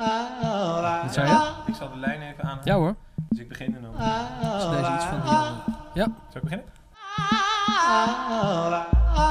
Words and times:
Wat 0.00 1.12
zei 1.12 1.28
je? 1.28 1.50
Ik 1.66 1.74
zal 1.74 1.90
de 1.90 1.98
lijn 1.98 2.20
even 2.22 2.44
aan. 2.44 2.58
Ja 2.64 2.74
hoor. 2.74 2.94
Dus 3.28 3.38
ik 3.38 3.48
begin 3.48 3.76
en 3.76 3.82
dan. 3.82 3.92
Is 4.56 4.78
deze 4.78 4.92
iets 4.94 5.04
van... 5.04 5.20
Ja. 5.94 6.04
Zal 6.04 6.40
ik 6.42 6.42
beginnen? 6.42 6.66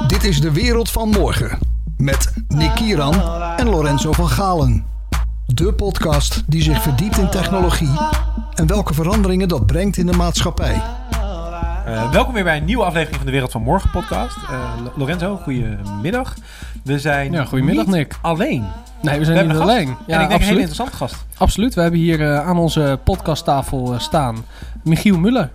Dit 0.08 0.24
is 0.24 0.42
de 0.42 0.52
wereld 0.52 0.92
van 0.92 1.10
morgen. 1.10 1.60
Met 1.98 2.34
Nick 2.48 2.76
Kieran 2.76 3.22
en 3.58 3.70
Lorenzo 3.70 4.12
van 4.12 4.30
Galen. 4.30 4.86
De 5.46 5.74
podcast 5.74 6.44
die 6.48 6.62
zich 6.62 6.82
verdiept 6.82 7.18
in 7.18 7.30
technologie 7.30 7.98
en 8.54 8.68
welke 8.68 8.94
veranderingen 8.94 9.48
dat 9.48 9.66
brengt 9.66 9.98
in 9.98 10.06
de 10.06 10.18
maatschappij. 10.18 10.82
Eh, 11.90 12.12
welkom 12.12 12.34
weer 12.34 12.44
bij 12.44 12.58
een 12.58 12.66
nieuwe 12.66 12.84
aflevering 12.84 13.16
van 13.18 13.26
de 13.26 13.32
Wereld 13.32 13.52
van 13.52 13.62
Morgen 13.62 13.90
podcast. 13.90 14.38
Eh, 14.50 14.74
Lo- 14.84 14.92
Lorenzo, 14.96 15.36
goedemiddag. 15.36 16.34
We 16.84 17.00
zijn 17.00 17.32
Ja, 17.32 17.44
goedemiddag, 17.46 17.86
niet 17.86 17.96
Nick. 17.96 18.16
alleen. 18.22 18.66
Nee, 19.02 19.20
we 19.20 19.26
zijn 19.26 19.38
We 19.48 19.54
niet 19.54 19.62
alleen. 19.62 19.88
en 19.88 19.98
Ja, 20.08 20.22
ik 20.22 20.28
denk 20.30 20.40
een 20.42 20.46
hele 20.48 20.60
interessante 20.60 20.96
gast. 20.96 21.26
Absoluut. 21.38 21.74
We 21.76 21.82
hebben 21.82 22.00
hier 22.00 22.22
eh, 22.22 22.48
aan 22.48 22.58
onze 22.58 23.00
podcasttafel 23.04 23.94
staan 24.00 24.36
Michiel 24.84 25.18
Muller. 25.18 25.50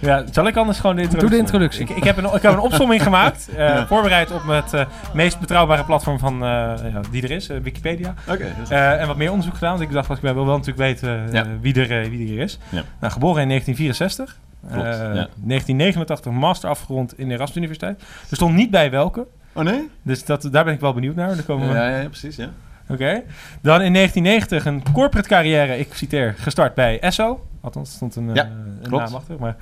Ja, 0.00 0.24
zal 0.30 0.46
ik 0.46 0.56
anders 0.56 0.80
gewoon 0.80 0.96
de 0.96 1.02
introductie 1.02 1.36
Doe 1.38 1.38
de 1.38 1.44
introductie. 1.52 1.82
Ik, 1.82 1.90
ik, 1.96 2.04
heb, 2.04 2.16
een, 2.16 2.24
ik 2.34 2.42
heb 2.42 2.52
een 2.52 2.58
opsomming 2.58 3.02
gemaakt. 3.02 3.48
eh, 3.56 3.86
Voorbereid 3.86 4.30
op 4.32 4.42
het 4.46 4.72
eh, 4.74 4.84
meest 5.14 5.40
betrouwbare 5.40 5.84
platform 5.84 6.18
van, 6.18 6.32
eh, 6.34 6.48
ja, 6.92 7.00
die 7.10 7.22
er 7.22 7.30
is, 7.30 7.46
Wikipedia. 7.62 8.14
Oké. 8.28 8.46
Eh, 8.68 9.00
en 9.00 9.06
wat 9.06 9.16
meer 9.16 9.30
onderzoek 9.30 9.54
gedaan. 9.54 9.70
Want 9.70 9.82
ik 9.82 9.92
dacht, 9.92 10.10
ik 10.10 10.16
wil 10.20 10.34
wel 10.34 10.44
natuurlijk 10.56 10.78
weten 10.78 11.28
Ja. 11.32 11.46
wie, 11.60 11.74
er, 11.74 11.88
wie 12.10 12.20
er 12.20 12.26
hier 12.32 12.38
is. 12.42 12.58
Ja. 12.68 12.82
Nou, 13.00 13.12
geboren 13.12 13.42
in 13.42 13.48
1964. 13.48 14.38
Klopt, 14.68 14.84
Eh, 14.86 14.98
ja. 14.98 15.28
1989 15.42 16.32
master 16.32 16.68
afgerond 16.70 17.18
in 17.18 17.28
de 17.28 17.34
Erasmus 17.34 17.56
Universiteit. 17.56 18.00
Er 18.30 18.36
stond 18.36 18.54
niet 18.54 18.70
bij 18.70 18.90
welke. 18.90 19.26
Oh 19.52 19.64
nee? 19.64 19.88
Dus 20.02 20.24
dat, 20.24 20.48
daar 20.52 20.64
ben 20.64 20.74
ik 20.74 20.80
wel 20.80 20.94
benieuwd 20.94 21.14
naar. 21.14 21.28
Daar 21.34 21.42
komen 21.44 21.68
we- 21.68 21.74
Ja, 21.74 21.88
ja, 21.88 22.00
ja, 22.00 22.08
precies, 22.08 22.36
ja. 22.36 22.48
Oké. 22.88 23.22
Dan 23.62 23.82
in 23.82 23.92
1990 23.92 24.64
een 24.64 24.82
corporate 24.92 25.28
carrière, 25.28 25.78
ik 25.78 25.94
citeer, 25.94 26.34
gestart 26.38 26.74
bij 26.74 27.00
Esso. 27.00 27.46
Althans, 27.60 27.92
stond 27.92 28.16
een, 28.16 28.28
eh, 28.28 28.34
Ja, 28.34 28.44
een 28.44 28.88
klopt. 28.88 29.04
naam 29.04 29.14
achter. 29.14 29.36
Maar 29.40 29.56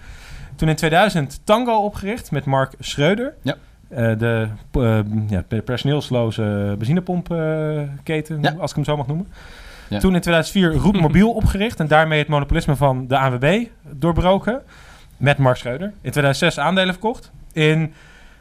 toen 0.57 0.69
in 0.69 0.77
2000 0.77 1.41
Tango 1.45 1.77
opgericht 1.85 2.31
met 2.31 2.45
Mark 2.45 2.73
Schreuder. 2.79 3.35
Ja. 3.43 3.55
Eh, 3.89 4.19
de 4.19 4.49
ja, 5.29 5.43
personeelsloze 5.65 6.75
benzinepompketen, 6.79 8.39
Ja. 8.43 8.55
als 8.59 8.71
ik 8.71 8.77
hem 8.77 8.85
zo 8.85 8.97
mag 8.97 9.07
noemen. 9.07 9.27
Ja. 9.89 9.99
Toen 9.99 10.15
in 10.15 10.21
2004 10.21 10.73
Roep 10.73 11.01
Mobiel 11.01 11.31
opgericht 11.33 11.81
en 11.81 11.87
daarmee 11.87 12.19
het 12.19 12.29
monopolisme 12.29 12.77
van 12.77 13.07
de 13.07 13.19
ANWB 13.19 13.65
doorbroken. 13.91 14.61
Met 15.19 15.39
Mark 15.39 15.57
Schreuder. 15.57 15.87
In 15.87 16.11
2006 16.11 16.59
aandelen 16.59 16.93
verkocht. 16.95 17.31
In 17.53 17.93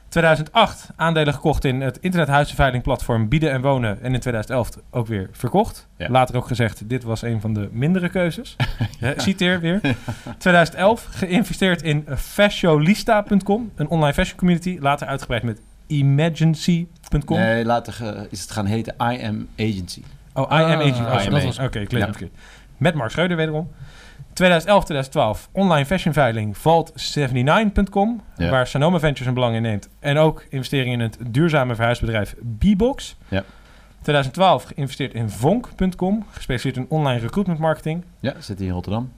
2008 0.09 0.89
aandelen 0.95 1.33
gekocht 1.33 1.65
in 1.65 1.81
het 1.81 1.97
internethuizenveilingplatform 2.01 3.27
Bieden 3.29 3.51
en 3.51 3.61
Wonen. 3.61 4.01
En 4.01 4.13
in 4.13 4.19
2011 4.19 4.69
ook 4.91 5.07
weer 5.07 5.29
verkocht. 5.31 5.87
Ja. 5.97 6.09
Later 6.09 6.35
ook 6.35 6.47
gezegd, 6.47 6.89
dit 6.89 7.03
was 7.03 7.21
een 7.21 7.41
van 7.41 7.53
de 7.53 7.69
mindere 7.71 8.09
keuzes. 8.09 8.55
ja. 8.99 9.13
Citeer 9.17 9.59
weer. 9.59 9.81
2011 10.37 11.07
geïnvesteerd 11.11 11.81
in 11.81 12.05
fashionista.com, 12.17 13.71
een 13.75 13.87
online 13.87 14.13
fashion 14.13 14.37
community. 14.37 14.77
Later 14.81 15.07
uitgebreid 15.07 15.43
met 15.43 15.61
emergency.com. 15.87 17.37
Nee, 17.39 17.65
later 17.65 18.27
is 18.29 18.41
het 18.41 18.51
gaan 18.51 18.65
heten 18.65 18.93
I 19.01 19.23
Am 19.25 19.47
Agency. 19.59 20.01
Oh, 20.33 20.43
I 20.51 20.53
am 20.53 20.59
Ah, 20.61 20.79
agency. 20.79 21.01
Oh, 21.01 21.21
I 21.21 21.25
am 21.25 21.31
dat 21.31 21.43
was... 21.43 21.59
Oké, 21.59 21.79
ik 21.79 21.91
Ja. 21.91 21.97
het 21.97 22.07
verkeerd. 22.15 22.31
Met 22.77 22.93
Mark 22.93 23.11
Schreuder 23.11 23.37
wederom. 23.37 23.71
2011, 24.37 24.83
2012 24.83 25.49
online 25.51 25.85
fashionveiling 25.85 26.57
Vault79.com, 26.57 28.21
Ja. 28.37 28.49
waar 28.49 28.67
Sonoma 28.67 28.99
Ventures 28.99 29.27
een 29.27 29.33
belang 29.33 29.55
in 29.55 29.61
neemt. 29.61 29.89
En 29.99 30.17
ook 30.17 30.45
investeringen 30.49 30.93
in 30.93 30.99
het 30.99 31.17
duurzame 31.27 31.75
verhuisbedrijf 31.75 32.35
B-Box. 32.57 33.15
Ja. 33.27 33.43
2012 34.01 34.63
geïnvesteerd 34.63 35.13
in 35.13 35.29
Vonk.com, 35.29 36.25
gespecialiseerd 36.31 36.75
in 36.77 36.97
online 36.97 37.19
recruitment 37.19 37.59
marketing. 37.59 38.03
Ja, 38.19 38.33
zit 38.39 38.59
hier 38.59 38.67
in 38.67 38.73
Rotterdam. 38.73 39.11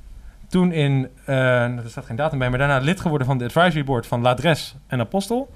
Toen 0.47 0.71
in, 0.71 1.07
eh, 1.25 1.63
er 1.63 1.83
staat 1.89 2.05
geen 2.05 2.15
datum 2.15 2.39
bij, 2.39 2.49
maar 2.49 2.59
daarna 2.59 2.77
lid 2.77 2.99
geworden 2.99 3.27
van 3.27 3.37
de 3.37 3.43
advisory 3.45 3.83
board 3.83 4.07
van 4.07 4.21
Ladres 4.21 4.75
en 4.87 4.99
Apostel. 4.99 5.51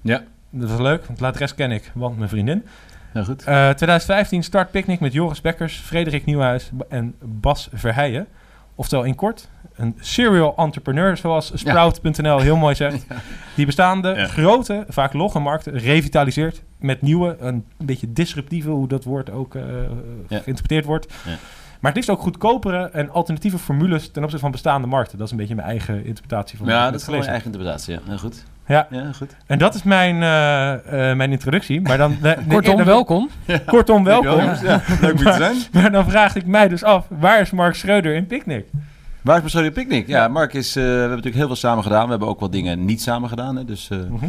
Ja. 0.00 0.22
Dat 0.50 0.70
was 0.70 0.80
leuk, 0.80 1.04
want 1.06 1.20
Ladres 1.20 1.54
ken 1.54 1.70
ik, 1.70 1.90
want 1.94 2.16
mijn 2.16 2.28
vriendin. 2.28 2.64
Heel 3.12 3.24
goed. 3.24 3.44
Eh, 3.44 3.68
2015 3.70 4.42
start 4.42 4.70
Picnic 4.70 5.00
met 5.00 5.12
Joris 5.12 5.40
Bekkers, 5.40 5.76
Frederik 5.78 6.24
Nieuwhuis 6.24 6.70
en 6.88 7.14
Bas 7.24 7.68
Verheijen. 7.72 8.26
Oftewel 8.78 9.04
in 9.04 9.14
kort, 9.14 9.48
een 9.74 9.94
serial 10.00 10.54
entrepreneur, 10.56 11.16
zoals 11.16 11.50
Sprout.nl 11.54 12.40
heel 12.40 12.56
mooi 12.56 12.74
zegt. 12.74 13.06
Die 13.56 13.66
bestaande 13.66 14.14
grote, 14.24 14.84
vaak 14.88 15.12
logge 15.12 15.38
markten 15.38 15.72
revitaliseert 15.78 16.62
met 16.78 17.02
nieuwe, 17.02 17.36
een 17.40 17.64
beetje 17.76 18.12
disruptieve, 18.12 18.70
hoe 18.70 18.88
dat 18.88 19.04
woord 19.04 19.30
ook 19.30 19.54
eh, 19.54 19.62
geïnterpreteerd 20.28 20.84
wordt. 20.84 21.14
Maar 21.80 21.90
het 21.90 21.94
liefst 21.94 22.10
ook 22.10 22.20
goedkopere 22.20 22.90
en 22.92 23.10
alternatieve 23.10 23.58
formules 23.58 24.02
ten 24.10 24.22
opzichte 24.22 24.38
van 24.38 24.50
bestaande 24.50 24.86
markten. 24.86 25.16
Dat 25.18 25.26
is 25.26 25.32
een 25.32 25.38
beetje 25.38 25.54
mijn 25.54 25.68
eigen 25.68 26.04
interpretatie 26.04 26.58
van 26.58 26.66
Ja, 26.66 26.84
dat 26.90 26.94
is 27.00 27.04
gewoon 27.04 27.18
mijn 27.18 27.30
eigen 27.30 27.46
interpretatie. 27.52 27.94
Ja, 27.94 28.00
heel 28.06 28.18
goed. 28.18 28.44
Ja. 28.68 28.88
Goed. 29.16 29.36
En 29.46 29.58
dat 29.58 29.74
is 29.74 29.82
mijn, 29.82 30.22
eh, 30.22 31.10
eh, 31.10 31.16
mijn 31.16 31.30
introductie. 31.32 31.80
Maar 31.80 31.98
dan, 31.98 32.10
de- 32.22 32.36
de- 32.38 32.44
Kortom, 32.48 32.76
de- 32.76 32.84
welkom. 32.84 33.28
Kortom, 33.66 34.04
welkom. 34.04 34.38
Ja, 34.40 34.82
leuk 35.00 35.12
om 35.12 35.16
te 35.24 35.32
zijn. 35.32 35.56
Maar 35.82 35.90
dan 35.90 36.04
vraag 36.10 36.34
ik 36.34 36.46
mij 36.46 36.68
dus 36.68 36.82
af, 36.84 37.06
waar 37.08 37.40
is 37.40 37.50
Mark 37.50 37.74
Schreuder 37.74 38.14
in 38.14 38.26
Picnic? 38.26 38.64
Waar 39.22 39.36
is 39.36 39.42
Beschouwde 39.42 39.70
Picnic? 39.70 40.06
Ja, 40.06 40.28
Mark 40.28 40.52
is... 40.54 40.76
eh, 40.76 40.82
we 40.82 40.88
hebben 40.88 41.08
natuurlijk 41.08 41.36
heel 41.36 41.46
veel 41.46 41.56
samen 41.56 41.82
gedaan. 41.82 42.04
We 42.04 42.10
hebben 42.10 42.28
ook 42.28 42.40
wat 42.40 42.52
dingen 42.52 42.84
niet 42.84 43.02
samen 43.02 43.28
gedaan. 43.28 43.56
Hè, 43.56 43.64
dus 43.64 43.88
eh, 43.90 43.98
Mhm. 43.98 44.24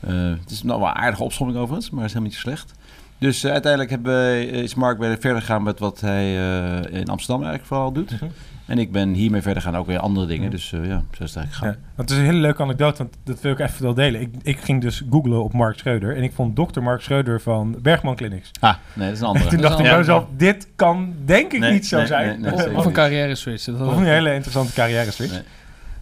eh, 0.00 0.12
het 0.40 0.50
is 0.50 0.62
nog 0.62 0.78
wel 0.78 0.88
een 0.88 0.94
aardige 0.94 1.22
opsomming 1.22 1.58
overigens, 1.58 1.90
maar 1.90 2.00
het 2.04 2.08
is 2.08 2.14
helemaal 2.16 2.34
niet 2.34 2.42
zo 2.44 2.48
slecht. 2.48 2.74
Dus 3.24 3.44
eh, 3.44 3.50
uiteindelijk 3.52 3.90
hebben 3.90 4.14
we, 4.14 4.46
is 4.46 4.74
Mark 4.74 4.98
weer 4.98 5.16
verder 5.20 5.40
gegaan 5.40 5.62
met 5.62 5.78
wat 5.78 6.00
hij 6.00 6.24
eh, 6.24 7.00
in 7.00 7.08
Amsterdam 7.08 7.44
eigenlijk 7.44 7.64
vooral 7.64 7.92
doet. 7.92 8.10
Mhm. 8.10 8.24
En 8.66 8.78
ik 8.78 8.92
ben 8.92 9.12
hiermee 9.12 9.42
verder 9.42 9.62
gaan 9.62 9.76
ook 9.76 9.86
weer 9.86 9.98
andere 9.98 10.26
dingen. 10.26 10.42
Mhm. 10.42 10.50
Dus 10.50 10.72
eh, 10.72 10.86
ja, 10.86 11.02
zo 11.12 11.22
is 11.22 11.34
het 11.34 11.36
eigenlijk 11.36 11.52
gegaan. 11.52 11.76
het 11.96 12.10
is 12.10 12.16
een 12.16 12.24
hele 12.24 12.38
leuke 12.38 12.62
anekdote, 12.62 12.98
want 12.98 13.16
dat 13.24 13.40
wil 13.40 13.52
ik 13.52 13.58
even 13.58 13.82
wel 13.82 13.94
delen. 13.94 14.20
Ik, 14.20 14.28
ik 14.42 14.58
ging 14.58 14.80
dus 14.80 15.02
googlen 15.10 15.44
op 15.44 15.52
Mark 15.52 15.78
Schreuder 15.78 16.16
en 16.16 16.22
ik 16.22 16.32
vond 16.32 16.56
dokter 16.56 16.82
Mark 16.82 17.00
Schreuder 17.00 17.40
van 17.40 17.76
Bergman 17.82 18.16
Clinics. 18.16 18.50
Ah, 18.60 18.74
nee, 18.92 19.06
dat 19.06 19.16
is 19.16 19.20
een 19.20 19.26
andere. 19.26 19.48
Toen 19.54 19.60
dacht 19.60 19.78
ik 19.78 19.84
bij 19.84 19.98
mezelf, 19.98 20.26
dit 20.36 20.68
kan 20.76 21.14
denk 21.24 21.52
ik 21.52 21.60
Nee, 21.60 21.72
niet 21.72 21.86
zo 21.86 21.96
nee, 21.96 22.06
zijn. 22.06 22.40
nee, 22.40 22.50
nee, 22.50 22.76
of, 22.76 22.84
een 22.84 22.92
carrière 22.92 23.34
switch. 23.34 23.64
Dat 23.64 23.80
of 23.80 23.96
een 23.96 24.04
hele 24.04 24.34
interessante 24.34 24.72
carrière 24.72 25.10
switch. 25.10 25.42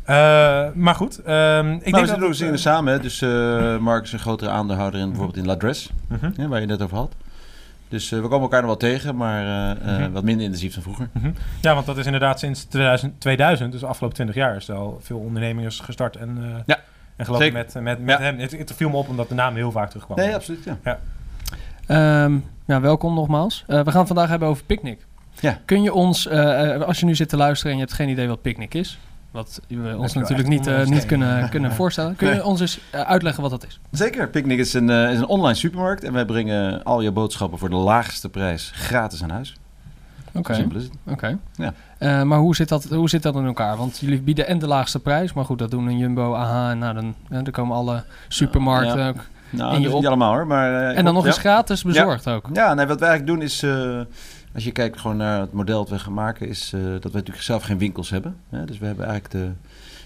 Eh, 0.05 0.67
maar 0.75 0.95
goed, 0.95 1.19
ehm, 1.19 1.71
ik 1.73 1.73
maar 1.73 1.81
denk 1.81 1.85
we 1.85 1.91
dat... 1.91 1.99
zitten 2.09 2.23
ook 2.23 2.29
het, 2.29 2.37
zingen 2.37 2.55
eh, 2.55 2.61
samen. 2.61 2.93
hè. 2.93 3.01
Dus 3.01 3.23
eh, 3.23 3.79
Mark 3.79 4.05
is 4.05 4.13
een 4.13 4.19
grotere 4.19 4.51
aandeelhouder 4.51 5.01
in 5.01 5.07
bijvoorbeeld 5.09 5.37
in 5.39 5.47
Ladres, 5.47 5.91
mhm. 6.09 6.31
hè, 6.37 6.49
waar 6.49 6.61
je 6.61 6.67
het 6.67 6.79
net 6.79 6.83
over 6.83 6.97
had. 6.97 7.13
Dus 7.89 8.09
we 8.11 8.21
komen 8.21 8.41
elkaar 8.41 8.61
nog 8.61 8.69
wel 8.71 8.91
tegen, 8.91 9.17
maar 9.17 9.43
eh, 9.43 9.71
eh, 9.95 10.01
Mhm. 10.01 10.11
wat 10.13 10.23
minder 10.25 10.45
intensief 10.45 10.75
dan 10.75 10.83
vroeger. 10.83 11.09
Mhm. 11.13 11.31
Ja, 11.61 11.75
want 11.75 11.87
dat 11.87 11.99
is 11.99 12.05
inderdaad 12.07 12.39
sinds 12.39 12.65
2000, 12.65 13.21
2000 13.21 13.73
dus 13.73 13.81
de 13.81 13.87
afgelopen 13.87 14.17
20 14.17 14.37
jaar, 14.37 14.57
is 14.57 14.69
er 14.69 14.75
al 14.75 14.99
veel 15.03 15.19
ondernemingen 15.19 15.73
gestart 15.73 16.17
en, 16.17 16.39
eh 16.43 16.59
Ja, 16.67 16.79
en 17.17 17.25
geloof 17.25 17.41
ik 17.43 17.53
met, 17.53 17.75
met, 17.75 18.05
met 18.05 18.19
Ja. 18.19 18.25
hem. 18.25 18.39
Het, 18.39 18.51
het 18.53 18.73
viel 18.77 18.89
me 18.91 18.97
op 18.97 19.09
omdat 19.09 19.29
de 19.29 19.35
naam 19.35 19.55
heel 19.55 19.71
vaak 19.73 19.89
terugkwam. 19.91 20.17
Nee, 20.19 20.35
absoluut. 20.35 20.65
Ja. 20.85 20.99
Ehm, 21.87 22.39
ja, 22.67 22.81
welkom 22.81 23.15
nogmaals. 23.15 23.65
Eh, 23.67 23.81
we 23.81 23.91
gaan 23.91 23.99
het 23.99 24.07
vandaag 24.07 24.29
hebben 24.29 24.49
over 24.49 24.65
Picnic. 24.65 25.07
Ja. 25.41 25.59
Kun 25.65 25.83
je 25.83 25.93
ons, 25.93 26.29
als 26.87 27.01
je 27.01 27.07
nu 27.07 27.15
zit 27.15 27.29
te 27.29 27.37
luisteren 27.37 27.73
en 27.73 27.79
je 27.79 27.85
hebt 27.85 27.97
geen 27.97 28.09
idee 28.09 28.29
wat 28.29 28.43
Picnic 28.43 28.75
is, 28.75 28.99
wat 29.33 29.61
we 29.69 29.95
ons 29.99 30.13
natuurlijk 30.15 30.49
niet, 30.49 30.71
niet 30.89 31.07
kunnen, 31.07 31.49
kunnen 31.49 31.73
voorstellen, 31.83 32.17
kun 32.17 32.29
je 32.29 32.33
Nee. 32.35 32.45
ons 32.45 32.61
eens 32.61 32.81
eh, 32.91 33.01
uitleggen 33.01 33.43
wat 33.43 33.51
dat 33.51 33.67
is? 33.67 33.81
Zeker. 33.91 34.29
Picnic 34.29 34.59
is 34.59 34.75
een, 34.75 34.91
eh, 34.91 35.13
is 35.13 35.19
een 35.19 35.27
online 35.27 35.55
supermarkt 35.55 36.05
en 36.05 36.13
wij 36.13 36.25
brengen 36.25 36.83
al 36.85 37.01
je 37.01 37.11
boodschappen 37.11 37.59
voor 37.59 37.71
de 37.71 37.77
laagste 37.77 38.29
prijs 38.29 38.71
gratis 38.75 39.23
aan 39.23 39.31
huis. 39.31 39.57
Oké. 40.35 40.55
Simpel 40.55 40.77
is 40.79 40.85
het. 40.85 40.93
Oké. 41.07 41.39
Ja. 41.55 41.73
Eh, 41.99 42.23
maar 42.23 42.39
hoe 42.39 42.57
zit, 42.57 42.69
dat, 42.69 42.85
hoe 42.85 43.09
zit 43.09 43.23
dat 43.23 43.35
in 43.35 43.47
elkaar? 43.47 43.77
Want 43.77 43.99
jullie 43.99 44.21
bieden 44.21 44.47
en 44.47 44.59
de 44.59 44.67
laagste 44.67 44.99
prijs, 44.99 45.33
maar 45.33 45.45
goed, 45.45 45.59
dat 45.59 45.71
doen 45.71 45.87
een 45.87 45.99
Jumbo, 45.99 46.35
AH, 46.35 46.71
en 46.71 46.79
nou, 46.79 46.95
dan, 47.29 47.51
komen 47.51 47.77
alle 47.77 48.03
supermarkten 48.29 48.99
Ja. 48.99 49.09
ook. 49.09 49.17
Nou, 49.51 49.67
En 49.69 49.73
dat 49.73 49.81
je 49.83 49.87
is 49.89 49.93
op- 49.93 49.99
niet 49.99 50.09
allemaal 50.09 50.33
hoor. 50.33 50.47
Maar, 50.47 50.91
eh, 50.91 50.99
En 50.99 51.05
dan 51.05 51.15
nog 51.15 51.23
ja. 51.23 51.29
eens 51.29 51.39
gratis 51.39 51.83
bezorgd 51.83 52.29
ook. 52.29 52.49
Ja, 52.53 52.75
nee, 52.75 52.87
wat 52.87 53.01
wij 53.01 53.09
eigenlijk 53.09 53.39
doen 53.39 53.47
is, 53.49 53.63
eh, 53.63 54.01
als 54.55 54.65
je 54.65 54.71
kijkt 54.73 55.01
gewoon 55.01 55.17
naar 55.17 55.41
het 55.41 55.53
model 55.53 55.79
dat 55.79 55.89
we 55.89 55.99
gaan 55.99 56.13
maken, 56.15 56.49
is 56.49 56.73
eh, 56.73 56.81
dat 56.83 57.03
we 57.03 57.11
natuurlijk 57.13 57.45
zelf 57.45 57.63
geen 57.63 57.79
winkels 57.79 58.11
hebben. 58.11 58.37
Hè? 58.49 58.65
Dus 58.65 58.79
we 58.79 58.87
hebben 58.87 59.07
eigenlijk 59.07 59.35
de, 59.35 59.51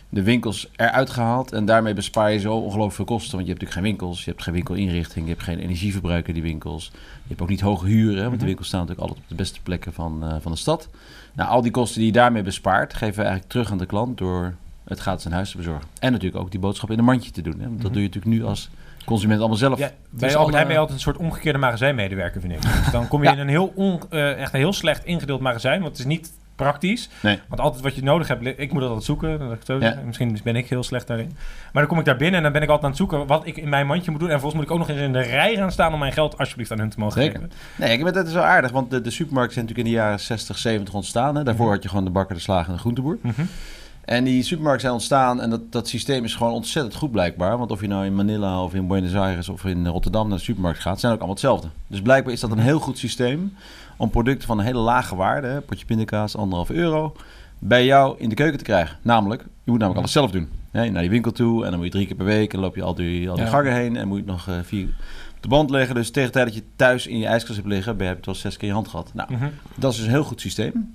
de 0.09 0.23
winkels 0.23 0.69
eruit 0.77 1.11
gehaald 1.11 1.53
en 1.53 1.65
daarmee 1.65 1.95
bespaar 1.95 2.33
je 2.33 2.39
zo 2.39 2.55
ongelooflijk 2.57 2.95
veel 2.95 3.05
kosten. 3.05 3.33
Want 3.37 3.47
je 3.47 3.53
hebt 3.53 3.61
natuurlijk 3.63 3.73
geen 3.89 3.99
winkels, 3.99 4.25
je 4.25 4.31
hebt 4.31 4.43
geen 4.43 4.55
winkelinrichting, 4.55 5.25
je 5.27 5.31
hebt 5.33 5.45
geen 5.45 5.59
energieverbruik 5.59 6.29
in 6.29 6.35
die 6.35 6.43
winkels. 6.43 6.91
Je 6.93 7.29
hebt 7.29 7.41
ook 7.41 7.49
niet 7.49 7.61
hoge 7.61 7.87
huren, 7.87 8.17
want 8.17 8.31
Mhm. 8.31 8.39
de 8.39 8.45
winkels 8.47 8.67
staan 8.67 8.81
natuurlijk 8.81 9.07
altijd 9.09 9.25
op 9.25 9.29
de 9.37 9.43
beste 9.43 9.61
plekken 9.63 9.93
van, 9.93 10.25
eh, 10.25 10.35
van 10.41 10.53
de 10.53 10.59
stad. 10.59 10.89
Nou, 11.33 11.51
al 11.51 11.63
die 11.63 11.71
kosten 11.71 11.99
die 11.99 12.07
je 12.07 12.13
daarmee 12.13 12.43
bespaart, 12.43 12.93
geven 12.95 13.15
we 13.15 13.21
eigenlijk 13.23 13.51
terug 13.51 13.71
aan 13.71 13.79
de 13.79 13.87
klant 13.87 14.19
door 14.19 14.55
het 14.85 14.99
gratis 14.99 15.27
aan 15.27 15.33
huis 15.33 15.51
te 15.51 15.57
bezorgen. 15.57 15.89
En 16.01 16.13
natuurlijk 16.13 16.43
ook 16.43 16.51
die 16.51 16.61
boodschap 16.61 16.91
in 16.91 16.99
een 16.99 17.05
mandje 17.05 17.31
te 17.31 17.43
doen. 17.43 17.59
Hè? 17.59 17.67
Want 17.67 17.73
dat 17.83 17.83
Mhm. 17.85 17.93
doe 17.93 18.03
je 18.03 18.09
natuurlijk 18.09 18.35
nu 18.37 18.45
als 18.45 18.71
consument 19.07 19.39
allemaal 19.39 19.59
zelf. 19.59 19.79
Ja, 19.79 19.91
bij 20.11 20.29
is 20.29 20.35
Albert 20.35 20.53
Heijn 20.55 20.67
ben 20.67 20.75
je 20.75 20.81
altijd 20.81 20.99
een 20.99 21.05
soort 21.05 21.17
omgekeerde 21.17 21.59
magazijnmedewerker, 21.59 22.41
vind 22.41 22.53
ik. 22.53 22.63
Dus 22.83 22.91
dan 22.93 23.09
kom 23.09 23.23
je 23.23 23.27
Ja. 23.29 23.33
in 23.35 23.39
een 23.39 23.49
heel, 23.49 23.73
on, 23.75 24.01
eh, 24.11 24.41
echt 24.41 24.53
een 24.53 24.59
heel 24.59 24.73
slecht 24.73 25.05
ingedeeld 25.05 25.41
magazijn. 25.41 25.79
Want 25.81 25.91
het 25.91 25.99
is 25.99 26.05
niet 26.05 26.33
praktisch. 26.57 27.09
Nee. 27.23 27.41
Want 27.49 27.61
altijd 27.61 27.83
wat 27.83 27.95
je 27.95 28.03
nodig 28.03 28.29
hebt, 28.29 28.47
ik 28.59 28.73
moet 28.73 28.81
dat 28.81 28.89
altijd 28.89 29.07
zoeken. 29.07 29.59
Zo 29.65 29.79
Ja. 29.79 29.99
Misschien 30.07 30.39
ben 30.45 30.57
ik 30.57 30.69
heel 30.69 30.83
slecht 30.83 31.07
daarin. 31.07 31.27
Maar 31.73 31.83
dan 31.83 31.87
kom 31.87 31.99
ik 31.99 32.05
daar 32.05 32.17
binnen 32.17 32.37
en 32.37 32.43
dan 32.43 32.53
ben 32.53 32.63
ik 32.63 32.69
altijd 32.69 32.85
aan 32.85 32.91
het 32.91 32.99
zoeken 32.99 33.27
wat 33.27 33.47
ik 33.47 33.57
in 33.57 33.69
mijn 33.69 33.87
mandje 33.87 34.11
moet 34.11 34.21
doen. 34.21 34.29
En 34.31 34.41
volgens 34.41 34.55
moet 34.55 34.65
ik 34.65 34.71
ook 34.71 34.79
nog 34.79 34.89
eens 34.89 35.01
in 35.01 35.13
de 35.13 35.21
rij 35.21 35.55
gaan 35.57 35.73
staan 35.73 35.93
om 35.93 35.99
mijn 35.99 36.13
geld 36.13 36.39
alsjeblieft 36.39 36.71
aan 36.73 36.79
hun 36.79 36.89
te 36.91 36.99
mogen 36.99 37.23
Zeker. 37.23 37.41
geven. 37.41 37.53
Nee, 37.77 37.93
ik 37.93 38.01
vind 38.03 38.15
dat 38.15 38.27
is 38.27 38.33
wel 38.33 38.43
aardig, 38.43 38.71
want 38.71 38.91
de, 38.91 39.01
de 39.01 39.11
supermarkten 39.11 39.55
zijn 39.55 39.67
natuurlijk 39.67 39.95
in 39.95 39.95
de 39.95 40.01
jaren 40.03 40.21
60, 40.21 40.59
70 40.59 40.95
ontstaan. 40.95 41.37
Hè. 41.37 41.43
Daarvoor 41.43 41.71
had 41.71 41.83
je 41.83 41.89
gewoon 41.89 42.05
de 42.05 42.11
bakker, 42.11 42.35
de 42.35 42.41
slager 42.43 42.69
en 42.69 42.73
de 42.75 42.81
groenteboer. 42.81 43.19
Mhm. 43.23 43.43
En 44.07 44.25
die 44.25 44.43
supermarkten 44.43 44.81
zijn 44.81 44.93
ontstaan 44.93 45.41
en 45.41 45.51
dat, 45.51 45.73
dat 45.73 45.89
systeem 45.89 46.25
is 46.25 46.35
gewoon 46.35 46.53
ontzettend 46.53 46.95
goed 46.95 47.11
blijkbaar. 47.11 47.59
Want 47.59 47.71
of 47.71 47.81
je 47.81 47.87
nou 47.87 48.05
in 48.05 48.15
Manila 48.15 48.63
of 48.63 48.75
in 48.75 48.87
Buenos 48.87 49.15
Aires 49.15 49.49
of 49.49 49.65
in 49.65 49.87
Rotterdam 49.87 50.29
naar 50.29 50.37
de 50.39 50.45
supermarkt 50.45 50.81
gaat, 50.81 51.01
zijn 51.01 51.13
ook 51.13 51.19
allemaal 51.19 51.37
hetzelfde. 51.37 51.69
Dus 51.87 52.01
blijkbaar 52.03 52.33
is 52.33 52.41
dat 52.41 52.51
een 52.51 52.59
heel 52.59 52.79
goed 52.79 52.99
systeem 52.99 53.55
om 53.97 54.11
producten 54.11 54.47
van 54.49 54.59
een 54.59 54.65
hele 54.65 54.79
lage 54.79 55.17
waarde, 55.17 55.47
hè, 55.47 55.61
potje 55.61 55.87
pindakaas, 55.87 56.37
anderhalf 56.37 56.71
euro, 56.71 57.13
bij 57.59 57.85
jou 57.85 58.15
in 58.19 58.29
de 58.29 58.35
keuken 58.35 58.59
te 58.59 58.65
krijgen. 58.65 58.97
Namelijk, 59.03 59.41
je 59.43 59.71
moet 59.71 59.79
namelijk 59.79 59.99
alles 59.99 60.13
zelf 60.13 60.31
doen. 60.31 60.49
Hè, 60.71 60.91
naar 60.91 61.03
die 61.03 61.11
winkel 61.11 61.33
toe 61.33 61.65
en 61.65 61.69
dan 61.71 61.77
moet 61.77 61.87
je 61.87 61.93
drie 61.93 62.07
keer 62.07 62.17
per 62.17 62.25
week 62.25 62.53
en 62.53 62.59
loop 62.61 62.75
je 62.77 62.83
al 62.83 62.95
die, 62.95 63.29
al 63.31 63.35
die 63.37 63.45
Ja. 63.45 63.51
gangen 63.51 63.73
heen 63.73 63.97
en 63.97 64.09
moet 64.09 64.19
je 64.19 64.25
nog 64.25 64.49
eh, 64.49 64.55
vier 64.63 64.85
op 65.37 65.43
de 65.43 65.49
band 65.49 65.71
leggen. 65.71 65.95
Dus 65.95 66.11
tegen 66.11 66.27
de 66.29 66.35
tijd 66.35 66.47
dat 66.47 66.55
je 66.55 66.63
thuis 66.77 67.07
in 67.07 67.19
je 67.19 67.27
ijskast 67.27 67.57
hebt 67.57 67.69
liggen, 67.69 67.97
ben 67.97 68.07
je, 68.07 68.13
heb 68.13 68.25
je 68.25 68.31
het 68.31 68.41
wel 68.41 68.51
zes 68.51 68.55
keer 68.59 68.63
in 68.63 68.69
je 68.69 68.75
hand 68.75 68.89
gehad. 68.89 69.11
Nou, 69.15 69.33
Mhm. 69.33 69.47
dat 69.75 69.91
is 69.93 69.97
dus 69.97 70.07
een 70.07 70.13
heel 70.13 70.25
goed 70.25 70.41
systeem. 70.41 70.95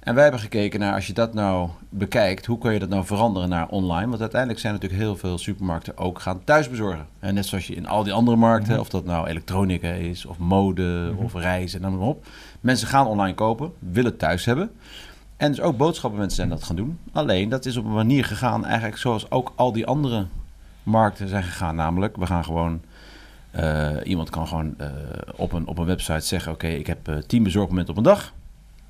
En 0.00 0.14
wij 0.14 0.22
hebben 0.22 0.40
gekeken 0.40 0.80
naar, 0.80 0.94
als 0.94 1.06
je 1.06 1.12
dat 1.12 1.34
nou 1.34 1.68
bekijkt, 1.88 2.46
hoe 2.46 2.58
kan 2.58 2.72
je 2.72 2.78
dat 2.78 2.88
nou 2.88 3.04
veranderen 3.04 3.48
naar 3.48 3.68
online? 3.68 4.08
Want 4.08 4.20
uiteindelijk 4.20 4.60
zijn 4.60 4.72
natuurlijk 4.72 5.00
heel 5.02 5.16
veel 5.16 5.38
supermarkten 5.38 5.96
ook 5.98 6.20
gaan 6.20 6.44
thuisbezorgen. 6.44 7.06
En 7.18 7.34
net 7.34 7.46
zoals 7.46 7.66
je 7.66 7.74
in 7.74 7.86
al 7.88 8.04
die 8.04 8.12
andere 8.12 8.36
markten, 8.36 8.72
Mhm. 8.72 8.80
of 8.80 8.88
dat 8.88 9.04
nou 9.04 9.26
elektronica 9.28 9.88
is, 9.88 10.26
of 10.26 10.38
mode, 10.38 11.10
Mhm. 11.14 11.24
of 11.24 11.34
reizen, 11.34 11.80
noem 11.80 11.98
maar 11.98 12.06
op. 12.08 12.26
Mensen 12.60 12.88
gaan 12.88 13.06
online 13.06 13.34
kopen, 13.34 13.72
willen 13.78 14.10
het 14.10 14.18
thuis 14.20 14.44
hebben. 14.44 14.70
En 15.36 15.50
dus 15.50 15.60
ook 15.60 15.76
boodschappenmensen 15.76 16.36
zijn 16.36 16.48
dat 16.48 16.62
gaan 16.62 16.76
doen. 16.76 16.98
Alleen, 17.12 17.48
dat 17.48 17.64
is 17.66 17.76
op 17.76 17.84
een 17.84 17.92
manier 17.92 18.24
gegaan, 18.24 18.64
eigenlijk 18.64 18.96
zoals 18.98 19.30
ook 19.30 19.52
al 19.56 19.72
die 19.72 19.86
andere 19.86 20.26
markten 20.82 21.28
zijn 21.28 21.42
gegaan. 21.42 21.74
Namelijk, 21.76 22.16
we 22.16 22.26
gaan 22.26 22.44
gewoon... 22.44 22.80
eh, 23.50 23.90
iemand 24.04 24.30
kan 24.30 24.46
gewoon 24.46 24.74
eh, 24.78 24.86
op, 25.36 25.52
een, 25.52 25.66
op 25.66 25.78
een 25.78 25.84
website 25.86 26.20
zeggen... 26.26 26.52
oké, 26.52 26.66
ik 26.66 26.86
heb 26.86 27.08
eh, 27.08 27.16
tien 27.26 27.42
bezorgmomenten 27.42 27.90
op 27.92 27.98
een 27.98 28.04
dag. 28.12 28.32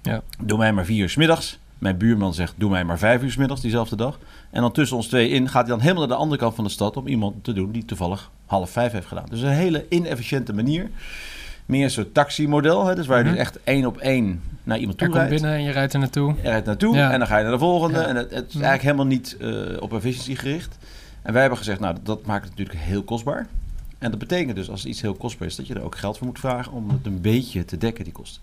Ja. 0.03 0.23
Doe 0.43 0.59
mij 0.59 0.73
maar 0.73 0.85
vier 0.85 1.03
uur 1.03 1.09
's 1.11 1.17
middags. 1.17 1.59
Mijn 1.79 1.97
buurman 1.97 2.35
zegt, 2.35 2.55
doe 2.57 2.71
mij 2.71 2.85
maar 2.85 2.99
vijf 2.99 3.23
uur 3.23 3.31
's 3.31 3.37
middags 3.37 3.61
diezelfde 3.61 3.97
dag. 3.97 4.19
En 4.51 4.61
dan 4.61 4.73
tussen 4.73 4.97
ons 4.97 5.07
twee 5.07 5.29
in 5.29 5.49
gaat 5.49 5.61
hij 5.63 5.71
dan 5.71 5.81
helemaal 5.81 6.03
naar 6.07 6.17
de 6.17 6.23
andere 6.23 6.41
kant 6.41 6.55
van 6.55 6.65
de 6.65 6.71
stad... 6.71 6.97
om 6.97 7.07
iemand 7.07 7.45
te 7.45 7.53
doen 7.53 7.71
die 7.73 7.85
toevallig 7.85 8.31
half 8.47 8.71
vijf 8.71 8.93
heeft 8.93 9.07
gedaan. 9.07 9.27
Dus 9.31 9.41
een 9.41 9.49
hele 9.49 9.87
inefficiënte 9.89 10.53
manier. 10.55 10.91
Meer 11.67 11.91
soort 11.91 12.15
taximodel. 12.15 12.87
Hè? 12.87 12.95
Dus 12.95 13.07
waar 13.07 13.19
je 13.19 13.25
Mhm. 13.25 13.33
dus 13.33 13.41
echt 13.43 13.59
één 13.65 13.87
op 13.87 13.97
één 13.97 14.41
naar 14.63 14.79
iemand 14.79 15.01
Er 15.01 15.07
toe 15.07 15.17
komt 15.17 15.29
rijdt. 15.29 15.43
binnen 15.43 15.59
en 15.59 15.65
je 15.65 15.71
rijdt 15.73 15.93
er 15.93 15.99
naartoe. 15.99 16.35
Je 16.43 16.49
rijdt 16.49 16.67
naartoe 16.67 16.97
Ja. 16.97 17.11
en 17.13 17.19
dan 17.19 17.29
ga 17.29 17.37
je 17.37 17.43
naar 17.43 17.53
de 17.53 17.59
volgende. 17.59 17.99
Ja. 17.99 18.07
En 18.07 18.17
het, 18.17 18.31
het 18.31 18.49
is 18.49 18.55
Mhm. 18.55 18.65
eigenlijk 18.65 18.83
helemaal 18.83 19.07
niet 19.07 19.37
eh, 19.41 19.83
op 19.83 19.93
efficiëntie 19.93 20.37
gericht. 20.37 20.79
En 21.23 21.33
wij 21.33 21.41
hebben 21.41 21.59
gezegd, 21.59 21.81
nou, 21.81 21.97
dat 22.03 22.27
maakt 22.27 22.45
het 22.49 22.57
natuurlijk 22.59 22.85
heel 22.85 23.03
kostbaar. 23.03 23.47
En 23.99 24.11
dat 24.11 24.19
betekent 24.19 24.57
dus, 24.57 24.71
als 24.71 24.85
iets 24.85 25.01
heel 25.01 25.15
kostbaar 25.15 25.49
is, 25.49 25.57
dat 25.57 25.67
je 25.67 25.75
er 25.75 25.83
ook 25.83 25.97
geld 25.99 26.19
voor 26.19 26.27
moet 26.27 26.39
vragen 26.39 26.73
om 26.73 26.91
het 26.91 27.07
een 27.07 27.21
beetje 27.21 27.65
te 27.65 27.77
dekken, 27.79 28.05
die 28.05 28.13
kosten. 28.13 28.43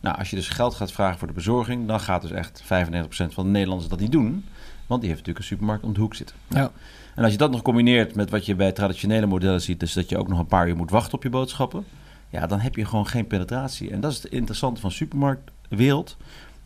Nou, 0.00 0.18
als 0.18 0.30
je 0.30 0.36
dus 0.36 0.48
geld 0.48 0.74
gaat 0.74 0.92
vragen 0.92 1.18
voor 1.18 1.28
de 1.28 1.34
bezorging, 1.34 1.86
dan 1.86 2.00
gaat 2.00 2.22
dus 2.22 2.30
echt 2.30 2.62
95% 2.62 2.66
van 3.08 3.44
de 3.44 3.50
Nederlanders 3.50 3.90
dat 3.90 4.00
niet 4.00 4.12
doen. 4.12 4.44
Want 4.86 5.00
die 5.00 5.10
heeft 5.10 5.26
natuurlijk 5.26 5.38
een 5.38 5.44
supermarkt 5.44 5.84
om 5.84 5.92
de 5.92 6.00
hoek 6.00 6.14
zitten. 6.14 6.36
Nou, 6.48 6.62
Ja. 6.62 6.70
En 7.14 7.22
als 7.22 7.32
je 7.32 7.38
dat 7.38 7.50
nog 7.50 7.62
combineert 7.62 8.14
met 8.14 8.30
wat 8.30 8.46
je 8.46 8.54
bij 8.54 8.72
traditionele 8.72 9.26
modellen 9.26 9.62
ziet, 9.62 9.80
dus 9.80 9.92
dat 9.92 10.08
je 10.08 10.18
ook 10.18 10.28
nog 10.28 10.38
een 10.38 10.46
paar 10.46 10.68
uur 10.68 10.76
moet 10.76 10.90
wachten 10.90 11.14
op 11.14 11.22
je 11.22 11.30
boodschappen, 11.30 11.84
ja, 12.28 12.46
dan 12.46 12.60
heb 12.60 12.76
je 12.76 12.84
gewoon 12.84 13.06
geen 13.06 13.26
penetratie. 13.26 13.90
En 13.90 14.00
dat 14.00 14.10
is 14.10 14.22
het 14.22 14.32
interessante 14.32 14.80
van 14.80 14.90
de 14.90 14.96
supermarktwereld. 14.96 16.16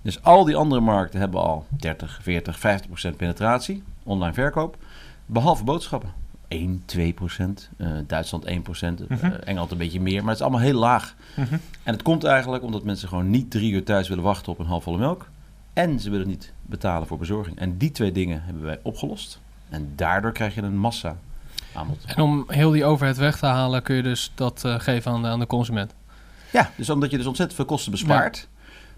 Dus 0.03 0.23
al 0.23 0.45
die 0.45 0.57
andere 0.57 0.81
markten 0.81 1.21
hebben 1.21 1.41
al 1.41 1.67
30, 1.69 2.19
40, 2.23 2.59
50% 3.13 3.17
penetratie, 3.17 3.83
online 4.03 4.35
verkoop, 4.35 4.77
behalve 5.27 5.65
boodschappen. 5.65 6.20
1, 6.51 6.83
2 6.85 7.13
procent, 7.13 7.69
eh, 7.77 7.89
Duitsland 8.07 8.45
1 8.45 8.63
procent, 8.63 9.09
Mhm. 9.09 9.27
Engeland 9.27 9.71
een 9.71 9.79
beetje 9.79 10.01
meer, 10.01 10.21
maar 10.21 10.29
het 10.29 10.37
is 10.37 10.43
allemaal 10.43 10.61
heel 10.61 10.79
laag. 10.79 11.15
Mhm. 11.37 11.55
En 11.83 11.93
het 11.93 12.03
komt 12.03 12.25
eigenlijk 12.25 12.65
omdat 12.65 12.83
mensen 12.85 13.09
gewoon 13.09 13.31
niet 13.31 13.51
drie 13.51 13.73
uur 13.73 13.85
thuis 13.85 14.09
willen 14.09 14.25
wachten 14.25 14.53
op 14.53 14.59
een 14.59 14.67
halfvolle 14.67 14.99
melk. 14.99 15.27
En 15.73 16.01
ze 16.01 16.11
willen 16.11 16.27
niet 16.27 16.53
betalen 16.63 17.07
voor 17.07 17.19
bezorging. 17.19 17.59
En 17.59 17.77
die 17.77 17.91
twee 17.91 18.13
dingen 18.13 18.43
hebben 18.45 18.63
wij 18.63 18.79
opgelost. 18.83 19.41
En 19.69 19.93
daardoor 19.97 20.33
krijg 20.33 20.55
je 20.55 20.63
een 20.63 20.77
massa 20.79 21.17
aanbod. 21.75 22.05
En 22.07 22.23
om 22.23 22.45
heel 22.47 22.71
die 22.71 22.85
overheid 22.85 23.17
weg 23.17 23.39
te 23.39 23.47
halen, 23.47 23.83
kun 23.83 23.97
je 23.97 24.03
dus 24.03 24.33
dat 24.35 24.65
eh, 24.65 24.81
geven 24.81 25.13
aan 25.13 25.23
de, 25.23 25.29
aan 25.29 25.39
de 25.39 25.47
consument. 25.47 25.95
Ja, 26.53 26.71
dus 26.77 26.91
omdat 26.91 27.11
je 27.11 27.17
dus 27.17 27.27
ontzettend 27.27 27.57
veel 27.59 27.69
kosten 27.69 27.91
bespaart. 27.91 28.49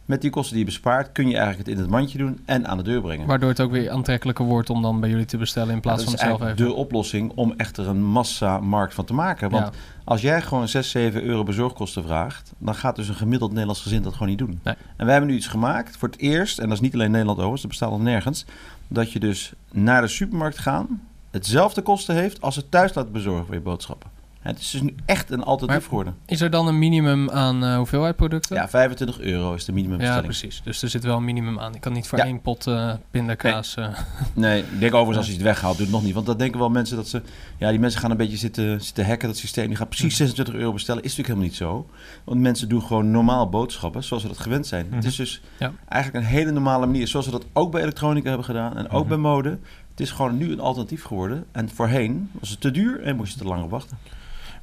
Met 0.04 0.20
die 0.20 0.30
kosten 0.30 0.50
die 0.56 0.64
je 0.64 0.70
bespaart, 0.70 1.12
kun 1.12 1.28
je 1.28 1.36
eigenlijk 1.36 1.66
het 1.68 1.76
in 1.76 1.82
het 1.82 1.90
mandje 1.90 2.18
doen 2.18 2.40
en 2.44 2.66
aan 2.66 2.76
de 2.76 2.82
deur 2.82 3.00
brengen. 3.00 3.26
Waardoor 3.26 3.48
het 3.48 3.60
ook 3.60 3.70
weer 3.70 3.90
aantrekkelijker 3.90 4.44
wordt 4.44 4.70
om 4.70 4.82
dan 4.82 5.00
bij 5.00 5.10
jullie 5.10 5.24
te 5.24 5.36
bestellen 5.36 5.74
in 5.74 5.80
plaats 5.80 6.02
van 6.04 6.12
het 6.12 6.20
zelf 6.20 6.42
even. 6.42 6.56
de 6.56 6.72
oplossing 6.72 7.32
om 7.34 7.54
echt 7.56 7.76
er 7.76 7.88
een 7.88 8.02
massa-markt 8.04 8.94
van 8.94 9.04
te 9.04 9.14
maken. 9.14 9.50
Want 9.50 9.64
Ja. 9.66 9.72
als 10.04 10.20
jij 10.20 10.42
gewoon 10.42 10.68
6, 10.68 10.90
7 10.90 11.22
euro 11.22 11.42
bezorgkosten 11.42 12.02
vraagt, 12.02 12.52
dan 12.58 12.74
gaat 12.74 12.96
dus 12.96 13.08
een 13.08 13.14
gemiddeld 13.14 13.50
Nederlands 13.50 13.82
gezin 13.82 14.02
dat 14.02 14.12
gewoon 14.12 14.28
niet 14.28 14.38
doen. 14.38 14.60
Nee. 14.62 14.74
En 14.96 15.04
wij 15.04 15.12
hebben 15.14 15.30
nu 15.30 15.36
iets 15.36 15.46
gemaakt 15.46 15.96
voor 15.96 16.08
het 16.08 16.18
eerst, 16.18 16.58
en 16.58 16.64
dat 16.64 16.74
is 16.74 16.82
niet 16.82 16.94
alleen 16.94 17.10
Nederland 17.10 17.38
overigens, 17.38 17.62
dat 17.62 17.70
bestaat 17.70 17.90
nog 17.90 18.02
nergens, 18.02 18.44
dat 18.88 19.12
je 19.12 19.20
dus 19.20 19.52
naar 19.72 20.00
de 20.02 20.08
supermarkt 20.08 20.58
gaan 20.58 21.00
hetzelfde 21.30 21.82
kosten 21.82 22.14
heeft 22.14 22.40
als 22.40 22.56
het 22.56 22.70
thuis 22.70 22.94
laten 22.94 23.12
bezorgen 23.12 23.46
voor 23.46 23.54
je 23.54 23.60
boodschappen. 23.60 24.10
Het 24.42 24.58
is 24.58 24.70
dus 24.70 24.80
nu 24.80 24.94
echt 25.06 25.30
een 25.30 25.42
alternatief 25.42 25.80
Maar- 25.80 25.88
geworden. 25.88 26.14
Is 26.26 26.40
er 26.40 26.50
dan 26.50 26.66
een 26.66 26.78
minimum 26.78 27.30
aan 27.30 27.64
eh, 27.64 27.76
hoeveelheid 27.76 28.16
producten? 28.16 28.56
Ja, 28.56 28.68
25 28.68 29.20
euro 29.20 29.54
is 29.54 29.64
de 29.64 29.72
Ja, 29.72 29.76
minimumbestelling. 29.78 30.24
precies. 30.26 30.60
Dus 30.64 30.82
er 30.82 30.88
zit 30.88 31.04
wel 31.04 31.16
een 31.16 31.24
minimum 31.24 31.58
aan. 31.58 31.74
Ik 31.74 31.80
kan 31.80 31.92
niet 31.92 32.06
voor 32.08 32.18
Ja. 32.18 32.24
één 32.24 32.40
pot 32.40 32.66
eh 32.66 32.92
pindakaas... 33.10 33.74
eh, 33.76 33.88
Nee, 34.34 34.60
ik 34.62 34.80
denk 34.80 34.92
overigens 34.94 35.16
als 35.16 35.26
je 35.26 35.32
het 35.32 35.42
weghaalt, 35.42 35.76
doet 35.76 35.86
het 35.86 35.94
nog 35.94 36.04
niet. 36.04 36.14
Want 36.14 36.26
dat 36.26 36.38
denken 36.38 36.58
wel 36.58 36.70
mensen 36.70 36.96
dat 36.96 37.08
ze... 37.08 37.22
Ja, 37.58 37.70
die 37.70 37.78
mensen 37.78 38.00
gaan 38.00 38.10
een 38.10 38.16
beetje 38.16 38.36
zitten, 38.36 38.80
zitten 38.82 39.06
hacken, 39.06 39.28
dat 39.28 39.36
systeem. 39.36 39.66
Die 39.66 39.76
gaan 39.76 39.88
precies 39.88 40.16
26 40.16 40.54
euro 40.54 40.72
bestellen. 40.72 41.02
Is 41.02 41.16
natuurlijk 41.16 41.40
helemaal 41.40 41.48
niet 41.80 41.86
zo. 41.88 41.98
Want 42.24 42.40
mensen 42.40 42.68
doen 42.68 42.82
gewoon 42.82 43.10
normaal 43.10 43.48
boodschappen, 43.48 44.04
zoals 44.04 44.22
we 44.22 44.28
dat 44.28 44.38
gewend 44.38 44.66
zijn. 44.66 44.86
Het 44.90 45.04
is 45.04 45.16
dus 45.16 45.42
Ja. 45.58 45.72
eigenlijk 45.88 46.24
een 46.24 46.30
hele 46.30 46.50
normale 46.50 46.86
manier. 46.86 47.08
Zoals 47.08 47.26
we 47.26 47.32
dat 47.32 47.46
ook 47.52 47.70
bij 47.72 47.80
elektronica 47.82 48.28
hebben 48.28 48.46
gedaan 48.46 48.76
en 48.76 48.88
ook 48.90 49.00
Mhm. 49.00 49.08
bij 49.08 49.16
mode. 49.18 49.58
Het 49.90 50.00
is 50.00 50.10
gewoon 50.10 50.36
nu 50.36 50.52
een 50.52 50.60
alternatief 50.60 51.04
geworden. 51.04 51.44
En 51.52 51.68
voorheen 51.70 52.30
was 52.40 52.48
het 52.50 52.60
te 52.60 52.70
duur 52.70 53.02
en 53.02 53.16
moest 53.16 53.32
je 53.32 53.38
te 53.38 53.44
lang 53.46 53.62
op 53.64 53.70
wachten. 53.70 53.98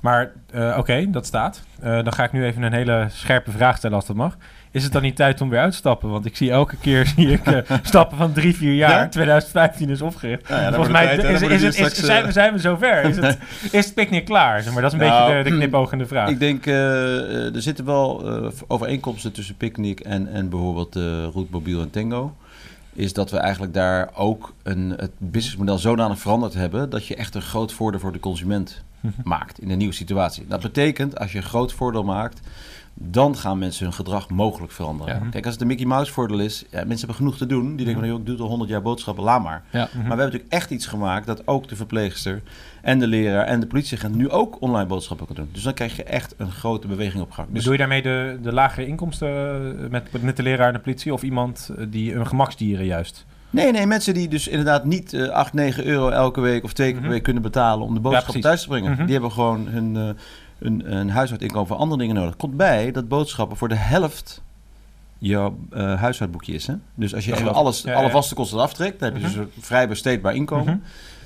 Maar 0.02 0.32
eh, 0.52 0.76
oké, 0.78 1.10
dat 1.10 1.26
staat. 1.26 1.62
Eh, 1.80 2.04
dan 2.04 2.14
ga 2.14 2.24
ik 2.24 2.32
nu 2.32 2.46
even 2.46 2.62
een 2.62 2.74
hele 2.74 3.08
scherpe 3.12 3.52
vraag 3.52 3.78
stellen 3.78 3.96
als 3.96 4.06
dat 4.06 4.16
mag. 4.16 4.38
Is 4.72 4.84
het 4.84 4.92
dan 4.92 5.02
niet 5.02 5.16
tijd 5.16 5.42
om 5.42 5.50
weer 5.50 5.60
uit 5.60 5.72
te 5.72 5.78
stappen? 5.78 6.10
Want 6.10 6.26
ik 6.26 6.36
zie 6.36 6.52
elke 6.52 6.76
keer 6.78 7.06
zie 7.16 7.32
ik, 7.32 7.46
eh, 7.46 7.78
stappen 7.84 8.18
van 8.18 8.34
drie, 8.34 8.56
vier 8.56 8.74
jaar. 8.74 9.02
Ja? 9.02 9.08
2015 9.08 9.90
is 9.90 10.02
opgericht. 10.02 10.50
Nou 10.50 10.62
ja, 10.62 10.68
Volgens 10.70 10.92
mij 10.92 11.18
tijd, 11.18 11.42
is, 11.42 11.62
is, 11.62 11.74
straks, 11.74 12.04
zijn, 12.04 12.26
we, 12.26 12.32
zijn 12.32 12.54
we 12.54 12.60
zover. 12.60 13.04
Is 13.04 13.16
het, 13.16 13.38
is 13.72 13.86
het 13.86 13.94
picknick 13.94 14.26
klaar? 14.26 14.62
Zeg 14.62 14.74
maar, 14.74 14.82
dat 14.82 14.94
is 14.94 15.00
een 15.00 15.06
Nou, 15.06 15.28
beetje 15.28 15.44
de, 15.44 15.50
de 15.50 15.56
knipoogende 15.56 16.06
vraag. 16.06 16.30
Ik 16.30 16.40
denk, 16.40 16.66
er 16.66 17.62
zitten 17.62 17.86
wel 17.86 18.24
overeenkomsten 18.68 19.32
tussen 19.32 19.56
Picnic 19.56 20.00
en, 20.00 20.28
en 20.28 20.50
bijvoorbeeld 20.50 21.00
Mobiel 21.50 21.82
en 21.82 21.90
Tango. 21.90 22.36
Is 22.94 23.14
dat 23.14 23.32
we 23.32 23.38
eigenlijk 23.38 23.74
daar 23.74 24.10
ook 24.14 24.54
een, 24.64 24.94
het 24.98 25.12
businessmodel 25.18 25.78
zodanig 25.78 26.20
veranderd 26.20 26.54
hebben... 26.54 26.90
dat 26.90 27.08
je 27.08 27.16
echt 27.16 27.36
een 27.36 27.42
groot 27.42 27.74
voordeel 27.74 28.00
voor 28.00 28.12
de 28.12 28.20
consument 28.20 28.84
maakt 29.24 29.60
in 29.60 29.70
een 29.70 29.78
nieuwe 29.78 29.94
situatie. 29.94 30.48
Dat 30.48 30.62
betekent, 30.62 31.20
als 31.20 31.32
je 31.32 31.38
een 31.38 31.44
groot 31.44 31.74
voordeel 31.74 32.04
maakt... 32.04 32.40
dan 32.94 33.38
gaan 33.38 33.58
mensen 33.58 33.84
hun 33.84 33.94
gedrag 33.94 34.30
mogelijk 34.30 34.72
veranderen. 34.72 35.16
Ja. 35.24 35.30
Kijk, 35.30 35.44
als 35.44 35.54
het 35.54 35.62
een 35.62 35.68
Mickey 35.68 35.86
Mouse 35.86 36.12
voordeel 36.12 36.40
is... 36.40 36.66
Ja, 36.70 36.78
mensen 36.78 36.98
hebben 36.98 37.16
genoeg 37.16 37.38
te 37.38 37.46
doen. 37.46 37.76
Die 37.76 37.86
denken 37.86 38.04
van, 38.04 38.12
joh, 38.12 38.20
ik 38.20 38.26
doe 38.26 38.38
al 38.38 38.48
100 38.48 38.70
jaar 38.70 38.82
boodschappen, 38.82 39.24
laat 39.24 39.44
maar. 39.44 39.64
ja. 39.72 39.80
Maar 39.80 39.90
we 39.92 40.00
hebben 40.00 40.26
natuurlijk 40.26 40.54
echt 40.54 40.72
iets 40.72 40.86
gemaakt 40.86 41.28
dat 41.28 41.48
ook 41.48 41.68
de 41.68 41.76
verpleegster 41.76 42.42
en 42.82 43.00
de 43.00 43.08
leraar 43.08 43.46
en 43.46 43.60
de 43.60 43.68
politieagent 43.68 44.16
nu 44.16 44.30
ook 44.30 44.62
online 44.62 44.88
boodschappen 44.88 45.26
kunnen 45.26 45.44
doen. 45.44 45.54
Dus 45.54 45.64
dan 45.64 45.74
krijg 45.74 45.96
je 45.96 46.04
echt 46.04 46.34
een 46.38 46.52
grote 46.52 46.88
beweging 46.88 47.24
op 47.24 47.32
gang. 47.32 47.48
Dus 47.48 47.58
Bedoel 47.58 47.72
je 47.72 47.78
daarmee 47.78 48.02
de, 48.02 48.40
de 48.42 48.54
lagere 48.54 48.86
inkomsten 48.86 49.30
eh, 49.84 49.90
met, 49.90 50.22
met 50.22 50.38
de 50.38 50.44
leraar 50.44 50.68
en 50.68 50.74
de 50.74 50.80
politie? 50.80 51.14
Of 51.14 51.24
iemand 51.24 51.72
die 51.90 52.14
een 52.16 52.28
gemaksdieren 52.28 52.86
juist? 52.86 53.26
Nee, 53.50 53.72
nee, 53.72 53.86
mensen 53.86 54.14
die 54.14 54.28
dus 54.28 54.48
inderdaad 54.48 54.86
niet 54.86 55.14
eh 55.14 55.30
8, 55.30 55.54
9 55.54 55.86
euro 55.86 56.10
elke 56.10 56.42
week 56.42 56.64
of 56.64 56.74
twee 56.74 56.88
keer 56.88 56.96
per 56.96 57.04
Mhm. 57.04 57.14
week 57.14 57.24
kunnen 57.24 57.42
betalen 57.44 57.86
om 57.86 57.94
de 57.94 58.00
boodschappen 58.00 58.42
thuis 58.42 58.62
te 58.62 58.68
brengen. 58.68 58.92
Mhm. 58.92 59.04
Die 59.04 59.12
hebben 59.14 59.32
gewoon 59.32 59.68
hun, 59.68 59.96
eh 59.96 60.10
hun, 60.60 60.98
een 60.98 61.10
huishoudinkomen 61.10 61.68
voor 61.68 61.78
andere 61.78 62.02
dingen 62.02 62.16
nodig. 62.16 62.36
Komt 62.36 62.58
bij 62.58 62.92
dat 62.92 63.08
boodschappen 63.08 63.58
voor 63.58 63.68
de 63.70 63.76
helft 63.76 64.42
jouw 65.18 65.58
eh 65.72 66.00
huishoudboekje 66.00 66.54
is. 66.54 66.68
Hè? 66.68 66.74
Dus 66.96 67.16
als 67.16 67.26
je 67.26 67.34
even 67.36 67.54
alles, 67.54 67.82
Ja, 67.82 67.94
alle 67.94 68.10
vaste 68.10 68.36
kosten 68.36 68.60
aftrekt, 68.60 69.00
dan 69.00 69.10
heb 69.12 69.18
je 69.22 69.28
dus 69.28 69.36
een 69.36 69.50
vrij 69.60 69.88
besteedbaar 69.88 70.36
inkomen. 70.36 70.66
Mhm. 70.74 70.78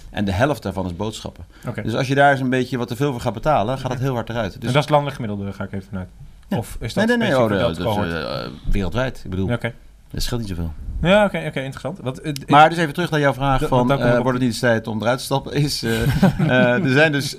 En 0.10 0.25
de 0.25 0.32
helft 0.32 0.63
daarvan 0.63 0.86
is 0.86 0.96
boodschappen. 0.96 1.46
Dus 1.84 1.94
als 1.94 2.08
je 2.08 2.15
daar 2.15 2.32
eens 2.32 2.39
een 2.39 2.50
beetje 2.50 2.77
wat 2.77 2.88
te 2.88 2.96
veel 2.96 3.12
voor 3.12 3.22
gaat 3.22 3.34
betalen, 3.34 3.77
gaat 3.77 3.92
dat 3.92 4.00
heel 4.00 4.13
hard 4.13 4.30
eruit. 4.30 4.53
Dus 4.60 4.68
en 4.68 4.74
dat 4.74 4.84
is 4.84 4.89
landelijk 4.89 5.15
gemiddelde, 5.15 5.53
ga 5.53 5.63
ik 5.63 5.72
even 5.72 5.88
vanuit. 5.89 6.08
Of 6.50 6.77
is 6.80 6.94
dat 6.94 7.08
nee, 7.08 7.18
nee, 7.18 7.27
nee, 7.27 7.36
specifiek 7.38 7.86
oh, 7.86 8.08
dat, 8.10 8.46
is, 8.46 8.72
wereldwijd. 8.72 9.22
Ik 9.24 9.30
bedoel, 9.30 9.51
Oké, 9.53 9.74
dat 10.13 10.24
scheelt 10.24 10.39
niet 10.41 10.50
zoveel. 10.50 10.74
ja, 11.01 11.25
oké, 11.25 11.38
oké, 11.48 11.60
interessant. 11.60 12.00
Want, 12.01 12.22
eh, 12.22 12.34
Maar 12.48 12.70
dus 12.70 12.77
even 12.77 12.93
terug 12.93 13.10
naar 13.12 13.20
jouw 13.20 13.34
vraag 13.34 13.67
van, 13.67 13.91
op. 13.91 13.98
wordt 14.00 14.25
het 14.25 14.32
niet 14.34 14.41
eens 14.41 14.60
tijd 14.60 14.88
om 14.88 15.01
eruit 15.01 15.17
te 15.17 15.24
stappen? 15.24 15.53
Is, 15.63 15.84
eh, 15.84 16.84
er 16.84 16.89
zijn 16.91 17.12
dus 17.12 17.29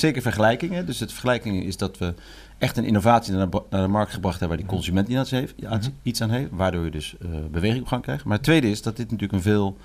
zeker 0.00 0.22
vergelijkingen. 0.22 0.86
Dus 0.86 1.00
het 1.00 1.10
vergelijkingen 1.12 1.62
is 1.62 1.76
dat 1.76 1.98
we 1.98 2.14
echt 2.58 2.76
een 2.76 2.84
innovatie 2.84 3.34
naar 3.34 3.50
de, 3.50 3.62
naar 3.70 3.82
de 3.82 3.88
markt 3.88 4.12
gebracht 4.12 4.40
hebben... 4.40 4.58
waar 4.58 4.66
die 4.66 4.76
consument 4.76 5.08
iets 5.08 5.32
aan 5.32 5.38
heeft, 5.40 5.54
Mhm. 5.62 5.80
iets 6.02 6.20
aan 6.22 6.30
heeft 6.30 6.48
waardoor 6.52 6.84
je 6.84 6.90
dus 6.90 7.14
beweging 7.50 7.82
op 7.82 7.88
gang 7.88 8.02
krijgt. 8.02 8.24
Maar 8.24 8.36
het 8.36 8.44
tweede 8.46 8.70
is 8.70 8.82
dat 8.82 8.96
dit 8.96 9.10
natuurlijk 9.10 9.32
een 9.32 9.42
veel... 9.42 9.76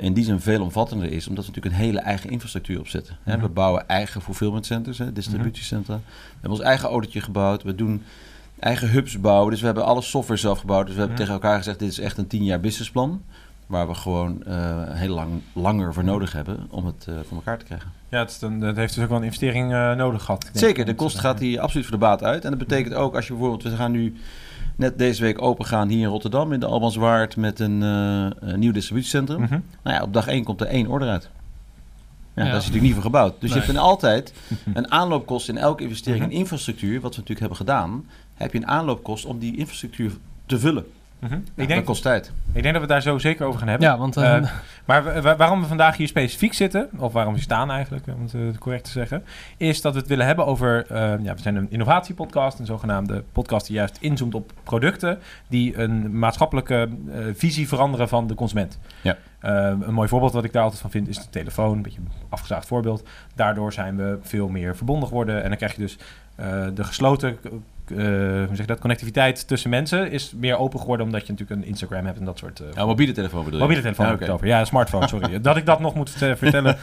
in 0.00 0.12
die 0.12 0.24
zin 0.24 0.40
veel 0.40 0.62
omvattender 0.62 1.12
is, 1.12 1.28
omdat 1.28 1.44
we 1.46 1.50
natuurlijk 1.50 1.76
een 1.76 1.86
hele 1.86 1.98
eigen 2.00 2.30
infrastructuur 2.30 2.78
opzetten. 2.80 3.16
Hè, 3.22 3.32
Mhm. 3.32 3.42
We 3.42 3.48
bouwen 3.48 3.88
eigen 3.88 4.20
fulfillment 4.22 4.66
centers, 4.66 4.98
hè, 4.98 5.12
distributiecentra. 5.12 5.94
We 5.94 6.00
hebben 6.32 6.50
ons 6.50 6.60
eigen 6.60 6.88
autootje 6.88 7.20
gebouwd. 7.20 7.62
We 7.62 7.74
doen 7.74 8.02
eigen 8.64 8.90
hubs 8.90 9.20
bouwen. 9.20 9.50
Dus 9.50 9.60
we 9.60 9.66
hebben 9.66 9.84
alle 9.84 10.02
software 10.02 10.40
zelf 10.40 10.58
gebouwd. 10.58 10.84
Dus 10.84 10.94
we 10.94 11.00
hebben 11.00 11.18
tegen 11.18 11.32
elkaar 11.32 11.56
gezegd, 11.56 11.78
dit 11.78 11.90
is 11.90 11.98
echt 11.98 12.18
een 12.18 12.26
tien 12.26 12.44
jaar 12.44 12.60
businessplan. 12.60 13.22
Waar 13.66 13.86
we 13.88 13.94
gewoon 13.94 14.42
eh, 14.44 14.54
heel 14.90 15.14
lang 15.14 15.30
langer 15.52 15.94
voor 15.94 16.04
nodig 16.04 16.32
hebben 16.32 16.66
om 16.70 16.86
het 16.86 17.06
eh, 17.08 17.14
voor 17.28 17.36
elkaar 17.36 17.58
te 17.58 17.64
krijgen. 17.64 17.90
Ja, 18.08 18.18
het, 18.18 18.30
is 18.30 18.38
dan, 18.38 18.60
dat 18.60 18.76
heeft 18.76 18.94
dus 18.94 19.02
ook 19.02 19.08
wel 19.08 19.18
een 19.18 19.24
investering 19.24 19.72
eh, 19.72 19.92
nodig 19.94 20.22
gehad. 20.24 20.50
Zeker, 20.52 20.84
de 20.84 20.94
kost 20.94 21.18
gaat 21.18 21.38
hier 21.40 21.60
absoluut 21.60 21.86
voor 21.86 21.94
de 21.98 22.04
baat 22.04 22.22
uit. 22.22 22.44
En 22.44 22.50
dat 22.50 22.58
betekent 22.58 22.94
ook 22.94 23.14
als 23.14 23.26
je 23.26 23.32
bijvoorbeeld, 23.32 23.62
we 23.62 23.76
gaan 23.76 23.90
nu 23.92 24.16
net 24.76 24.98
deze 24.98 25.22
week 25.22 25.42
open 25.42 25.64
gaan 25.64 25.88
hier 25.88 26.00
in 26.00 26.08
Rotterdam 26.08 26.52
in 26.52 26.60
de 26.60 26.66
Albanswaard 26.66 27.36
met 27.36 27.60
een, 27.60 27.80
een 27.80 28.58
nieuw 28.58 28.72
distributiecentrum. 28.72 29.40
Mhm. 29.40 29.58
Nou 29.82 29.96
ja, 29.96 30.02
op 30.02 30.12
dag 30.12 30.26
één 30.26 30.44
komt 30.44 30.60
er 30.60 30.66
één 30.66 30.86
order 30.86 31.08
uit. 31.08 31.22
Ja, 32.34 32.42
Ja. 32.42 32.48
Daar 32.48 32.48
is 32.48 32.54
natuurlijk 32.54 32.82
niet 32.84 32.92
voor 32.94 33.02
gebouwd. 33.02 33.40
Dus 33.40 33.50
Nee. 33.50 33.58
je 33.58 33.64
hebt 33.64 33.78
een 33.78 33.82
altijd 33.84 34.34
een 34.74 34.90
aanloopkost 34.90 35.48
in 35.48 35.56
elke 35.58 35.82
investering 35.82 36.22
in 36.22 36.28
Mhm. 36.30 36.38
infrastructuur, 36.38 36.92
wat 37.00 37.14
we 37.14 37.20
natuurlijk 37.20 37.40
hebben 37.40 37.56
gedaan, 37.56 38.04
heb 38.34 38.52
je 38.52 38.58
een 38.58 38.66
aanloopkost 38.68 39.24
om 39.24 39.38
die 39.38 39.56
infrastructuur 39.56 40.12
te 40.46 40.58
vullen. 40.58 40.84
Mhm. 41.18 41.34
Ik 41.34 41.40
Ik, 41.40 41.52
dat 41.56 41.68
denk, 41.68 41.84
kost 41.84 42.02
tijd. 42.02 42.32
ik 42.52 42.62
denk 42.62 42.64
dat 42.64 42.72
we 42.72 42.80
het 42.80 42.88
daar 42.88 43.02
zo 43.02 43.18
zeker 43.18 43.46
over 43.46 43.58
gaan 43.58 43.68
hebben. 43.68 43.88
Ja, 43.88 43.98
want 43.98 44.16
eh, 44.16 44.36
Eh, 44.36 44.42
Maar 44.84 45.04
wa- 45.04 45.20
wa- 45.20 45.36
waarom 45.36 45.60
we 45.60 45.66
vandaag 45.66 45.96
hier 45.96 46.08
specifiek 46.08 46.52
zitten, 46.52 46.88
of 46.96 47.12
waarom 47.12 47.34
we 47.34 47.40
staan 47.40 47.70
eigenlijk, 47.70 48.06
om 48.16 48.22
het 48.22 48.34
eh, 48.34 48.40
correct 48.58 48.84
te 48.84 48.90
zeggen, 48.90 49.24
is 49.56 49.80
dat 49.80 49.92
we 49.92 49.98
het 49.98 50.08
willen 50.08 50.26
hebben 50.26 50.46
over, 50.46 50.86
eh, 50.88 50.96
ja, 51.22 51.34
we 51.34 51.40
zijn 51.40 51.56
een 51.56 51.70
innovatiepodcast, 51.70 52.58
een 52.58 52.66
zogenaamde 52.66 53.24
podcast 53.32 53.66
die 53.66 53.76
juist 53.76 53.96
inzoomt 54.00 54.34
op 54.34 54.52
producten 54.62 55.18
die 55.48 55.78
een 55.78 56.18
maatschappelijke 56.18 56.88
eh, 57.12 57.18
visie 57.34 57.68
veranderen 57.68 58.08
van 58.08 58.26
de 58.26 58.34
consument. 58.34 58.78
Ja. 59.00 59.16
Een 59.40 59.94
mooi 59.94 60.08
voorbeeld 60.08 60.32
wat 60.32 60.44
ik 60.44 60.52
daar 60.52 60.62
altijd 60.62 60.80
van 60.80 60.90
vind 60.90 61.08
is 61.08 61.16
de 61.18 61.30
telefoon, 61.30 61.76
een 61.76 61.82
beetje 61.82 62.00
een 62.00 62.08
afgezaagd 62.28 62.66
voorbeeld. 62.66 63.08
Daardoor 63.34 63.72
zijn 63.72 63.96
we 63.96 64.18
veel 64.22 64.48
meer 64.48 64.76
verbonden 64.76 65.08
geworden 65.08 65.42
en 65.42 65.48
dan 65.48 65.56
krijg 65.56 65.74
je 65.74 65.80
dus 65.82 65.98
eh, 66.34 66.66
de 66.74 66.84
gesloten 66.84 67.38
eh, 67.90 67.96
hoe 67.96 68.46
zeg 68.48 68.56
je 68.58 68.66
dat, 68.66 68.78
connectiviteit 68.78 69.48
tussen 69.48 69.70
mensen 69.70 70.10
is 70.10 70.32
meer 70.36 70.58
open 70.58 70.78
geworden 70.80 71.06
omdat 71.06 71.26
je 71.26 71.32
natuurlijk 71.32 71.60
een 71.60 71.66
Instagram 71.68 72.04
hebt 72.06 72.18
en 72.18 72.24
dat 72.24 72.38
soort... 72.38 72.60
eh, 72.60 72.66
Ja, 72.74 72.84
mobiele 72.86 73.12
telefoon 73.12 73.44
bedoel 73.44 73.58
je? 73.58 73.64
Mobiele 73.64 73.82
telefoon 73.82 74.18
het 74.18 74.28
over. 74.28 74.46
Ja, 74.46 74.64
smartphone, 74.64 75.08
sorry. 75.08 75.40
dat 75.40 75.56
ik 75.56 75.66
dat 75.66 75.80
nog 75.80 75.94
moet 75.94 76.10
vertellen. 76.10 76.76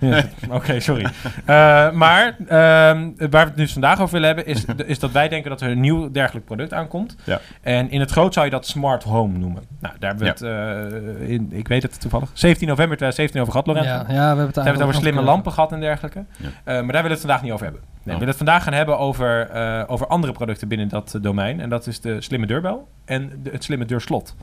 Oké, 0.50 0.80
sorry. 0.80 1.04
Eh, 1.44 1.90
maar 1.90 2.36
ehm, 2.48 3.10
waar 3.16 3.28
we 3.30 3.36
het 3.38 3.56
nu 3.56 3.68
vandaag 3.68 4.00
over 4.00 4.12
willen 4.20 4.26
hebben... 4.36 4.46
Is, 4.46 4.64
is 4.86 4.98
dat 4.98 5.10
wij 5.12 5.28
denken 5.28 5.50
dat 5.50 5.60
er 5.60 5.70
een 5.70 5.80
nieuw 5.80 6.10
dergelijk 6.10 6.46
product 6.46 6.72
aankomt. 6.72 7.16
Ja. 7.24 7.40
En 7.62 7.90
in 7.90 8.00
het 8.00 8.10
groot 8.10 8.32
zou 8.34 8.44
je 8.44 8.50
dat 8.52 8.66
smart 8.66 9.02
home 9.02 9.38
noemen. 9.38 9.62
Nou, 9.80 9.94
daar 9.98 10.14
hebben 10.14 10.26
we 10.38 10.46
het... 10.46 11.20
eh, 11.22 11.28
in, 11.28 11.48
ik 11.52 11.68
weet 11.68 11.82
het 11.82 12.00
toevallig. 12.00 12.30
17 12.32 12.68
november 12.68 12.96
2017 12.96 13.40
over 13.40 13.52
gehad, 13.52 13.66
Lorenzo. 13.66 14.12
ja, 14.12 14.14
ja, 14.14 14.20
we 14.20 14.26
hebben 14.26 14.46
het 14.46 14.54
We 14.54 14.60
hebben 14.62 14.80
het 14.80 14.88
over 14.90 15.00
slimme 15.00 15.22
lampen 15.22 15.52
gehad 15.52 15.72
en 15.72 15.80
dergelijke. 15.80 16.24
Ja. 16.36 16.46
Eh, 16.46 16.52
maar 16.64 16.74
daar 16.74 16.82
willen 16.84 17.02
we 17.02 17.08
het 17.08 17.20
vandaag 17.20 17.42
niet 17.42 17.52
over 17.52 17.64
hebben. 17.64 17.82
Nee, 17.82 17.92
Oh. 18.14 18.20
We 18.20 18.26
willen 18.26 18.28
het 18.28 18.36
vandaag 18.44 18.62
gaan 18.64 18.72
hebben 18.72 18.98
over, 18.98 19.50
eh, 19.50 19.82
over 19.86 20.06
andere 20.06 20.32
producten 20.32 20.43
binnen 20.68 20.88
dat 20.88 21.14
eh, 21.14 21.22
domein. 21.22 21.60
En 21.60 21.68
dat 21.68 21.86
is 21.86 22.00
de 22.00 22.20
slimme 22.20 22.46
deurbel 22.46 22.88
en 23.04 23.32
de, 23.42 23.50
het 23.50 23.64
slimme 23.64 23.84
deurslot. 23.84 24.34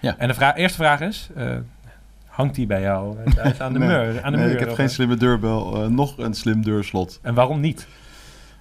Ja. 0.00 0.14
En 0.18 0.28
de 0.28 0.34
vra- 0.34 0.54
eerste 0.56 0.76
vraag 0.78 1.00
is, 1.00 1.28
eh, 1.36 1.56
hangt 2.26 2.54
die 2.54 2.66
bij 2.66 2.80
jou 2.80 3.16
eh, 3.24 3.32
thuis 3.32 3.60
aan 3.60 3.72
de 3.72 3.78
Nee. 3.78 3.88
muur? 3.88 4.22
Aan 4.22 4.32
de 4.32 4.38
Nee, 4.38 4.46
muur 4.46 4.54
ik 4.54 4.60
heb 4.66 4.74
geen 4.74 4.90
slimme 4.90 5.16
deurbel, 5.16 5.90
nog 5.90 6.18
een 6.18 6.34
slim 6.34 6.62
deurslot. 6.64 7.18
En 7.22 7.34
waarom 7.34 7.60
niet? 7.60 7.86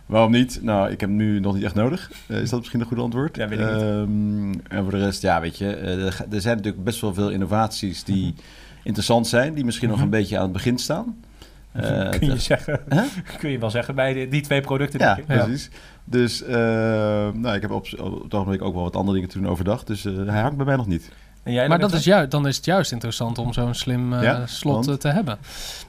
Waarom 0.05 0.31
niet? 0.31 0.59
Nou, 0.61 0.89
ik 0.91 0.99
heb 0.99 1.09
hem 1.09 1.17
nu 1.17 1.39
nog 1.39 1.53
niet 1.53 1.63
echt 1.63 1.75
nodig. 1.75 2.11
Is 2.27 2.49
dat 2.49 2.59
misschien 2.59 2.79
een 2.79 2.85
goed 2.85 2.99
antwoord? 2.99 3.35
Ja, 3.35 3.47
weet 3.47 3.59
ik 3.59 3.65
niet. 3.73 3.81
Ehm, 3.81 4.51
en 4.67 4.81
voor 4.83 4.91
de 4.91 4.97
rest, 4.99 5.21
ja, 5.21 5.41
weet 5.41 5.57
je, 5.57 5.75
er 6.31 6.41
zijn 6.41 6.55
natuurlijk 6.57 6.83
best 6.83 7.01
wel 7.01 7.13
veel 7.13 7.29
innovaties 7.29 8.03
die 8.03 8.33
interessant 8.83 9.27
zijn, 9.27 9.53
die 9.53 9.65
misschien 9.65 9.87
nog 9.87 9.97
Mhm. 9.97 10.05
een 10.05 10.11
beetje 10.11 10.35
aan 10.37 10.43
het 10.43 10.51
begin 10.51 10.77
staan. 10.77 11.15
Eh, 11.71 12.09
kun, 12.19 12.27
je 12.27 12.37
zeggen, 12.39 12.79
kun 13.39 13.49
je 13.49 13.59
wel 13.59 13.69
zeggen 13.69 13.95
bij 13.95 14.13
die, 14.13 14.27
die 14.27 14.41
twee 14.41 14.61
producten? 14.61 14.99
Ja, 14.99 15.15
denk 15.27 15.27
ik. 15.47 15.69
Dus 16.09 16.43
eh, 16.43 16.53
nou, 17.33 17.55
ik 17.55 17.61
heb 17.61 17.71
op, 17.71 17.87
op 17.99 18.23
het 18.23 18.33
ogenblik 18.33 18.61
ook 18.61 18.73
wel 18.73 18.83
wat 18.83 18.95
andere 18.95 19.13
dingen 19.13 19.29
te 19.29 19.39
doen 19.39 19.49
overdag. 19.49 19.83
Dus 19.83 20.05
eh, 20.05 20.13
hij 20.25 20.41
hangt 20.41 20.57
bij 20.57 20.65
mij 20.65 20.75
nog 20.75 20.87
niet. 20.87 21.11
En 21.43 21.51
jij, 21.51 21.67
Maar 21.67 21.79
dat 21.79 21.93
is 21.93 22.03
juist, 22.03 22.31
dan 22.31 22.47
is 22.47 22.55
het 22.55 22.65
juist 22.65 22.91
interessant 22.91 23.37
om 23.37 23.53
zo'n 23.53 23.73
slim 23.73 24.13
eh, 24.13 24.21
Ja? 24.23 24.45
slot 24.45 24.73
Want? 24.75 24.87
eh, 24.87 24.93
te 24.93 25.07
hebben. 25.07 25.37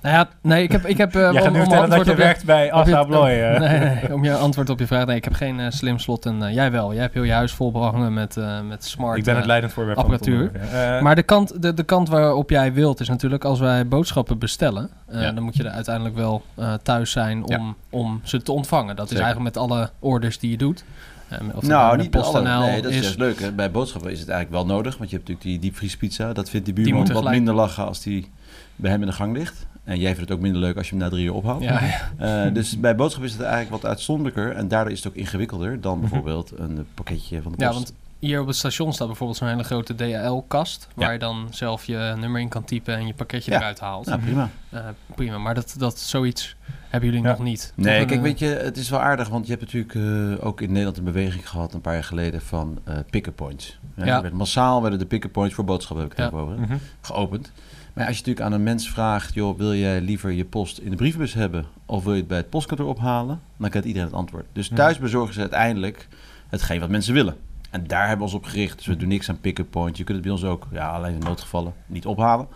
Nou 0.02 0.14
ja, 0.14 0.28
nee, 0.42 0.62
ik 0.62 0.72
heb... 0.72 0.86
Ik 0.86 0.96
heb 0.96 1.14
eh, 1.14 1.20
Jij 1.32 1.42
gaat 1.42 1.46
om- 1.46 1.52
nu 1.52 1.58
om 1.58 1.64
vertellen 1.64 1.88
dat 1.90 1.98
antwoord 1.98 2.06
je 2.06 2.12
op 2.12 2.18
je- 2.18 2.22
werkt 2.24 2.44
bij 2.44 2.72
Assa 2.72 2.98
Abloy. 2.98 3.28
eh. 3.40 3.60
Nee, 3.60 3.78
nee, 3.78 4.14
om 4.14 4.24
je 4.24 4.34
antwoord 4.36 4.70
op 4.70 4.78
je 4.78 4.86
vraag. 4.86 5.06
Nee, 5.06 5.16
ik 5.16 5.24
heb 5.24 5.32
geen 5.34 5.72
slim 5.72 5.98
slot 5.98 6.26
en 6.26 6.52
jij 6.52 6.70
wel. 6.70 6.92
Jij 6.92 7.02
hebt 7.02 7.14
heel 7.14 7.22
je 7.22 7.32
huis 7.32 7.52
vol 7.52 7.72
behangen 7.72 8.14
met, 8.14 8.36
met 8.68 8.84
smart... 8.84 9.18
ik 9.18 9.24
ben 9.24 9.36
het 9.36 9.46
leidend 9.46 9.72
voorwerp 9.72 9.98
apparatuur. 9.98 10.50
van 10.70 11.02
Maar 11.02 11.14
de 11.14 11.22
kant, 11.22 11.62
de, 11.62 11.74
de 11.74 11.82
kant 11.82 12.08
waarop 12.08 12.50
jij 12.50 12.72
wilt 12.72 13.00
is 13.00 13.08
natuurlijk 13.08 13.44
als 13.44 13.58
wij 13.58 13.86
boodschappen 13.88 14.38
bestellen, 14.38 14.90
Ja. 15.10 15.32
dan 15.32 15.42
moet 15.42 15.56
je 15.56 15.64
er 15.64 15.70
uiteindelijk 15.70 16.16
wel 16.16 16.42
thuis 16.82 17.10
zijn 17.10 17.44
om, 17.58 17.76
om 17.90 18.20
ze 18.24 18.42
te 18.42 18.52
ontvangen. 18.52 18.96
Dat 18.96 19.08
Zeker. 19.08 19.24
is 19.24 19.30
eigenlijk 19.30 19.54
met 19.54 19.64
alle 19.64 19.90
orders 19.98 20.38
die 20.38 20.50
je 20.50 20.56
doet. 20.56 20.84
Eh, 21.30 21.46
of 21.48 21.54
het 21.54 21.62
nou, 21.70 21.90
met 21.90 22.00
niet. 22.00 22.10
PostNL 22.10 22.60
Nee, 22.60 22.82
dat 22.82 22.92
is, 22.92 23.16
leuk. 23.16 23.40
Hè. 23.40 23.52
Bij 23.52 23.70
boodschappen 23.70 24.10
is 24.10 24.20
het 24.20 24.28
eigenlijk 24.28 24.66
wel 24.66 24.74
nodig. 24.76 24.96
Want 24.98 25.10
je 25.10 25.16
hebt 25.16 25.28
natuurlijk 25.28 25.56
die 25.60 25.70
diepvriespizza. 25.70 26.32
Dat 26.32 26.50
vindt 26.50 26.66
die 26.66 26.74
buurman 26.74 27.12
wat 27.12 27.30
minder 27.30 27.54
lachen 27.54 27.86
als 27.86 28.02
die 28.02 28.30
bij 28.76 28.90
hem 28.90 29.00
in 29.00 29.06
de 29.06 29.12
gang 29.12 29.36
ligt. 29.36 29.66
En 29.84 29.98
jij 29.98 30.14
vindt 30.14 30.28
het 30.28 30.38
ook 30.38 30.42
minder 30.44 30.60
leuk 30.60 30.76
als 30.76 30.88
je 30.88 30.94
hem 30.94 31.04
na 31.04 31.08
drie 31.10 31.24
uur 31.24 31.34
ophaalt. 31.34 31.62
Ja, 31.62 31.80
ja. 32.18 32.46
Eh, 32.46 32.54
dus 32.54 32.80
bij 32.80 32.96
boodschappen 32.96 33.30
is 33.30 33.36
het 33.36 33.46
eigenlijk 33.46 33.82
wat 33.82 33.90
uitzonderlijker. 33.90 34.52
En 34.56 34.68
daardoor 34.68 34.92
is 34.92 34.98
het 35.04 35.08
ook 35.12 35.18
ingewikkelder 35.18 35.80
dan 35.80 35.92
Mhm. 35.92 36.00
bijvoorbeeld 36.00 36.52
een 36.56 36.86
pakketje 36.94 37.42
van 37.42 37.52
de 37.52 37.58
ja, 37.62 37.66
post. 37.70 37.78
want 37.80 37.92
hier 38.18 38.40
op 38.40 38.46
het 38.46 38.56
station 38.56 38.92
staat 38.92 39.06
bijvoorbeeld 39.06 39.38
zo'n 39.38 39.48
hele 39.48 39.62
grote 39.64 39.94
DHL-kast, 39.94 40.88
waar 40.94 41.06
Ja. 41.06 41.12
je 41.12 41.18
dan 41.18 41.46
zelf 41.50 41.84
je 41.84 42.14
nummer 42.18 42.40
in 42.40 42.48
kan 42.48 42.64
typen 42.64 42.96
en 42.96 43.06
je 43.06 43.14
pakketje 43.14 43.50
Ja. 43.50 43.56
eruit 43.56 43.80
haalt. 43.80 44.06
Nou, 44.06 44.20
prima. 44.20 44.50
Eh, 44.70 44.80
prima, 45.14 45.38
maar 45.38 45.54
dat, 45.54 45.74
dat 45.78 45.98
zoiets 45.98 46.56
hebben 46.90 47.08
jullie 47.10 47.24
Ja. 47.24 47.30
nog 47.30 47.42
niet. 47.42 47.72
Nee, 47.76 47.98
Toch 47.98 48.06
kijk, 48.06 48.10
een, 48.18 48.22
weet 48.22 48.38
je, 48.38 48.46
het 48.46 48.76
is 48.76 48.90
wel 48.90 49.00
aardig, 49.00 49.28
want 49.28 49.46
je 49.46 49.52
hebt 49.56 49.64
natuurlijk 49.72 49.94
eh, 50.38 50.46
ook 50.46 50.60
in 50.60 50.68
Nederland 50.68 50.96
een 50.98 51.04
beweging 51.04 51.48
gehad 51.48 51.74
een 51.74 51.80
paar 51.80 51.94
jaar 51.94 52.04
geleden 52.04 52.40
van 52.42 52.78
eh 52.84 52.96
pick-up 53.10 53.36
points. 53.36 53.78
Ja, 53.96 54.04
Ja. 54.04 54.22
werd 54.22 54.34
massaal 54.34 54.80
werden 54.82 54.98
de 54.98 55.06
pick-up 55.06 55.32
points 55.32 55.54
voor 55.54 55.64
boodschappen 55.64 56.04
heb 56.08 56.12
ik 56.12 56.18
Ja. 56.18 56.38
over, 56.38 56.58
mhm. 56.58 56.76
geopend. 57.00 57.52
Maar 57.92 58.06
als 58.06 58.14
je 58.16 58.20
natuurlijk 58.22 58.46
aan 58.46 58.52
een 58.52 58.62
mens 58.62 58.90
vraagt, 58.90 59.34
joh, 59.34 59.58
wil 59.58 59.74
jij 59.74 60.00
liever 60.00 60.30
je 60.30 60.44
post 60.44 60.78
in 60.78 60.90
de 60.90 60.96
brievenbus 60.96 61.34
hebben 61.34 61.66
of 61.86 62.04
wil 62.04 62.12
je 62.12 62.18
het 62.18 62.28
bij 62.28 62.36
het 62.38 62.50
postkantoor 62.50 62.88
ophalen? 62.88 63.40
Dan 63.56 63.70
kent 63.70 63.84
iedereen 63.84 64.08
het 64.08 64.16
antwoord. 64.16 64.44
Dus 64.52 64.68
Ja. 64.68 64.76
thuis 64.76 64.98
bezorgen 64.98 65.34
ze 65.34 65.40
uiteindelijk 65.40 66.08
hetgeen 66.48 66.80
wat 66.80 66.88
mensen 66.88 67.14
willen. 67.14 67.36
En 67.70 67.86
daar 67.86 68.00
hebben 68.08 68.18
we 68.26 68.32
ons 68.32 68.34
op 68.34 68.44
gericht. 68.44 68.76
Dus 68.76 68.86
we 68.86 68.96
doen 68.96 69.08
niks 69.08 69.28
aan 69.28 69.40
pick-up 69.40 69.70
points. 69.70 69.98
Je 69.98 70.04
kunt 70.04 70.16
het 70.16 70.26
bij 70.26 70.34
ons 70.36 70.44
ook, 70.44 70.66
ja, 70.72 70.88
alleen 70.90 71.12
in 71.14 71.18
noodgevallen, 71.18 71.72
niet 71.86 72.06
ophalen. 72.06 72.46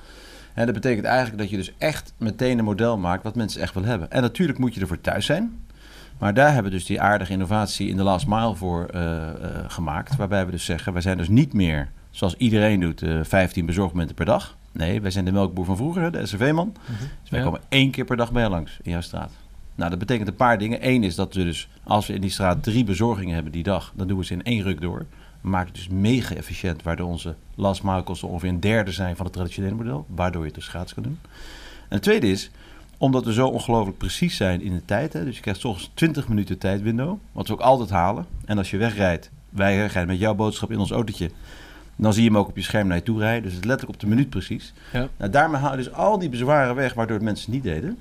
En 0.54 0.64
dat 0.64 0.75
betekent 0.75 1.06
eigenlijk 1.06 1.38
dat 1.38 1.50
je 1.50 1.56
dus 1.56 1.73
echt 1.78 2.14
meteen 2.18 2.58
een 2.58 2.64
model 2.64 2.99
maakt 2.99 3.23
wat 3.23 3.34
mensen 3.34 3.61
echt 3.61 3.75
willen 3.75 3.88
hebben. 3.88 4.11
En 4.11 4.23
natuurlijk 4.23 4.58
moet 4.58 4.75
je 4.75 4.80
ervoor 4.80 5.00
thuis 5.00 5.26
zijn. 5.26 5.62
Maar 6.18 6.34
daar 6.34 6.52
hebben 6.52 6.73
we 6.73 6.76
dus 6.78 6.87
die 6.87 7.00
aardige 7.00 7.32
innovatie 7.32 7.88
in 7.88 7.96
de 7.96 8.02
last 8.02 8.26
mile 8.26 8.54
voor 8.54 8.87
eh, 8.87 9.28
eh, 9.28 9.34
gemaakt. 9.66 10.16
Waarbij 10.16 10.44
we 10.44 10.50
dus 10.50 10.64
zeggen, 10.64 10.92
wij 10.92 11.02
zijn 11.02 11.16
dus 11.18 11.28
niet 11.28 11.52
meer 11.52 11.88
zoals 12.11 12.34
iedereen 12.37 12.80
doet, 12.80 13.02
eh 13.02 13.18
15 13.23 13.66
bezorgmomenten 13.66 14.14
per 14.14 14.25
dag. 14.25 14.56
Nee, 14.73 15.00
wij 15.00 15.11
zijn 15.11 15.25
de 15.25 15.32
melkboer 15.32 15.64
van 15.64 15.76
vroeger, 15.76 16.12
de 16.12 16.26
SRV-man. 16.26 16.75
Dus 17.23 17.30
wij 17.30 17.38
Ja. 17.38 17.44
komen 17.44 17.61
één 17.68 17.90
keer 17.90 18.04
per 18.04 18.16
dag 18.16 18.32
bij 18.32 18.42
je 18.42 18.49
langs 18.49 18.78
in 18.82 18.90
jouw 18.90 19.00
straat. 19.00 19.32
Nou, 19.75 19.90
dat 19.90 19.99
betekent 19.99 20.28
een 20.28 20.34
paar 20.37 20.58
dingen. 20.58 20.88
Eén 20.88 21.02
is 21.04 21.14
dat 21.14 21.34
we 21.34 21.44
dus, 21.44 21.68
als 21.84 22.06
we 22.06 22.12
in 22.14 22.20
die 22.20 22.30
straat 22.30 22.62
drie 22.62 22.84
bezorgingen 22.84 23.34
hebben 23.34 23.52
die 23.52 23.62
dag, 23.62 23.92
dan 23.96 24.06
doen 24.08 24.18
we 24.18 24.25
ze 24.25 24.32
in 24.32 24.42
één 24.42 24.62
ruk 24.62 24.80
door. 24.80 25.06
Maken 25.44 25.66
het 25.66 25.76
dus 25.76 25.88
mega 25.88 26.34
efficiënt, 26.34 26.82
waardoor 26.82 27.08
onze 27.08 27.34
last 27.54 27.82
mile 27.82 28.02
kosten 28.02 28.28
ongeveer 28.28 28.48
een 28.48 28.60
derde 28.60 28.92
zijn 28.92 29.16
van 29.16 29.24
het 29.24 29.34
traditionele 29.34 29.74
model, 29.74 30.06
waardoor 30.08 30.40
je 30.40 30.46
het 30.46 30.56
dus 30.56 30.68
gratis 30.68 30.94
kan 30.94 31.02
doen. 31.02 31.18
En 31.88 31.94
het 31.94 32.02
tweede 32.02 32.30
is, 32.30 32.50
omdat 32.98 33.24
we 33.24 33.32
zo 33.32 33.48
ongelooflijk 33.48 33.98
precies 33.98 34.36
zijn 34.36 34.62
in 34.62 34.72
de 34.72 34.84
tijd, 34.84 35.12
hè, 35.12 35.24
dus 35.24 35.36
je 35.36 35.42
krijgt 35.42 35.60
soms 35.60 35.90
20 35.94 36.28
minuten 36.28 36.58
tijdwindow, 36.58 37.18
wat 37.32 37.48
we 37.48 37.52
ook 37.52 37.60
altijd 37.60 37.90
halen. 37.90 38.26
En 38.44 38.58
als 38.58 38.70
je 38.70 38.76
wegrijdt, 38.76 39.30
wij 39.48 39.76
wegrijden 39.76 40.12
met 40.12 40.20
jouw 40.20 40.34
boodschap 40.34 40.70
in 40.70 40.78
ons 40.78 40.90
autootje, 40.90 41.30
dan 41.96 42.12
zie 42.12 42.22
je 42.22 42.28
hem 42.28 42.38
ook 42.38 42.48
op 42.48 42.56
je 42.56 42.62
scherm 42.62 42.86
naar 42.86 42.96
je 42.96 43.02
toe 43.02 43.18
rijden. 43.18 43.42
Dus 43.42 43.52
het 43.52 43.60
is 43.60 43.68
letterlijk 43.68 44.02
op 44.02 44.08
de 44.08 44.14
minuut 44.14 44.30
precies. 44.30 44.72
Ja. 44.92 45.08
Nou, 45.16 45.30
daarmee 45.30 45.60
haal 45.60 45.70
je 45.70 45.76
dus 45.76 45.92
al 45.92 46.18
die 46.18 46.28
bezwaren 46.28 46.74
weg, 46.74 46.94
waardoor 46.94 47.16
het 47.16 47.24
mensen 47.24 47.52
niet 47.52 47.62
deden. 47.62 47.98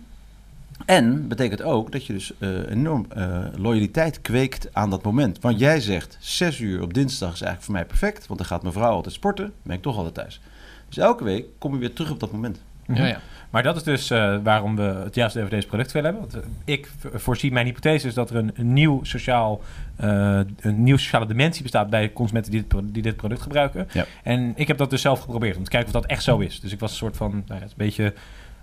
En 0.85 1.27
betekent 1.27 1.61
ook 1.61 1.91
dat 1.91 2.05
je 2.05 2.13
dus 2.13 2.33
eh, 2.37 2.69
enorm 2.69 3.05
eh, 3.09 3.43
loyaliteit 3.55 4.21
kweekt 4.21 4.69
aan 4.73 4.89
dat 4.89 5.03
moment. 5.03 5.39
Want 5.39 5.59
jij 5.59 5.79
zegt, 5.79 6.17
6 6.19 6.59
uur 6.59 6.81
op 6.81 6.93
dinsdag 6.93 7.33
is 7.33 7.41
eigenlijk 7.41 7.63
voor 7.63 7.73
mij 7.73 7.85
perfect. 7.85 8.27
Want 8.27 8.39
dan 8.39 8.47
gaat 8.47 8.61
mijn 8.61 8.73
vrouw 8.73 8.91
altijd 8.91 9.13
sporten, 9.13 9.45
dan 9.45 9.53
ben 9.63 9.75
ik 9.75 9.81
toch 9.81 9.97
altijd 9.97 10.13
thuis. 10.13 10.41
Dus 10.87 10.97
elke 10.97 11.23
week 11.23 11.45
kom 11.57 11.73
je 11.73 11.79
weer 11.79 11.93
terug 11.93 12.11
op 12.11 12.19
dat 12.19 12.31
moment. 12.31 12.61
ja, 12.87 13.05
ja. 13.05 13.19
Maar 13.53 13.63
dat 13.63 13.75
is 13.75 13.83
dus 13.83 14.09
eh, 14.09 14.35
waarom 14.43 14.75
we 14.75 14.81
het 14.81 15.15
juist 15.15 15.37
over 15.37 15.49
deze 15.49 15.67
product 15.67 15.91
willen 15.91 16.11
hebben. 16.13 16.29
Want, 16.31 16.45
ik 16.65 16.91
voorzie 17.13 17.51
mijn 17.51 17.65
hypothese 17.65 18.07
is 18.07 18.13
dat 18.13 18.29
er 18.29 18.35
een, 18.35 18.51
een 18.55 18.73
nieuw 18.73 19.03
sociaal, 19.03 19.61
eh, 19.95 20.39
een 20.59 20.83
nieuw 20.83 20.97
sociale 20.97 21.25
dimensie 21.25 21.61
bestaat 21.61 21.89
bij 21.89 22.13
consumenten 22.13 22.51
die 22.51 22.65
dit, 22.67 22.93
die 22.93 23.01
dit 23.01 23.15
product 23.15 23.41
gebruiken. 23.41 23.87
Ja. 23.91 24.05
En 24.23 24.53
ik 24.55 24.67
heb 24.67 24.77
dat 24.77 24.89
dus 24.89 25.01
zelf 25.01 25.19
geprobeerd 25.19 25.57
om 25.57 25.63
te 25.63 25.69
kijken 25.69 25.87
of 25.87 26.01
dat 26.01 26.05
echt 26.05 26.23
zo 26.23 26.39
is. 26.39 26.59
Dus 26.59 26.71
ik 26.71 26.79
was 26.79 26.91
een 26.91 26.97
soort 26.97 27.17
van, 27.17 27.31
nou 27.31 27.43
ja, 27.47 27.53
het 27.53 27.63
is 27.63 27.71
een 27.71 27.85
beetje 27.85 28.13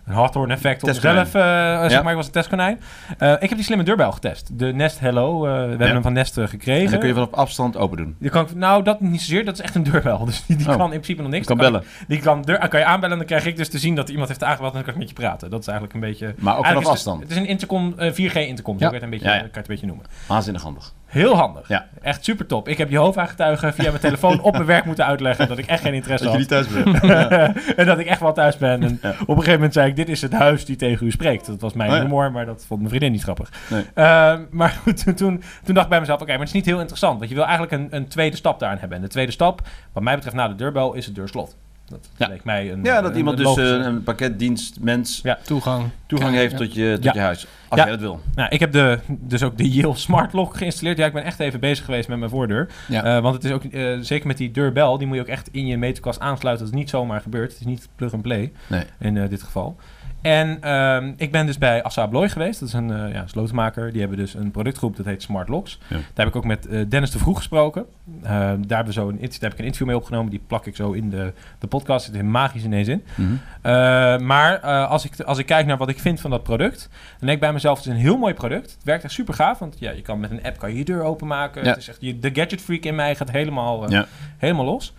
een 0.06 0.14
Hawthorne 0.14 0.52
effect 0.54 0.82
op 0.82 0.88
mezelf. 0.88 1.34
eh, 1.34 1.80
zeg 1.80 1.90
Ja. 1.90 2.02
maar, 2.02 2.10
ik 2.10 2.16
was 2.16 2.26
een 2.26 2.32
testkonijn. 2.32 2.80
Eh, 3.18 3.32
ik 3.32 3.48
heb 3.48 3.50
die 3.54 3.62
slimme 3.62 3.84
deurbel 3.84 4.12
getest. 4.12 4.58
De 4.58 4.72
Nest 4.72 4.98
Hello. 5.00 5.46
eh, 5.46 5.52
we 5.52 5.58
hebben 5.68 5.88
hem 5.88 6.02
van 6.02 6.12
Nest 6.12 6.38
eh, 6.38 6.46
gekregen. 6.46 6.84
En 6.84 6.90
dan 6.90 6.98
kun 6.98 7.08
je 7.08 7.14
van 7.14 7.22
op 7.22 7.32
afstand 7.34 7.76
open 7.76 7.96
doen. 7.96 8.16
Die 8.18 8.30
kan 8.30 8.46
nou, 8.54 8.82
dat 8.82 9.00
niet 9.00 9.20
zozeer. 9.20 9.44
Dat 9.44 9.54
is 9.54 9.60
echt 9.60 9.74
een 9.74 9.82
deurbel. 9.82 10.24
Dus 10.30 10.46
die, 10.46 10.56
die 10.56 10.68
Oh. 10.68 10.76
kan 10.76 10.84
in 10.84 10.90
principe 11.00 11.22
nog 11.22 11.30
niks. 11.30 11.48
Je 11.48 11.54
kan 11.54 11.62
Dan 11.62 11.72
bellen. 11.72 11.86
Die 12.08 12.20
kan, 12.20 12.42
deur, 12.42 12.68
kan 12.68 12.80
je 12.80 12.86
aanbellen 12.86 13.12
en 13.12 13.18
dan 13.18 13.26
krijg 13.26 13.46
ik 13.46 13.56
dus 13.56 13.68
te 13.68 13.78
zien 13.78 13.94
dat 13.94 14.08
iemand 14.08 14.28
heeft 14.28 14.44
aangebeld 14.44 14.70
en 14.70 14.74
dan 14.76 14.84
kan 14.84 14.92
ik 14.92 14.98
met 14.98 15.08
je 15.08 15.14
praten. 15.14 15.50
Dat 15.50 15.60
is 15.60 15.66
eigenlijk 15.66 15.94
een 15.94 16.08
beetje... 16.10 16.34
Maar 16.38 16.56
ook 16.58 16.66
vanaf 16.66 16.82
het- 16.82 16.88
afstand. 16.92 17.20
Het 17.22 17.30
is 17.30 17.36
een 17.36 17.46
intercom, 17.46 17.94
eh, 17.96 18.12
4G 18.12 18.34
intercom. 18.34 18.78
Zo 18.78 18.84
Ja. 18.84 18.90
kan 18.90 18.90
je 18.90 18.94
het 18.94 19.02
een 19.02 19.10
beetje, 19.10 19.24
kan 19.26 19.36
je 19.36 19.42
het 19.46 19.56
een 19.56 19.62
beetje 19.66 19.86
noemen. 19.86 20.04
Waanzinnig 20.28 20.62
handig. 20.62 20.92
Heel 21.10 21.36
handig. 21.36 21.68
Ja. 21.68 21.86
Echt 22.02 22.24
super 22.24 22.46
top. 22.46 22.68
Ik 22.68 22.78
heb 22.78 22.90
Jehovah-getuigen 22.90 23.74
via 23.74 23.88
mijn 23.88 24.00
telefoon 24.00 24.40
op 24.40 24.52
mijn 24.52 24.64
werk 24.64 24.84
moeten 24.84 25.06
uitleggen 25.06 25.48
dat 25.48 25.58
ik 25.58 25.66
echt 25.66 25.82
geen 25.82 25.94
interesse 25.94 26.24
Dat 26.24 26.34
je 26.48 26.54
had. 26.54 26.66
niet 26.66 26.68
thuis 26.82 27.00
bent. 27.00 27.04
en 27.78 27.86
dat 27.86 27.98
ik 27.98 28.06
echt 28.06 28.20
wel 28.20 28.32
thuis 28.32 28.56
ben. 28.56 28.82
En 28.82 28.98
Ja. 29.02 29.10
op 29.10 29.18
een 29.28 29.34
gegeven 29.34 29.52
moment 29.52 29.72
zei 29.72 29.88
ik, 29.88 29.96
dit 29.96 30.08
is 30.08 30.22
het 30.22 30.32
huis 30.32 30.64
die 30.64 30.76
tegen 30.76 31.06
u 31.06 31.10
spreekt. 31.10 31.46
Dat 31.46 31.60
was 31.60 31.72
mijn 31.72 31.90
Oh 31.90 31.96
ja. 31.96 32.02
humor, 32.02 32.32
maar 32.32 32.46
dat 32.46 32.64
vond 32.66 32.78
mijn 32.80 32.88
vriendin 32.92 33.12
niet 33.12 33.22
grappig. 33.22 33.50
Nee. 33.70 33.84
Eh, 33.94 34.34
maar 34.50 34.80
toen, 35.04 35.14
toen 35.14 35.42
dacht 35.64 35.82
ik 35.84 35.88
bij 35.88 36.00
mezelf, 36.00 36.20
oké, 36.20 36.30
maar 36.30 36.38
het 36.38 36.48
is 36.48 36.54
niet 36.54 36.66
heel 36.66 36.78
interessant. 36.78 37.18
Want 37.18 37.28
je 37.30 37.36
wil 37.36 37.44
eigenlijk 37.46 37.72
een, 37.72 37.88
een 37.90 38.08
tweede 38.08 38.36
stap 38.36 38.58
daarin 38.58 38.78
hebben. 38.78 38.96
En 38.96 39.02
de 39.04 39.10
tweede 39.10 39.32
stap, 39.32 39.60
wat 39.92 40.02
mij 40.02 40.14
betreft 40.14 40.36
na 40.36 40.48
de 40.48 40.54
deurbel, 40.54 40.94
is 40.94 41.06
het 41.06 41.14
deurslot. 41.14 41.56
Dat 41.90 42.08
Ja. 42.16 42.28
leek 42.28 42.44
mij 42.44 42.72
een 42.72 42.84
Ja, 42.84 43.00
dat 43.00 43.10
een- 43.10 43.16
iemand 43.16 43.38
een 43.38 43.44
dus 43.44 43.56
logische- 43.56 43.78
eh, 43.78 43.84
een 43.84 44.02
pakketdienstmens 44.02 45.20
Ja. 45.22 45.38
Toegang. 45.42 45.84
toegang 46.06 46.34
heeft 46.34 46.56
tot 46.56 46.74
je, 46.74 46.92
tot 46.94 47.04
Ja. 47.04 47.12
je 47.12 47.18
huis. 47.20 47.46
Als 47.68 47.78
Ja. 47.80 47.86
jij 47.86 47.92
dat 47.96 48.00
wil. 48.04 48.20
Nou, 48.34 48.48
ik 48.48 48.60
heb 48.60 48.72
de, 48.72 48.98
dus 49.08 49.42
ook 49.42 49.56
de 49.58 49.70
Yale 49.70 49.96
Smart 49.96 50.32
Lock 50.32 50.56
geïnstalleerd. 50.56 50.98
Ja, 50.98 51.06
ik 51.06 51.12
ben 51.12 51.24
echt 51.24 51.40
even 51.40 51.60
bezig 51.60 51.84
geweest 51.84 52.08
met 52.08 52.18
mijn 52.18 52.30
voordeur. 52.30 52.68
Ja. 52.88 53.04
Eh, 53.04 53.22
want 53.22 53.34
het 53.34 53.44
is 53.44 53.50
ook, 53.50 53.64
eh, 53.64 53.96
zeker 54.00 54.26
met 54.26 54.36
die 54.36 54.50
deurbel, 54.50 54.98
die 54.98 55.06
moet 55.06 55.16
je 55.16 55.22
ook 55.22 55.28
echt 55.28 55.48
in 55.52 55.66
je 55.66 55.76
meterkast 55.76 56.20
aansluiten. 56.20 56.64
Dat 56.64 56.74
is 56.74 56.80
niet 56.80 56.90
zomaar 56.90 57.20
gebeurd. 57.20 57.50
Het 57.50 57.60
is 57.60 57.66
niet 57.66 57.88
plug 57.96 58.12
and 58.12 58.22
play 58.22 58.52
Nee. 58.66 58.82
in 58.98 59.16
eh, 59.16 59.28
dit 59.28 59.42
geval. 59.42 59.76
En 60.20 60.58
ehm, 60.60 61.12
ik 61.16 61.32
ben 61.32 61.46
dus 61.46 61.58
bij 61.58 61.82
Assa 61.82 62.02
Abloy 62.02 62.28
geweest. 62.28 62.60
Dat 62.60 62.68
is 62.68 62.74
een 62.74 62.90
eh, 62.90 63.12
ja, 63.12 63.26
slotenmaker. 63.26 63.90
Die 63.90 64.00
hebben 64.00 64.18
dus 64.18 64.34
een 64.34 64.50
productgroep 64.50 64.96
dat 64.96 65.06
heet 65.06 65.22
Smart 65.22 65.48
Locks. 65.48 65.78
Ja. 65.86 65.96
Daar 65.96 66.04
heb 66.14 66.26
ik 66.26 66.36
ook 66.36 66.44
met 66.44 66.66
eh, 66.66 66.80
Dennis 66.88 67.10
de 67.10 67.18
Vroeg 67.18 67.36
gesproken. 67.36 67.86
Eh, 68.22 68.30
daar, 68.30 68.48
hebben 68.50 68.84
we 68.84 68.92
zo 68.92 69.08
een, 69.08 69.18
daar 69.18 69.28
heb 69.40 69.52
ik 69.52 69.58
een 69.58 69.64
interview 69.64 69.86
mee 69.86 69.96
opgenomen. 69.96 70.30
Die 70.30 70.40
plak 70.46 70.66
ik 70.66 70.76
zo 70.76 70.92
in 70.92 71.10
de, 71.10 71.32
de 71.58 71.66
podcast. 71.66 72.06
Het 72.06 72.14
is 72.14 72.22
magisch 72.22 72.64
ineens 72.64 72.88
in. 72.88 73.04
Mhm. 73.14 73.32
Eh, 73.62 73.72
maar 74.18 74.60
als, 74.86 75.04
ik, 75.04 75.20
als 75.20 75.38
ik 75.38 75.46
kijk 75.46 75.66
naar 75.66 75.76
wat 75.76 75.88
ik 75.88 75.98
vind 75.98 76.20
van 76.20 76.30
dat 76.30 76.42
product, 76.42 76.88
dan 76.90 77.26
denk 77.26 77.32
ik 77.32 77.40
bij 77.40 77.52
mezelf, 77.52 77.78
het 77.78 77.86
is 77.86 77.92
een 77.92 77.98
heel 77.98 78.16
mooi 78.16 78.34
product. 78.34 78.70
Het 78.70 78.84
werkt 78.84 79.04
echt 79.04 79.12
super 79.12 79.34
gaaf, 79.34 79.58
want 79.58 79.76
ja, 79.78 79.90
je 79.90 80.02
kan 80.02 80.20
met 80.20 80.30
een 80.30 80.42
app 80.42 80.58
kan 80.58 80.70
je, 80.70 80.78
je 80.78 80.84
deur 80.84 81.02
openmaken. 81.02 81.62
Ja. 81.62 81.68
Het 81.68 81.78
is 81.78 81.88
echt, 81.88 81.98
je, 82.00 82.18
de 82.18 82.30
gadget 82.32 82.60
freak 82.60 82.84
in 82.84 82.94
mij 82.94 83.14
gaat 83.14 83.30
helemaal, 83.30 83.88
helemaal 84.36 84.64
los. 84.64 84.94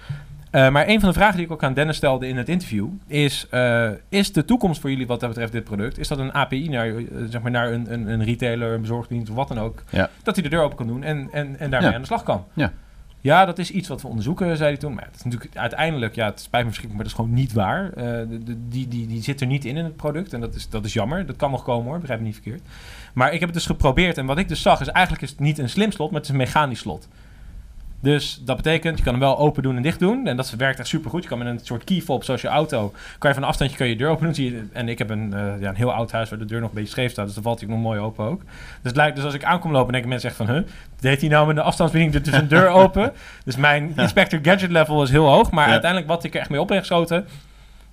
Eh, 0.52 0.70
maar 0.70 0.88
een 0.88 1.00
van 1.00 1.10
de 1.10 1.16
vragen 1.16 1.36
die 1.36 1.46
ik 1.46 1.52
ook 1.52 1.64
aan 1.64 1.74
Dennis 1.74 1.96
stelde 1.98 2.28
in 2.28 2.38
het 2.38 2.50
interview 2.50 2.88
is: 3.08 3.48
eh, 3.50 3.90
is 4.10 4.32
de 4.34 4.46
toekomst 4.46 4.82
voor 4.82 4.90
jullie 4.90 5.08
wat 5.08 5.20
dat 5.20 5.30
betreft 5.30 5.52
dit 5.52 5.64
product? 5.64 5.98
Is 5.98 6.08
dat 6.08 6.18
een 6.18 6.34
API 6.34 6.70
naar, 6.70 6.88
eh, 6.88 6.96
zeg 7.30 7.42
maar 7.42 7.52
naar 7.52 7.72
een, 7.72 7.94
een, 7.94 8.08
een 8.08 8.24
retailer, 8.24 8.74
een 8.74 8.82
bezorgdienst 8.82 9.30
of 9.30 9.36
wat 9.36 9.48
dan 9.48 9.60
ook? 9.60 9.84
Ja. 9.90 10.10
Dat 10.24 10.36
hij 10.36 10.44
de 10.44 10.50
deur 10.50 10.62
open 10.62 10.78
kan 10.78 10.88
doen 10.88 11.04
en, 11.04 11.30
en, 11.32 11.60
en 11.60 11.70
daarmee 11.70 11.90
Ja. 11.90 11.96
aan 11.96 12.02
de 12.02 12.08
slag 12.08 12.24
kan. 12.24 12.46
Ja. 12.54 12.72
Ja, 13.24 13.46
dat 13.46 13.60
is 13.60 13.72
iets 13.72 13.88
wat 13.88 14.02
we 14.02 14.08
onderzoeken, 14.08 14.58
zei 14.58 14.70
hij 14.70 14.78
toen. 14.80 14.94
Maar 14.94 15.06
het 15.06 15.16
is 15.16 15.24
natuurlijk 15.24 15.56
uiteindelijk, 15.58 16.16
ja, 16.16 16.26
het 16.26 16.40
spijt 16.40 16.64
me 16.66 16.70
verschrikkelijk, 16.72 16.94
maar 16.94 17.04
dat 17.04 17.12
is 17.14 17.14
gewoon 17.14 17.34
niet 17.34 17.54
waar. 17.54 17.92
De, 18.30 18.44
de- 18.44 18.68
die, 18.70 18.88
die, 18.88 19.08
die 19.08 19.22
zit 19.24 19.42
er 19.42 19.48
niet 19.48 19.66
in 19.66 19.78
in 19.78 19.84
het 19.84 19.96
product 19.96 20.34
en 20.34 20.40
dat 20.40 20.56
is, 20.56 20.70
dat 20.70 20.86
is 20.86 20.94
jammer. 20.94 21.26
Dat 21.26 21.36
kan 21.36 21.52
nog 21.52 21.64
komen 21.64 21.86
hoor, 21.90 22.00
begrijp 22.00 22.20
me 22.20 22.26
niet 22.26 22.36
verkeerd. 22.42 22.62
Maar 23.14 23.28
ik 23.34 23.40
heb 23.40 23.50
het 23.50 23.58
dus 23.58 23.66
geprobeerd 23.66 24.18
en 24.18 24.26
wat 24.26 24.38
ik 24.38 24.48
dus 24.48 24.62
zag 24.62 24.82
is 24.82 24.88
eigenlijk 24.88 25.24
is 25.24 25.30
het 25.30 25.40
niet 25.40 25.58
een 25.58 25.70
slim 25.70 25.92
slot, 25.92 26.12
maar 26.12 26.20
het 26.20 26.30
is 26.30 26.36
een 26.36 26.42
mechanisch 26.42 26.80
slot. 26.80 27.08
Dus 28.02 28.42
dat 28.46 28.56
betekent, 28.56 28.98
je 28.98 29.04
kan 29.04 29.14
hem 29.14 29.22
wel 29.22 29.38
open 29.38 29.64
doen 29.64 29.76
en 29.76 29.82
dicht 29.82 30.00
doen. 30.00 30.28
En 30.28 30.36
dat 30.38 30.50
werkt 30.58 30.80
echt 30.80 30.88
super 30.88 31.10
goed. 31.10 31.24
Je 31.24 31.30
kan 31.30 31.38
met 31.38 31.48
een 31.48 31.60
soort 31.64 31.84
key 31.84 32.02
fob, 32.02 32.24
zoals 32.24 32.42
je 32.42 32.48
auto, 32.48 32.94
kan 33.18 33.30
je 33.30 33.34
van 33.36 33.44
een 33.44 33.50
afstandje 33.50 33.78
kan 33.78 33.86
je, 33.88 33.92
je 33.94 33.98
deur 34.00 34.10
open 34.10 34.24
doen. 34.26 34.36
Zie 34.36 34.52
je, 34.52 34.64
en 34.74 34.90
ik 34.90 34.98
heb 34.98 35.10
een, 35.10 35.34
eh, 35.34 35.62
ja, 35.62 35.70
een 35.70 35.76
heel 35.76 35.94
oud 35.94 36.12
huis 36.12 36.30
waar 36.30 36.40
de 36.40 36.46
deur 36.46 36.60
nog 36.60 36.70
een 36.70 36.76
beetje 36.76 36.90
scheef 36.92 37.12
staat. 37.12 37.26
Dus 37.26 37.34
dan 37.34 37.44
valt 37.44 37.60
hij 37.60 37.70
nog 37.70 37.80
mooi 37.80 38.00
open 38.00 38.26
ook. 38.26 38.42
Dus 38.42 38.50
het 38.84 38.96
lijkt, 38.96 39.16
dus 39.16 39.26
als 39.26 39.34
ik 39.34 39.44
aankom 39.44 39.72
lopen, 39.72 39.92
denken 39.92 40.10
mensen 40.10 40.30
echt 40.30 40.38
van, 40.38 40.50
huh, 40.50 40.62
deed 41.00 41.20
hij 41.22 41.30
nou 41.30 41.48
met 41.48 41.56
de 41.56 41.62
afstandsbediening 41.62 42.24
dus 42.24 42.34
een 42.34 42.48
deur 42.48 42.68
open? 42.84 43.12
Dus 43.46 43.56
mijn 43.56 43.94
Inspector 43.96 44.40
Gadget 44.42 44.72
level 44.72 45.04
is 45.04 45.10
heel 45.10 45.28
hoog. 45.28 45.52
Maar 45.52 45.66
Ja. 45.66 45.72
uiteindelijk 45.72 46.12
wat 46.12 46.24
ik 46.24 46.34
er 46.34 46.40
echt 46.40 46.50
mee 46.50 46.62
op 46.62 46.70
heb 46.70 46.80
geschoten, 46.80 47.26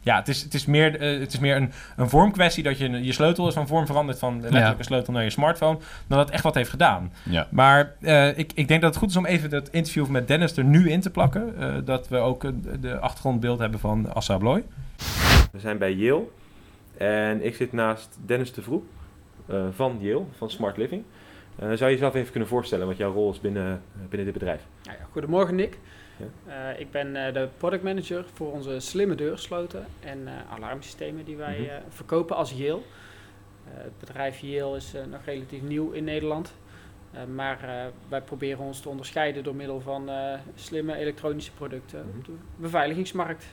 ja, 0.01 0.17
het 0.17 0.29
is, 0.29 0.43
het 0.43 0.55
is 0.55 0.67
meer, 0.67 1.01
eh, 1.01 1.21
het 1.21 1.33
is 1.33 1.39
meer 1.39 1.57
een, 1.57 1.73
een 1.97 2.09
vormkwestie 2.09 2.63
dat 2.63 2.79
je 2.79 3.05
je 3.05 3.13
sleutel 3.13 3.49
is 3.49 3.55
van 3.55 3.67
vorm 3.67 3.87
verandert 3.87 4.19
van 4.19 4.33
letterlijk 4.41 4.65
Ja. 4.73 4.79
een 4.79 4.85
sleutel 4.85 5.13
naar 5.13 5.23
je 5.25 5.31
smartphone, 5.31 5.79
dan 6.07 6.19
dat 6.19 6.27
het 6.27 6.31
echt 6.31 6.43
wat 6.43 6.55
heeft 6.55 6.71
gedaan. 6.71 7.13
Ja. 7.23 7.47
Maar 7.51 7.95
eh, 8.01 8.39
ik, 8.39 8.53
ik 8.55 8.69
denk 8.69 8.81
dat 8.81 8.91
het 8.91 8.99
goed 8.99 9.11
is 9.11 9.17
om 9.17 9.27
even 9.27 9.51
het 9.55 9.69
interview 9.71 10.07
met 10.07 10.29
Dennis 10.29 10.57
er 10.57 10.65
nu 10.65 10.91
in 10.91 11.01
te 11.01 11.11
plakken. 11.11 11.55
eh, 11.59 11.75
dat 11.85 12.09
we 12.09 12.17
ook 12.17 12.47
de 12.81 12.99
achtergrondbeeld 12.99 13.59
hebben 13.59 13.81
van 13.81 14.15
Assa 14.15 14.35
Abloy. 14.35 14.65
We 15.53 15.59
zijn 15.61 15.79
bij 15.79 15.93
Yale 15.93 16.25
en 16.97 17.45
ik 17.45 17.55
zit 17.57 17.73
naast 17.73 18.19
Dennis 18.27 18.53
de 18.53 18.63
Vroeg 18.63 18.83
eh, 19.47 19.63
van 19.75 19.97
Yale, 20.01 20.25
van 20.37 20.51
Smart 20.51 20.77
Living. 20.77 21.03
Eh, 21.59 21.67
zou 21.67 21.85
je 21.91 21.97
jezelf 21.97 22.15
even 22.15 22.31
kunnen 22.31 22.49
voorstellen 22.49 22.87
wat 22.87 22.97
jouw 22.97 23.13
rol 23.13 23.31
is 23.33 23.41
binnen, 23.41 23.81
binnen 24.09 24.25
dit 24.25 24.33
bedrijf? 24.39 24.61
Nou 24.85 24.97
ja, 25.01 25.05
goedemorgen 25.13 25.55
Nick. 25.55 25.79
Ja. 26.19 26.71
Eh, 26.73 26.81
ik 26.81 26.91
ben 26.91 27.27
eh, 27.27 27.33
de 27.35 27.49
product 27.57 27.83
manager 27.83 28.25
voor 28.35 28.53
onze 28.53 28.81
slimme 28.81 29.15
deursloten 29.15 29.87
en 30.01 30.27
eh, 30.27 30.33
alarmsystemen 30.55 31.25
die 31.25 31.37
wij 31.37 31.59
Mhm. 31.59 31.89
verkopen 31.89 32.37
als 32.37 32.53
Yale. 32.53 32.81
Het 33.65 33.99
bedrijf 33.99 34.39
Yale 34.39 34.77
is 34.77 34.93
nog 35.11 35.21
relatief 35.25 35.63
nieuw 35.63 35.91
in 35.91 36.05
Nederland. 36.05 36.55
Maar 37.35 37.91
wij 38.09 38.21
proberen 38.21 38.59
ons 38.65 38.81
te 38.81 38.89
onderscheiden 38.89 39.43
door 39.45 39.55
middel 39.55 39.81
van 39.81 40.11
slimme 40.55 40.95
elektronische 40.97 41.53
producten 41.53 42.07
Mhm. 42.09 42.19
op 42.19 42.25
de 42.25 42.33
beveiligingsmarkt. 42.57 43.47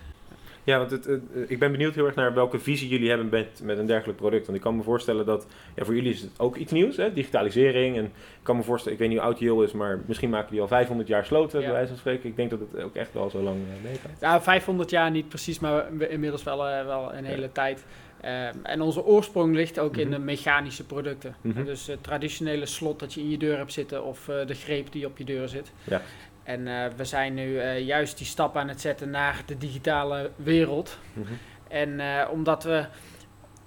Ja, 0.66 0.78
want 0.78 0.92
het, 0.92 1.06
het, 1.06 1.22
eh, 1.36 1.42
ik 1.48 1.60
ben 1.60 1.72
benieuwd 1.72 1.96
heel 1.96 2.06
erg 2.06 2.16
naar 2.16 2.34
welke 2.34 2.60
visie 2.60 2.90
jullie 2.90 3.10
hebben 3.10 3.30
met, 3.30 3.62
met 3.64 3.78
een 3.78 3.86
dergelijk 3.86 4.18
product. 4.18 4.46
Want 4.46 4.58
ik 4.58 4.64
kan 4.64 4.76
me 4.76 4.84
voorstellen 4.84 5.26
dat, 5.26 5.48
ja, 5.76 5.84
voor 5.86 5.96
jullie 5.96 6.14
is 6.14 6.22
het 6.22 6.32
ook 6.38 6.56
iets 6.56 6.72
nieuws, 6.72 6.98
hè? 6.98 7.14
digitalisering. 7.14 7.98
En 7.98 8.04
ik 8.06 8.12
kan 8.44 8.56
me 8.56 8.64
voorstellen, 8.64 8.94
ik 8.94 9.00
weet 9.00 9.10
niet 9.10 9.20
hoe 9.20 9.28
oud 9.28 9.40
Yale 9.40 9.64
is, 9.64 9.72
maar 9.72 10.00
misschien 10.06 10.30
maken 10.30 10.52
die 10.52 10.62
al 10.62 10.68
500 10.68 11.08
jaar 11.08 11.26
sloten, 11.26 11.60
Ja. 11.60 11.66
bij 11.66 11.74
wijze 11.76 11.90
van 11.90 11.98
spreken. 11.98 12.30
Ik 12.30 12.36
denk 12.36 12.50
dat 12.50 12.60
het 12.60 12.84
ook 12.84 12.96
echt 12.96 13.14
wel 13.14 13.30
zo 13.30 13.42
lang 13.42 13.56
eh, 13.58 13.84
meegaat. 13.90 14.22
Nou, 14.22 14.42
500 14.42 14.90
jaar 14.90 15.12
niet 15.12 15.28
precies, 15.28 15.60
maar 15.60 15.86
inmiddels 16.10 16.44
wel, 16.44 16.68
eh, 16.68 16.86
wel 16.86 17.14
een 17.14 17.26
hele 17.26 17.52
tijd. 17.52 17.86
Eh, 18.26 18.48
en 18.64 18.82
onze 18.82 19.04
oorsprong 19.06 19.56
ligt 19.56 19.80
ook 19.80 19.98
in 19.98 20.08
Mhm. 20.08 20.18
de 20.18 20.24
mechanische 20.24 20.86
producten. 20.86 21.36
Mhm. 21.42 21.64
Dus 21.66 21.88
het 21.88 22.04
traditionele 22.04 22.66
slot 22.66 23.00
dat 23.00 23.14
je 23.14 23.22
in 23.22 23.30
je 23.30 23.38
deur 23.38 23.58
hebt 23.58 23.74
zitten 23.74 24.04
of 24.04 24.28
eh, 24.30 24.48
de 24.48 24.54
greep 24.54 24.92
die 24.92 25.06
op 25.06 25.18
je 25.18 25.24
deur 25.24 25.48
zit. 25.50 25.72
Ja. 25.84 26.02
En 26.44 26.68
eh, 26.68 26.86
we 26.96 27.06
zijn 27.06 27.34
nu 27.34 27.58
eh, 27.60 27.80
juist 27.86 28.18
die 28.18 28.28
stap 28.28 28.58
aan 28.58 28.68
het 28.68 28.82
zetten 28.82 29.10
naar 29.10 29.44
de 29.46 29.58
digitale 29.58 30.32
wereld. 30.36 30.98
Mhm. 31.14 31.32
En 31.68 32.00
eh, 32.00 32.30
omdat 32.32 32.64
we 32.64 32.86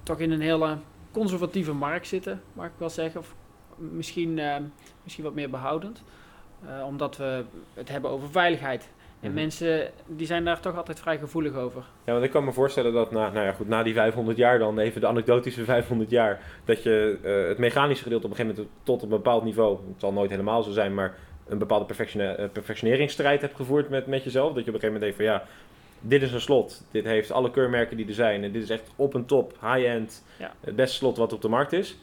toch 0.02 0.18
in 0.18 0.30
een 0.30 0.40
hele 0.40 0.76
conservatieve 1.12 1.72
markt 1.72 2.06
zitten, 2.06 2.42
mag 2.52 2.66
ik 2.66 2.72
wel 2.78 2.90
zeggen. 2.90 3.20
Of 3.20 3.34
misschien, 3.76 4.38
eh, 4.38 4.56
misschien 5.02 5.24
wat 5.24 5.34
meer 5.34 5.50
behoudend. 5.50 6.02
Eh, 6.66 6.84
omdat 6.86 7.16
we 7.16 7.44
het 7.74 7.88
hebben 7.88 8.10
over 8.10 8.30
veiligheid. 8.30 8.88
En 9.20 9.30
Mhm. 9.30 9.34
mensen 9.40 9.90
die 10.06 10.26
zijn 10.26 10.44
daar 10.44 10.60
toch 10.60 10.76
altijd 10.76 11.00
vrij 11.00 11.18
gevoelig 11.18 11.54
over. 11.54 11.82
Ja, 12.04 12.12
want 12.12 12.24
ik 12.24 12.30
kan 12.30 12.44
me 12.44 12.52
voorstellen 12.52 12.92
dat 12.92 13.10
na, 13.10 13.30
nou 13.30 13.46
ja, 13.46 13.52
goed, 13.52 13.68
na 13.68 13.82
die 13.82 13.94
500 13.94 14.36
jaar 14.36 14.58
dan, 14.58 14.78
even 14.78 15.00
de 15.00 15.06
anekdotische 15.06 15.64
500 15.64 16.10
jaar, 16.10 16.40
dat 16.64 16.82
je 16.82 17.18
eh, 17.22 17.48
het 17.48 17.58
mechanische 17.58 18.02
gedeelte 18.02 18.24
op 18.24 18.30
een 18.30 18.36
gegeven 18.36 18.56
moment 18.60 18.76
tot 18.82 19.02
een 19.02 19.08
bepaald 19.08 19.44
niveau, 19.44 19.76
het 19.88 20.00
zal 20.00 20.12
nooit 20.12 20.30
helemaal 20.30 20.62
zo 20.62 20.70
zijn, 20.70 20.94
maar 20.94 21.14
een 21.48 21.58
bepaalde 21.58 21.84
perfectione- 21.84 22.32
eh, 22.32 22.48
perfectioneringsstrijd 22.52 23.40
hebt 23.40 23.56
gevoerd 23.56 23.88
met, 23.88 24.06
met 24.06 24.24
jezelf. 24.24 24.52
Dat 24.52 24.64
je 24.64 24.70
op 24.70 24.74
een 24.74 24.80
gegeven 24.80 25.00
moment 25.00 25.16
denkt 25.16 25.16
van 25.16 25.48
ja, 25.50 25.56
dit 26.00 26.22
is 26.22 26.32
een 26.32 26.40
slot, 26.40 26.84
dit 26.90 27.04
heeft 27.04 27.30
alle 27.30 27.50
keurmerken 27.50 27.96
die 27.96 28.06
er 28.06 28.14
zijn 28.14 28.44
en 28.44 28.52
dit 28.52 28.62
is 28.62 28.70
echt 28.70 28.90
op 28.96 29.14
en 29.14 29.24
top, 29.26 29.52
high-end, 29.60 30.24
Ja. 30.38 30.52
het 30.60 30.76
beste 30.76 30.96
slot 30.96 31.16
wat 31.16 31.32
op 31.32 31.42
de 31.42 31.48
markt 31.48 31.72
is. 31.72 31.96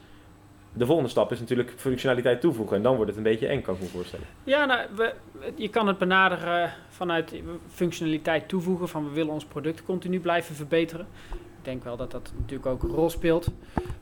De 0.78 0.86
volgende 0.86 1.10
stap 1.10 1.32
is 1.32 1.40
natuurlijk 1.40 1.74
functionaliteit 1.78 2.42
toevoegen 2.42 2.78
en 2.78 2.84
dan 2.84 2.96
wordt 2.96 3.10
het 3.10 3.18
een 3.18 3.24
beetje 3.24 3.48
eng, 3.48 3.62
kan 3.62 3.76
ik 3.76 3.82
me 3.82 3.88
voorstellen. 3.88 4.26
Ja, 4.44 4.66
nou, 4.66 4.88
we, 4.96 5.14
je 5.56 5.70
kan 5.70 5.88
het 5.88 5.98
benaderen 5.98 6.74
vanuit 6.90 7.34
functionaliteit 7.70 8.48
toevoegen. 8.50 8.88
Van 8.90 9.04
we 9.04 9.10
willen 9.14 9.34
ons 9.34 9.46
product 9.46 9.84
continu 9.84 10.20
blijven 10.20 10.56
verbeteren. 10.56 11.08
Ik 11.34 11.72
denk 11.72 11.84
wel 11.84 11.98
dat 11.98 12.12
dat 12.12 12.32
natuurlijk 12.38 12.66
ook 12.66 12.84
een 12.84 12.90
rol 12.90 13.10
speelt. 13.10 13.48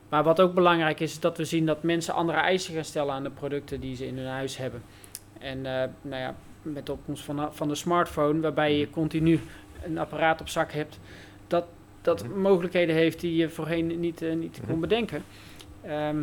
Maar 0.09 0.23
wat 0.23 0.41
ook 0.41 0.53
belangrijk 0.53 0.99
is, 0.99 1.12
is 1.12 1.19
dat 1.19 1.38
we 1.38 1.45
zien 1.45 1.65
dat 1.65 1.83
mensen 1.83 2.13
andere 2.13 2.38
eisen 2.38 2.73
gaan 2.73 2.83
stellen 2.83 3.13
aan 3.13 3.23
de 3.23 3.29
producten 3.29 3.79
die 3.79 3.95
ze 3.95 4.07
in 4.07 4.17
hun 4.17 4.27
huis 4.27 4.57
hebben. 4.57 4.81
En 5.39 5.57
eh, 5.65 5.88
nou 6.01 6.21
ja, 6.21 6.36
met 6.62 6.86
de 6.86 6.91
opkomst 6.91 7.23
van, 7.23 7.36
de- 7.36 7.47
van 7.51 7.67
de 7.67 7.75
smartphone, 7.75 8.39
waarbij 8.39 8.77
je 8.77 8.89
continu 8.89 9.39
een 9.86 9.97
apparaat 9.97 10.41
op 10.41 10.49
zak 10.49 10.71
hebt, 10.71 10.99
dat, 11.47 11.65
dat 12.01 12.23
Mhm. 12.27 12.39
mogelijkheden 12.39 12.95
heeft 12.95 13.19
die 13.19 13.36
je 13.36 13.49
voorheen 13.49 13.99
niet, 13.99 14.21
eh, 14.21 14.33
niet 14.36 14.59
kon 14.67 14.79
bedenken. 14.79 15.23
Ehm, 15.81 16.17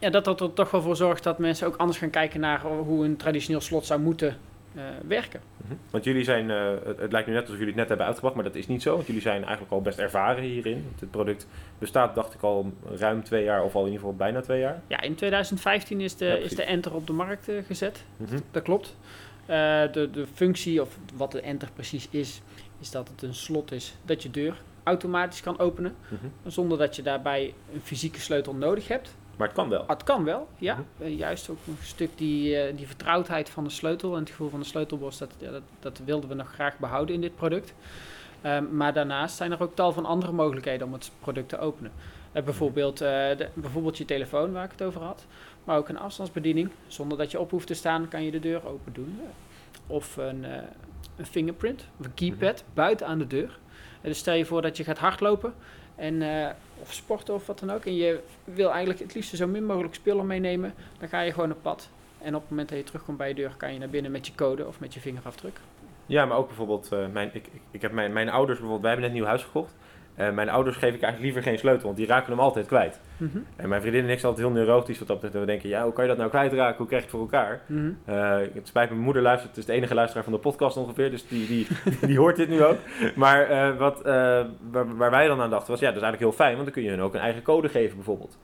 ja, 0.00 0.10
dat 0.10 0.24
dat 0.24 0.40
er 0.40 0.52
toch 0.52 0.70
wel 0.70 0.82
voor 0.82 0.96
zorgt 0.96 1.22
dat 1.22 1.38
mensen 1.38 1.66
ook 1.66 1.76
anders 1.76 1.98
gaan 1.98 2.10
kijken 2.10 2.40
naar 2.40 2.60
hoe 2.60 3.04
een 3.04 3.16
traditioneel 3.16 3.60
slot 3.60 3.86
zou 3.86 4.00
moeten 4.00 4.36
eh, 4.74 4.82
werken. 5.08 5.40
Mhm. 5.56 5.74
Want 5.90 6.04
jullie 6.04 6.24
zijn, 6.24 6.50
eh, 6.50 6.70
het, 6.84 6.98
het 6.98 7.12
lijkt 7.12 7.28
nu 7.28 7.34
net 7.34 7.42
alsof 7.42 7.58
jullie 7.58 7.72
het 7.72 7.80
net 7.80 7.88
hebben 7.88 8.06
uitgebracht, 8.06 8.34
maar 8.34 8.44
dat 8.44 8.54
is 8.54 8.66
niet 8.66 8.82
zo. 8.82 8.94
Want 8.94 9.06
jullie 9.06 9.22
zijn 9.22 9.42
eigenlijk 9.42 9.72
al 9.72 9.82
best 9.82 9.98
ervaren 9.98 10.42
hierin. 10.42 10.92
Het 10.98 11.10
product 11.10 11.46
bestaat, 11.78 12.14
dacht 12.14 12.34
ik, 12.34 12.42
al 12.42 12.72
ruim 12.94 13.24
twee 13.24 13.44
jaar, 13.44 13.64
of 13.64 13.74
al 13.74 13.80
in 13.80 13.86
ieder 13.86 14.00
geval 14.00 14.16
bijna 14.16 14.40
twee 14.40 14.60
jaar. 14.60 14.80
Ja, 14.86 15.00
in 15.00 15.14
2015 15.14 16.00
is 16.00 16.16
de, 16.16 16.24
Ja, 16.24 16.34
is 16.34 16.54
de 16.54 16.62
enter 16.62 16.94
op 16.94 17.06
de 17.06 17.12
markt 17.12 17.48
eh, 17.48 17.54
gezet. 17.66 18.04
Mhm. 18.16 18.38
Dat 18.50 18.62
klopt. 18.62 18.96
De, 19.92 20.08
de 20.12 20.26
functie, 20.34 20.80
of 20.80 20.98
wat 21.14 21.32
de 21.32 21.40
enter 21.40 21.68
precies 21.74 22.08
is, 22.10 22.42
is 22.80 22.90
dat 22.90 23.08
het 23.08 23.22
een 23.22 23.34
slot 23.34 23.72
is 23.72 23.94
dat 24.04 24.22
je 24.22 24.30
deur 24.30 24.62
automatisch 24.82 25.40
kan 25.40 25.58
openen. 25.58 25.94
Mhm. 26.08 26.26
Zonder 26.46 26.78
dat 26.78 26.96
je 26.96 27.02
daarbij 27.02 27.54
een 27.74 27.80
fysieke 27.80 28.20
sleutel 28.20 28.54
nodig 28.54 28.88
hebt. 28.88 29.16
Maar 29.40 29.48
het 29.48 29.58
kan 29.58 29.68
wel. 29.68 29.84
Het 29.86 30.02
kan 30.02 30.24
wel, 30.24 30.48
ja. 30.58 30.74
Mhm. 30.74 30.82
Eh, 31.08 31.18
juist 31.18 31.48
ook 31.50 31.58
een 31.66 31.76
stuk 31.82 32.10
die, 32.18 32.56
eh, 32.56 32.76
die 32.76 32.86
vertrouwdheid 32.86 33.50
van 33.50 33.64
de 33.64 33.70
sleutel 33.70 34.12
en 34.14 34.20
het 34.20 34.28
gevoel 34.30 34.48
van 34.48 34.60
de 34.60 34.66
sleutelbos, 34.66 35.18
dat, 35.18 35.30
dat, 35.38 35.62
dat 35.80 36.00
wilden 36.04 36.28
we 36.28 36.34
nog 36.34 36.52
graag 36.52 36.78
behouden 36.78 37.14
in 37.14 37.20
dit 37.20 37.36
product. 37.36 37.74
Ehm, 38.40 38.76
maar 38.76 38.92
daarnaast 38.92 39.36
zijn 39.36 39.52
er 39.52 39.62
ook 39.62 39.74
tal 39.74 39.92
van 39.92 40.04
andere 40.06 40.32
mogelijkheden 40.32 40.86
om 40.86 40.92
het 40.92 41.10
product 41.20 41.48
te 41.48 41.58
openen. 41.58 41.92
Eh, 42.32 42.42
bijvoorbeeld, 42.42 42.98
de- 42.98 43.48
bijvoorbeeld 43.54 43.98
je 43.98 44.04
telefoon 44.04 44.52
waar 44.52 44.64
ik 44.64 44.70
het 44.70 44.82
over 44.82 45.02
had, 45.02 45.26
maar 45.64 45.76
ook 45.76 45.88
een 45.88 45.98
afstandsbediening. 45.98 46.70
Zonder 46.86 47.18
dat 47.18 47.30
je 47.30 47.40
op 47.40 47.50
hoeft 47.50 47.66
te 47.66 47.74
staan, 47.74 48.08
kan 48.08 48.22
je 48.22 48.30
de 48.30 48.40
deur 48.40 48.66
open 48.66 48.92
doen. 48.92 49.20
Of 49.86 50.16
een, 50.16 50.44
een 51.16 51.26
fingerprint 51.26 51.84
of 51.98 52.06
een 52.06 52.14
keypad 52.14 52.64
buiten 52.74 53.06
aan 53.06 53.18
de 53.18 53.26
deur. 53.26 53.58
Dus 54.00 54.18
stel 54.18 54.34
je 54.34 54.44
voor 54.44 54.62
dat 54.62 54.76
je 54.76 54.84
gaat 54.84 54.98
hardlopen 54.98 55.54
en, 56.00 56.22
eh, 56.22 56.50
of 56.82 56.92
sporten 56.92 57.34
of 57.34 57.46
wat 57.46 57.58
dan 57.58 57.70
ook. 57.70 57.84
En 57.84 57.96
je 57.96 58.20
wil 58.44 58.70
eigenlijk 58.70 59.00
het 59.00 59.14
liefst 59.14 59.36
zo 59.36 59.46
min 59.46 59.66
mogelijk 59.66 59.94
spullen 59.94 60.26
meenemen. 60.26 60.74
Dan 60.98 61.08
ga 61.08 61.20
je 61.20 61.32
gewoon 61.32 61.50
op 61.50 61.62
pad. 61.62 61.88
En 62.18 62.34
op 62.34 62.40
het 62.40 62.50
moment 62.50 62.68
dat 62.68 62.78
je 62.78 62.84
terugkomt 62.84 63.18
bij 63.18 63.28
je 63.28 63.34
deur, 63.34 63.54
kan 63.56 63.72
je 63.72 63.78
naar 63.78 63.88
binnen 63.88 64.10
met 64.10 64.26
je 64.26 64.34
code 64.34 64.66
of 64.66 64.80
met 64.80 64.94
je 64.94 65.00
vingerafdruk. 65.00 65.60
Ja, 66.06 66.24
maar 66.24 66.36
ook 66.36 66.46
bijvoorbeeld, 66.46 66.92
eh, 66.92 67.06
mijn, 67.12 67.30
ik, 67.32 67.48
ik, 67.70 67.82
heb 67.82 67.92
mijn, 67.92 68.12
mijn 68.12 68.28
ouders 68.28 68.58
bijvoorbeeld, 68.58 68.82
wij 68.82 68.90
hebben 68.90 69.10
net 69.10 69.18
nieuw 69.18 69.28
huis 69.28 69.42
gekocht. 69.42 69.76
Eh, 70.20 70.30
mijn 70.30 70.48
ouders 70.48 70.76
geef 70.76 70.94
ik 70.94 71.02
eigenlijk 71.02 71.22
liever 71.22 71.42
geen 71.42 71.58
sleutel, 71.58 71.84
want 71.84 71.96
die 71.96 72.06
raken 72.06 72.30
hem 72.30 72.40
altijd 72.40 72.66
kwijt. 72.66 73.00
Mhm. 73.16 73.38
En 73.56 73.68
mijn 73.68 73.80
vriendin 73.80 74.04
en 74.04 74.10
ik 74.10 74.18
zijn 74.18 74.32
altijd 74.32 74.46
heel 74.46 74.56
neurotisch 74.56 74.98
wat 74.98 75.08
dat 75.08 75.16
betreft. 75.16 75.34
En 75.34 75.40
we 75.40 75.46
denken, 75.46 75.68
ja, 75.68 75.82
hoe 75.82 75.92
kan 75.92 76.02
je 76.02 76.08
dat 76.08 76.18
nou 76.18 76.30
kwijtraken? 76.30 76.76
Hoe 76.76 76.86
krijg 76.86 77.02
je 77.02 77.08
het 77.08 77.18
voor 77.18 77.20
elkaar? 77.20 77.60
Eh, 78.04 78.54
het 78.54 78.68
spijt 78.68 78.88
me, 78.88 78.94
mijn 78.94 79.04
moeder 79.04 79.22
luistert. 79.22 79.48
Het 79.50 79.58
is 79.58 79.64
de 79.64 79.72
enige 79.72 79.94
luisteraar 79.94 80.24
van 80.24 80.32
de 80.32 80.38
podcast 80.38 80.76
ongeveer. 80.76 81.10
Dus 81.10 81.28
die, 81.28 81.46
die, 81.46 81.66
die 82.10 82.18
hoort 82.18 82.36
dit 82.36 82.48
nu 82.48 82.64
ook. 82.64 82.76
Maar 83.14 83.48
eh, 83.48 83.76
wat, 83.76 84.02
waar, 84.70 84.96
waar 84.96 85.10
wij 85.10 85.26
dan 85.26 85.40
aan 85.40 85.50
dachten 85.50 85.70
was... 85.70 85.80
Ja, 85.80 85.86
dat 85.86 85.96
is 85.96 86.02
eigenlijk 86.02 86.32
heel 86.32 86.44
fijn. 86.44 86.52
Want 86.52 86.64
dan 86.64 86.74
kun 86.74 86.82
je 86.82 86.90
hun 86.90 87.02
ook 87.02 87.14
een 87.14 87.20
eigen 87.20 87.42
code 87.42 87.68
geven 87.68 87.96
bijvoorbeeld. 87.96 88.38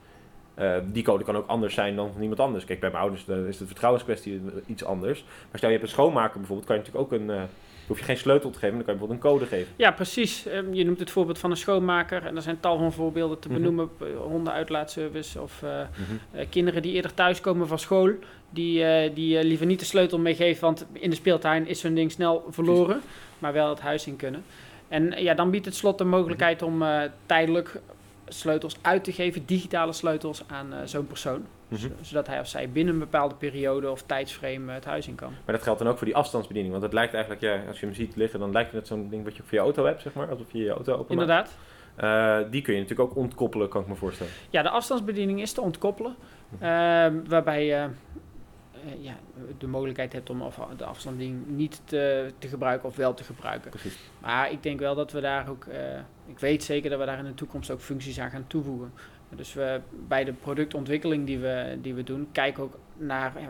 Die 0.92 1.04
code 1.04 1.24
kan 1.24 1.36
ook 1.36 1.46
anders 1.46 1.74
zijn 1.74 1.96
dan 1.96 2.12
van 2.12 2.22
iemand 2.22 2.40
anders. 2.40 2.64
Kijk, 2.64 2.80
bij 2.80 2.90
mijn 2.90 3.02
ouders 3.02 3.26
is 3.48 3.58
de 3.58 3.66
vertrouwenskwestie 3.66 4.42
iets 4.66 4.84
anders. 4.84 5.22
Maar 5.22 5.58
stel 5.58 5.68
je 5.68 5.74
hebt 5.76 5.88
een 5.88 5.94
schoonmaker 5.94 6.38
bijvoorbeeld... 6.38 6.68
kan 6.68 6.76
je 6.76 6.82
natuurlijk 6.82 7.12
ook 7.12 7.20
een... 7.20 7.48
hoef 7.86 7.98
je 7.98 8.04
geen 8.04 8.16
sleutel 8.16 8.50
te 8.50 8.58
geven, 8.58 8.74
dan 8.76 8.84
kan 8.84 8.94
je 8.94 9.00
bijvoorbeeld 9.00 9.24
een 9.24 9.30
code 9.38 9.46
geven. 9.46 9.72
Ja, 9.76 9.90
precies. 9.90 10.46
Ehm, 10.46 10.72
je 10.74 10.84
noemt 10.84 10.98
het 11.00 11.10
voorbeeld 11.10 11.38
van 11.38 11.50
een 11.50 11.56
schoonmaker. 11.56 12.26
En 12.26 12.36
er 12.36 12.42
zijn 12.42 12.60
tal 12.60 12.78
van 12.78 12.92
voorbeelden 12.92 13.38
te 13.38 13.48
Mhm. 13.48 13.56
benoemen. 13.58 13.88
eh, 14.00 14.06
Hondenuitlaatservice 14.16 15.40
of 15.42 15.62
eh, 15.62 15.80
eh, 15.80 16.46
kinderen 16.50 16.82
die 16.82 16.92
eerder 16.92 17.14
thuiskomen 17.14 17.66
van 17.68 17.78
school. 17.78 18.10
Die, 18.50 19.12
die 19.12 19.44
liever 19.44 19.66
niet 19.66 19.78
de 19.78 19.84
sleutel 19.84 20.18
meegeven, 20.18 20.60
want 20.62 20.86
in 20.92 21.10
de 21.10 21.16
speeltuin 21.16 21.66
is 21.66 21.80
zo'n 21.80 21.94
ding 21.94 22.12
snel 22.12 22.44
verloren. 22.50 23.00
Maar 23.38 23.52
wel 23.52 23.68
het 23.68 23.80
huis 23.80 24.06
in 24.06 24.16
kunnen. 24.16 24.44
En 24.88 25.14
ja, 25.22 25.34
dan 25.34 25.50
biedt 25.50 25.64
het 25.64 25.74
slot 25.74 25.98
de 25.98 26.04
mogelijkheid 26.04 26.62
om 26.62 26.82
tijdelijk 27.26 27.80
sleutels 28.28 28.76
uit 28.80 29.04
te 29.04 29.12
geven, 29.12 29.42
digitale 29.46 29.92
sleutels 29.92 30.42
aan 30.46 30.74
zo'n 30.84 31.06
persoon. 31.06 31.44
Mhm. 31.68 31.88
Zodat 32.00 32.26
hij 32.26 32.40
of 32.40 32.46
zij 32.48 32.70
binnen 32.70 32.94
een 32.94 33.00
bepaalde 33.00 33.34
periode 33.34 33.90
of 33.90 34.02
tijdsframe 34.02 34.72
het 34.72 34.84
huis 34.84 35.08
in 35.08 35.14
kan. 35.14 35.30
Maar 35.44 35.54
dat 35.54 35.62
geldt 35.64 35.78
dan 35.78 35.88
ook 35.88 35.96
voor 35.96 36.06
die 36.06 36.16
afstandsbediening. 36.16 36.72
Want 36.72 36.84
het 36.84 36.94
lijkt 36.94 37.14
eigenlijk, 37.14 37.42
ja, 37.42 37.62
als 37.68 37.80
je 37.80 37.86
hem 37.86 37.94
ziet 37.94 38.16
liggen, 38.16 38.40
dan 38.40 38.52
lijkt 38.52 38.70
het 38.70 38.78
net 38.78 38.86
zo'n 38.86 39.08
ding 39.08 39.24
wat 39.24 39.36
je 39.36 39.42
voor 39.42 39.54
je 39.58 39.64
auto 39.64 39.84
hebt, 39.84 40.02
zeg 40.02 40.12
maar. 40.12 40.28
Alsof 40.30 40.52
je 40.52 40.58
je 40.58 40.70
auto 40.70 40.92
openmaakt. 40.96 41.10
Inderdaad. 41.20 41.56
Eh, 42.44 42.50
die 42.50 42.62
kun 42.62 42.74
je 42.74 42.80
natuurlijk 42.80 43.10
ook 43.10 43.16
ontkoppelen, 43.16 43.68
kan 43.68 43.80
ik 43.82 43.88
me 43.88 43.94
voorstellen. 43.94 44.32
Ja, 44.50 44.62
de 44.62 44.70
afstandsbediening 44.70 45.40
is 45.40 45.52
te 45.52 45.60
ontkoppelen. 45.60 46.16
Mhm. 46.48 46.64
Ehm, 46.64 47.14
waarbij 47.28 47.66
je 47.66 47.72
eh, 47.74 49.04
ja, 49.04 49.14
de 49.58 49.66
mogelijkheid 49.66 50.12
hebt 50.12 50.30
om 50.30 50.42
af- 50.42 50.58
de 50.76 50.84
afstandsbediening 50.84 51.46
niet 51.46 51.80
te, 51.84 52.30
te 52.38 52.48
gebruiken 52.48 52.88
of 52.88 52.96
wel 52.96 53.14
te 53.14 53.24
gebruiken. 53.24 53.70
Precies. 53.70 53.98
Maar 54.18 54.50
ik 54.52 54.62
denk 54.62 54.78
wel 54.80 54.94
dat 54.94 55.12
we 55.12 55.20
daar 55.20 55.48
ook, 55.48 55.64
eh, 55.64 55.78
ik 56.26 56.38
weet 56.38 56.64
zeker 56.64 56.90
dat 56.90 56.98
we 56.98 57.04
daar 57.06 57.18
in 57.18 57.24
de 57.24 57.34
toekomst 57.34 57.70
ook 57.70 57.80
functies 57.80 58.20
aan 58.20 58.30
gaan 58.30 58.46
toevoegen. 58.46 58.92
Dus 59.36 59.54
we 59.54 59.80
bij 60.08 60.24
de 60.24 60.32
productontwikkeling 60.32 61.26
die 61.26 61.38
we, 61.38 61.78
die 61.82 61.94
we 61.94 62.02
doen, 62.02 62.28
kijken 62.32 62.62
ook 62.62 62.78
naar 62.96 63.32
ja, 63.40 63.48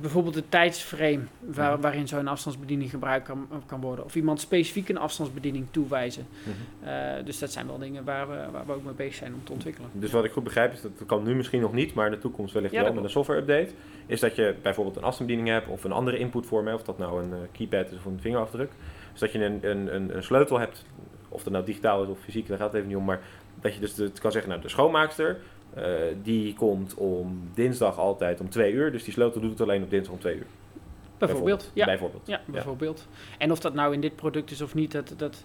bijvoorbeeld 0.00 0.34
de 0.34 0.48
tijdsframe 0.48 1.20
waar, 1.40 1.72
Mhm. 1.72 1.80
waarin 1.80 2.08
zo'n 2.08 2.28
afstandsbediening 2.28 2.90
gebruikt 2.90 3.26
kan, 3.26 3.48
kan 3.66 3.80
worden. 3.80 4.04
Of 4.04 4.14
iemand 4.14 4.40
specifiek 4.40 4.88
een 4.88 4.98
afstandsbediening 4.98 5.66
toewijzen. 5.70 6.26
Mhm. 6.42 6.88
Eh, 6.88 7.24
dus 7.24 7.38
dat 7.38 7.52
zijn 7.52 7.66
wel 7.66 7.78
dingen 7.78 8.04
waar 8.04 8.28
we, 8.28 8.36
waar 8.52 8.66
we 8.66 8.72
ook 8.72 8.84
mee 8.84 8.94
bezig 8.94 9.14
zijn 9.14 9.34
om 9.34 9.44
te 9.44 9.52
ontwikkelen. 9.52 9.90
Dus 9.92 10.10
wat 10.10 10.24
ik 10.24 10.32
goed 10.32 10.44
begrijp 10.44 10.72
is, 10.72 10.80
dat 10.80 10.98
dat 10.98 11.06
kan 11.06 11.22
nu 11.22 11.34
misschien 11.34 11.60
nog 11.60 11.72
niet, 11.72 11.94
maar 11.94 12.06
in 12.06 12.12
de 12.12 12.18
toekomst 12.18 12.52
wellicht 12.54 12.74
Ja, 12.74 12.82
wel 12.82 12.92
met 12.92 13.04
een 13.04 13.10
software 13.10 13.40
update, 13.40 13.70
is 14.06 14.20
dat 14.20 14.36
je 14.36 14.54
bijvoorbeeld 14.62 14.96
een 14.96 15.02
afstandsbediening 15.04 15.56
hebt 15.58 15.68
of 15.68 15.84
een 15.84 15.92
andere 15.92 16.18
inputvorm, 16.18 16.68
of 16.68 16.82
dat 16.82 16.98
nou 16.98 17.22
een 17.22 17.32
eh, 17.32 17.38
keypad 17.52 17.90
is 17.90 17.96
of 17.96 18.04
een 18.04 18.20
vingerafdruk. 18.20 18.70
Dus 19.10 19.20
dat 19.20 19.32
je 19.32 19.44
een, 19.44 19.58
een, 19.70 19.94
een, 19.94 20.16
een 20.16 20.22
sleutel 20.22 20.58
hebt, 20.58 20.84
of 21.28 21.42
dat 21.42 21.52
nou 21.52 21.64
digitaal 21.64 22.02
is 22.02 22.08
of 22.08 22.18
fysiek, 22.18 22.46
daar 22.46 22.58
gaat 22.58 22.66
het 22.66 22.76
even 22.76 22.88
niet 22.88 22.96
om, 22.96 23.04
maar 23.04 23.20
dat 23.66 23.74
je 23.74 23.80
dus 23.80 23.96
het 23.96 24.18
kan 24.20 24.32
zeggen, 24.32 24.50
nou 24.50 24.62
de 24.62 24.68
schoonmaakster, 24.68 25.38
eh, 25.74 25.84
die 26.22 26.54
komt 26.54 26.94
om 26.94 27.50
dinsdag 27.54 27.98
altijd 27.98 28.40
om 28.40 28.48
twee 28.50 28.72
uur, 28.72 28.92
dus 28.92 29.04
die 29.04 29.12
sleutel 29.12 29.40
doet 29.40 29.50
het 29.50 29.60
alleen 29.60 29.82
op 29.82 29.90
dinsdag 29.90 30.14
om 30.14 30.20
twee 30.20 30.36
uur. 30.36 30.46
Bijvoorbeeld. 31.18 31.70
Ja, 31.74 31.84
Bijvoorbeeld. 31.86 32.26
ja, 32.26 32.40
bijvoorbeeld. 32.46 33.06
En 33.38 33.50
of 33.50 33.60
dat 33.60 33.74
nou 33.74 33.92
in 33.94 34.00
dit 34.00 34.16
product 34.16 34.50
is 34.50 34.60
of 34.62 34.74
niet, 34.74 34.92
dat, 34.92 35.14
dat 35.16 35.44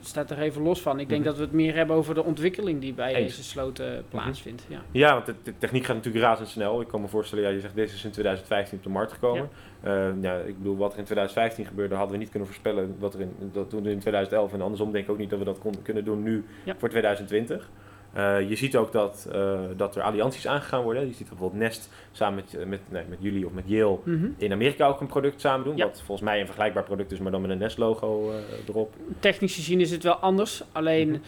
staat 0.00 0.30
er 0.30 0.38
even 0.38 0.62
los 0.62 0.80
van. 0.82 1.00
Ik 1.00 1.08
denk 1.08 1.20
Mhm. 1.20 1.28
dat 1.28 1.38
we 1.38 1.44
het 1.44 1.52
meer 1.52 1.74
hebben 1.74 1.96
over 1.96 2.14
de 2.14 2.24
ontwikkeling 2.24 2.80
die 2.80 2.92
bij 2.92 3.14
Eens. 3.14 3.26
deze 3.36 3.48
sloten 3.48 4.04
plaatsvindt. 4.08 4.64
Ja. 4.68 4.82
Ja, 4.90 5.12
want 5.12 5.26
de, 5.26 5.34
de 5.42 5.52
techniek 5.58 5.84
gaat 5.84 5.96
natuurlijk 5.96 6.24
razendsnel. 6.24 6.80
Ik 6.80 6.88
kan 6.88 7.00
me 7.00 7.08
voorstellen, 7.08 7.44
ja, 7.44 7.50
je 7.50 7.60
zegt 7.60 7.74
deze 7.74 7.94
is 7.94 8.04
in 8.04 8.10
2015 8.10 8.78
op 8.78 8.84
de 8.84 8.90
markt 8.90 9.12
gekomen. 9.12 9.42
Ja. 9.42 9.48
Ja, 10.20 10.34
ik 10.46 10.56
bedoel, 10.58 10.76
wat 10.76 10.92
er 10.92 10.98
in 10.98 11.04
2015 11.04 11.64
gebeurde, 11.66 11.94
hadden 11.94 12.12
we 12.12 12.18
niet 12.18 12.30
kunnen 12.30 12.48
voorspellen 12.48 12.96
wat 12.98 13.14
er 13.14 13.20
in, 13.20 13.32
dat 13.52 13.70
toen 13.70 13.86
in 13.86 13.98
2011. 13.98 14.52
En 14.52 14.60
andersom 14.60 14.92
denk 14.92 15.04
ik 15.04 15.10
ook 15.10 15.18
niet 15.18 15.30
dat 15.30 15.38
we 15.38 15.44
dat 15.44 15.58
kon, 15.58 15.74
kunnen 15.82 16.04
doen 16.04 16.22
nu 16.22 16.44
Ja. 16.64 16.74
voor 16.78 16.88
2020. 16.88 17.70
Eh, 18.12 18.48
je 18.48 18.56
ziet 18.56 18.76
ook 18.76 18.92
dat, 18.92 19.28
eh, 19.32 19.60
dat 19.76 19.96
er 19.96 20.02
allianties 20.02 20.46
aangegaan 20.46 20.82
worden. 20.82 21.06
Je 21.06 21.12
ziet 21.12 21.28
bijvoorbeeld 21.28 21.60
Nest 21.60 21.90
samen 22.12 22.34
met, 22.52 22.68
met, 22.68 22.80
nee, 22.88 23.02
met 23.08 23.18
jullie 23.20 23.46
of 23.46 23.52
met 23.52 23.64
Yale 23.66 23.98
Mhm. 24.04 24.26
in 24.36 24.52
Amerika 24.52 24.86
ook 24.86 25.00
een 25.00 25.06
product 25.06 25.40
samen 25.40 25.64
doen. 25.64 25.76
Ja. 25.76 25.84
Wat 25.84 25.96
volgens 26.04 26.28
mij 26.28 26.40
een 26.40 26.46
vergelijkbaar 26.46 26.82
product 26.84 27.12
is, 27.12 27.18
maar 27.18 27.32
dan 27.32 27.40
met 27.40 27.50
een 27.50 27.58
Nest-logo 27.58 28.30
eh, 28.30 28.36
erop. 28.68 28.94
Technisch 29.18 29.54
gezien 29.54 29.80
is 29.80 29.90
het 29.90 30.02
wel 30.02 30.14
anders. 30.16 30.62
Alleen 30.72 31.08
Mhm. 31.08 31.18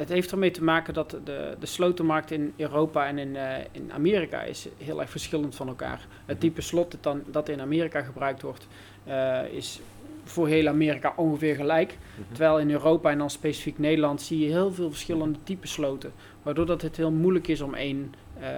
Het 0.00 0.08
heeft 0.08 0.30
ermee 0.32 0.50
te 0.50 0.64
maken 0.64 0.94
dat 0.94 1.10
de, 1.24 1.56
de 1.60 1.66
slotenmarkt 1.66 2.30
in 2.30 2.52
Europa 2.56 3.06
en 3.06 3.18
in, 3.18 3.36
eh, 3.36 3.64
in 3.72 3.92
Amerika 3.92 4.42
is 4.42 4.68
heel 4.78 5.00
erg 5.00 5.10
verschillend 5.10 5.54
van 5.54 5.68
elkaar. 5.68 6.06
Het 6.26 6.36
Mhm. 6.36 6.46
type 6.46 6.60
slot 6.60 6.90
dat, 6.90 7.02
dan, 7.02 7.22
dat 7.26 7.48
in 7.48 7.60
Amerika 7.60 8.00
gebruikt 8.02 8.42
wordt, 8.42 8.66
eh, 9.04 9.40
is 9.52 9.80
voor 10.24 10.48
heel 10.48 10.66
Amerika 10.68 11.12
ongeveer 11.16 11.54
gelijk. 11.54 11.98
Mhm. 12.14 12.28
Terwijl 12.34 12.58
in 12.58 12.70
Europa 12.70 13.10
en 13.10 13.18
dan 13.18 13.30
specifiek 13.30 13.78
Nederland 13.78 14.22
zie 14.22 14.38
je 14.38 14.50
heel 14.50 14.72
veel 14.72 14.90
verschillende 14.90 15.38
type 15.44 15.66
sloten. 15.66 16.12
Waardoor 16.42 16.66
dat 16.66 16.82
het 16.82 16.96
heel 16.96 17.10
moeilijk 17.10 17.48
is 17.48 17.60
om 17.60 17.74
één, 17.74 18.14
eh, 18.40 18.48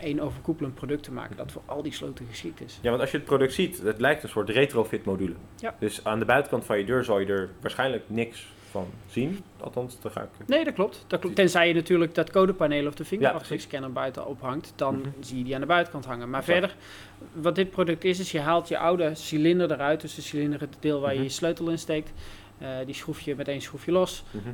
één 0.00 0.20
overkoepelend 0.20 0.74
product 0.74 1.02
te 1.02 1.12
maken 1.12 1.36
dat 1.36 1.52
voor 1.52 1.62
al 1.66 1.82
die 1.82 1.92
sloten 1.92 2.26
geschikt 2.26 2.60
is. 2.60 2.78
Ja, 2.82 2.88
want 2.88 3.00
als 3.00 3.10
je 3.10 3.16
het 3.16 3.26
product 3.26 3.52
ziet, 3.52 3.82
het 3.82 4.00
lijkt 4.00 4.22
een 4.22 4.28
soort 4.28 4.50
retrofit 4.50 5.04
module. 5.04 5.34
Ja. 5.56 5.74
Dus 5.78 6.04
aan 6.04 6.18
de 6.18 6.24
buitenkant 6.24 6.64
van 6.64 6.78
je 6.78 6.84
deur 6.84 7.04
zal 7.04 7.18
je 7.18 7.26
er 7.26 7.50
waarschijnlijk 7.60 8.02
niks 8.06 8.46
van 8.70 8.86
zien. 9.10 9.44
Althans, 9.60 10.00
daar 10.00 10.12
ga 10.12 10.22
ik... 10.22 10.28
Nee, 10.46 10.64
dat 10.64 10.74
klopt. 10.74 11.04
Dat 11.06 11.20
klopt. 11.20 11.36
Tenzij 11.36 11.68
je 11.68 11.74
natuurlijk 11.74 12.14
dat 12.14 12.30
codepaneel 12.30 12.86
of 12.86 12.94
de 12.94 13.04
vingerafdrukscanner 13.04 13.92
buiten 13.92 14.26
ophangt, 14.26 14.72
dan 14.76 14.96
Mhm. 14.98 15.08
zie 15.20 15.38
je 15.38 15.44
die 15.44 15.54
aan 15.54 15.60
de 15.60 15.66
buitenkant 15.66 16.04
hangen. 16.04 16.30
Maar 16.30 16.40
Exact. 16.40 16.58
verder, 16.58 16.76
wat 17.32 17.54
dit 17.54 17.70
product 17.70 18.04
is, 18.04 18.18
is 18.20 18.32
je 18.32 18.40
haalt 18.40 18.68
je 18.68 18.78
oude 18.78 19.14
cilinder 19.14 19.70
eruit. 19.72 20.00
Dus 20.00 20.14
de 20.14 20.22
cilinder, 20.22 20.60
het 20.60 20.76
deel 20.80 21.00
waar 21.00 21.10
je 21.12 21.16
Mhm. 21.18 21.26
je 21.26 21.32
sleutel 21.32 21.68
in 21.68 21.78
steekt. 21.78 22.12
Eh, 22.58 22.68
die 22.86 22.94
schroef 22.94 23.20
je 23.20 23.34
met 23.36 23.48
één 23.48 23.60
schroefje 23.60 23.92
los. 23.92 24.24
Mhm. 24.30 24.48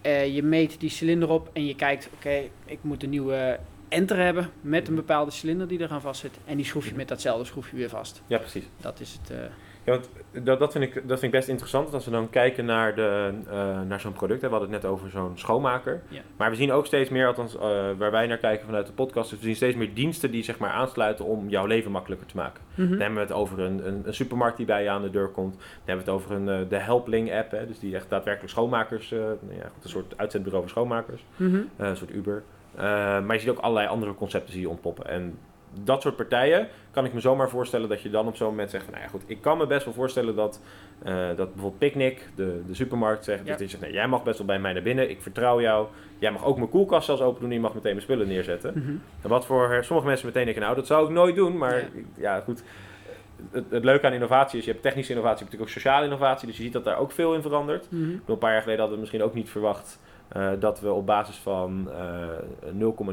Eh, 0.00 0.34
je 0.34 0.42
meet 0.42 0.80
die 0.80 0.90
cilinder 0.90 1.28
op 1.30 1.50
en 1.52 1.66
je 1.66 1.74
kijkt, 1.74 2.08
oké, 2.14 2.42
ik 2.64 2.78
moet 2.80 3.02
een 3.02 3.10
nieuwe 3.10 3.58
enter 3.88 4.16
hebben 4.16 4.50
met 4.60 4.88
een 4.88 4.94
bepaalde 4.94 5.30
cilinder 5.30 5.68
die 5.68 5.80
eraan 5.80 6.00
vast 6.00 6.20
zit. 6.20 6.38
En 6.44 6.56
die 6.56 6.64
schroef 6.66 6.86
je 6.88 6.94
met 6.94 7.08
datzelfde 7.08 7.44
schroefje 7.44 7.76
weer 7.76 7.88
vast. 7.88 8.22
Ja, 8.26 8.38
precies. 8.38 8.64
Dat 8.80 9.00
is 9.00 9.18
het. 9.22 9.30
eh, 9.30 9.44
Ja, 9.84 9.92
want 9.92 10.10
dat, 10.44 10.58
dat, 10.58 10.72
vind 10.72 10.84
ik, 10.84 10.94
dat 10.94 11.18
vind 11.18 11.22
ik 11.22 11.38
best 11.38 11.48
interessant. 11.48 11.82
want 11.82 11.94
Als 11.94 12.04
we 12.04 12.10
dan 12.10 12.30
kijken 12.30 12.64
naar, 12.64 12.94
de, 12.94 13.32
eh, 13.50 13.80
naar 13.80 14.00
zo'n 14.00 14.12
product. 14.12 14.40
Hè, 14.40 14.48
we 14.48 14.54
hadden 14.54 14.72
het 14.72 14.82
net 14.82 14.92
over 14.92 15.10
zo'n 15.10 15.38
schoonmaker. 15.38 16.02
Ja. 16.08 16.20
Maar 16.36 16.50
we 16.50 16.56
zien 16.56 16.72
ook 16.72 16.86
steeds 16.86 17.10
meer, 17.10 17.26
althans 17.26 17.56
eh, 17.56 17.60
waar 17.98 18.10
wij 18.10 18.26
naar 18.26 18.38
kijken 18.38 18.66
vanuit 18.66 18.86
de 18.86 18.92
podcast. 18.92 19.30
Dus 19.30 19.38
we 19.38 19.44
zien 19.44 19.56
steeds 19.56 19.76
meer 19.76 19.94
diensten 19.94 20.30
die 20.30 20.42
zeg 20.42 20.58
maar, 20.58 20.70
aansluiten 20.70 21.24
om 21.24 21.48
jouw 21.48 21.66
leven 21.66 21.90
makkelijker 21.90 22.26
te 22.26 22.36
maken. 22.36 22.62
mhm. 22.74 22.88
Dan 22.90 22.98
hebben 22.98 23.14
we 23.14 23.20
het 23.24 23.32
over 23.32 23.60
een, 23.60 23.86
een, 23.86 24.02
een 24.04 24.14
supermarkt 24.14 24.56
die 24.56 24.66
bij 24.66 24.82
je 24.82 24.90
aan 24.90 25.02
de 25.02 25.10
deur 25.10 25.28
komt. 25.28 25.54
Dan 25.54 25.64
hebben 25.84 26.04
we 26.04 26.10
het 26.10 26.20
over 26.20 26.36
een, 26.36 26.48
eh, 26.48 26.68
de 26.68 26.78
Helpling 26.78 27.32
app. 27.34 27.50
Hè, 27.50 27.66
dus 27.66 27.78
die 27.78 27.94
echt 27.94 28.10
daadwerkelijk 28.10 28.52
schoonmakers. 28.52 29.10
nou 29.10 29.36
ja, 29.56 29.70
een 29.82 29.88
soort 29.88 30.14
uitzendbureau 30.18 30.62
voor 30.64 30.72
schoonmakers. 30.72 31.24
Mhm. 31.36 31.60
Een 31.76 31.96
soort 31.96 32.10
Uber. 32.10 32.42
Maar 32.76 33.32
je 33.32 33.38
ziet 33.38 33.50
ook 33.50 33.58
allerlei 33.58 33.88
andere 33.88 34.14
concepten 34.14 34.60
je 34.60 34.68
ontpoppen. 34.68 35.06
En 35.06 35.38
dat 35.84 36.02
soort 36.02 36.16
partijen 36.16 36.68
kan 36.90 37.04
ik 37.04 37.12
me 37.12 37.20
zomaar 37.20 37.48
voorstellen 37.48 37.88
dat 37.88 38.02
je 38.02 38.10
dan 38.10 38.26
op 38.26 38.36
zo'n 38.36 38.48
moment 38.48 38.70
zegt 38.70 38.84
van, 38.84 38.92
nou 38.92 39.04
ja 39.04 39.10
goed, 39.10 39.22
ik 39.26 39.40
kan 39.40 39.58
me 39.58 39.66
best 39.66 39.84
wel 39.84 39.94
voorstellen 39.94 40.34
dat, 40.36 40.60
eh, 41.02 41.14
dat 41.14 41.36
bijvoorbeeld 41.36 41.78
Picnic, 41.78 42.28
de, 42.34 42.62
de 42.66 42.74
supermarkt, 42.74 43.24
zegt, 43.24 43.42
Ja. 43.44 43.48
dat 43.48 43.58
die 43.58 43.68
zegt, 43.68 43.82
nee, 43.82 43.92
jij 43.92 44.08
mag 44.08 44.22
best 44.22 44.38
wel 44.38 44.46
bij 44.46 44.58
mij 44.58 44.72
naar 44.72 44.82
binnen, 44.82 45.10
ik 45.10 45.22
vertrouw 45.22 45.60
jou. 45.60 45.86
Jij 46.18 46.30
mag 46.32 46.44
ook 46.44 46.56
mijn 46.56 46.68
koelkast 46.68 47.06
zelfs 47.06 47.22
open 47.22 47.40
doen 47.40 47.48
en 47.48 47.54
je 47.56 47.60
mag 47.62 47.74
meteen 47.74 47.90
mijn 47.90 48.02
spullen 48.02 48.28
neerzetten. 48.28 48.72
Mhm. 48.76 48.90
En 49.22 49.28
wat 49.28 49.46
voor 49.46 49.78
sommige 49.84 50.08
mensen 50.08 50.26
meteen 50.26 50.44
denken, 50.44 50.62
nou 50.62 50.74
dat 50.74 50.86
zou 50.86 51.04
ik 51.04 51.10
nooit 51.10 51.34
doen, 51.36 51.56
maar 51.58 51.88
Ja. 52.16 52.40
goed. 52.40 52.62
het, 53.50 53.64
het 53.70 53.84
leuke 53.84 54.06
aan 54.06 54.12
innovatie 54.12 54.58
is, 54.58 54.64
je 54.64 54.70
hebt 54.70 54.82
technische 54.82 55.12
innovatie, 55.12 55.44
je 55.44 55.50
hebt 55.50 55.58
natuurlijk 55.58 55.84
ook 55.86 55.92
sociale 55.92 56.04
innovatie. 56.04 56.46
Dus 56.48 56.56
je 56.56 56.62
ziet 56.62 56.72
dat 56.72 56.84
daar 56.84 56.98
ook 56.98 57.12
veel 57.12 57.34
in 57.34 57.42
verandert. 57.42 57.86
Mhm. 57.90 58.10
Een 58.26 58.38
paar 58.38 58.52
jaar 58.52 58.60
geleden 58.60 58.80
hadden 58.80 58.94
we 58.94 59.00
misschien 59.00 59.22
ook 59.22 59.34
niet 59.34 59.50
verwacht 59.50 59.98
eh, 60.32 60.50
dat 60.58 60.80
we 60.80 60.92
op 60.92 61.06
basis 61.06 61.36
van 61.36 61.90
eh 61.92 62.28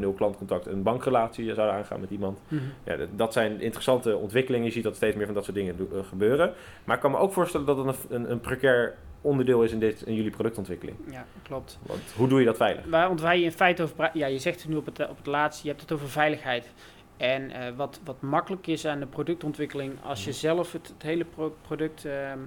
0,0 0.02 0.14
klantcontact 0.16 0.66
een 0.68 0.84
bankrelatie 0.84 1.54
zouden 1.54 1.76
aangaan 1.76 2.00
met 2.00 2.10
iemand. 2.10 2.40
Mhm. 2.48 2.62
Ja, 2.84 2.96
dat- 2.96 3.08
dat 3.16 3.34
zijn 3.34 3.62
interessante 3.62 4.16
ontwikkelingen. 4.18 4.66
Je 4.66 4.72
ziet 4.72 4.84
dat 4.84 4.96
steeds 4.96 5.16
meer 5.16 5.26
van 5.26 5.36
dat 5.36 5.44
soort 5.44 5.56
dingen 5.56 5.76
eh, 5.94 6.00
gebeuren. 6.08 6.54
Maar 6.84 6.96
ik 6.96 7.02
kan 7.02 7.12
me 7.12 7.18
ook 7.18 7.34
voorstellen 7.34 7.66
dat 7.66 7.78
het 7.78 7.88
een, 8.10 8.16
een, 8.16 8.32
een 8.32 8.40
precair 8.40 8.96
onderdeel 9.22 9.64
is 9.64 9.72
in, 9.72 9.80
dit, 9.80 10.02
in 10.02 10.14
jullie 10.16 10.32
productontwikkeling. 10.32 10.98
Ja, 11.12 11.26
klopt. 11.44 11.80
Want 11.82 12.02
hoe 12.18 12.28
doe 12.28 12.40
je 12.40 12.46
dat 12.46 12.58
veilig? 12.58 12.86
Waar, 12.86 13.08
want 13.08 13.22
je 13.22 13.44
in 13.44 13.52
feite 13.52 13.84
over 13.84 14.10
ja, 14.14 14.28
je 14.28 14.40
zegt 14.40 14.62
het 14.62 14.70
nu 14.72 14.76
op 14.76 14.86
het, 14.86 15.00
eh, 15.00 15.10
op 15.10 15.18
het 15.18 15.26
laatste, 15.26 15.64
je 15.64 15.70
hebt 15.70 15.82
het 15.82 15.92
over 15.92 16.10
veiligheid. 16.10 16.70
En 17.18 17.52
eh, 17.52 17.76
wat, 17.76 18.00
wat 18.04 18.22
makkelijk 18.22 18.68
is 18.68 18.86
aan 18.86 19.00
de 19.00 19.06
productontwikkeling, 19.06 19.94
als 20.04 20.26
je 20.26 20.32
zelf 20.32 20.72
het, 20.72 20.88
het 20.88 21.02
hele 21.02 21.26
pro- 21.26 21.56
product 21.62 22.06
ehm, 22.06 22.40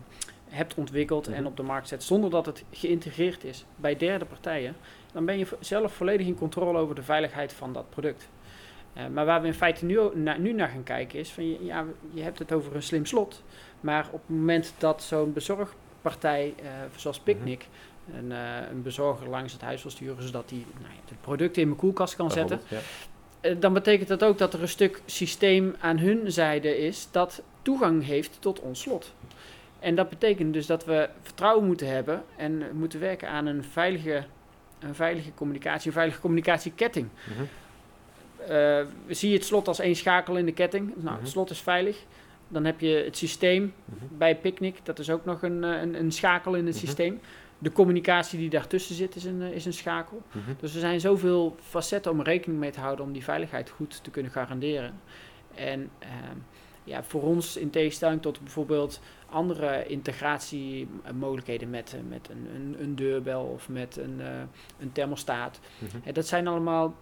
hebt 0.52 0.74
ontwikkeld 0.74 1.26
en 1.26 1.32
Mhm. 1.32 1.46
op 1.46 1.56
de 1.56 1.62
markt 1.62 1.88
zet, 1.88 2.02
zonder 2.02 2.30
dat 2.30 2.46
het 2.46 2.64
geïntegreerd 2.70 3.44
is 3.44 3.64
bij 3.76 3.96
derde 3.96 4.24
partijen, 4.24 4.76
dan 5.12 5.24
ben 5.24 5.38
je 5.38 5.46
zelf 5.60 5.92
volledig 5.92 6.26
in 6.26 6.34
controle 6.34 6.78
over 6.78 6.94
de 6.94 7.02
veiligheid 7.02 7.52
van 7.52 7.72
dat 7.72 7.90
product. 7.90 8.28
Eh, 8.92 9.06
maar 9.06 9.24
waar 9.24 9.40
we 9.40 9.46
in 9.46 9.54
feite 9.54 9.84
nu, 9.84 9.98
na- 10.14 10.36
nu 10.36 10.52
naar 10.52 10.68
gaan 10.68 10.82
kijken 10.82 11.18
is, 11.18 11.30
van 11.30 11.48
je, 11.48 11.64
ja, 11.64 11.84
je 12.10 12.22
hebt 12.22 12.38
het 12.38 12.52
over 12.52 12.74
een 12.74 12.82
slim 12.82 13.06
slot, 13.06 13.42
maar 13.80 14.06
op 14.10 14.20
het 14.26 14.36
moment 14.36 14.74
dat 14.78 15.02
zo'n 15.02 15.32
bezorgpartij, 15.32 16.54
eh, 16.62 16.68
zoals 16.96 17.18
Picnic, 17.20 17.66
een, 18.14 18.32
eh, 18.32 18.38
een 18.70 18.82
bezorger 18.82 19.28
langs 19.28 19.52
het 19.52 19.62
huis 19.62 19.82
wil 19.82 19.90
sturen, 19.90 20.22
zodat 20.22 20.50
hij 20.50 20.64
nou 20.80 20.92
ja, 20.94 21.00
de 21.08 21.14
producten 21.20 21.62
in 21.62 21.68
mijn 21.68 21.80
koelkast 21.80 22.16
kan 22.16 22.30
zetten. 22.30 22.60
Dan 23.60 23.72
betekent 23.72 24.08
dat 24.08 24.24
ook 24.24 24.38
dat 24.38 24.54
er 24.54 24.62
een 24.62 24.68
stuk 24.68 25.02
systeem 25.06 25.74
aan 25.80 25.98
hun 25.98 26.32
zijde 26.32 26.78
is 26.78 27.08
dat 27.10 27.42
toegang 27.62 28.04
heeft 28.04 28.36
tot 28.40 28.60
ons 28.60 28.80
slot. 28.80 29.14
En 29.82 29.94
dat 29.94 30.08
betekent 30.08 30.52
dus 30.52 30.66
dat 30.66 30.84
we 30.84 31.08
vertrouwen 31.22 31.66
moeten 31.66 31.86
hebben 31.88 32.22
en 32.36 32.62
moeten 32.72 33.00
werken 33.00 33.28
aan 33.28 33.46
een 33.46 33.64
veilige, 33.64 34.24
een 34.80 34.94
veilige 34.94 35.34
communicatie, 35.34 35.86
een 35.86 35.92
veilige 35.92 36.20
communicatieketting. 36.20 37.08
Mhm. 37.28 37.42
Zie 39.08 39.30
je 39.30 39.36
het 39.36 39.44
slot 39.44 39.68
als 39.68 39.78
één 39.78 39.96
schakel 39.96 40.36
in 40.36 40.44
de 40.46 40.52
ketting. 40.52 40.92
Nou, 40.94 41.02
Mhm. 41.10 41.20
het 41.20 41.28
slot 41.28 41.50
is 41.50 41.60
veilig. 41.60 42.04
Dan 42.48 42.64
heb 42.64 42.80
je 42.80 43.02
het 43.04 43.16
systeem 43.16 43.72
Mhm. 43.84 44.04
bij 44.18 44.36
Picnic. 44.36 44.76
Dat 44.82 44.98
is 44.98 45.10
ook 45.10 45.24
nog 45.24 45.42
een, 45.42 45.64
eh, 45.64 45.80
een, 45.80 45.94
een 45.98 46.12
schakel 46.12 46.54
in 46.54 46.66
het 46.66 46.74
Mhm. 46.74 46.84
systeem. 46.84 47.20
De 47.58 47.72
communicatie 47.72 48.38
die 48.38 48.50
daartussen 48.50 48.94
zit 48.94 49.14
is 49.14 49.24
een, 49.24 49.42
eh, 49.42 49.50
is 49.50 49.64
een 49.64 49.72
schakel. 49.72 50.22
Mhm. 50.32 50.50
Dus 50.60 50.74
er 50.74 50.80
zijn 50.80 51.00
zoveel 51.00 51.56
facetten 51.68 52.10
om 52.12 52.22
rekening 52.22 52.60
mee 52.60 52.70
te 52.70 52.80
houden 52.80 53.04
om 53.04 53.12
die 53.12 53.24
veiligheid 53.24 53.70
goed 53.70 54.04
te 54.04 54.10
kunnen 54.10 54.32
garanderen. 54.32 55.00
En 55.54 55.90
ehm, 55.98 56.36
ja, 56.84 57.02
voor 57.02 57.22
ons 57.22 57.56
in 57.56 57.70
tegenstelling 57.70 58.22
tot 58.22 58.40
bijvoorbeeld 58.40 59.00
andere 59.32 59.86
integratiemogelijkheden 59.86 61.70
met, 61.70 61.94
eh, 61.94 62.00
met 62.08 62.28
een, 62.30 62.48
een, 62.54 62.76
een 62.80 62.94
deurbel 62.94 63.42
of 63.42 63.68
met 63.68 63.96
een, 63.96 64.20
eh, 64.20 64.26
een 64.80 64.92
thermostaat. 64.92 65.60
Mhm. 65.78 65.96
Eh, 66.04 66.14
dat 66.14 66.26
zijn 66.26 66.46
allemaal 66.46 66.94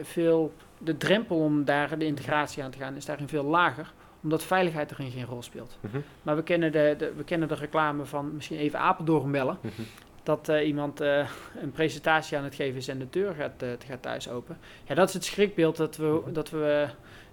veel, 0.00 0.52
de 0.78 0.96
drempel 0.96 1.36
om 1.36 1.64
daar 1.64 1.98
de 1.98 2.04
integratie 2.04 2.62
aan 2.62 2.70
te 2.70 2.78
gaan 2.78 2.96
is 2.96 3.04
daarin 3.04 3.28
veel 3.28 3.44
lager 3.44 3.92
omdat 4.22 4.42
veiligheid 4.42 4.90
erin 4.90 5.10
geen 5.10 5.24
rol 5.24 5.42
speelt. 5.42 5.78
Mhm. 5.80 5.98
Maar 6.22 6.36
we 6.36 6.42
kennen 6.42 6.72
de, 6.72 6.94
de, 6.98 7.12
we 7.16 7.24
kennen 7.24 7.48
de 7.48 7.54
reclame 7.54 8.04
van 8.04 8.34
misschien 8.34 8.58
even 8.58 8.78
Apeldoorn 8.78 9.30
bellen 9.30 9.58
Mhm. 9.60 9.82
dat 10.22 10.48
eh, 10.48 10.66
iemand 10.66 11.00
een 11.00 11.72
presentatie 11.72 12.36
aan 12.36 12.44
het 12.44 12.54
geven 12.54 12.76
is 12.76 12.88
en 12.88 12.98
de 12.98 13.06
deur 13.10 13.34
gaat, 13.34 13.64
gaat 13.86 14.02
thuis 14.02 14.28
open. 14.28 14.58
Ja, 14.84 14.94
dat 14.94 15.08
is 15.08 15.14
het 15.14 15.24
schrikbeeld 15.24 15.76
dat 15.76 15.96
we, 15.96 16.22
dat 16.32 16.50
we 16.50 16.88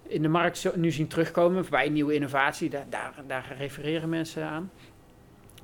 in 0.09 0.21
de 0.21 0.27
markt 0.27 0.75
nu 0.75 0.91
zien 0.91 1.07
terugkomen 1.07 1.65
bij 1.69 1.89
nieuwe 1.89 2.13
innovatie. 2.13 2.69
Daar, 2.69 2.85
daar, 2.89 3.13
daar 3.27 3.55
refereren 3.57 4.09
mensen 4.09 4.43
aan. 4.45 4.71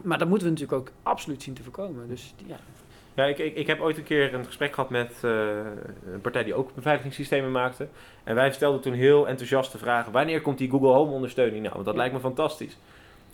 Maar 0.03 0.17
dat 0.17 0.27
moeten 0.27 0.47
we 0.47 0.53
natuurlijk 0.53 0.81
ook 0.81 0.93
absoluut 1.03 1.43
zien 1.43 1.53
te 1.53 1.63
voorkomen. 1.63 2.07
Dus 2.07 2.33
ja, 2.45 2.55
Ja, 3.13 3.23
ik, 3.25 3.37
ik, 3.37 3.55
ik 3.55 3.67
heb 3.67 3.79
ooit 3.79 3.97
een 3.97 4.03
keer 4.03 4.33
een 4.33 4.45
gesprek 4.45 4.73
gehad 4.73 4.89
met 4.89 5.13
eh, 5.21 5.31
een 6.13 6.21
partij 6.21 6.43
die 6.43 6.53
ook 6.53 6.75
beveiligingssystemen 6.75 7.51
maakte. 7.51 7.87
En 8.23 8.35
wij 8.35 8.51
stelden 8.51 8.81
toen 8.81 8.93
heel 8.93 9.27
enthousiast 9.27 9.71
de 9.71 9.77
vraag: 9.77 10.05
wanneer 10.07 10.41
komt 10.41 10.57
die 10.57 10.69
Google 10.69 10.93
Home 10.93 11.11
ondersteuning 11.11 11.61
nou? 11.61 11.73
Want 11.73 11.85
dat 11.85 11.93
Ja. 11.93 11.99
lijkt 11.99 12.15
me 12.15 12.19
fantastisch. 12.21 12.77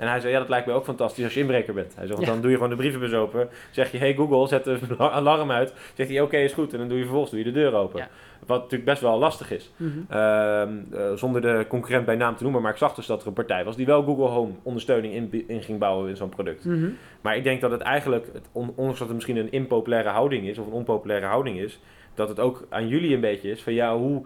En 0.02 0.08
hij 0.08 0.20
zei, 0.20 0.34
ja, 0.34 0.40
dat 0.40 0.50
lijkt 0.50 0.68
me 0.68 0.74
ook 0.74 0.84
fantastisch 0.84 1.24
als 1.24 1.34
je 1.34 1.40
inbreker 1.40 1.74
bent. 1.74 1.96
Hij 1.96 2.06
zei, 2.06 2.16
want 2.16 2.26
Ja. 2.28 2.32
dan 2.34 2.42
doe 2.42 2.50
je 2.50 2.56
gewoon 2.56 2.72
de 2.72 2.78
brievenbus 2.78 3.14
open. 3.14 3.50
Zeg 3.72 3.92
je, 3.92 3.98
hey 3.98 4.14
Google, 4.14 4.48
zet 4.48 4.64
de 4.64 4.80
alarm 4.98 5.52
uit. 5.52 5.74
Zegt 5.94 6.10
hij, 6.10 6.22
oké, 6.22 6.38
is 6.38 6.54
goed. 6.54 6.74
En 6.74 6.80
dan 6.80 6.88
doe 6.88 6.98
je 6.98 7.04
vervolgens 7.04 7.32
doe 7.32 7.40
je 7.44 7.52
de 7.52 7.60
deur 7.60 7.74
open. 7.74 8.00
Ja. 8.00 8.08
Wat 8.46 8.58
natuurlijk 8.62 8.90
best 8.90 9.02
wel 9.02 9.18
lastig 9.20 9.52
is. 9.52 9.72
Mhm. 9.78 9.90
Ehm, 10.10 10.70
eh, 10.94 11.14
zonder 11.16 11.42
de 11.42 11.66
concurrent 11.68 12.06
bij 12.06 12.16
naam 12.16 12.36
te 12.36 12.44
noemen. 12.44 12.62
Maar 12.62 12.72
ik 12.72 12.78
zag 12.78 12.94
dus 12.96 13.06
dat 13.06 13.22
er 13.22 13.28
een 13.28 13.34
partij 13.34 13.64
was 13.64 13.76
die 13.76 13.86
wel 13.86 14.04
Google 14.04 14.28
Home 14.28 14.52
ondersteuning 14.64 15.14
in, 15.14 15.44
in 15.48 15.62
ging 15.62 15.80
bouwen 15.80 16.10
in 16.10 16.16
zo'n 16.18 16.30
product. 16.30 16.66
Mhm. 16.66 16.90
Maar 17.22 17.36
ik 17.38 17.44
denk 17.44 17.62
dat 17.62 17.72
het 17.72 17.82
eigenlijk, 17.82 18.26
het, 18.34 18.48
on- 18.52 18.74
ondanks 18.76 18.98
dat 19.00 19.08
het 19.08 19.16
misschien 19.16 19.38
een 19.38 19.52
impopulaire 19.52 20.10
houding 20.10 20.48
is, 20.48 20.58
of 20.58 20.66
een 20.66 20.72
onpopulaire 20.74 21.26
houding 21.26 21.60
is, 21.60 21.80
dat 22.14 22.30
het 22.30 22.40
ook 22.40 22.66
aan 22.70 22.88
jullie 22.88 23.14
een 23.14 23.22
beetje 23.22 23.52
is 23.52 23.62
van 23.64 23.74
ja, 23.74 23.98
hoe. 23.98 24.26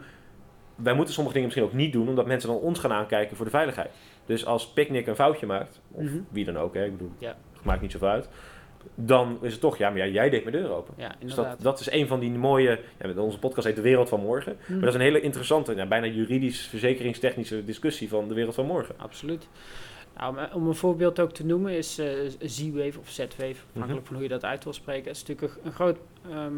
Wij 0.75 0.93
moeten 0.93 1.13
sommige 1.13 1.35
dingen 1.35 1.49
misschien 1.53 1.69
ook 1.71 1.77
niet 1.79 1.93
doen, 1.93 2.07
omdat 2.09 2.25
mensen 2.25 2.49
dan 2.49 2.57
ons 2.59 2.79
gaan 2.79 2.91
aankijken 2.91 3.35
voor 3.35 3.45
de 3.45 3.51
veiligheid. 3.51 3.89
Dus 4.25 4.45
als 4.45 4.67
Picnic 4.67 5.07
een 5.07 5.15
foutje 5.15 5.45
maakt, 5.45 5.81
of 5.91 6.03
Mhm. 6.03 6.17
wie 6.29 6.45
dan 6.45 6.57
ook, 6.57 6.73
hè, 6.73 6.85
ik 6.85 6.91
bedoel, 6.91 7.11
Ja. 7.17 7.35
het 7.53 7.63
maakt 7.63 7.81
niet 7.81 7.91
zoveel 7.91 8.07
uit. 8.07 8.29
Dan 8.95 9.38
is 9.41 9.51
het 9.51 9.61
toch, 9.61 9.77
ja, 9.77 9.89
maar 9.89 9.97
ja, 9.97 10.05
jij 10.13 10.29
deed 10.29 10.43
mijn 10.43 10.55
deur 10.55 10.69
open. 10.71 10.93
Ja, 10.97 11.07
Dus 11.07 11.15
inderdaad. 11.19 11.45
dat, 11.49 11.61
dat 11.61 11.79
is 11.79 11.91
een 11.91 12.07
van 12.07 12.19
die 12.19 12.31
mooie, 12.31 12.79
ja, 13.03 13.21
onze 13.21 13.39
podcast 13.39 13.67
heet 13.67 13.75
De 13.75 13.81
Wereld 13.81 14.09
van 14.09 14.19
Morgen. 14.19 14.55
Mhm. 14.61 14.71
Maar 14.71 14.79
dat 14.79 14.89
is 14.89 14.95
een 14.95 15.01
hele 15.05 15.21
interessante, 15.21 15.75
ja, 15.75 15.85
bijna 15.85 16.07
juridisch, 16.07 16.61
verzekeringstechnische 16.67 17.63
discussie 17.65 18.09
van 18.09 18.27
De 18.27 18.33
Wereld 18.33 18.55
van 18.55 18.65
Morgen. 18.65 18.95
Absoluut. 18.97 19.47
Nou, 20.17 20.38
om- 20.53 20.67
een 20.67 20.75
voorbeeld 20.75 21.19
ook 21.19 21.31
te 21.31 21.45
noemen 21.45 21.71
is 21.77 21.97
eh, 21.99 22.07
Z-Wave 22.39 22.99
of 22.99 23.09
Z-Wave, 23.09 23.55
afhankelijk 23.67 23.88
Mhm. 23.99 24.03
van 24.05 24.13
hoe 24.13 24.23
je 24.23 24.29
dat 24.29 24.43
uit 24.45 24.63
wil 24.63 24.73
spreken. 24.73 25.07
Het 25.07 25.15
is 25.15 25.25
natuurlijk 25.25 25.53
een, 25.53 25.65
een 25.65 25.71
groot, 25.73 25.97
ehm, 26.31 26.53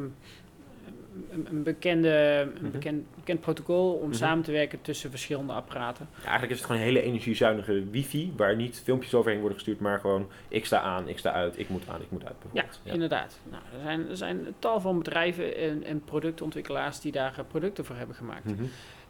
een, 1.32 1.47
een 1.49 1.63
bekende, 1.63 2.10
een 2.56 2.62
Mhm. 2.63 2.71
bekend, 2.71 3.15
bekend 3.15 3.39
protocol 3.41 3.93
om 3.93 4.08
Mhm. 4.08 4.17
samen 4.17 4.43
te 4.43 4.51
werken 4.51 4.82
tussen 4.82 5.10
verschillende 5.10 5.53
apparaten. 5.53 6.08
Ja, 6.15 6.21
eigenlijk 6.21 6.51
is 6.51 6.58
het 6.58 6.65
gewoon 6.65 6.82
een 6.82 6.88
hele 6.88 7.01
energiezuinige 7.01 7.89
wifi, 7.89 8.34
waar 8.38 8.56
niet 8.56 8.82
filmpjes 8.84 9.13
overheen 9.13 9.39
worden 9.39 9.58
gestuurd, 9.58 9.80
maar 9.80 9.99
gewoon 9.99 10.27
ik 10.47 10.65
sta 10.65 10.80
aan, 10.80 11.08
ik 11.08 11.17
sta 11.17 11.32
uit, 11.32 11.60
ik 11.60 11.69
moet 11.69 11.88
aan, 11.89 12.01
ik 12.01 12.12
moet 12.12 12.25
uit 12.25 12.36
Ja, 12.51 12.65
inderdaad. 12.84 13.39
Nou, 13.49 13.63
er, 13.73 13.82
zijn, 13.84 14.10
er 14.10 14.17
zijn 14.17 14.47
tal 14.60 14.82
van 14.82 14.97
bedrijven 14.97 15.58
en, 15.58 15.84
en 15.84 16.01
productontwikkelaars 16.03 16.99
die 16.99 17.12
daar 17.12 17.34
eh, 17.38 17.45
producten 17.47 17.86
voor 17.86 17.95
hebben 17.95 18.15
gemaakt. 18.15 18.45
Mhm. 18.45 18.63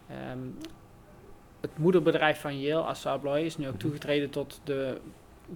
Ehm, 0.10 0.39
het 1.62 1.78
moederbedrijf 1.78 2.39
van 2.41 2.60
Yale, 2.60 2.84
Assa 2.84 3.12
Abloy, 3.12 3.39
is 3.41 3.58
nu 3.58 3.67
ook 3.67 3.80
toegetreden 3.80 4.30
tot 4.30 4.62
de, 4.63 4.98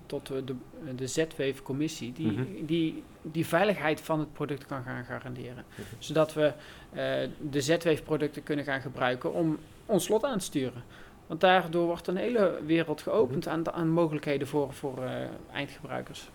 tot 0.06 0.28
de, 0.28 0.44
de, 0.44 0.56
de 0.96 1.08
Z-Wave-commissie, 1.08 2.14
die, 2.14 2.32
Mhm. 2.32 2.44
die 2.66 3.04
die 3.24 3.46
veiligheid 3.46 4.02
van 4.02 4.20
het 4.20 4.34
product 4.34 4.66
kan 4.66 4.84
gaan 4.84 5.04
garanderen. 5.04 5.66
Mhm. 5.76 5.82
Zodat 6.00 6.34
we 6.34 6.54
eh, 6.94 7.30
de 7.50 7.62
Z-Wave-producten 7.62 8.44
kunnen 8.44 8.66
gaan 8.66 8.82
gebruiken 8.82 9.34
om 9.34 9.58
ons 9.86 10.04
slot 10.04 10.24
aan 10.24 10.38
te 10.38 10.44
sturen. 10.46 10.84
Want 11.28 11.42
daardoor 11.44 11.86
wordt 11.86 12.08
een 12.08 12.16
hele 12.16 12.60
wereld 12.66 13.02
geopend 13.02 13.46
Mhm. 13.46 13.54
aan, 13.54 13.72
aan 13.72 13.90
mogelijkheden 13.90 14.48
voor, 14.48 14.74
voor 14.74 15.04
eh, 15.04 15.12
eindgebruikers. 15.54 16.30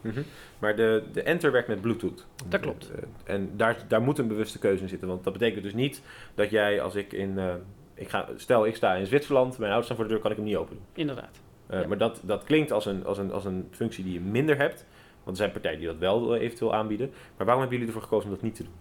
Maar 0.59 0.77
de, 0.77 1.03
de 1.13 1.23
Enter 1.23 1.53
werkt 1.53 1.69
met 1.69 1.81
Bluetooth. 1.81 2.27
Dat 2.49 2.61
klopt. 2.61 2.91
Eh, 2.91 3.35
en 3.35 3.51
daar, 3.57 3.85
daar 3.89 4.03
moet 4.03 4.19
een 4.19 4.29
bewuste 4.29 4.59
keuze 4.59 4.83
in 4.83 4.89
zitten. 4.89 5.09
Want 5.09 5.25
dat 5.25 5.33
betekent 5.33 5.63
dus 5.63 5.75
niet 5.75 6.03
dat 6.35 6.51
jij 6.51 6.81
als 6.81 6.95
ik 6.95 7.13
in... 7.13 7.39
eh, 7.39 7.55
ik 7.95 8.09
ga, 8.09 8.29
stel, 8.37 8.67
ik 8.67 8.77
sta 8.77 8.95
in 8.95 9.07
Zwitserland, 9.07 9.59
mijn 9.59 9.73
ouders 9.73 9.85
staan 9.85 9.97
voor 9.97 10.07
de 10.07 10.13
deur, 10.13 10.23
kan 10.23 10.31
ik 10.31 10.37
hem 10.37 10.47
niet 10.47 10.57
openen. 10.57 10.83
Inderdaad. 10.93 11.41
Eh, 11.67 11.81
Ja. 11.81 11.87
Maar 11.87 11.99
dat, 11.99 12.21
dat 12.23 12.45
klinkt 12.45 12.73
als 12.73 12.87
een, 12.87 13.05
als, 13.07 13.19
een, 13.19 13.33
als 13.33 13.45
een 13.45 13.69
functie 13.71 14.05
die 14.05 14.13
je 14.13 14.21
minder 14.21 14.57
hebt. 14.59 14.85
Want 15.25 15.39
er 15.39 15.43
zijn 15.45 15.53
partijen 15.53 15.79
die 15.79 15.87
dat 15.89 15.99
wel 15.99 16.35
eh, 16.35 16.41
eventueel 16.43 16.75
aanbieden. 16.75 17.09
Maar 17.37 17.47
waarom 17.47 17.59
hebben 17.63 17.79
jullie 17.79 17.87
ervoor 17.87 18.03
gekozen 18.09 18.29
om 18.29 18.35
dat 18.35 18.45
niet 18.45 18.55
te 18.55 18.63
doen? 18.63 18.73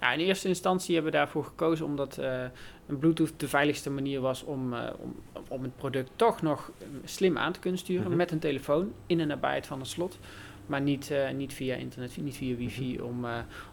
Nou, 0.00 0.12
in 0.20 0.26
eerste 0.26 0.48
instantie 0.48 0.94
hebben 0.94 1.12
we 1.12 1.18
daarvoor 1.18 1.44
gekozen 1.44 1.86
omdat 1.86 2.18
eh, 2.18 2.42
een 2.86 2.98
Bluetooth 2.98 3.32
de 3.40 3.48
veiligste 3.48 3.90
manier 3.90 4.20
was 4.20 4.42
om, 4.44 4.74
om, 4.74 5.14
om 5.48 5.62
het 5.62 5.76
product 5.76 6.10
toch 6.16 6.42
nog 6.42 6.70
slim 7.04 7.38
aan 7.38 7.52
te 7.52 7.60
kunnen 7.60 7.78
sturen 7.78 8.06
Mhm. 8.06 8.16
met 8.16 8.30
een 8.30 8.38
telefoon 8.38 8.92
in 9.06 9.18
de 9.18 9.24
nabijheid 9.24 9.66
van 9.66 9.78
het 9.78 9.88
slot. 9.88 10.18
Maar 10.70 10.80
niet, 10.80 11.10
eh, 11.10 11.30
niet 11.30 11.54
via 11.54 11.74
internet, 11.74 12.16
niet 12.22 12.36
via 12.36 12.56
wifi, 12.56 12.94
Mhm. 12.96 13.04
om, 13.04 13.24
eh, 13.24 13.32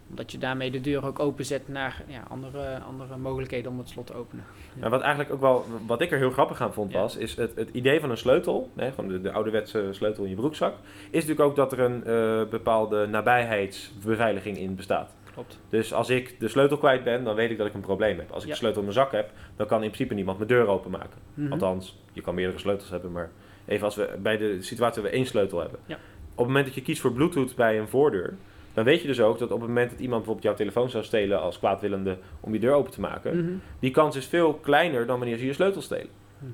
omdat 0.09 0.31
je 0.31 0.37
daarmee 0.37 0.71
de 0.71 0.81
deur 0.81 1.05
ook 1.05 1.19
openzet 1.19 1.67
naar 1.67 2.03
ja, 2.07 2.23
andere, 2.29 2.79
andere 2.79 3.17
mogelijkheden 3.17 3.71
om 3.71 3.77
het 3.77 3.89
slot 3.89 4.07
te 4.07 4.13
openen. 4.13 4.43
Ja. 4.81 4.89
Wat 4.89 5.01
eigenlijk 5.01 5.33
ook 5.33 5.39
wel, 5.41 5.65
wat 5.87 6.01
ik 6.01 6.11
er 6.11 6.17
heel 6.17 6.29
grappig 6.31 6.61
aan 6.61 6.73
vond 6.73 6.91
Ja. 6.91 6.99
was, 6.99 7.15
is 7.15 7.35
het, 7.35 7.55
het 7.55 7.69
idee 7.69 7.99
van 7.99 8.09
een 8.09 8.17
sleutel, 8.17 8.69
hè, 8.75 8.91
van 8.91 9.07
de, 9.07 9.21
de 9.21 9.31
ouderwetse 9.31 9.87
sleutel 9.91 10.23
in 10.23 10.29
je 10.29 10.35
broekzak, 10.35 10.73
is 10.99 11.11
natuurlijk 11.25 11.39
ook 11.39 11.55
dat 11.55 11.71
er 11.71 11.79
een 11.79 12.03
eh, 12.03 12.49
bepaalde 12.49 13.05
nabijheidsbeveiliging 13.07 14.57
in 14.57 14.75
bestaat. 14.75 15.15
Klopt. 15.33 15.59
Dus 15.69 15.93
als 15.93 16.09
ik 16.09 16.39
de 16.39 16.47
sleutel 16.47 16.77
kwijt 16.77 17.03
ben, 17.03 17.23
dan 17.23 17.35
weet 17.35 17.51
ik 17.51 17.57
dat 17.57 17.67
ik 17.67 17.73
een 17.73 17.81
probleem 17.81 18.17
heb. 18.17 18.31
Als 18.31 18.43
ik 18.43 18.49
de 18.49 18.55
sleutel 18.55 18.79
in 18.81 18.87
mijn 18.87 18.99
zak 18.99 19.11
heb, 19.11 19.29
dan 19.55 19.67
kan 19.67 19.77
in 19.83 19.89
principe 19.89 20.13
niemand 20.13 20.37
mijn 20.37 20.49
deur 20.49 20.67
openmaken. 20.67 21.19
Mhm. 21.33 21.51
Althans, 21.51 21.97
je 22.13 22.21
kan 22.21 22.35
meerdere 22.35 22.59
sleutels 22.59 22.89
hebben, 22.89 23.11
maar 23.11 23.29
even 23.65 23.85
als 23.85 23.95
we 23.95 24.15
bij 24.21 24.37
de 24.37 24.61
situatie 24.61 25.01
dat 25.01 25.11
we 25.11 25.17
één 25.17 25.25
sleutel 25.25 25.59
hebben. 25.59 25.79
Ja. 25.85 25.97
Op 26.37 26.43
het 26.45 26.47
moment 26.47 26.65
dat 26.65 26.75
je 26.75 26.81
kiest 26.81 27.01
voor 27.01 27.11
Bluetooth 27.13 27.55
bij 27.55 27.79
een 27.79 27.87
voordeur, 27.87 28.33
dan 28.73 28.83
weet 28.85 29.01
je 29.01 29.07
dus 29.07 29.19
ook 29.21 29.39
dat 29.39 29.51
op 29.51 29.59
het 29.59 29.67
moment 29.67 29.89
dat 29.89 29.99
iemand 29.99 30.17
bijvoorbeeld 30.17 30.45
jouw 30.45 30.55
telefoon 30.55 30.89
zou 30.89 31.03
stelen 31.03 31.41
als 31.41 31.57
kwaadwillende 31.59 32.17
om 32.39 32.53
je 32.53 32.59
deur 32.59 32.73
open 32.73 32.91
te 32.91 33.01
maken, 33.01 33.37
Mhm. 33.43 33.53
die 33.79 33.91
kans 33.91 34.15
is 34.15 34.25
veel 34.25 34.53
kleiner 34.53 35.05
dan 35.05 35.19
wanneer 35.19 35.37
ze 35.37 35.45
je 35.45 35.53
sleutel 35.53 35.81
stelen. 35.81 36.09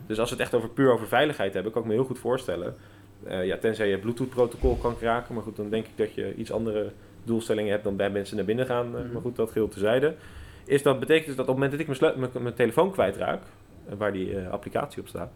Dus 0.08 0.20
als 0.20 0.30
we 0.30 0.36
het 0.36 0.44
echt 0.44 0.54
over 0.54 0.70
puur 0.70 0.92
over 0.92 1.08
veiligheid 1.08 1.54
hebben, 1.54 1.72
kan 1.72 1.82
ik 1.82 1.88
me 1.88 1.94
heel 1.94 2.04
goed 2.04 2.20
voorstellen. 2.20 2.76
eh, 3.28 3.46
ja, 3.46 3.58
tenzij 3.58 3.90
je 3.90 3.98
Bluetooth-protocol 3.98 4.76
kan 4.76 4.98
kraken. 4.98 5.34
Maar 5.34 5.44
goed, 5.44 5.56
dan 5.56 5.70
denk 5.70 5.86
ik 5.86 5.92
dat 5.98 6.14
je 6.14 6.36
iets 6.36 6.52
andere 6.52 6.92
doelstellingen 7.24 7.72
hebt 7.72 7.84
dan 7.84 7.96
bij 7.96 8.10
mensen 8.10 8.36
naar 8.36 8.46
binnen 8.46 8.66
gaan. 8.66 8.96
eh, 8.96 9.02
Mhm. 9.04 9.12
Maar 9.14 9.22
goed, 9.22 9.36
dat 9.36 9.52
geheel 9.52 9.68
tezijde. 9.68 10.16
Is 10.66 10.84
dat 10.84 11.00
betekent 11.00 11.26
dus 11.26 11.36
dat 11.36 11.48
op 11.48 11.56
het 11.56 11.62
moment 11.62 11.72
dat 11.72 11.80
ik 11.80 11.86
mijn, 11.88 11.98
sleu- 12.00 12.18
mijn, 12.32 12.44
mijn 12.44 12.56
telefoon 12.56 12.92
kwijtraak, 12.92 13.42
eh, 13.90 13.94
waar 13.98 14.14
die 14.14 14.38
applicatie 14.52 15.02
op 15.02 15.08
staat, 15.08 15.32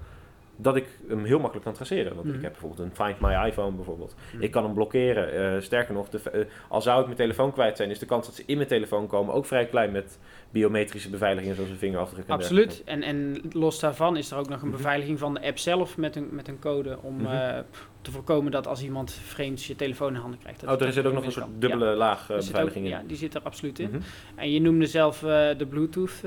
dat 0.60 0.76
ik 0.76 0.86
hem 1.08 1.24
heel 1.24 1.38
makkelijk 1.38 1.65
kan 1.65 1.74
traceren. 1.76 2.15
Want 2.15 2.28
Mhm. 2.28 2.36
ik 2.36 2.41
heb 2.41 2.52
bijvoorbeeld 2.52 2.82
een 2.89 3.06
Find 3.06 3.20
My 3.20 3.48
iPhone 3.48 3.76
bijvoorbeeld. 3.76 4.15
Mhm. 4.34 4.43
Ik 4.43 4.52
kan 4.52 4.63
hem 4.63 4.74
blokkeren. 4.74 5.54
Eh, 5.56 5.62
sterker 5.62 5.93
nog, 5.93 6.10
de, 6.10 6.30
eh, 6.32 6.41
al 6.67 6.82
zou 6.82 7.00
ik 7.00 7.06
mijn 7.06 7.17
telefoon 7.17 7.54
kwijt 7.54 7.78
zijn, 7.78 7.89
is 7.89 8.00
de 8.00 8.06
kans 8.06 8.26
dat 8.26 8.36
ze 8.36 8.43
in 8.46 8.56
mijn 8.58 8.67
telefoon 8.70 9.08
komen 9.08 9.34
ook 9.34 9.46
vrij 9.46 9.65
klein 9.65 9.91
met 9.91 10.20
biometrische 10.50 11.10
beveiligingen 11.10 11.56
zoals 11.56 11.70
een 11.70 11.78
vingerafdruk. 11.78 12.30
Absoluut. 12.30 12.82
En, 12.86 13.02
en 13.04 13.41
los 13.52 13.80
daarvan 13.80 14.17
is 14.17 14.32
er 14.32 14.38
ook 14.38 14.50
nog 14.50 14.62
een 14.62 14.67
Mhm. 14.67 14.78
beveiliging 14.78 15.20
van 15.20 15.34
de 15.34 15.41
app 15.41 15.58
zelf 15.58 15.98
met 15.98 16.15
een, 16.15 16.28
met 16.32 16.48
een 16.48 16.60
code 16.60 16.98
om 17.02 17.15
Mhm. 17.15 17.26
eh, 17.34 17.60
te 18.02 18.12
voorkomen 18.12 18.52
dat 18.52 18.67
als 18.67 18.84
iemand 18.84 19.12
vreemds 19.13 19.67
je 19.67 19.76
telefoon 19.76 20.13
in 20.13 20.20
handen 20.22 20.39
krijgt. 20.39 20.63
Oh, 20.63 20.82
er 20.82 20.91
zit 20.93 21.06
ook 21.06 21.13
nog 21.13 21.26
een 21.26 21.32
soort 21.32 21.46
kan. 21.46 21.60
dubbele 21.60 21.96
laag 21.96 22.20
Ja, 22.20 22.26
zit 22.26 22.36
ook- 22.36 22.46
beveiliging 22.46 22.86
in. 22.86 22.91
Ja, 22.91 23.02
die 23.08 23.17
zit 23.17 23.36
er 23.36 23.41
absoluut 23.43 23.80
in. 23.80 23.89
Mhm. 23.89 24.00
En 24.36 24.52
je 24.52 24.62
noemde 24.62 24.86
zelf 24.86 25.20
de 25.58 25.65
Bluetooth 25.70 26.22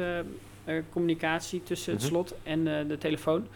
communicatie 0.93 1.63
tussen 1.63 1.93
het 1.93 2.01
Mhm. 2.03 2.11
slot 2.11 2.35
en 2.43 2.65
de 2.65 2.97
telefoon. 2.99 3.47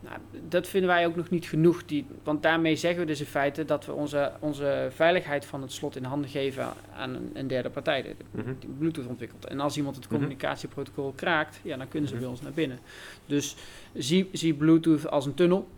Nou, 0.00 0.16
dat 0.48 0.68
vinden 0.68 0.90
wij 0.90 1.06
ook 1.06 1.16
nog 1.16 1.30
niet 1.30 1.46
genoeg. 1.46 1.84
Die, 1.84 2.06
want 2.22 2.42
daarmee 2.42 2.76
zeggen 2.76 3.00
we 3.00 3.06
dus 3.06 3.20
in 3.20 3.26
feite 3.26 3.64
dat 3.64 3.86
we 3.86 3.92
onze, 3.92 4.32
onze 4.40 4.88
veiligheid 4.90 5.44
van 5.44 5.62
het 5.62 5.72
slot 5.72 5.96
in 5.96 6.04
handen 6.04 6.30
geven 6.30 6.72
aan 6.96 7.14
een, 7.14 7.30
een 7.34 7.46
derde 7.46 7.70
partij 7.70 8.02
die, 8.02 8.14
Mhm. 8.30 8.54
Bluetooth 8.78 9.06
ontwikkelt. 9.06 9.44
En 9.46 9.60
als 9.60 9.76
iemand 9.76 9.96
het 9.96 10.04
Mhm. 10.04 10.14
communicatieprotocol 10.14 11.12
kraakt, 11.16 11.60
ja, 11.62 11.76
dan 11.76 11.88
kunnen 11.88 12.08
ze 12.08 12.14
Mhm. 12.14 12.22
bij 12.24 12.32
ons 12.32 12.42
naar 12.42 12.52
binnen. 12.52 12.78
Dus 13.26 13.56
zie, 13.94 14.28
zie 14.32 14.54
Bluetooth 14.54 15.08
als 15.10 15.26
een 15.26 15.34
tunnel. 15.34 15.68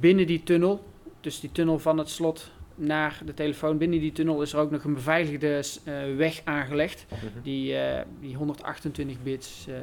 Binnen 0.00 0.26
die 0.26 0.42
tunnel, 0.42 0.84
dus 1.20 1.40
die 1.40 1.52
tunnel 1.52 1.78
van 1.78 1.98
het 1.98 2.08
slot 2.08 2.50
naar 2.74 3.20
de 3.24 3.34
telefoon, 3.34 3.78
binnen 3.78 4.00
die 4.00 4.12
tunnel 4.12 4.42
is 4.42 4.52
er 4.52 4.58
ook 4.58 4.70
nog 4.70 4.84
een 4.84 4.94
beveiligde 4.94 5.62
eh, 5.84 5.94
weg 6.16 6.40
aangelegd 6.44 7.06
die, 7.42 7.76
eh, 7.76 8.04
die 8.20 8.34
128 8.36 9.22
bits 9.22 9.66
eh, 9.68 9.74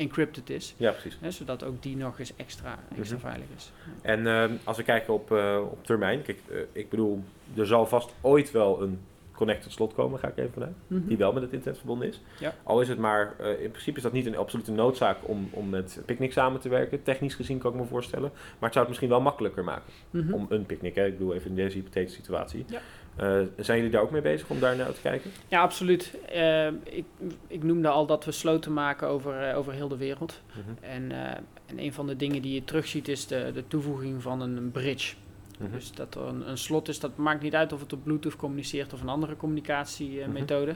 encrypted 0.00 0.50
is. 0.50 0.74
Ja, 0.76 0.90
precies. 0.90 1.18
Hè, 1.20 1.30
zodat 1.30 1.64
ook 1.64 1.82
die 1.82 1.96
nog 1.96 2.18
eens 2.18 2.36
extra, 2.36 2.78
extra 2.98 3.16
Mhm. 3.16 3.26
veilig 3.26 3.46
is. 3.56 3.72
En 4.02 4.26
ehm, 4.26 4.52
als 4.64 4.76
we 4.76 4.82
kijken 4.82 5.14
op, 5.14 5.32
eh, 5.32 5.60
op 5.70 5.84
termijn, 5.84 6.22
kijk, 6.22 6.38
eh, 6.50 6.56
ik 6.72 6.88
bedoel, 6.88 7.22
er 7.56 7.66
zal 7.66 7.86
vast 7.86 8.14
ooit 8.20 8.50
wel 8.50 8.82
een 8.82 9.00
connected 9.32 9.72
slot 9.72 9.94
komen, 9.94 10.18
ga 10.18 10.28
ik 10.28 10.36
even 10.36 10.52
vanuit, 10.52 10.72
Mhm. 10.86 11.06
die 11.08 11.16
wel 11.16 11.32
met 11.32 11.42
het 11.42 11.52
internet 11.52 11.78
verbonden 11.78 12.08
is. 12.08 12.20
Ja. 12.40 12.54
Al 12.62 12.80
is 12.80 12.88
het 12.88 12.98
maar, 12.98 13.34
eh, 13.38 13.62
in 13.62 13.70
principe 13.70 13.96
is 13.96 14.02
dat 14.02 14.12
niet 14.12 14.26
een 14.26 14.36
absolute 14.36 14.72
noodzaak 14.72 15.16
om, 15.22 15.48
om 15.52 15.68
met 15.68 16.00
Picnic 16.06 16.32
samen 16.32 16.60
te 16.60 16.68
werken. 16.68 17.02
Technisch 17.02 17.34
gezien 17.34 17.58
kan 17.58 17.72
ik 17.72 17.80
me 17.80 17.84
voorstellen. 17.86 18.30
Maar 18.34 18.42
het 18.60 18.72
zou 18.72 18.78
het 18.78 18.88
misschien 18.88 19.08
wel 19.08 19.20
makkelijker 19.20 19.64
maken 19.64 19.92
Mhm. 20.10 20.32
om 20.32 20.46
een 20.48 20.66
Picnic, 20.66 20.94
hè? 20.94 21.06
ik 21.06 21.18
bedoel 21.18 21.34
even 21.34 21.50
in 21.50 21.56
deze 21.56 21.76
hypothetische 21.76 22.20
situatie. 22.20 22.64
Ja. 22.68 22.80
Eh, 23.16 23.40
zijn 23.56 23.76
jullie 23.76 23.92
daar 23.92 24.02
ook 24.02 24.10
mee 24.10 24.22
bezig 24.22 24.50
om 24.50 24.60
daar 24.60 24.76
naar 24.76 24.92
te 24.92 25.00
kijken? 25.00 25.30
Ja, 25.48 25.60
absoluut. 25.60 26.14
Eh, 26.28 26.66
ik, 26.66 27.04
ik 27.46 27.62
noemde 27.62 27.88
al 27.88 28.06
dat 28.06 28.24
we 28.24 28.32
sloten 28.32 28.72
maken 28.72 29.08
over, 29.08 29.48
eh, 29.48 29.58
over 29.58 29.72
heel 29.72 29.88
de 29.88 29.96
wereld. 29.96 30.40
En, 30.80 31.12
eh, 31.12 31.36
en 31.66 31.78
een 31.78 31.92
van 31.92 32.06
de 32.06 32.16
dingen 32.16 32.42
die 32.42 32.54
je 32.54 32.64
terugziet 32.64 33.08
is 33.08 33.26
de, 33.26 33.50
de 33.54 33.66
toevoeging 33.66 34.22
van 34.22 34.40
een 34.40 34.70
bridge. 34.70 35.14
Mhm. 35.58 35.72
Dus 35.72 35.92
dat 35.92 36.14
er 36.14 36.22
een, 36.22 36.48
een 36.48 36.58
slot 36.58 36.88
is, 36.88 37.00
dat 37.00 37.16
maakt 37.16 37.42
niet 37.42 37.54
uit 37.54 37.72
of 37.72 37.80
het 37.80 37.92
op 37.92 38.04
Bluetooth 38.04 38.36
communiceert 38.36 38.92
of 38.92 39.00
een 39.00 39.08
andere 39.08 39.36
communicatiemethode. 39.36 40.74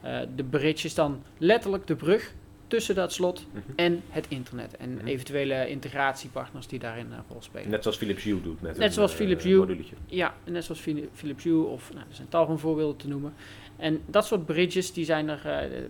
Eh, 0.00 0.20
de 0.36 0.44
bridge 0.44 0.86
is 0.86 0.94
dan 0.94 1.22
letterlijk 1.38 1.86
de 1.86 1.96
brug 1.96 2.32
tussen 2.72 2.94
dat 2.94 3.12
slot 3.12 3.46
Mhm. 3.52 3.60
en 3.76 4.02
het 4.08 4.26
internet. 4.28 4.76
En 4.76 4.94
Mhm. 4.94 5.06
eventuele 5.06 5.68
integratiepartners 5.68 6.66
die 6.66 6.78
daarin 6.78 7.12
een 7.12 7.22
rol 7.28 7.42
spelen. 7.42 7.70
Net 7.70 7.82
zoals 7.82 7.96
Philips 7.96 8.22
Hue 8.24 8.42
doet 8.42 8.60
met 8.60 8.78
Net 8.78 8.94
zoals 8.94 9.10
eh, 9.10 9.16
Philips 9.16 9.44
Hue. 9.44 9.56
moduletje. 9.58 9.94
Ja, 10.06 10.34
net 10.44 10.64
zoals 10.64 10.80
Phili- 10.80 11.08
Philips 11.12 11.44
Hue 11.44 11.62
of 11.62 11.92
nou, 11.92 12.04
er 12.08 12.14
zijn 12.14 12.28
tal 12.28 12.46
van 12.46 12.58
voorbeelden 12.58 12.96
te 12.96 13.08
noemen. 13.08 13.34
En 13.76 14.00
dat 14.06 14.26
soort 14.26 14.46
bridges, 14.46 14.92
die 14.92 15.04
zijn 15.04 15.28
er... 15.28 15.40
eh, 15.46 15.80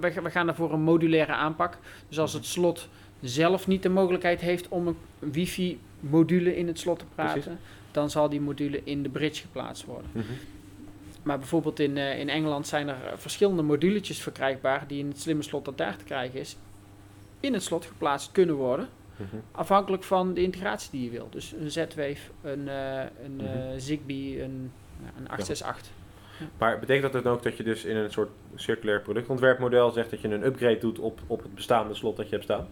we, 0.00 0.20
we 0.22 0.30
gaan 0.30 0.48
er 0.48 0.54
voor 0.54 0.72
een 0.72 0.82
modulaire 0.82 1.32
aanpak. 1.32 1.78
Dus 2.08 2.18
als 2.18 2.32
het 2.32 2.46
slot 2.46 2.88
zelf 3.20 3.66
niet 3.66 3.82
de 3.82 3.88
mogelijkheid 3.88 4.40
heeft 4.40 4.68
om 4.68 4.86
een 4.86 4.96
wifi-module 5.32 6.56
in 6.56 6.66
het 6.66 6.78
slot 6.78 6.98
te 6.98 7.04
praten... 7.14 7.40
Precies. 7.42 7.60
dan 7.90 8.10
zal 8.10 8.28
die 8.28 8.40
module 8.40 8.80
in 8.84 9.02
de 9.02 9.08
bridge 9.08 9.40
geplaatst 9.42 9.84
worden. 9.84 10.10
Mhm. 10.12 10.24
Maar 11.22 11.38
bijvoorbeeld 11.38 11.80
in, 11.80 11.96
eh, 11.96 12.18
in 12.18 12.28
Engeland 12.28 12.66
zijn 12.66 12.88
er 12.88 13.04
eh, 13.04 13.12
verschillende 13.16 13.62
moduletjes 13.62 14.22
verkrijgbaar... 14.22 14.84
die 14.86 14.98
in 14.98 15.08
het 15.08 15.20
slimme 15.20 15.42
slot 15.42 15.64
dat 15.64 15.78
daar 15.78 15.96
te 15.96 16.04
krijgen 16.04 16.40
is... 16.40 16.56
in 17.40 17.52
het 17.52 17.62
slot 17.62 17.84
geplaatst 17.84 18.32
kunnen 18.32 18.54
worden... 18.54 18.88
Mhm. 19.16 19.36
Afhankelijk 19.52 20.02
van 20.02 20.34
de 20.34 20.42
integratie 20.42 20.90
die 20.90 21.04
je 21.04 21.10
wil. 21.10 21.28
Dus 21.30 21.52
een 21.52 21.70
Z-Wave, 21.70 22.18
een, 22.42 22.68
eh, 22.68 23.02
een 23.24 23.36
Mhm. 23.36 23.78
Zigbee, 23.78 24.42
een, 24.42 24.72
een 25.16 25.28
868. 25.28 25.92
Maar 26.58 26.78
betekent 26.78 27.12
dat 27.12 27.22
dan 27.22 27.32
ook 27.32 27.42
dat 27.42 27.56
je 27.56 27.62
dus 27.62 27.84
in 27.84 27.96
een 27.96 28.10
soort 28.10 28.30
circulair 28.54 29.00
productontwerpmodel 29.00 29.90
zegt 29.90 30.10
dat 30.10 30.20
je 30.20 30.28
een 30.28 30.46
upgrade 30.46 30.78
doet 30.78 30.98
op, 30.98 31.20
op 31.26 31.42
het 31.42 31.54
bestaande 31.54 31.94
slot 31.94 32.16
dat 32.16 32.24
je 32.24 32.32
hebt 32.32 32.44
staan? 32.44 32.68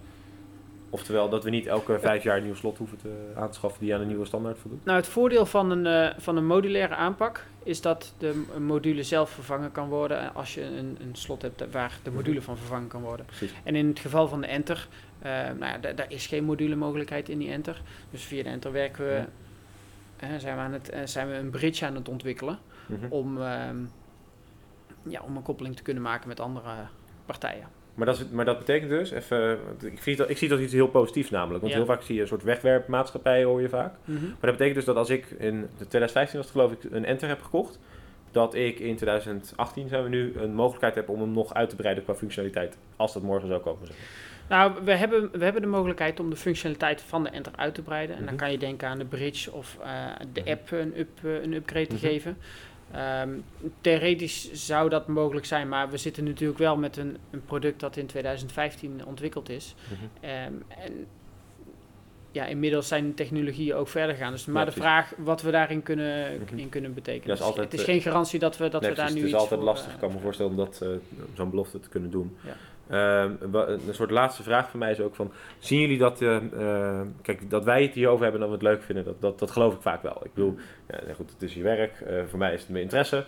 Oftewel 0.92 1.28
dat 1.28 1.44
we 1.44 1.50
niet 1.50 1.66
elke 1.66 1.98
vijf 2.00 2.22
jaar 2.22 2.36
een 2.36 2.44
nieuw 2.44 2.54
slot 2.54 2.78
hoeven 2.78 2.98
te 2.98 3.32
aanschaffen 3.36 3.80
die 3.80 3.94
aan 3.94 4.00
een 4.00 4.06
nieuwe 4.06 4.24
standaard 4.26 4.58
voldoet? 4.58 4.84
Nou, 4.84 4.96
het 4.98 5.06
voordeel 5.08 5.46
van 5.46 5.70
een, 5.70 5.86
eh, 5.86 6.18
van 6.18 6.36
een 6.36 6.46
modulaire 6.46 6.94
aanpak 6.94 7.46
is 7.62 7.80
dat 7.80 8.14
de 8.18 8.44
module 8.58 9.02
zelf 9.02 9.30
vervangen 9.30 9.72
kan 9.72 9.88
worden 9.88 10.34
als 10.34 10.54
je 10.54 10.62
een, 10.62 10.96
een 11.00 11.14
slot 11.16 11.42
hebt 11.42 11.70
waar 11.70 11.98
de 12.02 12.10
module 12.10 12.42
van 12.42 12.56
vervangen 12.56 12.88
kan 12.88 13.02
worden. 13.02 13.26
Precies. 13.26 13.52
En 13.64 13.76
in 13.76 13.88
het 13.88 13.98
geval 13.98 14.28
van 14.28 14.40
de 14.40 14.46
Enter, 14.46 14.88
eh, 15.18 15.30
nou 15.58 15.80
daar 15.80 16.12
is 16.12 16.26
geen 16.26 16.44
module 16.44 16.76
mogelijkheid 16.76 17.28
in 17.28 17.38
die 17.38 17.50
Enter. 17.50 17.82
Dus 18.10 18.22
via 18.24 18.42
de 18.42 18.48
Enter 18.48 18.72
werken 18.72 19.04
we, 19.06 19.12
Ja. 19.12 19.26
eh, 20.16 20.28
zijn, 20.38 20.56
we 20.56 20.62
aan 20.62 20.72
het, 20.72 20.88
eh, 20.88 21.00
zijn 21.04 21.28
we 21.28 21.34
een 21.34 21.50
bridge 21.50 21.86
aan 21.86 21.94
het 21.94 22.08
ontwikkelen 22.08 22.58
Mhm. 22.86 23.06
om, 23.08 23.42
ehm, 23.42 23.76
ja, 25.02 25.20
om 25.20 25.36
een 25.36 25.42
koppeling 25.42 25.76
te 25.76 25.82
kunnen 25.82 26.02
maken 26.02 26.28
met 26.28 26.40
andere 26.40 26.70
partijen. 27.26 27.66
Maar, 28.00 28.08
dat 28.08 28.18
is, 28.18 28.28
maar 28.32 28.44
dat 28.44 28.58
betekent 28.58 28.90
dus, 28.90 29.10
even, 29.10 29.58
ik, 29.82 30.02
zie 30.02 30.16
dat, 30.16 30.30
ik 30.30 30.36
zie 30.38 30.48
dat 30.48 30.60
iets 30.60 30.72
heel 30.72 30.88
positiefs 30.88 31.30
namelijk. 31.30 31.60
Want 31.60 31.72
Ja. 31.72 31.78
heel 31.78 31.86
vaak 31.88 32.02
zie 32.02 32.14
je 32.14 32.20
een 32.20 32.26
soort 32.26 32.42
wegwerpmaatschappijen 32.42 33.46
hoor 33.46 33.60
je 33.60 33.68
vaak. 33.68 33.94
Mhm. 34.04 34.24
Maar 34.24 34.36
dat 34.40 34.50
betekent 34.50 34.74
dus 34.74 34.84
dat 34.84 34.96
als 34.96 35.10
ik 35.10 35.26
in 35.38 35.60
de 35.60 35.86
2015 35.88 36.36
was 36.38 36.46
het 36.48 36.56
geloof 36.56 36.72
ik 36.72 36.78
een 36.90 37.04
Enter 37.04 37.28
heb 37.28 37.42
gekocht, 37.42 37.78
dat 38.30 38.54
ik 38.54 38.78
in 38.78 38.96
2018 38.96 39.88
zijn 39.88 40.02
we 40.02 40.08
nu 40.08 40.32
een 40.36 40.54
mogelijkheid 40.54 40.94
heb 40.94 41.08
om 41.08 41.20
hem 41.20 41.32
nog 41.32 41.54
uit 41.54 41.68
te 41.68 41.76
breiden 41.76 42.04
qua 42.04 42.14
functionaliteit. 42.14 42.76
Als 42.96 43.12
dat 43.12 43.22
morgen 43.22 43.48
zou 43.48 43.60
komen. 43.60 43.86
Zeg 43.86 43.96
maar. 43.96 44.28
Nou, 44.58 44.72
we 44.84 44.92
hebben, 44.94 45.28
we 45.32 45.44
hebben 45.44 45.62
de 45.62 45.68
mogelijkheid 45.68 46.20
om 46.20 46.30
de 46.30 46.36
functionaliteit 46.36 47.02
van 47.02 47.22
de 47.22 47.28
Enter 47.30 47.52
uit 47.56 47.74
te 47.74 47.82
breiden. 47.82 48.16
En 48.16 48.24
dan 48.24 48.34
Mhm. 48.34 48.42
kan 48.42 48.52
je 48.52 48.58
denken 48.58 48.88
aan 48.88 48.98
de 48.98 49.04
bridge 49.04 49.52
of 49.52 49.78
eh, 49.82 49.90
de 50.32 50.40
Mhm. 50.40 50.50
app 50.50 50.70
een, 50.70 50.92
up, 50.98 51.08
een 51.42 51.52
upgrade 51.52 51.86
te 51.86 51.96
geven. 51.96 52.36
Ehm, 52.92 53.28
theoretisch 53.80 54.52
zou 54.52 54.88
dat 54.88 55.06
mogelijk 55.06 55.46
zijn, 55.46 55.68
maar 55.68 55.90
we 55.90 55.96
zitten 55.96 56.24
natuurlijk 56.24 56.58
wel 56.58 56.76
met 56.76 56.96
een, 56.96 57.16
een 57.30 57.44
product 57.44 57.80
dat 57.80 57.96
in 57.96 58.06
2015 58.06 59.06
ontwikkeld 59.06 59.48
is. 59.48 59.74
Mhm. 59.88 60.24
Ehm, 60.30 60.52
en 60.68 61.06
ja, 62.32 62.46
inmiddels 62.46 62.88
zijn 62.88 63.06
de 63.06 63.14
technologieën 63.14 63.74
ook 63.74 63.88
verder 63.88 64.14
gegaan. 64.14 64.32
Dus 64.32 64.44
maar 64.46 64.64
Ja, 64.64 64.70
de 64.72 64.76
vraag 64.80 65.12
wat 65.16 65.42
we 65.42 65.50
daarin 65.50 65.82
kunnen, 65.82 66.40
Mhm. 66.42 66.58
in 66.58 66.68
kunnen 66.68 66.94
betekenen. 66.94 67.26
Ja, 67.26 67.32
is 67.32 67.38
Dus 67.38 67.46
altijd, 67.48 67.64
het 67.64 67.74
is 67.80 67.86
eh, 67.86 67.92
geen 67.92 68.00
garantie 68.02 68.38
dat 68.38 68.56
we, 68.56 68.68
dat 68.68 68.80
Nee, 68.80 68.90
we 68.90 68.96
daar 68.96 69.04
precies. 69.06 69.22
nu 69.24 69.30
het 69.30 69.36
is 69.40 69.42
iets 69.42 69.50
altijd 69.50 69.68
lastig, 69.68 69.92
eh, 69.92 69.98
kan 70.00 70.12
me 70.12 70.18
voorstellen, 70.18 70.50
om 70.50 70.56
dat, 70.56 70.80
eh, 70.82 70.88
zo'n 71.34 71.50
belofte 71.50 71.80
te 71.80 71.88
kunnen 71.88 72.10
doen. 72.10 72.36
Ja. 72.44 72.56
Ehm, 72.90 73.32
een 73.52 73.94
soort 73.94 74.10
laatste 74.10 74.42
vraag 74.42 74.70
van 74.70 74.78
mij 74.78 74.90
is 74.90 75.00
ook 75.00 75.14
van, 75.14 75.32
zien 75.58 75.80
jullie 75.80 75.98
dat, 75.98 76.22
eh, 76.22 76.36
eh, 76.36 77.06
kijk, 77.22 77.50
dat 77.50 77.64
wij 77.64 77.82
het 77.82 77.94
hierover 77.94 78.22
hebben 78.22 78.42
en 78.42 78.48
dat 78.48 78.58
we 78.58 78.64
het 78.64 78.74
leuk 78.74 78.84
vinden, 78.86 79.04
dat, 79.04 79.20
dat, 79.20 79.38
dat 79.38 79.50
geloof 79.50 79.74
ik 79.74 79.80
vaak 79.80 80.02
wel. 80.02 80.20
Ik 80.24 80.34
bedoel, 80.34 80.56
ja, 80.88 80.98
nee, 81.04 81.14
goed, 81.14 81.30
het 81.30 81.42
is 81.42 81.54
je 81.54 81.62
werk, 81.62 82.00
eh, 82.00 82.22
voor 82.26 82.38
mij 82.38 82.54
is 82.54 82.60
het 82.60 82.68
mijn 82.70 82.82
interesse, 82.82 83.24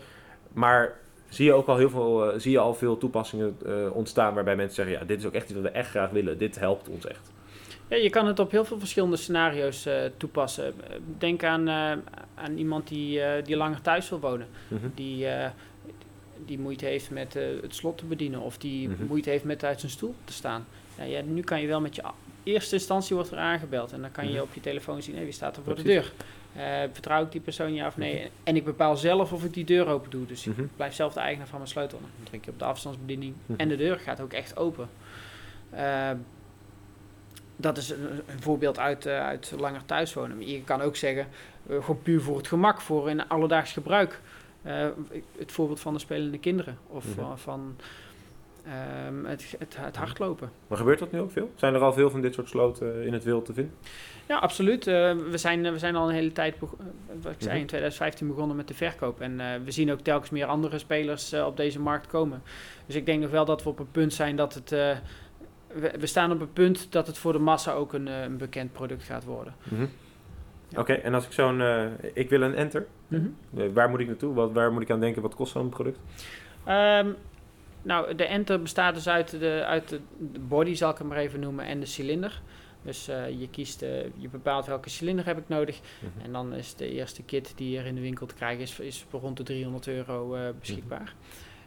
maar 0.53 0.93
zie 1.29 1.45
je 1.45 1.53
ook 1.53 1.67
al 1.67 1.77
heel 1.77 1.91
veel, 1.91 2.33
eh, 2.33 2.39
zie 2.39 2.53
je 2.53 2.59
al 2.59 2.75
veel 2.75 2.99
toepassingen 2.99 3.57
ontstaan 3.95 4.35
waarbij 4.35 4.57
mensen 4.57 4.75
zeggen, 4.75 4.95
ja, 4.95 5.05
dit 5.05 5.19
is 5.19 5.27
ook 5.27 5.33
echt 5.33 5.45
iets 5.45 5.55
wat 5.55 5.63
we 5.63 5.71
echt 5.71 5.91
graag 5.91 6.11
willen, 6.11 6.39
dit 6.39 6.59
helpt 6.59 6.89
ons 6.89 7.07
echt. 7.07 7.33
Ja, 7.89 7.97
je 7.97 8.11
kan 8.11 8.27
het 8.27 8.39
op 8.39 8.51
heel 8.51 8.65
veel 8.65 8.79
verschillende 8.79 9.17
scenario's 9.17 9.89
toepassen. 10.17 10.75
Denk 11.19 11.45
aan, 11.45 11.69
aan 12.35 12.57
iemand 12.57 12.89
die, 12.89 13.21
die 13.43 13.57
langer 13.57 13.81
thuis 13.81 14.09
wil 14.09 14.21
wonen. 14.21 14.47
Mhm. 14.69 14.87
Die, 14.95 15.27
die 16.47 16.59
moeite 16.59 16.85
heeft 16.87 17.11
met 17.11 17.37
eh, 17.37 17.45
het 17.63 17.75
slot 17.75 17.99
te 17.99 18.05
bedienen. 18.05 18.41
Of 18.41 18.59
die 18.59 18.89
Mhm. 18.89 19.05
moeite 19.07 19.31
heeft 19.31 19.45
met 19.45 19.65
uit 19.65 19.81
zijn 19.81 19.93
stoel 19.93 20.15
te 20.25 20.33
staan. 20.33 20.67
Ja, 20.99 21.05
ja, 21.05 21.21
nu 21.23 21.41
kan 21.43 21.61
je 21.61 21.67
wel 21.67 21.81
met 21.81 21.95
je 21.97 22.03
eerste 22.43 22.75
instantie 22.75 23.15
wordt 23.17 23.31
er 23.31 23.39
aangebeld. 23.39 23.93
En 23.93 24.01
dan 24.01 24.13
kan 24.13 24.27
je 24.27 24.33
Mhm. 24.33 24.43
op 24.43 24.55
je 24.55 24.61
telefoon 24.61 25.03
zien, 25.03 25.17
hé, 25.17 25.23
wie 25.25 25.33
staat 25.33 25.57
er 25.57 25.63
voor 25.63 25.75
Precies. 25.75 25.91
de 25.95 26.01
deur? 26.01 26.13
Eh, 26.65 26.89
vertrouw 26.93 27.23
ik 27.25 27.33
die 27.33 27.41
persoon 27.41 27.75
ja 27.75 27.87
of 27.87 27.97
nee? 27.97 28.31
En 28.45 28.57
ik 28.57 28.65
bepaal 28.65 28.97
zelf 28.97 29.33
of 29.33 29.45
ik 29.45 29.55
die 29.55 29.65
deur 29.65 29.87
open 29.87 30.11
doe. 30.11 30.27
Dus 30.27 30.47
ik 30.47 30.57
Mhm. 30.57 30.67
blijf 30.77 30.95
zelf 30.95 31.13
de 31.13 31.21
eigenaar 31.21 31.49
van 31.49 31.59
mijn 31.59 31.71
sleutel. 31.71 31.99
Nou, 31.99 32.11
Dan 32.17 32.25
druk 32.25 32.45
je 32.45 32.51
op 32.51 32.59
de 32.59 32.65
afstandsbediening 32.65 33.35
Mhm. 33.47 33.61
en 33.61 33.69
de 33.69 33.77
deur 33.77 33.99
gaat 33.99 34.21
ook 34.21 34.33
echt 34.33 34.57
open. 34.57 34.89
Eh, 35.71 36.11
dat 37.57 37.77
is 37.77 37.91
een, 37.91 37.99
een 38.27 38.43
voorbeeld 38.43 38.79
uit, 38.79 39.07
eh, 39.07 39.21
uit 39.27 39.53
langer 39.59 39.85
thuis 39.87 40.15
wonen. 40.15 40.37
Maar 40.37 40.47
je 40.47 40.63
kan 40.65 40.81
ook 40.81 40.97
zeggen, 40.97 41.27
gewoon 41.69 42.03
puur 42.03 42.21
voor 42.21 42.37
het 42.37 42.47
gemak, 42.49 42.81
voor 42.81 43.11
in 43.11 43.29
alledaags 43.29 43.73
gebruik. 43.73 44.21
Eh, 44.63 44.87
het 45.39 45.53
voorbeeld 45.53 45.81
van 45.81 45.93
de 45.93 45.99
spelende 45.99 46.39
kinderen. 46.39 46.79
Of 46.87 47.05
Mhm. 47.07 47.15
van- 47.15 47.39
van 47.39 47.77
ehm, 48.67 49.25
het, 49.25 49.55
het, 49.59 49.77
het 49.79 49.97
hardlopen. 49.97 50.51
Maar 50.67 50.79
gebeurt 50.79 50.99
dat 50.99 51.13
nu 51.13 51.21
ook 51.21 51.31
veel? 51.31 51.51
Zijn 51.55 51.75
er 51.75 51.81
al 51.81 51.93
veel 51.93 52.11
van 52.11 52.21
dit 52.21 52.35
soort 52.35 52.49
sloten 52.49 53.07
in 53.07 53.13
het 53.13 53.25
wild 53.25 53.45
te 53.45 53.53
vinden? 53.55 53.75
Ja, 54.29 54.39
absoluut. 54.39 54.87
Eh, 54.87 54.95
we, 55.31 55.39
zijn, 55.39 55.73
we 55.73 55.79
zijn 55.79 55.97
al 55.97 56.09
een 56.09 56.15
hele 56.15 56.33
tijd, 56.33 56.55
eh, 56.55 56.61
wat 57.23 57.33
ik 57.33 57.39
zei, 57.43 57.61
in 57.61 57.67
2015 57.67 58.27
begonnen 58.27 58.57
met 58.57 58.69
de 58.69 58.75
verkoop. 58.75 59.21
En 59.21 59.41
eh, 59.41 59.47
we 59.65 59.71
zien 59.71 59.93
ook 59.93 60.01
telkens 60.01 60.31
meer 60.31 60.47
andere 60.47 60.79
spelers 60.79 61.33
eh, 61.33 61.47
op 61.47 61.57
deze 61.57 61.81
markt 61.81 62.07
komen. 62.07 62.43
Dus 62.87 62.95
ik 62.95 63.07
denk 63.07 63.23
nog 63.23 63.31
wel 63.31 63.45
dat 63.45 63.63
we 63.63 63.69
op 63.69 63.79
een 63.79 63.91
punt 63.91 64.13
zijn 64.13 64.37
dat 64.37 64.55
het... 64.55 64.73
eh, 64.73 64.97
we, 65.75 65.93
we 65.99 66.07
staan 66.07 66.33
op 66.33 66.41
een 66.41 66.53
punt 66.53 66.87
dat 66.93 67.07
het 67.07 67.19
voor 67.19 67.33
de 67.33 67.39
massa 67.39 67.73
ook 67.73 67.93
een, 67.93 68.09
eh, 68.09 68.23
een 68.23 68.37
bekend 68.37 68.73
product 68.73 69.03
gaat 69.03 69.25
worden. 69.25 69.55
Mhm. 69.63 69.87
Oké, 70.77 70.93
en 70.93 71.15
als 71.15 71.25
ik 71.25 71.33
zo'n... 71.33 71.61
eh, 71.61 71.87
ik 72.13 72.29
wil 72.29 72.43
een 72.43 72.55
enter. 72.55 72.87
Eh, 73.09 73.21
waar 73.73 73.91
moet 73.91 74.01
ik 74.01 74.07
naartoe? 74.07 74.35
Wat, 74.35 74.53
waar 74.53 74.73
moet 74.73 74.83
ik 74.83 74.91
aan 74.91 75.01
denken? 75.01 75.23
Wat 75.23 75.35
kost 75.35 75.53
zo'n 75.53 75.69
product? 75.69 75.99
Ehm, 76.65 77.09
nou, 77.83 78.15
de 78.15 78.25
enter 78.25 78.63
bestaat 78.63 78.95
dus 78.95 79.09
uit, 79.09 79.31
de, 79.31 79.63
uit 79.67 79.89
de, 79.89 80.01
body, 80.41 80.75
zal 80.75 80.91
ik 80.91 80.99
hem 80.99 81.07
maar 81.07 81.17
even 81.17 81.41
noemen, 81.41 81.65
en 81.65 81.81
de 81.81 81.87
cilinder. 81.87 82.41
Dus 82.83 83.09
eh, 83.09 83.41
je 83.41 83.49
kiest, 83.49 83.81
je 84.17 84.29
bepaalt 84.31 84.67
welke 84.67 84.89
cilinder 84.89 85.27
heb 85.27 85.39
ik 85.39 85.49
nodig. 85.49 85.81
Mhm. 85.81 86.25
En 86.25 86.33
dan 86.33 86.55
is 86.55 86.75
de 86.75 86.91
eerste 86.91 87.23
kit 87.23 87.53
die 87.57 87.79
er 87.79 87.87
in 87.87 87.95
de 87.95 88.01
winkel 88.01 88.27
te 88.27 88.35
krijgen 88.35 88.63
is, 88.63 88.79
is 88.79 89.07
rond 89.11 89.37
de 89.37 89.43
300 89.43 89.87
euro 89.89 90.37
beschikbaar. 90.61 91.15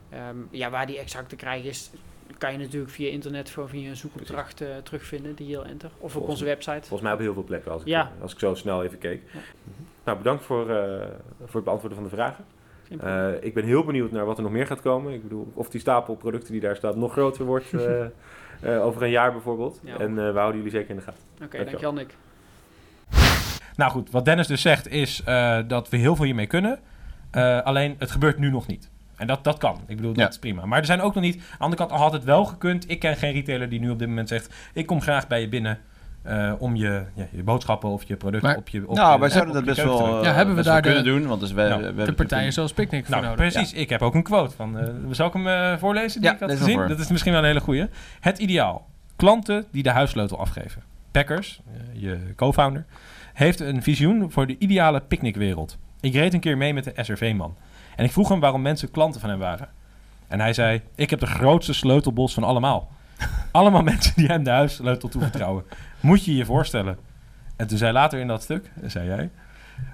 Ehm, 0.09 0.37
ja, 0.51 0.69
waar 0.69 0.87
die 0.87 0.97
exact 0.97 1.29
te 1.29 1.35
krijgen 1.35 1.69
is, 1.69 1.91
kan 2.37 2.51
je 2.51 2.57
natuurlijk 2.57 2.91
via 2.91 3.09
internet 3.09 3.49
gewoon 3.49 3.69
via 3.69 3.89
een 3.89 3.95
zoekopdracht 3.95 4.61
eh, 4.61 4.67
terugvinden, 4.83 5.35
die 5.35 5.47
heel 5.47 5.65
enter. 5.65 5.89
Of 5.97 6.15
op 6.15 6.27
onze 6.27 6.45
website. 6.45 6.79
Volgens 6.87 7.01
mij 7.01 7.13
op 7.13 7.19
heel 7.19 7.33
veel 7.33 7.43
plekken, 7.43 7.71
als 7.71 7.81
ik, 7.81 7.87
Ja. 7.87 8.11
als 8.21 8.33
ik 8.33 8.39
zo 8.39 8.53
snel 8.55 8.83
even 8.83 8.97
keek. 8.97 9.21
Ja. 9.33 9.39
Mhm. 9.63 9.81
Nou, 10.03 10.17
bedankt 10.17 10.43
voor, 10.43 10.69
eh, 10.69 11.07
voor 11.45 11.55
het 11.55 11.63
beantwoorden 11.63 11.97
van 11.99 12.03
de 12.09 12.15
vragen. 12.15 12.45
Eh, 12.99 13.43
ik 13.43 13.53
ben 13.53 13.63
heel 13.63 13.83
benieuwd 13.83 14.11
naar 14.11 14.25
wat 14.25 14.37
er 14.37 14.43
nog 14.43 14.51
meer 14.51 14.67
gaat 14.67 14.81
komen. 14.81 15.13
Ik 15.13 15.21
bedoel, 15.23 15.51
of 15.53 15.69
die 15.69 15.79
stapel 15.81 16.15
producten 16.15 16.51
die 16.51 16.61
daar 16.61 16.75
staat 16.75 16.95
nog 16.95 17.11
groter 17.11 17.45
wordt 17.45 17.73
eh, 17.73 18.05
eh, 18.61 18.83
over 18.85 19.03
een 19.03 19.09
jaar 19.09 19.31
bijvoorbeeld. 19.31 19.79
Ja. 19.83 19.97
En 19.99 20.09
eh, 20.09 20.31
we 20.31 20.37
houden 20.37 20.55
jullie 20.55 20.71
zeker 20.71 20.89
in 20.89 20.95
de 20.95 21.01
gaten. 21.01 21.21
Oké, 21.33 21.37
dankjewel. 21.57 21.65
dankjewel 21.65 21.93
Nick. 21.93 22.15
Nou 23.75 23.91
goed, 23.91 24.11
wat 24.11 24.25
Dennis 24.25 24.47
dus 24.47 24.61
zegt 24.61 24.87
is 24.87 25.21
eh, 25.25 25.59
dat 25.67 25.89
we 25.89 25.97
heel 25.97 26.15
veel 26.15 26.25
hiermee 26.25 26.47
kunnen. 26.47 26.79
Eh, 27.31 27.61
alleen 27.61 27.95
het 27.99 28.11
gebeurt 28.11 28.37
nu 28.37 28.49
nog 28.49 28.67
niet. 28.67 28.89
En 29.17 29.27
dat, 29.27 29.43
dat 29.43 29.57
kan. 29.57 29.79
Ik 29.87 29.95
bedoel, 29.95 30.13
dat 30.13 30.21
Ja. 30.21 30.29
is 30.29 30.39
prima. 30.39 30.65
Maar 30.65 30.79
er 30.79 30.85
zijn 30.85 31.01
ook 31.01 31.13
nog 31.13 31.23
niet... 31.23 31.35
Aan 31.35 31.41
de 31.49 31.55
andere 31.63 31.87
kant 31.87 31.99
had 32.01 32.13
het 32.13 32.23
wel 32.23 32.45
gekund. 32.45 32.89
Ik 32.89 32.99
ken 32.99 33.15
geen 33.17 33.33
retailer 33.33 33.69
die 33.69 33.79
nu 33.79 33.89
op 33.89 33.99
dit 33.99 34.07
moment 34.07 34.27
zegt... 34.27 34.53
Ik 34.73 34.85
kom 34.85 35.01
graag 35.01 35.27
bij 35.27 35.41
je 35.41 35.49
binnen 35.49 35.79
eh, 36.23 36.53
om 36.59 36.75
je, 36.75 37.03
ja, 37.13 37.27
je 37.31 37.43
boodschappen 37.43 37.89
of 37.89 38.03
je 38.03 38.15
producten 38.15 38.49
Maar- 38.49 38.57
op 38.57 38.67
je 38.69 38.87
op 38.87 38.95
nou, 38.95 39.13
je- 39.13 39.19
wij 39.19 39.29
zouden 39.29 39.53
dat 39.53 39.65
best 39.65 39.83
wel, 39.83 40.17
eh, 40.17 40.23
Ja, 40.23 40.33
hebben 40.33 40.47
we 40.55 40.61
best 40.61 40.67
wel 40.67 40.75
de- 40.75 40.81
kunnen 40.81 41.03
doen. 41.03 41.27
Want 41.27 41.39
dus 41.41 41.51
wij, 41.51 41.69
Nou, 41.69 41.93
we 41.95 42.03
De 42.05 42.13
partijen 42.13 42.53
zoals 42.53 42.73
Picnic 42.73 43.05
voor 43.05 43.15
Nou, 43.15 43.27
nodig. 43.27 43.51
precies. 43.53 43.73
Ik 43.73 43.89
heb 43.89 44.01
ook 44.01 44.13
een 44.15 44.23
quote 44.23 44.55
van... 44.55 44.79
eh 44.79 44.87
zal 45.11 45.27
ik 45.27 45.33
hem 45.33 45.79
voorlezen 45.79 46.21
die 46.21 46.29
Ja, 46.29 46.35
ik 46.35 46.41
had 46.41 46.51
gezien? 46.51 46.73
voor. 46.75 46.87
Dat 46.87 46.99
is 46.99 47.09
misschien 47.09 47.31
wel 47.31 47.41
een 47.41 47.47
hele 47.47 47.59
goeie. 47.59 47.85
Het 48.19 48.37
ideaal. 48.39 48.87
Klanten 49.15 49.65
die 49.71 49.83
de 49.83 49.89
huissleutel 49.89 50.39
afgeven. 50.39 50.81
Packers, 51.11 51.61
je 51.93 52.17
co-founder, 52.35 52.85
heeft 53.33 53.59
een 53.59 53.83
visioen 53.83 54.31
voor 54.31 54.47
de 54.47 54.55
ideale 54.59 55.01
picknickwereld. 55.01 55.77
Ik 56.01 56.13
reed 56.13 56.33
een 56.33 56.39
keer 56.39 56.57
mee 56.57 56.73
met 56.73 56.83
de 56.83 56.93
SRV-man. 56.95 57.55
En 57.95 58.05
ik 58.05 58.11
vroeg 58.11 58.29
hem 58.29 58.39
waarom 58.39 58.61
mensen 58.61 58.91
klanten 58.91 59.21
van 59.21 59.29
hem 59.29 59.39
waren. 59.39 59.67
En 60.27 60.39
hij 60.39 60.53
zei, 60.53 60.81
ik 60.95 61.09
heb 61.09 61.19
de 61.19 61.25
grootste 61.25 61.73
sleutelbos 61.73 62.33
van 62.33 62.43
allemaal. 62.43 62.91
Allemaal 63.51 63.81
mensen 63.81 64.13
die 64.15 64.27
hem 64.27 64.43
de 64.43 64.49
huissleutel 64.49 65.09
toevertrouwen. 65.09 65.63
Moet 65.99 66.25
je 66.25 66.35
je 66.35 66.45
voorstellen. 66.45 66.97
En 67.55 67.67
toen 67.67 67.77
zei 67.77 67.91
later 67.93 68.19
in 68.19 68.27
dat 68.27 68.43
stuk, 68.43 68.71
zei 68.85 69.07
jij... 69.07 69.29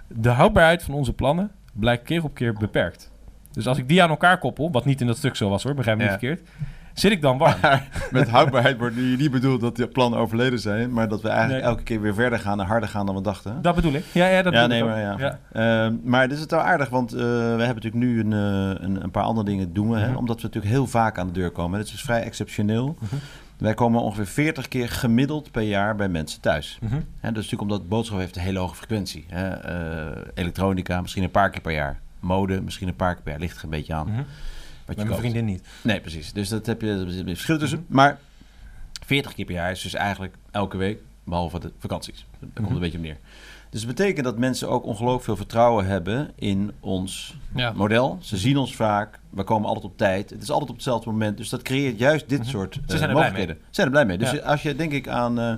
De 0.08 0.30
houdbaarheid 0.30 0.84
van 0.84 0.94
onze 0.94 1.14
plannen 1.14 1.52
blijkt 1.74 2.04
keer 2.04 2.24
op 2.24 2.34
keer 2.34 2.54
beperkt. 2.54 3.12
Dus 3.52 3.68
als 3.68 3.78
ik 3.78 3.88
die 3.88 4.04
aan 4.04 4.10
elkaar 4.10 4.38
koppel, 4.38 4.72
wat 4.72 4.86
niet 4.86 5.02
in 5.02 5.08
dat 5.08 5.18
stuk 5.18 5.36
zo 5.36 5.50
was 5.50 5.64
hoor, 5.64 5.74
begrijp 5.74 5.98
me 5.98 6.04
niet 6.04 6.12
Ja. 6.12 6.20
verkeerd, 6.20 6.50
zit 6.94 7.12
ik 7.12 7.22
dan 7.22 7.38
warm. 7.38 7.56
Maar 7.62 7.88
met 8.12 8.30
houdbaarheid 8.30 8.78
wordt 8.78 8.96
nu 8.96 9.16
niet 9.16 9.32
bedoeld 9.32 9.62
dat 9.62 9.76
die 9.76 9.88
plannen 9.88 10.20
overleden 10.20 10.60
zijn, 10.60 10.94
maar 10.94 11.08
dat 11.08 11.22
we 11.22 11.30
eigenlijk 11.30 11.62
Nee. 11.62 11.70
elke 11.72 11.84
keer 11.84 12.02
weer 12.02 12.14
verder 12.14 12.40
gaan 12.40 12.60
en 12.60 12.66
harder 12.66 12.90
gaan 12.90 13.06
dan 13.06 13.16
we 13.16 13.22
dachten. 13.22 13.62
Dat 13.62 13.76
bedoel 13.76 13.94
ik. 13.94 14.04
Ja, 14.12 14.28
ja 14.28 14.42
dat 14.42 14.54
ja, 14.54 14.68
bedoel 14.68 14.88
nee, 14.88 15.00
ik 15.00 15.18
maar 15.18 15.20
ja. 15.20 15.40
Ehm, 15.86 15.96
maar 16.04 16.28
dit 16.28 16.36
is 16.36 16.42
het 16.42 16.52
wel 16.52 16.60
aardig, 16.60 16.90
want 16.90 17.14
eh, 17.14 17.20
we 17.20 17.64
hebben 17.64 17.68
natuurlijk 17.84 17.96
nu 18.04 18.20
een, 18.20 18.34
eh, 18.34 18.84
een, 18.84 19.04
een 19.04 19.12
paar 19.12 19.24
andere 19.24 19.46
dingen 19.46 19.74
doen 19.74 19.90
we, 19.90 19.98
hè, 19.98 20.08
Mhm. 20.08 20.18
omdat 20.18 20.36
we 20.36 20.42
natuurlijk 20.48 20.74
heel 20.74 20.88
vaak 20.88 21.18
aan 21.18 21.28
de 21.28 21.34
deur 21.34 21.52
komen. 21.52 21.80
Dit 21.80 21.88
is 21.94 22.02
vrij 22.02 22.22
exceptioneel. 22.24 22.96
Mhm. 23.00 23.16
Wij 23.58 23.74
komen 23.74 24.02
ongeveer 24.02 24.26
40 24.28 24.68
keer 24.68 24.90
gemiddeld 24.90 25.52
per 25.52 25.62
jaar 25.62 25.96
bij 25.96 26.10
mensen 26.10 26.42
thuis. 26.42 26.78
Mhm. 26.82 26.94
Hè, 26.94 27.00
dat 27.32 27.44
is 27.44 27.50
natuurlijk 27.52 27.62
omdat 27.62 27.90
boodschap 27.90 28.20
heeft 28.20 28.36
een 28.36 28.42
hele 28.42 28.60
hoge 28.60 28.76
frequentie. 28.76 29.26
Hè. 29.30 29.50
Eh, 29.50 30.22
elektronica 30.34 31.02
misschien 31.02 31.24
een 31.24 31.32
paar 31.32 31.50
keer 31.50 31.62
per 31.62 31.74
jaar. 31.74 32.00
Mode 32.20 32.62
misschien 32.62 32.88
een 32.88 32.96
paar 32.96 33.14
keer 33.14 33.24
per 33.24 33.32
jaar. 33.32 33.42
Ligt 33.42 33.58
er 33.58 33.64
een 33.64 33.70
beetje 33.70 33.94
aan. 33.94 34.26
Wat 34.98 35.06
Met 35.06 35.16
je 35.16 35.22
mijn 35.22 35.32
vriendin 35.34 35.54
niet. 35.54 35.68
Nee, 35.84 36.00
precies. 36.02 36.34
Dus 36.34 36.50
dat 36.50 36.66
heb 36.66 36.82
je, 36.82 36.88
een 36.90 37.26
verschil 37.26 37.58
tussen. 37.58 37.86
Maar 37.88 38.20
40 39.06 39.34
keer 39.34 39.46
per 39.46 39.54
jaar 39.54 39.72
is 39.72 39.82
dus 39.82 39.94
eigenlijk 39.94 40.36
elke 40.52 40.78
week, 40.78 41.00
behalve 41.24 41.60
de 41.60 41.72
vakanties. 41.80 42.26
Daar 42.40 42.50
komt 42.54 42.66
Mhm. 42.68 42.74
een 42.76 42.80
beetje 42.82 42.98
op 42.98 43.04
neer. 43.04 43.18
Dus 43.70 43.86
dat 43.86 43.96
betekent 43.96 44.26
dat 44.26 44.38
mensen 44.38 44.70
ook 44.70 44.86
ongelooflijk 44.86 45.24
veel 45.24 45.36
vertrouwen 45.36 45.86
hebben 45.86 46.32
in 46.36 46.72
ons 46.80 47.38
Ja. 47.56 47.72
model. 47.72 48.18
Ze 48.22 48.38
zien 48.38 48.58
ons 48.58 48.76
vaak, 48.76 49.20
we 49.30 49.44
komen 49.44 49.68
altijd 49.68 49.86
op 49.86 49.98
tijd. 49.98 50.30
Het 50.30 50.42
is 50.42 50.50
altijd 50.52 50.70
op 50.70 50.76
hetzelfde 50.76 51.10
moment. 51.10 51.38
Dus 51.38 51.50
dat 51.50 51.62
creëert 51.62 52.00
juist 52.00 52.30
dit 52.30 52.40
Mhm. 52.40 52.50
soort 52.50 52.74
Ze 52.74 52.80
eh, 52.82 52.88
zijn 52.88 53.02
er 53.02 53.08
blij 53.08 53.14
mogelijkheden. 53.16 53.56
Ze 53.66 53.68
zijn 53.72 53.88
er 53.88 53.94
blij 53.94 54.06
mee. 54.06 54.18
Dus 54.18 54.32
Ja. 54.32 54.40
als 54.40 54.62
je 54.62 54.76
denk 54.76 54.92
ik 54.92 55.08
aan 55.08 55.40
eh, 55.40 55.54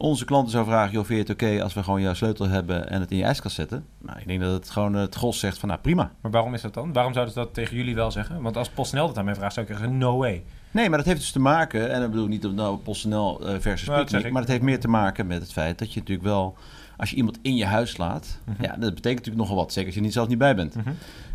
onze 0.00 0.24
klanten 0.24 0.50
zou 0.52 0.64
vragen... 0.64 0.92
joh, 0.92 1.04
vind 1.04 1.26
je 1.26 1.32
het 1.32 1.42
oké 1.42 1.62
als 1.62 1.74
we 1.74 1.82
gewoon 1.82 2.00
jouw 2.00 2.14
sleutel 2.14 2.48
hebben 2.48 2.90
en 2.90 3.00
het 3.00 3.10
in 3.10 3.16
je 3.16 3.24
ijskast 3.24 3.54
zetten? 3.54 3.84
Nou, 3.98 4.18
ik 4.18 4.26
denk 4.26 4.40
dat 4.40 4.52
het 4.52 4.70
gewoon 4.70 4.94
eh, 4.94 5.00
het 5.00 5.14
gros 5.14 5.38
zegt 5.38 5.58
van 5.58 5.68
nou 5.68 5.80
prima. 5.80 6.10
Maar 6.20 6.30
waarom 6.30 6.54
is 6.54 6.62
dat 6.62 6.74
dan? 6.74 6.92
Waarom 6.92 7.12
zouden 7.12 7.34
ze 7.34 7.40
dat 7.40 7.54
tegen 7.54 7.76
jullie 7.76 7.94
wel 7.94 8.10
zeggen? 8.10 8.42
Want 8.42 8.56
als 8.56 8.68
PostNL 8.68 9.06
dat 9.06 9.18
aan 9.18 9.24
mij 9.24 9.34
vraagt, 9.34 9.54
zou 9.54 9.66
ik 9.66 9.72
zeggen, 9.72 9.98
no 9.98 10.16
way. 10.16 10.42
Nee, 10.70 10.88
maar 10.88 10.98
dat 10.98 11.06
heeft 11.06 11.20
dus 11.20 11.30
te 11.32 11.40
maken, 11.40 11.90
en 11.92 12.00
dat 12.00 12.10
bedoel 12.10 12.24
ik 12.24 12.30
niet 12.30 12.46
op 12.46 12.52
nou 12.52 12.76
PostNL 12.76 13.40
eh, 13.46 13.54
versus 13.60 13.88
Nou, 13.88 14.00
Picnic, 14.04 14.24
ik. 14.24 14.32
maar 14.32 14.42
het 14.42 14.50
heeft 14.50 14.62
meer 14.62 14.80
te 14.80 14.88
maken 14.88 15.26
met 15.26 15.40
het 15.40 15.52
feit 15.52 15.78
dat 15.78 15.92
je 15.92 16.00
natuurlijk 16.00 16.26
wel, 16.28 16.56
als 16.96 17.10
je 17.10 17.16
iemand 17.16 17.38
in 17.42 17.56
je 17.56 17.64
huis 17.66 17.96
laat, 17.96 18.38
Mhm. 18.44 18.62
ja, 18.62 18.68
dat 18.68 18.78
betekent 18.94 19.04
natuurlijk 19.04 19.36
nogal 19.36 19.56
wat, 19.56 19.72
zeker 19.72 19.86
als 19.88 19.96
je 19.96 20.02
niet 20.04 20.12
zelf 20.12 20.28
niet 20.28 20.38
bij 20.38 20.54
bent. 20.56 20.74
Mhm. 20.74 20.88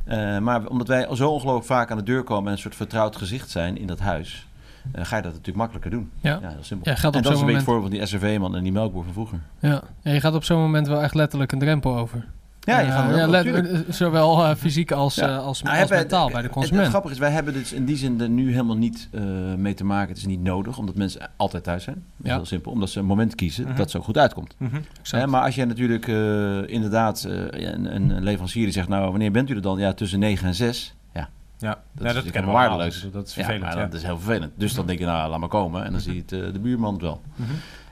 Eh, 0.05 0.38
maar 0.39 0.68
omdat 0.68 0.88
wij 0.88 1.07
zo 1.16 1.30
ongelooflijk 1.32 1.66
vaak 1.68 1.91
aan 1.91 1.97
de 1.97 2.03
deur 2.03 2.24
komen 2.24 2.45
en 2.47 2.51
een 2.51 2.57
soort 2.57 2.76
vertrouwd 2.76 3.16
gezicht 3.16 3.49
zijn 3.49 3.78
in 3.78 3.88
dat 3.88 3.99
huis, 3.99 4.47
ga 4.94 5.16
je 5.16 5.22
dat 5.22 5.32
natuurlijk 5.32 5.58
makkelijker 5.58 5.92
doen. 5.92 6.12
Ja. 6.22 6.40
Ja, 6.42 6.50
heel 6.50 6.58
simpel. 6.62 6.92
Ja, 6.92 6.98
en 7.04 7.12
dat 7.12 7.14
is 7.16 7.22
een 7.22 7.22
beetje 7.24 7.38
moment. 7.40 7.56
het 7.56 7.66
voorbeeld 7.66 7.90
van 7.90 7.98
die 8.00 8.06
SRV-man 8.08 8.56
en 8.56 8.64
die 8.64 8.72
melkboer 8.72 9.04
van 9.04 9.14
vroeger. 9.14 9.40
Ja. 9.60 9.82
ja, 10.02 10.12
je 10.12 10.20
gaat 10.20 10.34
op 10.36 10.44
zo'n 10.44 10.60
moment 10.60 10.88
wel 10.88 11.02
echt 11.02 11.14
letterlijk 11.14 11.52
een 11.52 11.60
drempel 11.60 11.98
over. 11.98 12.26
Ja, 12.60 12.80
je 12.80 12.92
gaat 12.92 13.16
ja, 13.16 13.28
let- 13.28 13.46
eh, 13.72 13.80
zowel 13.90 14.44
eh, 14.46 14.56
fysiek 14.56 14.92
als, 14.92 15.16
Ja. 15.16 15.28
eh, 15.28 15.38
als, 15.38 15.62
Nou, 15.62 15.82
als 15.82 15.90
mentaal 15.90 16.26
bij 16.26 16.30
de 16.32 16.36
Het, 16.36 16.46
het 16.46 16.54
consument. 16.54 16.88
grappige 16.88 17.14
is, 17.14 17.20
wij 17.20 17.30
hebben 17.32 17.54
dus 17.54 17.74
in 17.74 17.86
die 17.86 17.96
zin 17.98 18.22
er 18.22 18.30
nu 18.30 18.52
helemaal 18.52 18.76
niet 18.78 19.10
mee 19.58 19.74
te 19.74 19.84
maken. 19.86 20.08
Het 20.10 20.18
is 20.18 20.26
niet 20.26 20.44
nodig, 20.44 20.78
omdat 20.78 20.96
mensen 20.96 21.30
altijd 21.36 21.64
thuis 21.64 21.84
zijn. 21.84 21.96
Dat 21.96 22.26
is 22.26 22.30
Ja. 22.30 22.36
heel 22.36 22.46
simpel. 22.46 22.72
Omdat 22.72 22.90
ze 22.90 23.00
een 23.00 23.06
moment 23.06 23.36
kiezen 23.36 23.66
Mhm. 23.68 23.76
dat 23.76 23.92
zo 23.92 24.00
goed 24.00 24.18
uitkomt. 24.18 24.56
Mhm. 24.58 24.76
Exact. 24.76 25.24
Hè, 25.24 25.28
maar 25.30 25.42
als 25.42 25.56
je 25.56 25.66
natuurlijk 25.66 26.08
inderdaad 26.70 27.24
een, 27.50 27.96
een 27.96 28.24
leverancier 28.24 28.64
die 28.64 28.74
zegt... 28.74 28.88
nou, 28.88 29.10
wanneer 29.10 29.32
bent 29.32 29.50
u 29.50 29.56
er 29.56 29.62
dan? 29.62 29.80
Ja, 29.80 29.94
tussen 29.94 30.20
9 30.20 30.48
en 30.48 30.56
6. 30.56 30.96
Ja, 31.58 31.68
Ja, 31.70 31.82
dat 31.93 32.03
Ja, 32.03 32.08
is 32.08 32.14
dat 32.24 32.32
kennen 32.32 32.51
we 32.51 32.58
waardeloos. 32.58 33.08
Dat 33.12 33.28
is 33.28 33.34
vervelend. 33.34 33.74
Ja, 33.74 33.76
dat 33.86 33.93
is 33.93 34.03
heel 34.03 34.18
vervelend. 34.20 34.51
Dus 34.56 34.74
dan 34.74 34.86
denk 34.86 34.99
je, 34.99 35.06
nou, 35.06 35.30
laat 35.30 35.39
maar 35.39 35.49
komen. 35.49 35.84
En 35.86 35.91
dan 35.91 36.01
zie 36.01 36.14
je 36.16 36.22
het, 36.22 36.32
eh, 36.32 36.53
de 36.53 36.60
buurman 36.60 36.93
het 36.93 37.01
wel. 37.01 37.22
Mhm. 37.36 37.49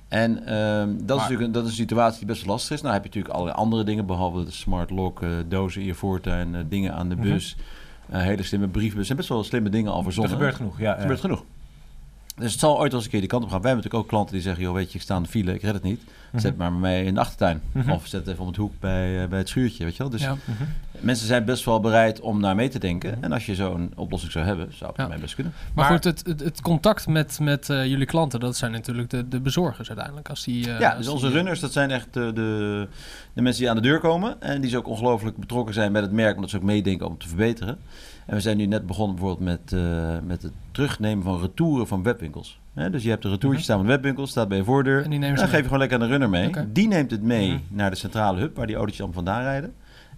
En 0.07 0.45
ehm, 0.45 0.89
dat, 1.05 1.18
is 1.18 1.22
natuurlijk 1.22 1.41
een, 1.41 1.51
dat 1.51 1.64
is 1.64 1.70
een 1.70 1.76
situatie 1.76 2.18
die 2.18 2.28
best 2.28 2.45
lastig 2.45 2.76
is. 2.76 2.82
Nou 2.82 2.93
heb 2.93 3.03
je 3.03 3.09
natuurlijk 3.09 3.34
allerlei 3.36 3.57
andere 3.59 3.84
dingen... 3.84 4.05
behalve 4.05 4.43
de 4.43 4.51
smart 4.51 4.89
lock, 4.89 5.22
eh, 5.22 5.30
dozen 5.47 5.82
in 5.82 5.88
je 5.88 5.93
voortuin, 5.93 6.55
eh, 6.55 6.61
dingen 6.70 6.93
aan 6.93 7.09
de 7.09 7.16
Mhm. 7.16 7.24
bus... 7.24 7.55
hele 8.11 8.43
slimme 8.43 8.68
briefbus. 8.68 8.99
Er 8.99 9.05
zijn 9.05 9.18
best 9.18 9.30
wel 9.30 9.43
slimme 9.43 9.70
dingen 9.70 9.91
al 9.91 9.97
Er 9.97 10.03
verzonnen. 10.03 10.34
gebeurt 10.34 10.55
genoeg. 10.55 10.80
Ja, 10.80 10.95
Er 10.95 11.01
gebeurt 11.01 11.20
genoeg. 11.20 11.43
Dus 12.36 12.51
het 12.51 12.59
zal 12.59 12.72
ooit 12.80 12.88
wel 12.88 12.95
eens 12.95 13.03
een 13.03 13.09
keer 13.11 13.20
die 13.20 13.30
kant 13.30 13.43
op 13.43 13.49
gaan. 13.49 13.61
Wij 13.61 13.70
hebben 13.72 13.84
natuurlijk 13.84 14.03
ook 14.03 14.09
klanten 14.18 14.34
die 14.34 14.43
zeggen... 14.43 14.64
joh, 14.64 14.74
weet 14.74 14.91
je, 14.91 14.97
ik 14.97 15.03
sta 15.03 15.16
aan 15.16 15.24
de 15.24 15.30
file, 15.30 15.53
ik 15.53 15.61
red 15.61 15.74
het 15.74 15.84
niet. 15.84 16.01
Mhm. 16.34 16.42
Zet 16.42 16.58
maar 16.58 16.74
mee 16.74 17.06
in 17.06 17.14
de 17.14 17.20
achtertuin. 17.20 17.62
Mhm. 17.72 17.90
Of 17.92 18.08
zet 18.08 18.28
even 18.28 18.42
om 18.42 18.48
het 18.48 18.56
hoek 18.56 18.74
bij, 18.80 19.22
eh, 19.24 19.28
bij 19.30 19.38
het 19.40 19.50
schuurtje, 19.50 19.84
weet 19.84 19.94
je 19.96 20.00
wel. 20.02 20.12
Dus 20.12 20.22
ja. 20.22 20.36
Mhm. 20.46 20.64
mensen 21.00 21.28
zijn 21.28 21.46
best 21.46 21.66
wel 21.66 21.80
bereid 21.80 22.20
om 22.20 22.40
naar 22.40 22.56
mee 22.56 22.70
te 22.70 22.80
denken. 22.80 23.24
En 23.24 23.32
als 23.32 23.46
je 23.46 23.56
zo'n 23.56 23.92
oplossing 23.96 24.32
zou 24.32 24.46
hebben, 24.46 24.74
zou 24.74 24.92
het 24.96 25.08
mij 25.08 25.20
best 25.20 25.36
kunnen. 25.36 25.54
Maar, 25.74 25.86
Maar- 25.86 25.94
goed, 25.94 26.04
het, 26.04 26.26
het, 26.26 26.40
het 26.40 26.62
contact 26.62 27.08
met, 27.08 27.40
met 27.42 27.70
eh, 27.70 27.86
jullie 27.86 28.06
klanten, 28.06 28.40
dat 28.40 28.56
zijn 28.58 28.72
natuurlijk 28.72 29.10
de, 29.10 29.28
de 29.28 29.40
bezorgers 29.40 29.88
uiteindelijk. 29.88 30.30
Als 30.30 30.44
die, 30.44 30.72
eh, 30.74 30.80
ja, 30.80 30.96
dus 30.96 31.06
die- 31.06 31.14
onze 31.14 31.30
runners, 31.30 31.60
dat 31.60 31.72
zijn 31.72 31.92
echt 31.92 32.14
de, 32.14 32.32
de, 32.34 32.88
de 33.34 33.42
mensen 33.42 33.62
die 33.62 33.70
aan 33.70 33.76
de 33.76 33.82
deur 33.82 34.00
komen. 34.00 34.42
En 34.42 34.62
die 34.62 34.70
zo 34.70 34.78
ook 34.78 34.88
ongelooflijk 34.88 35.38
betrokken 35.38 35.74
zijn 35.74 35.92
met 35.92 36.02
het 36.04 36.12
merk, 36.12 36.36
omdat 36.36 36.50
ze 36.50 36.56
ook 36.58 36.64
meedenken 36.64 37.06
om 37.06 37.12
het 37.12 37.22
te 37.22 37.28
verbeteren. 37.28 37.78
En 38.26 38.36
we 38.36 38.42
zijn 38.42 38.58
nu 38.58 38.66
net 38.66 38.88
begonnen 38.88 39.16
bijvoorbeeld 39.16 39.46
met, 39.72 39.82
met 40.28 40.42
het 40.42 40.52
terugnemen 40.72 41.24
van 41.24 41.40
retouren 41.42 41.88
van 41.88 42.04
webwinkels. 42.04 42.60
Hè, 42.74 42.89
dus 42.89 43.03
je 43.03 43.09
hebt 43.09 43.24
een 43.24 43.30
retourtje 43.32 43.57
Mhm. 43.57 43.63
staan 43.65 43.78
van 43.78 43.86
de 43.86 43.91
webwinkel, 43.91 44.28
staat 44.28 44.47
bij 44.47 44.57
je 44.57 44.63
voordeur. 44.63 45.03
En 45.03 45.09
die 45.09 45.19
nemen 45.19 45.38
ze 45.38 45.41
dan 45.43 45.49
geef 45.51 45.57
je 45.59 45.63
gewoon 45.65 45.80
lekker 45.80 45.97
aan 45.97 46.03
de 46.03 46.09
runner 46.11 46.30
mee. 46.30 46.49
Die 46.67 46.88
neemt 46.88 47.11
het 47.11 47.21
mee 47.21 47.49
Mhm. 47.51 47.59
naar 47.69 47.89
de 47.89 47.95
centrale 47.95 48.39
hub, 48.39 48.55
waar 48.55 48.65
die 48.67 48.76
autootjes 48.76 49.03
allemaal 49.03 49.24
vandaan 49.24 49.41
rijden. 49.43 49.74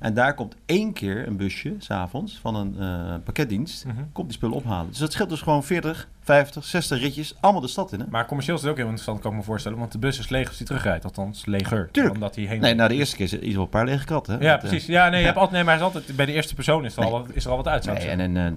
En 0.05 0.13
daar 0.13 0.33
komt 0.33 0.55
één 0.65 0.93
keer 0.93 1.27
een 1.27 1.37
busje, 1.37 1.73
s'avonds, 1.77 2.37
van 2.41 2.55
een 2.55 2.75
eh, 2.79 3.13
pakketdienst. 3.23 3.85
Mhm. 3.85 3.95
Komt 4.11 4.27
die 4.27 4.35
spullen 4.37 4.55
ophalen. 4.55 4.89
Dus 4.89 4.97
dat 4.97 5.11
scheelt 5.11 5.29
dus 5.29 5.41
gewoon 5.41 5.63
40, 5.63 6.07
50, 6.21 6.63
60 6.65 6.99
ritjes. 6.99 7.35
Allemaal 7.39 7.61
de 7.61 7.67
stad 7.67 7.91
in, 7.93 7.99
hè? 7.99 8.05
Maar 8.09 8.25
commercieel 8.25 8.55
is 8.55 8.61
het 8.61 8.71
ook 8.71 8.77
heel 8.77 8.85
interessant, 8.85 9.19
kan 9.21 9.31
ik 9.31 9.37
me 9.37 9.43
voorstellen. 9.43 9.77
Want 9.77 9.91
de 9.91 9.97
bus 9.97 10.19
is 10.19 10.29
leeg 10.29 10.47
als 10.47 10.57
hij 10.57 10.65
terugrijdt. 10.67 11.03
Althans, 11.05 11.45
leger. 11.45 11.89
Tuurlijk. 11.91 12.15
Omdat 12.15 12.35
hij 12.35 12.43
heen... 12.45 12.59
Nee, 12.61 12.73
nou 12.73 12.89
de 12.89 12.95
eerste 12.95 13.15
keer 13.15 13.25
is 13.25 13.33
er 13.33 13.51
wel 13.53 13.61
een 13.61 13.69
paar 13.69 13.85
lege 13.85 14.05
katten. 14.05 14.33
hè? 14.37 14.43
Ja, 14.43 14.49
Want, 14.51 14.63
eh, 14.63 14.69
precies. 14.69 14.87
Ja, 14.87 15.09
nee, 15.09 15.19
je 15.19 15.25
hebt 15.31 15.37
altijd, 15.37 15.55
nee, 15.55 15.63
maar 15.63 15.75
is 15.75 15.81
altijd, 15.81 16.15
bij 16.15 16.25
de 16.25 16.31
eerste 16.31 16.55
persoon 16.55 16.85
is 16.85 16.95
er, 16.97 17.03
al, 17.03 17.09
Nee. 17.11 17.19
wat, 17.19 17.35
is 17.35 17.45
er 17.45 17.51
al 17.51 17.57
wat 17.57 17.67
uit. 17.67 17.85
Nee, 17.85 17.95
en 17.97 18.19
in 18.19 18.37
eh 18.37 18.51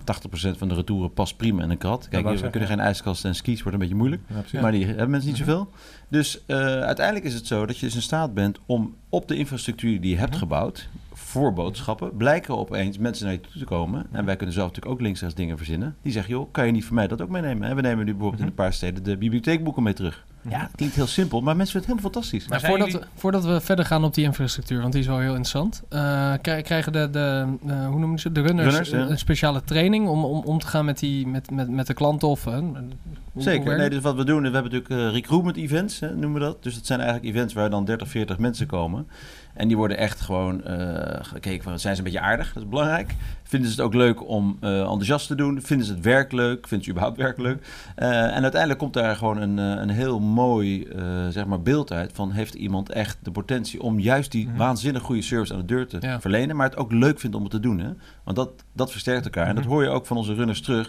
80% 0.55 0.59
van 0.59 0.69
de 0.69 0.75
retouren 0.75 1.13
past 1.13 1.37
prima 1.37 1.63
in 1.63 1.71
een 1.71 1.79
krat. 1.79 2.09
Kijk, 2.09 2.29
we 2.41 2.51
kunnen 2.51 2.69
geen 2.69 2.81
ijskast 2.81 3.25
en 3.25 3.35
skis, 3.35 3.59
wordt 3.59 3.73
een 3.73 3.79
beetje 3.81 3.95
moeilijk. 3.95 4.23
Ja. 4.51 4.61
Maar 4.61 4.73
die 4.73 4.87
hebben 4.87 5.11
mensen 5.11 5.31
niet 5.31 5.41
Mhm. 5.41 5.49
zoveel. 5.51 5.71
Dus 6.09 6.45
eh, 6.47 6.57
uiteindelijk 6.81 7.27
is 7.27 7.35
het 7.35 7.47
zo 7.47 7.67
dat 7.67 7.79
je 7.79 7.87
dus 7.87 7.95
in 7.95 8.03
staat 8.03 8.35
bent 8.35 8.59
om 8.67 8.95
op 9.09 9.29
de 9.29 9.37
infrastructuur 9.37 10.01
die 10.01 10.11
je 10.11 10.17
hebt 10.19 10.31
Mhm. 10.31 10.39
gebouwd, 10.39 10.89
voor 11.29 11.53
boodschappen, 11.53 12.17
blijken 12.17 12.59
opeens 12.59 12.99
mensen 12.99 13.25
naar 13.25 13.35
je 13.35 13.41
toe 13.41 13.59
te 13.59 13.65
komen. 13.65 14.07
En 14.13 14.25
wij 14.25 14.37
kunnen 14.37 14.55
zelf 14.55 14.67
natuurlijk 14.67 14.95
ook 14.95 15.01
links 15.01 15.21
rechts 15.21 15.35
dingen 15.35 15.57
verzinnen. 15.57 15.97
Die 16.03 16.13
zeggen, 16.13 16.35
joh, 16.35 16.53
kan 16.53 16.67
je 16.67 16.73
niet 16.73 16.85
voor 16.85 16.95
mij 16.95 17.07
dat 17.07 17.23
ook 17.23 17.29
meenemen? 17.29 17.69
En 17.69 17.77
we 17.77 17.83
nemen 17.83 18.05
nu 18.05 18.13
bijvoorbeeld 18.13 18.43
in 18.43 18.49
een 18.49 18.55
paar 18.55 18.73
steden 18.73 19.03
de 19.03 19.17
bibliotheekboeken 19.17 19.83
mee 19.83 19.93
terug. 19.93 20.27
Ja, 20.51 20.61
het 20.61 20.71
klinkt 20.77 20.95
heel 20.95 21.07
simpel, 21.07 21.41
maar 21.41 21.57
mensen 21.57 21.73
vinden 21.83 21.91
het 21.91 22.03
helemaal 22.03 22.23
fantastisch. 22.23 22.49
Maar 22.51 22.61
zijn 22.61 22.73
voordat, 22.73 22.91
jullie- 22.93 23.07
voordat 23.15 23.45
we 23.45 23.61
verder 23.61 23.85
gaan 23.85 24.05
op 24.05 24.15
die 24.15 24.25
infrastructuur, 24.25 24.81
want 24.81 24.93
die 24.93 25.01
is 25.03 25.07
wel 25.09 25.19
heel 25.19 25.27
interessant, 25.29 25.83
eh, 25.89 26.33
krij- 26.43 26.63
krijgen 26.63 26.93
de, 26.93 27.11
de 27.11 27.47
eh, 27.67 27.87
hoe 27.87 27.99
noemen 27.99 28.19
ze, 28.19 28.33
de 28.33 28.41
runners, 28.41 28.67
Runners, 28.69 28.91
ja. 28.91 28.99
een 28.99 29.19
speciale 29.19 29.63
training 29.65 30.09
om, 30.09 30.25
om 30.25 30.43
om 30.45 30.59
te 30.59 30.67
gaan 30.67 30.85
met, 30.85 30.99
die, 30.99 31.27
met, 31.27 31.51
met, 31.51 31.71
met 31.71 31.87
de 31.87 31.95
klanten 31.95 32.29
of... 32.29 32.47
eh, 32.47 32.59
hoe- 32.59 33.43
Zeker. 33.43 33.77
Nee, 33.77 33.91
dus 33.91 34.01
wat 34.03 34.15
we 34.15 34.25
doen, 34.25 34.43
we 34.43 34.51
hebben 34.51 34.63
natuurlijk 34.73 34.91
eh, 34.91 35.11
recruitment 35.13 35.57
events, 35.57 36.01
hè, 36.01 36.09
noemen 36.11 36.33
we 36.33 36.39
dat. 36.47 36.63
Dus 36.63 36.75
dat 36.75 36.87
zijn 36.87 37.01
eigenlijk 37.01 37.35
events 37.35 37.55
waar 37.55 37.71
dan 37.71 37.85
30, 37.85 38.09
40 38.09 38.39
mensen 38.39 38.67
komen. 38.67 39.07
En 39.55 39.69
die 39.69 39.77
worden 39.77 39.97
echt 39.99 40.21
gewoon 40.21 40.65
eh, 40.65 41.17
gekeken 41.25 41.63
van, 41.63 41.79
zijn 41.79 41.95
ze 41.95 42.01
een 42.01 42.05
beetje 42.11 42.21
aardig? 42.27 42.53
Dat 42.53 42.63
is 42.63 42.69
belangrijk. 42.69 43.15
Vinden 43.49 43.71
ze 43.71 43.77
het 43.77 43.85
ook 43.85 43.95
leuk 43.95 44.29
om 44.29 44.57
eh, 44.61 44.79
enthousiast 44.81 45.27
te 45.27 45.35
doen? 45.35 45.63
Vinden 45.63 45.87
ze 45.87 45.93
het 45.93 46.05
werk 46.05 46.33
leuk? 46.33 46.67
Vinden 46.69 46.85
ze 46.87 46.91
überhaupt 46.91 47.19
werk 47.21 47.39
leuk? 47.39 47.67
Eh, 47.95 48.09
en 48.37 48.43
uiteindelijk 48.43 48.79
komt 48.81 48.93
daar 48.95 49.17
gewoon 49.17 49.37
een, 49.41 49.59
eh, 49.59 49.83
een 49.83 49.89
heel 49.89 50.21
mooi 50.21 50.87
zeg 51.31 51.47
maar 51.47 51.63
beeld 51.63 51.93
uit 51.93 52.11
van, 52.15 52.31
heeft 52.31 52.55
iemand 52.55 52.91
echt 52.93 53.19
de 53.23 53.31
potentie 53.31 53.83
om 53.83 53.99
juist 54.01 54.33
die 54.33 54.47
Mhm. 54.47 54.57
waanzinnig 54.57 55.03
goede 55.03 55.23
service 55.23 55.53
aan 55.53 55.59
de 55.61 55.65
deur 55.67 55.87
te 55.87 55.97
Ja. 56.01 56.21
verlenen, 56.21 56.57
maar 56.57 56.69
het 56.69 56.77
ook 56.79 56.93
leuk 56.93 57.21
vindt 57.21 57.37
om 57.37 57.43
het 57.43 57.51
te 57.51 57.61
doen. 57.61 57.79
Hè? 57.79 57.91
Want 58.25 58.37
dat, 58.37 58.51
dat 58.73 58.91
versterkt 58.91 59.25
elkaar. 59.25 59.47
En 59.47 59.55
dat 59.55 59.65
Mhm. 59.65 59.73
hoor 59.73 59.83
je 59.83 59.89
ook 59.89 60.07
van 60.07 60.17
onze 60.17 60.35
runners 60.35 60.61
terug. 60.61 60.87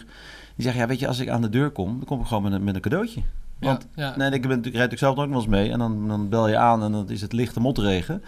Die 0.55 0.63
zeggen, 0.67 0.81
ja, 0.81 0.87
weet 0.87 0.99
je, 0.99 1.07
als 1.07 1.19
ik 1.19 1.29
aan 1.29 1.41
de 1.41 1.49
deur 1.49 1.69
kom, 1.69 1.87
dan 1.97 2.05
kom 2.05 2.19
ik 2.19 2.25
gewoon 2.25 2.43
met 2.43 2.51
een, 2.51 2.63
met 2.63 2.75
een 2.75 2.81
cadeautje. 2.81 3.21
Want 3.59 3.87
ja, 3.95 4.03
ja. 4.03 4.17
nee, 4.17 4.25
ik, 4.31 4.41
ben, 4.41 4.49
natuurlijk- 4.49 4.75
rijd 4.75 4.91
natuurlijk 4.91 4.99
zelf 4.99 5.15
nooit 5.15 5.29
wel 5.29 5.37
eens 5.39 5.47
mee. 5.47 5.71
En 5.71 5.79
dan, 5.79 6.07
dan 6.07 6.29
bel 6.29 6.47
je 6.47 6.57
aan 6.57 6.83
en 6.83 6.91
dan 6.91 7.09
is 7.09 7.21
het 7.21 7.33
lichte 7.33 7.59
motregen. 7.59 8.23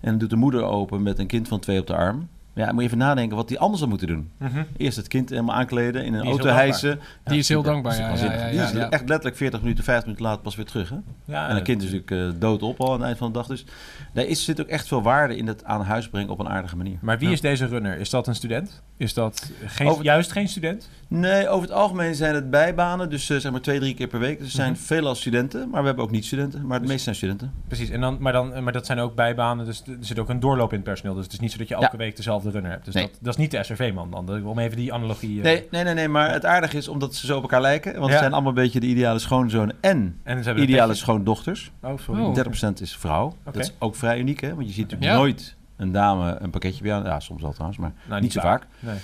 En 0.00 0.18
doet 0.18 0.30
de 0.30 0.36
moeder 0.36 0.62
open 0.62 1.02
met 1.02 1.18
een 1.18 1.26
kind 1.26 1.48
van 1.48 1.60
twee 1.60 1.80
op 1.80 1.86
de 1.86 1.94
arm. 1.96 2.28
Ja, 2.56 2.72
moet 2.72 2.80
je 2.80 2.86
even 2.86 2.98
nadenken 2.98 3.36
wat 3.36 3.48
die 3.48 3.58
anders 3.58 3.78
zou 3.78 3.90
moeten 3.90 4.08
doen. 4.08 4.30
Mhm. 4.38 4.62
Eerst 4.76 4.96
het 4.96 5.08
kind 5.08 5.30
helemaal 5.30 5.54
aankleden, 5.54 6.04
in 6.04 6.14
een 6.14 6.24
auto 6.26 6.48
hijsen. 6.48 7.00
Die 7.24 7.38
is 7.38 7.48
heel 7.48 7.62
dankbaar, 7.62 7.92
Dat 7.92 8.00
ja, 8.00 8.08
waanzinnig. 8.08 8.38
ja, 8.40 8.46
ja, 8.46 8.70
Die 8.70 8.80
is 8.80 8.88
echt 8.88 9.08
letterlijk 9.08 9.36
40 9.36 9.60
minuten, 9.60 9.84
50 9.84 10.04
minuten 10.04 10.26
later 10.26 10.42
pas 10.42 10.56
weer 10.56 10.64
terug. 10.64 10.88
Hè? 10.90 10.96
Ja, 11.24 11.48
en 11.48 11.56
een 11.56 11.62
kind 11.62 11.82
is 11.82 11.92
natuurlijk 11.92 12.34
uh, 12.34 12.40
dood 12.40 12.62
op 12.62 12.80
al 12.80 12.86
aan 12.92 12.92
het 12.98 13.02
eind 13.02 13.18
van 13.18 13.26
de 13.32 13.38
dag. 13.38 13.46
Dus 13.46 13.64
daar 14.12 14.24
is, 14.24 14.44
zit 14.44 14.60
ook 14.60 14.66
echt 14.66 14.88
veel 14.88 15.02
waarde 15.02 15.36
in 15.36 15.46
het 15.46 15.64
aan 15.64 15.80
huis 15.82 16.08
brengen 16.08 16.30
op 16.30 16.38
een 16.38 16.48
aardige 16.48 16.76
manier. 16.76 16.98
Maar 17.00 17.18
wie 17.18 17.28
Ja. 17.28 17.34
is 17.34 17.40
deze 17.40 17.66
runner? 17.66 17.98
Is 17.98 18.10
dat 18.10 18.26
een 18.26 18.34
student? 18.34 18.82
Is 18.98 19.14
dat 19.14 19.50
geen, 19.66 19.88
Over- 19.88 20.04
juist 20.04 20.32
geen 20.32 20.48
student? 20.48 20.88
Nee, 21.08 21.48
over 21.48 21.68
het 21.68 21.76
algemeen 21.76 22.14
zijn 22.14 22.34
het 22.34 22.50
bijbanen. 22.50 23.10
Dus 23.10 23.30
eh, 23.30 23.36
zeg 23.38 23.52
maar 23.52 23.60
twee, 23.60 23.78
drie 23.80 23.94
keer 23.94 24.06
per 24.06 24.18
week. 24.18 24.38
Dus 24.38 24.46
er 24.46 24.52
zijn 24.52 24.72
Mhm. 24.72 24.80
veelal 24.80 25.14
studenten. 25.14 25.68
Maar 25.70 25.80
we 25.80 25.86
hebben 25.86 26.04
ook 26.04 26.10
niet-studenten. 26.10 26.60
Maar 26.60 26.70
het 26.70 26.80
Dus- 26.80 26.88
meeste 26.88 27.04
zijn 27.04 27.16
studenten. 27.16 27.52
Precies, 27.68 27.90
en 27.90 28.00
dan, 28.00 28.16
maar, 28.20 28.32
dan, 28.32 28.62
maar 28.62 28.72
dat 28.72 28.86
zijn 28.86 28.98
ook 28.98 29.14
bijbanen, 29.14 29.64
dus 29.66 29.82
er 29.86 29.96
zit 30.00 30.18
ook 30.18 30.28
een 30.28 30.40
doorloop 30.40 30.68
in 30.70 30.74
het 30.76 30.84
personeel. 30.84 31.14
Dus 31.14 31.24
het 31.24 31.32
is 31.32 31.40
niet 31.40 31.52
zo 31.52 31.58
dat 31.58 31.68
je 31.68 31.74
elke 31.74 31.96
week 31.96 32.16
dezelfde 32.16 32.50
runner 32.50 32.70
hebt. 32.70 32.84
Dus 32.84 32.94
Nee. 32.94 33.02
dat, 33.04 33.12
dat 33.20 33.32
is 33.32 33.40
niet 33.40 33.50
de 33.50 33.62
SRV-man 33.64 34.10
dan. 34.10 34.46
Om 34.46 34.58
even 34.58 34.76
die 34.76 34.92
analogie... 34.92 35.36
eh, 35.38 35.44
Nee, 35.44 35.66
nee, 35.70 35.84
nee, 35.84 35.94
nee, 35.94 36.08
maar 36.08 36.32
het 36.32 36.44
aardige 36.44 36.76
is 36.76 36.88
omdat 36.88 37.14
ze 37.14 37.26
zo 37.26 37.36
op 37.36 37.42
elkaar 37.42 37.60
lijken. 37.60 37.92
Want 37.92 38.04
Ja. 38.04 38.10
het 38.10 38.18
zijn 38.18 38.32
allemaal 38.32 38.50
een 38.50 38.62
beetje 38.62 38.80
de 38.80 38.86
ideale 38.86 39.18
schoonzoon 39.18 39.72
en 39.80 40.20
En 40.22 40.44
ze 40.44 40.54
ideale 40.54 40.94
schoondochters. 40.94 41.70
Oh, 41.82 41.98
sorry. 41.98 42.22
Oh. 42.22 42.34
30% 42.34 42.80
is 42.80 42.96
vrouw. 42.96 43.36
Dat 43.44 43.56
is 43.56 43.72
ook 43.78 43.96
vrij 43.96 44.18
uniek, 44.18 44.40
hè? 44.40 44.54
Want 44.54 44.66
je 44.66 44.72
ziet 44.72 44.82
natuurlijk 44.82 45.10
Ja. 45.12 45.16
nooit 45.18 45.55
een 45.76 45.92
dame 45.92 46.36
een 46.40 46.50
pakketje 46.50 46.82
bij 46.82 46.92
aan. 46.94 47.04
Ja, 47.04 47.20
soms 47.20 47.42
wel 47.42 47.52
trouwens, 47.52 47.78
maar 47.78 47.92
Nou, 48.08 48.20
niet 48.22 48.32
zo 48.32 48.40
vaak. 48.40 48.66
Nee. 48.78 48.96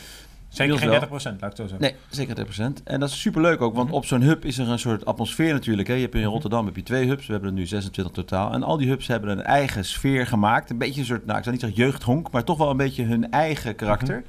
Zeker 0.48 0.78
geen 0.78 0.88
wel. 0.88 1.00
30%, 1.00 1.10
laat 1.12 1.34
ik 1.34 1.40
het 1.40 1.56
zo 1.56 1.62
zeggen. 1.66 1.80
Nee, 1.80 1.94
zeker 2.10 2.34
30%. 2.34 2.82
En 2.84 3.00
dat 3.00 3.08
is 3.08 3.20
superleuk 3.20 3.60
ook, 3.60 3.74
want 3.74 3.86
Mhm. 3.88 3.96
op 3.96 4.04
zo'n 4.04 4.20
hub 4.22 4.44
is 4.44 4.58
er 4.58 4.68
een 4.68 4.78
soort 4.78 5.04
atmosfeer 5.04 5.52
natuurlijk. 5.52 5.88
Hè. 5.88 5.94
Je 5.94 6.00
hebt 6.00 6.14
in 6.14 6.22
Rotterdam 6.24 6.66
heb 6.66 6.76
je 6.76 6.82
twee 6.82 7.06
hubs, 7.08 7.26
we 7.26 7.32
hebben 7.32 7.50
er 7.50 7.56
nu 7.56 7.66
26 7.66 8.12
totaal. 8.14 8.52
En 8.52 8.62
al 8.62 8.76
die 8.76 8.88
hubs 8.88 9.06
hebben 9.06 9.30
een 9.30 9.42
eigen 9.42 9.84
sfeer 9.84 10.26
gemaakt. 10.26 10.70
Een 10.70 10.78
beetje 10.78 11.00
een 11.00 11.06
soort, 11.06 11.26
nou 11.26 11.38
ik 11.38 11.44
zou 11.44 11.56
niet 11.56 11.64
zeggen 11.64 11.84
jeugdhonk, 11.84 12.30
maar 12.30 12.44
toch 12.44 12.58
wel 12.58 12.70
een 12.70 12.76
beetje 12.76 13.04
hun 13.04 13.30
eigen 13.30 13.74
karakter. 13.74 14.24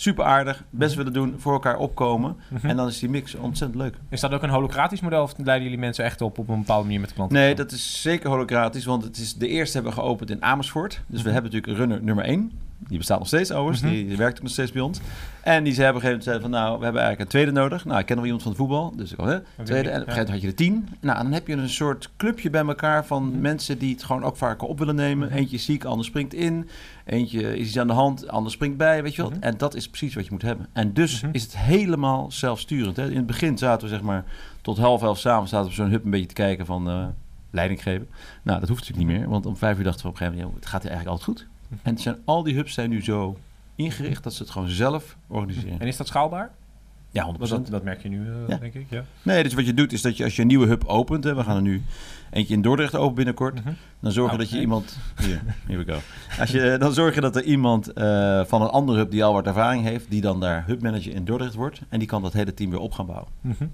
Super 0.00 0.24
aardig, 0.24 0.64
best 0.70 0.94
willen 0.94 1.12
doen, 1.12 1.34
voor 1.38 1.52
elkaar 1.52 1.76
opkomen. 1.78 2.36
Mhm. 2.50 2.66
En 2.68 2.76
dan 2.76 2.86
is 2.86 2.98
die 2.98 3.08
mix 3.08 3.34
ontzettend 3.34 3.80
leuk. 3.82 3.96
Is 4.08 4.20
dat 4.20 4.32
ook 4.32 4.42
een 4.42 4.50
holocratisch 4.50 5.00
model 5.00 5.22
of 5.22 5.34
leiden 5.36 5.62
jullie 5.64 5.78
mensen 5.78 6.04
echt 6.04 6.20
op 6.20 6.38
op 6.38 6.48
een 6.48 6.58
bepaalde 6.58 6.84
manier 6.84 7.00
met 7.00 7.12
klanten? 7.14 7.36
Nee, 7.38 7.54
dat 7.54 7.72
is 7.72 8.02
zeker 8.02 8.30
holocratisch, 8.30 8.84
want 8.84 9.04
het 9.04 9.16
is 9.16 9.34
de 9.34 9.48
eerste 9.48 9.74
hebben 9.74 9.94
we 9.94 10.00
geopend 10.00 10.30
in 10.30 10.42
Amersfoort. 10.42 11.00
Dus 11.06 11.22
we 11.22 11.24
Mhm. 11.30 11.32
hebben 11.32 11.52
natuurlijk 11.52 11.78
runner 11.78 12.02
nummer 12.02 12.24
1. 12.28 12.52
Die 12.88 12.98
bestaat 12.98 13.18
nog 13.18 13.26
steeds 13.26 13.52
overigens, 13.52 13.82
Mhm. 13.82 13.92
die, 13.92 14.06
die 14.06 14.16
werkt 14.16 14.36
ook 14.36 14.42
nog 14.42 14.52
steeds 14.52 14.72
bij 14.72 14.82
ons. 14.82 15.00
En 15.42 15.64
die 15.64 15.74
zei 15.74 15.88
op 15.88 15.94
een 15.94 16.00
gegeven 16.00 16.24
moment 16.26 16.42
van, 16.42 16.50
nou, 16.50 16.78
we 16.78 16.84
hebben 16.84 17.02
eigenlijk 17.02 17.20
een 17.20 17.26
tweede 17.38 17.60
nodig. 17.60 17.84
Nou, 17.84 17.98
ik 17.98 18.06
ken 18.06 18.16
nog 18.16 18.24
wel 18.24 18.34
iemand 18.34 18.42
van 18.42 18.52
het 18.52 18.60
voetbal, 18.60 18.96
dus 18.96 19.10
ik 19.10 19.16
kwam, 19.16 19.28
hè, 19.28 19.38
tweede. 19.64 19.88
En 19.90 20.00
op 20.00 20.06
een 20.06 20.12
gegeven 20.12 20.14
moment 20.14 20.28
had 20.30 20.40
je 20.40 20.46
er 20.46 20.54
tien. 20.54 20.88
Nou, 21.00 21.22
dan 21.22 21.32
heb 21.32 21.46
je 21.46 21.52
een 21.54 21.68
soort 21.68 22.10
clubje 22.16 22.50
bij 22.50 22.64
elkaar 22.66 23.06
van 23.06 23.28
Mhm. 23.30 23.40
mensen 23.40 23.78
die 23.78 23.92
het 23.94 24.02
gewoon 24.04 24.24
ook 24.24 24.36
vaker 24.36 24.68
op 24.68 24.78
willen 24.78 24.94
nemen. 24.94 25.28
Mhm. 25.28 25.36
Eentje 25.36 25.56
is 25.56 25.64
ziek, 25.64 25.84
ander 25.84 26.04
springt 26.04 26.34
in. 26.34 26.68
Eentje 27.04 27.56
is 27.58 27.66
iets 27.66 27.78
aan 27.78 27.86
de 27.86 27.92
hand, 27.92 28.28
ander 28.28 28.52
springt 28.52 28.76
bij, 28.76 29.02
weet 29.02 29.14
je 29.14 29.22
wat. 29.22 29.32
En 29.40 29.54
dat 29.56 29.74
is 29.74 29.88
precies 29.88 30.14
wat 30.14 30.24
je 30.24 30.30
moet 30.32 30.42
hebben. 30.42 30.66
En 30.72 30.92
dus 30.92 31.22
is 31.32 31.42
het 31.42 31.56
helemaal 31.58 32.30
zelfsturend. 32.30 32.96
Hè. 32.96 33.10
In 33.10 33.16
het 33.16 33.26
begin 33.26 33.58
zaten 33.58 33.88
we 33.88 33.94
zeg 33.94 34.02
maar 34.02 34.24
tot 34.62 34.78
half 34.78 35.02
elf 35.02 35.18
s'avonds 35.18 35.50
zaten 35.50 35.68
we 35.68 35.74
zo'n 35.74 35.90
hub 35.90 36.04
een 36.04 36.10
beetje 36.10 36.26
te 36.26 36.34
kijken 36.34 36.66
van 36.66 36.88
eh, 36.88 37.06
leiding 37.50 37.82
geven. 37.82 38.08
Nou, 38.42 38.60
dat 38.60 38.68
hoeft 38.68 38.80
natuurlijk 38.80 39.08
niet 39.08 39.18
meer, 39.18 39.28
want 39.28 39.46
om 39.46 39.56
vijf 39.56 39.78
uur 39.78 39.84
dachten 39.84 40.02
we 40.02 40.08
op 40.08 40.14
een 40.14 40.18
gegeven 40.20 40.40
moment, 40.40 40.54
ja, 40.56 40.60
het 40.60 40.70
gaat 40.70 40.82
hier 40.82 40.90
eigenlijk 40.90 41.20
altijd 41.20 41.38
goed. 41.38 41.48
En 41.82 41.98
zijn, 41.98 42.16
al 42.24 42.42
die 42.42 42.54
hubs 42.54 42.74
zijn 42.74 42.90
nu 42.90 43.02
zo 43.02 43.38
ingericht 43.74 44.22
dat 44.22 44.34
ze 44.34 44.42
het 44.42 44.52
gewoon 44.52 44.68
zelf 44.68 45.16
organiseren. 45.26 45.80
En 45.80 45.86
is 45.86 45.96
dat 45.96 46.06
schaalbaar? 46.06 46.50
Ja, 47.10 47.24
100%. 47.24 47.38
Want 47.38 47.50
dat, 47.50 47.66
dat 47.66 47.82
merk 47.82 48.02
je 48.02 48.08
nu, 48.08 48.26
eh, 48.30 48.34
Ja. 48.48 48.56
denk 48.56 48.74
ik. 48.74 48.86
Ja. 48.90 49.04
Nee, 49.22 49.42
dus 49.42 49.54
wat 49.54 49.66
je 49.66 49.74
doet 49.74 49.92
is 49.92 50.02
dat 50.02 50.16
je 50.16 50.24
als 50.24 50.36
je 50.36 50.42
een 50.42 50.48
nieuwe 50.48 50.66
hub 50.66 50.84
opent, 50.84 51.24
hè, 51.24 51.34
we 51.34 51.42
gaan 51.44 51.56
er 51.56 51.62
nu 51.62 51.82
eentje 52.30 52.54
in 52.54 52.62
Dordrecht 52.62 52.94
open 52.94 53.14
binnenkort, 53.14 53.54
Mhm. 53.64 53.72
dan 54.00 54.12
zorg 54.12 54.26
je 54.26 54.32
Oh, 54.32 54.38
dat 54.38 54.48
je 54.48 54.54
nee. 54.54 54.64
iemand. 54.64 54.98
Hier, 55.20 55.42
here 55.66 55.84
we 55.84 55.92
go. 55.92 55.98
Als 56.40 56.50
je, 56.50 56.76
dan 56.78 56.92
zorg 56.92 57.14
je 57.14 57.20
dat 57.20 57.36
er 57.36 57.42
iemand 57.42 57.92
eh, 57.92 58.44
van 58.44 58.62
een 58.62 58.68
andere 58.68 58.98
hub 58.98 59.10
die 59.10 59.24
al 59.24 59.32
wat 59.32 59.46
ervaring 59.46 59.84
heeft, 59.84 60.10
die 60.10 60.20
dan 60.20 60.40
daar 60.40 60.64
hubmanager 60.66 61.14
in 61.14 61.24
Dordrecht 61.24 61.54
wordt. 61.54 61.80
En 61.88 61.98
die 61.98 62.08
kan 62.08 62.22
dat 62.22 62.32
hele 62.32 62.54
team 62.54 62.70
weer 62.70 62.80
op 62.80 62.92
gaan 62.92 63.06
bouwen. 63.06 63.28
Mhm. 63.40 63.64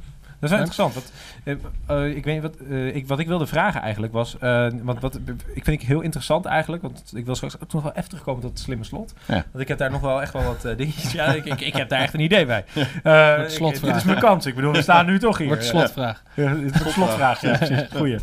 Is 0.45 0.51
wel 0.51 0.59
interessant. 0.67 0.95
Want, 0.95 1.13
eh, 1.45 2.05
eh, 2.07 2.17
ik 2.17 2.25
weet 2.25 2.43
wat, 2.43 2.55
eh, 2.71 2.95
ik, 2.97 3.07
wat 3.09 3.19
ik 3.19 3.27
wilde 3.27 3.47
vragen 3.47 3.81
eigenlijk 3.81 4.13
was. 4.13 4.39
eh, 4.39 4.67
want 4.83 5.01
wat 5.01 5.15
ik 5.55 5.65
vind 5.65 5.81
ik 5.83 5.87
heel 5.89 6.01
interessant 6.01 6.45
eigenlijk. 6.45 6.83
Want 6.83 7.13
ik 7.15 7.25
wil 7.25 7.35
straks 7.35 7.55
ook 7.61 7.73
nog 7.73 7.83
wel 7.83 7.93
even 7.93 8.09
terugkomen 8.09 8.41
tot 8.43 8.51
het 8.51 8.61
slimme 8.61 8.85
slot. 8.85 9.15
Ja. 9.27 9.35
Want 9.35 9.59
ik 9.63 9.69
heb 9.69 9.79
daar 9.79 9.91
nog 9.91 10.01
wel 10.01 10.23
echt 10.23 10.33
wel 10.33 10.43
wat 10.43 10.77
dingetjes. 10.77 11.13
Ja, 11.13 11.25
ik, 11.35 11.45
ik, 11.45 11.61
ik 11.61 11.77
heb 11.77 11.89
daar 11.89 12.01
echt 12.01 12.15
een 12.15 12.21
idee 12.21 12.47
bij. 12.47 12.65
Eh, 13.03 13.43
ik- 13.43 13.49
slotvraag. 13.49 13.81
dit 13.91 13.95
is 14.01 14.05
mijn 14.05 14.19
kans. 14.19 14.47
Ik 14.47 14.55
bedoel, 14.55 14.73
we 14.73 14.83
staan 14.83 15.07
nu 15.07 15.19
toch 15.19 15.39
hier. 15.39 15.47
Wordt 15.47 15.65
slotvraag. 15.65 16.23
Ja, 16.35 16.57
het 16.57 16.93
slotvraag, 16.93 17.41
ja, 17.41 17.57
precies. 17.57 17.83
Goeie. 17.97 18.19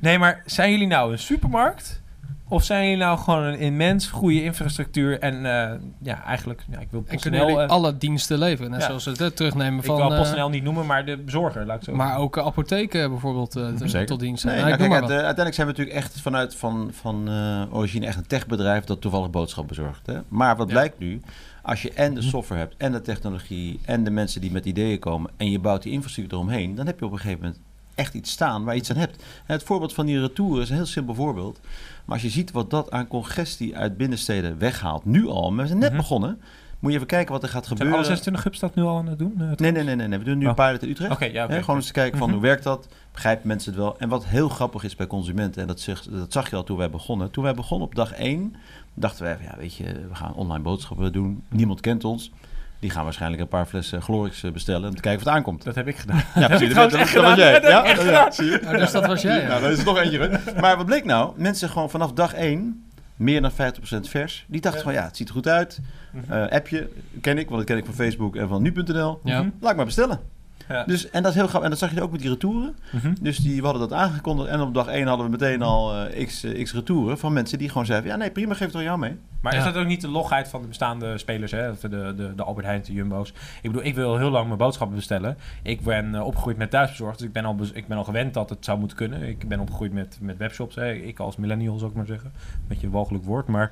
Nee, 0.00 0.18
maar 0.18 0.42
zijn 0.46 0.70
jullie 0.70 0.86
nou 0.86 1.12
een 1.12 1.18
supermarkt? 1.18 2.02
Of 2.48 2.64
zijn 2.64 2.82
jullie 2.84 2.96
nou 2.98 3.18
gewoon 3.18 3.42
een 3.44 3.58
immens 3.58 4.06
goede 4.06 4.42
infrastructuur 4.44 5.18
en 5.20 5.34
eh, 5.34 5.78
ja, 6.02 6.24
eigenlijk, 6.24 6.64
ja, 6.70 6.78
ik 6.78 6.88
wil 6.90 7.00
En 7.06 7.20
kunnen 7.20 7.40
PostNL, 7.40 7.46
jullie 7.46 7.62
eh, 7.62 7.68
alle 7.68 7.96
diensten 7.98 8.38
leveren? 8.38 8.70
Net 8.70 8.80
ja. 8.80 8.86
zoals 8.86 9.04
het 9.04 9.36
terugnemen 9.36 9.78
ik 9.78 9.84
van... 9.84 9.96
wil 9.96 10.12
eh, 10.12 10.18
PostNL 10.18 10.48
niet 10.48 10.62
noemen, 10.62 10.86
maar 10.86 11.04
de 11.04 11.16
bezorger, 11.16 11.66
laat 11.66 11.76
ik 11.76 11.84
zo 11.84 11.94
maar 11.94 12.16
ook 12.18 12.38
apotheken 12.38 13.10
bijvoorbeeld 13.10 13.56
eh, 13.56 13.66
Zeker. 13.84 14.06
tot 14.06 14.20
dienst. 14.20 14.44
Nee, 14.44 14.54
Nou, 14.54 14.68
nou, 14.68 14.82
ik 14.82 14.88
kijk, 14.90 15.02
uit- 15.02 15.10
uiteindelijk 15.10 15.54
zijn 15.54 15.66
we 15.66 15.72
natuurlijk 15.72 15.96
echt 16.04 16.20
vanuit 16.20 16.54
van, 16.54 16.90
van 16.92 17.28
eh, 17.28 17.62
origine 17.76 18.06
echt 18.06 18.16
een 18.16 18.26
techbedrijf 18.26 18.84
dat 18.84 19.00
toevallig 19.00 19.30
boodschap 19.30 19.68
bezorgt. 19.68 20.06
Hè? 20.06 20.18
Maar 20.28 20.56
wat 20.56 20.66
Ja. 20.68 20.72
blijkt 20.72 20.98
nu, 20.98 21.20
als 21.62 21.82
je 21.82 21.92
en 21.92 22.14
de 22.14 22.20
Mhm. 22.20 22.28
software 22.28 22.60
hebt 22.60 22.74
en 22.78 22.92
de 22.92 23.00
technologie 23.00 23.80
en 23.84 24.04
de 24.04 24.10
mensen 24.10 24.40
die 24.40 24.50
met 24.52 24.64
ideeën 24.66 24.98
komen 24.98 25.30
en 25.36 25.50
je 25.50 25.58
bouwt 25.58 25.82
die 25.82 25.92
infrastructuur 25.92 26.34
eromheen, 26.38 26.74
dan 26.74 26.86
heb 26.86 26.98
je 26.98 27.04
op 27.04 27.12
een 27.12 27.18
gegeven 27.18 27.40
moment 27.42 27.60
echt 27.98 28.14
iets 28.14 28.30
staan 28.30 28.64
waar 28.64 28.74
je 28.74 28.80
iets 28.80 28.90
aan 28.90 28.96
hebt. 28.96 29.16
En 29.46 29.54
het 29.54 29.62
voorbeeld 29.62 29.94
van 29.94 30.06
die 30.06 30.20
retour 30.20 30.60
is 30.62 30.68
een 30.70 30.76
heel 30.76 30.86
simpel 30.86 31.14
voorbeeld. 31.14 31.60
Maar 32.04 32.14
als 32.14 32.22
je 32.22 32.30
ziet 32.30 32.50
wat 32.50 32.70
dat 32.70 32.90
aan 32.90 33.06
congestie 33.08 33.76
uit 33.76 33.96
binnensteden 33.96 34.58
weghaalt, 34.58 35.04
nu 35.04 35.26
al, 35.26 35.54
we 35.56 35.66
zijn 35.66 35.78
net 35.78 35.88
Mhm. 35.88 35.98
begonnen, 35.98 36.40
moet 36.78 36.90
je 36.90 36.96
even 36.96 37.08
kijken 37.08 37.32
wat 37.32 37.42
er 37.42 37.48
gaat 37.48 37.64
Zijn 37.64 37.76
gebeuren. 37.78 37.98
alle 37.98 38.06
26 38.06 38.44
hubs 38.44 38.58
dat 38.58 38.74
nu 38.74 38.82
al 38.82 38.96
aan 38.98 39.06
het 39.06 39.18
doen? 39.18 39.34
eh, 39.38 39.50
Nee, 39.56 39.72
nee, 39.72 39.82
nee, 39.96 40.08
nee. 40.08 40.18
We 40.18 40.24
doen 40.24 40.38
nu 40.38 40.44
een 40.44 40.50
Oh. 40.50 40.56
pilot 40.66 40.82
in 40.82 40.88
Utrecht. 40.88 41.12
Oké, 41.12 41.24
ja, 41.24 41.46
gewoon 41.46 41.76
eens 41.76 41.86
te 41.86 41.92
kijken 41.92 42.18
van 42.18 42.26
Mhm. 42.28 42.36
hoe 42.38 42.46
werkt 42.46 42.62
dat? 42.64 42.88
Begrijpen 43.12 43.48
mensen 43.48 43.72
het 43.72 43.80
wel? 43.80 43.98
En 43.98 44.08
wat 44.08 44.26
heel 44.26 44.48
grappig 44.48 44.84
is 44.84 44.96
bij 44.96 45.06
consumenten, 45.06 45.62
en 45.62 45.68
dat, 45.68 45.80
zag, 45.80 46.02
dat 46.02 46.32
zag 46.32 46.50
je 46.50 46.56
al 46.56 46.64
toen 46.64 46.76
wij 46.76 46.90
begonnen. 46.90 47.30
Toen 47.30 47.44
wij 47.44 47.54
begonnen 47.54 47.86
op 47.86 47.94
dag 47.94 48.12
1, 48.12 48.54
dachten 48.94 49.24
wij, 49.24 49.36
van, 49.36 49.44
ja, 49.44 49.54
weet 49.58 49.74
je, 49.74 49.84
we 49.84 50.14
gaan 50.14 50.34
online 50.34 50.62
boodschappen 50.62 51.12
doen. 51.12 51.42
Niemand 51.50 51.80
kent 51.80 52.04
ons. 52.04 52.32
Die 52.80 52.90
gaan 52.90 53.04
waarschijnlijk 53.04 53.42
een 53.42 53.48
paar 53.48 53.66
flessen 53.66 54.02
Glorix 54.02 54.42
eh, 54.42 54.50
bestellen 54.52 54.88
om 54.88 54.94
te 54.94 55.00
kijken 55.02 55.20
of 55.20 55.26
het 55.26 55.34
aankomt. 55.36 55.64
Dat 55.64 55.74
heb 55.74 55.88
ik 55.88 55.96
gedaan. 55.96 56.22
Ja, 56.34 56.46
precies. 56.48 56.74
Dat- 56.74 56.92
was 56.92 57.36
jij. 57.36 57.60
Ja, 57.62 58.30
zie 58.30 58.44
je? 58.44 58.60
Oh, 58.64 58.70
dus 58.70 58.90
dat 58.92 59.06
was 59.06 59.22
jij, 59.22 59.40
ja. 59.40 59.48
Nou, 59.48 59.62
dat 59.62 59.70
is 59.70 59.84
nog 59.84 59.98
eentje. 59.98 60.18
hè. 60.18 60.60
Maar 60.60 60.76
wat 60.76 60.86
bleek 60.86 61.04
nou? 61.04 61.32
Mensen 61.36 61.68
gewoon 61.68 61.90
vanaf 61.90 62.12
dag 62.12 62.34
1 62.34 62.82
Meer 63.16 63.40
dan 63.42 63.50
50% 63.52 64.08
vers. 64.08 64.44
Die 64.48 64.60
dacht 64.60 64.76
Ja. 64.76 64.82
van 64.82 64.92
ja, 64.92 65.04
het 65.04 65.16
ziet 65.16 65.28
er 65.28 65.34
goed 65.34 65.48
uit. 65.48 65.80
Mhm. 66.12 66.32
Eh, 66.32 66.48
appje, 66.52 66.88
ken 67.20 67.38
ik, 67.38 67.46
want 67.48 67.58
dat 67.58 67.66
ken 67.68 67.76
ik 67.76 67.84
van 67.84 67.94
Facebook 67.94 68.36
en 68.36 68.48
van 68.48 68.62
nu.nl. 68.62 69.20
Ja. 69.24 69.44
Laat 69.60 69.70
ik 69.70 69.76
maar 69.76 69.84
bestellen. 69.84 70.20
Ja. 70.68 70.84
Dus, 70.84 71.10
en 71.10 71.22
dat 71.22 71.30
is 71.32 71.38
heel 71.38 71.46
grappig. 71.46 71.70
En 71.70 71.78
dat 71.78 71.88
zag 71.88 71.94
je 71.94 72.02
ook 72.02 72.10
met 72.10 72.20
die 72.20 72.30
retouren. 72.30 72.76
Mhm. 72.90 73.14
Dus 73.20 73.38
die, 73.38 73.56
we 73.60 73.66
hadden 73.68 73.88
dat 73.88 73.98
aangekondigd. 73.98 74.48
En 74.48 74.60
op 74.60 74.74
dag 74.74 74.86
1 74.86 75.06
hadden 75.06 75.26
we 75.26 75.32
meteen 75.32 75.62
al 75.62 75.94
eh, 76.06 76.26
x, 76.26 76.44
eh, 76.44 76.62
x 76.64 76.72
retouren 76.72 77.18
van 77.18 77.32
mensen 77.32 77.58
die 77.58 77.68
gewoon 77.68 77.86
zeiden... 77.86 78.10
Ja, 78.10 78.16
nee, 78.16 78.30
prima, 78.30 78.54
geef 78.54 78.66
het 78.66 78.76
aan 78.76 78.82
jou 78.82 78.98
mee. 78.98 79.16
Maar 79.40 79.52
Ja. 79.52 79.58
is 79.58 79.64
dat 79.64 79.76
ook 79.82 79.86
niet 79.86 80.00
de 80.00 80.08
logheid 80.08 80.48
van 80.48 80.60
de 80.62 80.68
bestaande 80.68 81.18
spelers, 81.18 81.50
hè? 81.52 81.72
De, 81.80 81.88
de, 81.88 82.32
de 82.36 82.42
Albert 82.42 82.66
Heijn, 82.66 82.82
de 82.86 82.92
Jumbo's. 82.92 83.28
Ik 83.62 83.70
bedoel, 83.70 83.84
ik 83.84 83.94
wil 83.94 84.16
heel 84.18 84.30
lang 84.30 84.46
mijn 84.46 84.58
boodschappen 84.58 84.96
bestellen. 84.96 85.38
Ik 85.62 85.80
ben 85.80 86.14
eh, 86.14 86.26
opgegroeid 86.26 86.56
met 86.56 86.70
thuisbezorgd, 86.70 87.18
dus 87.18 87.26
ik 87.26 87.32
ben, 87.32 87.44
al 87.44 87.56
ik 87.72 87.86
ben 87.86 87.96
al 87.96 88.04
gewend 88.04 88.34
dat 88.34 88.50
het 88.50 88.64
zou 88.64 88.78
moeten 88.78 88.96
kunnen. 88.96 89.22
Ik 89.22 89.48
ben 89.48 89.60
opgegroeid 89.60 89.92
met, 89.92 90.18
met 90.20 90.36
webshops, 90.36 90.74
hè? 90.74 90.92
ik 90.92 91.18
als 91.18 91.36
millennial 91.36 91.78
zou 91.78 91.90
ik 91.90 91.96
maar 91.96 92.06
zeggen. 92.06 92.32
Een 92.34 92.64
beetje 92.68 92.86
een 92.86 92.92
walgelijk 92.92 93.24
woord, 93.24 93.46
maar... 93.46 93.70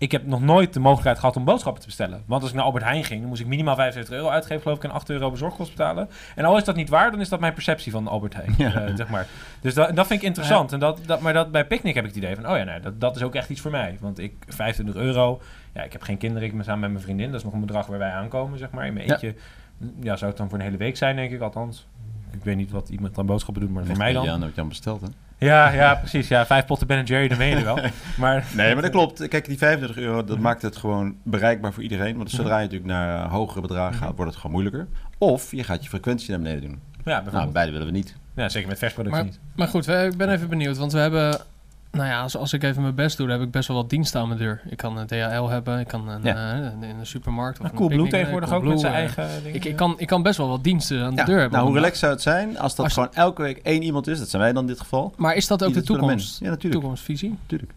Ik 0.00 0.12
heb 0.12 0.26
nog 0.26 0.40
nooit 0.40 0.72
de 0.72 0.80
mogelijkheid 0.80 1.18
gehad 1.18 1.36
om 1.36 1.44
boodschappen 1.44 1.80
te 1.80 1.86
bestellen. 1.86 2.22
Want 2.26 2.40
als 2.42 2.50
ik 2.50 2.56
naar 2.56 2.64
Albert 2.66 2.84
Heijn 2.84 3.04
ging, 3.04 3.20
dan 3.20 3.28
moest 3.28 3.40
ik 3.40 3.46
minimaal 3.46 3.74
75 3.74 4.14
euro 4.14 4.28
uitgeven, 4.28 4.62
geloof 4.62 4.76
ik, 4.76 4.84
en 4.84 4.90
8 4.90 5.10
euro 5.10 5.30
bezorgkost 5.30 5.70
betalen. 5.70 6.08
En 6.34 6.44
al 6.44 6.56
is 6.56 6.64
dat 6.64 6.76
niet 6.76 6.88
waar, 6.88 7.10
dan 7.10 7.20
is 7.20 7.28
dat 7.28 7.40
mijn 7.40 7.52
perceptie 7.52 7.92
van 7.92 8.08
Albert 8.08 8.34
Heijn, 8.34 8.54
Ja. 8.58 8.72
eh, 8.74 8.96
zeg 8.96 9.08
maar. 9.08 9.26
Dus 9.60 9.74
dat, 9.74 9.96
dat 9.96 10.06
vind 10.06 10.20
ik 10.20 10.26
interessant. 10.26 10.72
En 10.72 10.78
dat, 10.78 11.00
dat, 11.06 11.20
maar 11.20 11.32
dat, 11.32 11.50
bij 11.52 11.66
Picnic 11.66 11.94
heb 11.94 12.04
ik 12.04 12.10
het 12.14 12.18
idee 12.24 12.34
van, 12.34 12.48
oh 12.50 12.56
ja, 12.56 12.64
nee, 12.64 12.80
dat, 12.80 13.00
dat 13.00 13.16
is 13.16 13.22
ook 13.22 13.34
echt 13.34 13.50
iets 13.50 13.60
voor 13.60 13.70
mij. 13.70 13.96
Want 14.00 14.18
ik, 14.18 14.32
25 14.48 15.02
euro, 15.02 15.40
ja, 15.74 15.82
ik 15.82 15.92
heb 15.92 16.02
geen 16.02 16.18
kinderen, 16.18 16.48
ik 16.48 16.54
ben 16.54 16.64
samen 16.64 16.80
met 16.80 16.90
mijn 16.90 17.02
vriendin. 17.02 17.26
Dat 17.26 17.36
is 17.38 17.44
nog 17.44 17.52
een 17.52 17.60
bedrag 17.60 17.86
waar 17.86 17.98
wij 17.98 18.10
aankomen, 18.10 18.58
zeg 18.58 18.70
maar. 18.70 18.86
In 18.86 18.92
mijn 18.92 19.06
Ja. 19.06 19.12
eentje, 19.12 19.34
ja, 20.00 20.16
zou 20.16 20.30
het 20.30 20.38
dan 20.38 20.48
voor 20.48 20.58
een 20.58 20.64
hele 20.64 20.76
week 20.76 20.96
zijn, 20.96 21.16
denk 21.16 21.32
ik, 21.32 21.40
althans. 21.40 21.86
Ik 22.32 22.44
weet 22.44 22.56
niet 22.56 22.70
wat 22.70 22.88
iemand 22.88 23.18
aan 23.18 23.26
boodschappen 23.26 23.62
doet, 23.62 23.72
maar 23.72 23.84
voor 23.84 23.96
mij 23.96 24.12
dan. 24.12 24.24
Ja, 24.24 24.38
wat 24.38 24.54
je 24.54 24.60
aan 24.60 24.68
besteld, 24.68 25.00
hè? 25.00 25.06
Ja, 25.40 25.72
ja, 25.72 25.94
precies. 25.94 26.28
Ja, 26.28 26.46
vijf 26.46 26.64
potten 26.64 26.86
Ben 26.86 27.04
Jerry, 27.04 27.28
dan 27.28 27.38
weet 27.38 27.58
je 27.58 27.64
wel. 27.64 27.78
Maar, 28.16 28.44
Nee, 28.56 28.72
maar 28.72 28.82
dat 28.82 28.90
klopt. 28.90 29.28
Kijk, 29.28 29.44
die 29.44 29.58
35 29.58 29.96
euro, 30.02 30.24
dat 30.24 30.38
maakt 30.38 30.62
het 30.62 30.76
gewoon 30.76 31.16
bereikbaar 31.22 31.72
voor 31.72 31.82
iedereen. 31.82 32.16
Want 32.16 32.30
zodra 32.30 32.56
je 32.56 32.62
natuurlijk 32.64 32.90
naar 32.90 33.24
eh, 33.24 33.30
hogere 33.32 33.60
bedragen 33.60 33.94
gaat, 33.98 34.12
wordt 34.16 34.30
het 34.30 34.36
gewoon 34.40 34.52
moeilijker. 34.52 34.86
Of 35.18 35.50
je 35.50 35.64
gaat 35.64 35.82
je 35.82 35.88
frequentie 35.88 36.30
naar 36.30 36.38
beneden 36.40 36.62
doen. 36.68 36.80
ja, 37.04 37.22
Nou, 37.32 37.50
beide 37.50 37.72
willen 37.72 37.86
we 37.86 37.92
niet. 37.92 38.16
ja, 38.36 38.48
zeker 38.48 38.68
met 38.68 38.78
versproductie 38.78 39.22
Maar, 39.22 39.30
niet. 39.30 39.40
maar 39.56 39.68
goed, 39.68 39.86
we- 39.86 40.08
ik 40.12 40.16
ben 40.16 40.30
even 40.30 40.48
benieuwd. 40.48 40.76
Want 40.76 40.92
we 40.92 40.98
hebben... 40.98 41.40
Nou 41.92 42.06
ja, 42.08 42.22
als, 42.22 42.36
als 42.36 42.52
ik 42.52 42.62
even 42.62 42.82
mijn 42.82 42.94
best 42.94 43.16
doe, 43.16 43.26
dan 43.26 43.36
heb 43.38 43.46
ik 43.46 43.52
best 43.52 43.68
wel 43.68 43.76
wat 43.76 43.90
diensten 43.90 44.20
aan 44.20 44.26
mijn 44.28 44.40
deur. 44.40 44.60
Ik 44.68 44.76
kan 44.76 44.96
een 44.98 45.06
DHL 45.06 45.48
hebben, 45.48 45.78
ik 45.80 45.86
kan 45.86 46.08
een, 46.08 46.22
Ja. 46.22 46.52
eh, 46.82 46.88
in 46.88 46.98
de 46.98 47.04
supermarkt. 47.04 47.60
Of 47.60 47.66
Coolblue 47.68 47.88
picknick, 47.88 48.10
tegenwoordig 48.10 48.50
eh, 48.50 48.54
ook 48.56 48.62
met 48.64 48.80
zijn 48.80 48.92
Coolblue, 48.92 49.16
eigen 49.24 49.36
eh, 49.36 49.42
dingen. 49.44 49.54
Ik, 49.56 49.64
ik, 49.64 49.76
kan, 49.76 49.94
ik 49.96 50.06
kan 50.06 50.22
best 50.22 50.36
wel 50.38 50.48
wat 50.48 50.64
diensten 50.64 51.04
aan 51.04 51.14
de 51.14 51.24
deur 51.24 51.38
hebben. 51.40 51.52
nou, 51.58 51.64
hoe 51.66 51.74
relaxed 51.74 51.98
zou 51.98 52.12
het 52.12 52.22
zijn 52.22 52.58
als 52.58 52.74
dat 52.74 52.84
Als- 52.84 52.94
gewoon 52.94 53.08
elke 53.14 53.42
week 53.42 53.56
één 53.62 53.82
iemand 53.82 54.06
is? 54.06 54.18
Dat 54.18 54.28
zijn 54.28 54.42
wij 54.42 54.52
dan 54.52 54.62
in 54.62 54.68
dit 54.68 54.80
geval. 54.80 55.14
Maar 55.16 55.34
is 55.34 55.46
dat 55.46 55.64
ook 55.64 55.72
de 55.74 55.82
toekomst? 55.82 56.40
Ja, 56.40 56.48
natuurlijk. 56.48 56.80
toekomstvisie? 56.80 57.38
Tuurlijk. 57.46 57.72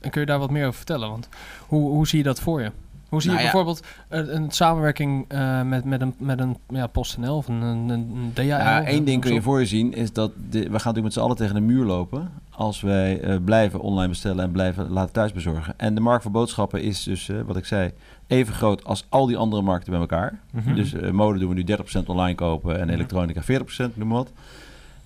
En 0.00 0.10
kun 0.10 0.20
je 0.20 0.26
daar 0.26 0.38
wat 0.38 0.50
meer 0.50 0.62
over 0.66 0.76
vertellen? 0.76 1.10
Want 1.10 1.28
hoe, 1.66 1.90
hoe 1.90 2.08
zie 2.08 2.18
je 2.18 2.24
dat 2.24 2.40
voor 2.40 2.60
je? 2.62 2.70
Hoe 3.10 3.22
zie 3.22 3.30
Nou 3.30 3.42
je 3.42 3.46
ja. 3.46 3.52
bijvoorbeeld 3.52 3.86
een, 4.08 4.36
een 4.36 4.50
samenwerking 4.50 5.24
eh, 5.28 5.62
met, 5.62 5.84
met 5.84 6.00
een, 6.00 6.14
met 6.18 6.40
een 6.40 6.56
ja, 6.68 6.86
PostNL 6.86 7.36
of 7.36 7.48
een, 7.48 7.62
een, 7.62 7.88
een 7.88 8.30
DHL? 8.34 8.42
Ja, 8.42 8.84
één 8.84 9.04
ding 9.04 9.20
kun 9.20 9.32
je 9.32 9.42
voor 9.42 9.60
je 9.60 9.66
zien, 9.66 9.92
is 9.92 10.12
dat 10.12 10.32
de, 10.36 10.58
we 10.58 10.64
gaan 10.64 10.70
natuurlijk 10.70 11.02
met 11.02 11.12
z'n 11.12 11.20
allen 11.20 11.36
tegen 11.36 11.54
de 11.54 11.60
muur 11.60 11.84
lopen. 11.84 12.30
Als 12.50 12.80
wij 12.80 13.20
eh, 13.20 13.36
blijven 13.44 13.80
online 13.80 14.08
bestellen 14.08 14.44
en 14.44 14.50
blijven 14.50 14.90
laten 14.90 15.12
thuis 15.12 15.32
bezorgen. 15.32 15.74
En 15.76 15.94
de 15.94 16.00
markt 16.00 16.22
voor 16.22 16.32
boodschappen 16.32 16.82
is 16.82 17.02
dus, 17.02 17.28
eh, 17.28 17.36
wat 17.46 17.56
ik 17.56 17.64
zei, 17.64 17.90
even 18.26 18.54
groot 18.54 18.84
als 18.84 19.06
al 19.08 19.26
die 19.26 19.36
andere 19.36 19.62
markten 19.62 19.90
bij 19.90 20.00
elkaar. 20.00 20.40
Mhm. 20.52 20.74
Dus 20.74 20.92
eh, 20.92 21.10
mode 21.10 21.38
doen 21.38 21.48
we 21.48 21.54
nu 21.54 21.64
30% 21.64 22.08
online 22.08 22.34
kopen 22.34 22.80
en 22.80 22.88
elektronica 22.88 23.42
40%, 23.42 23.96
noem 23.96 24.08
maar 24.08 24.16
wat. 24.16 24.32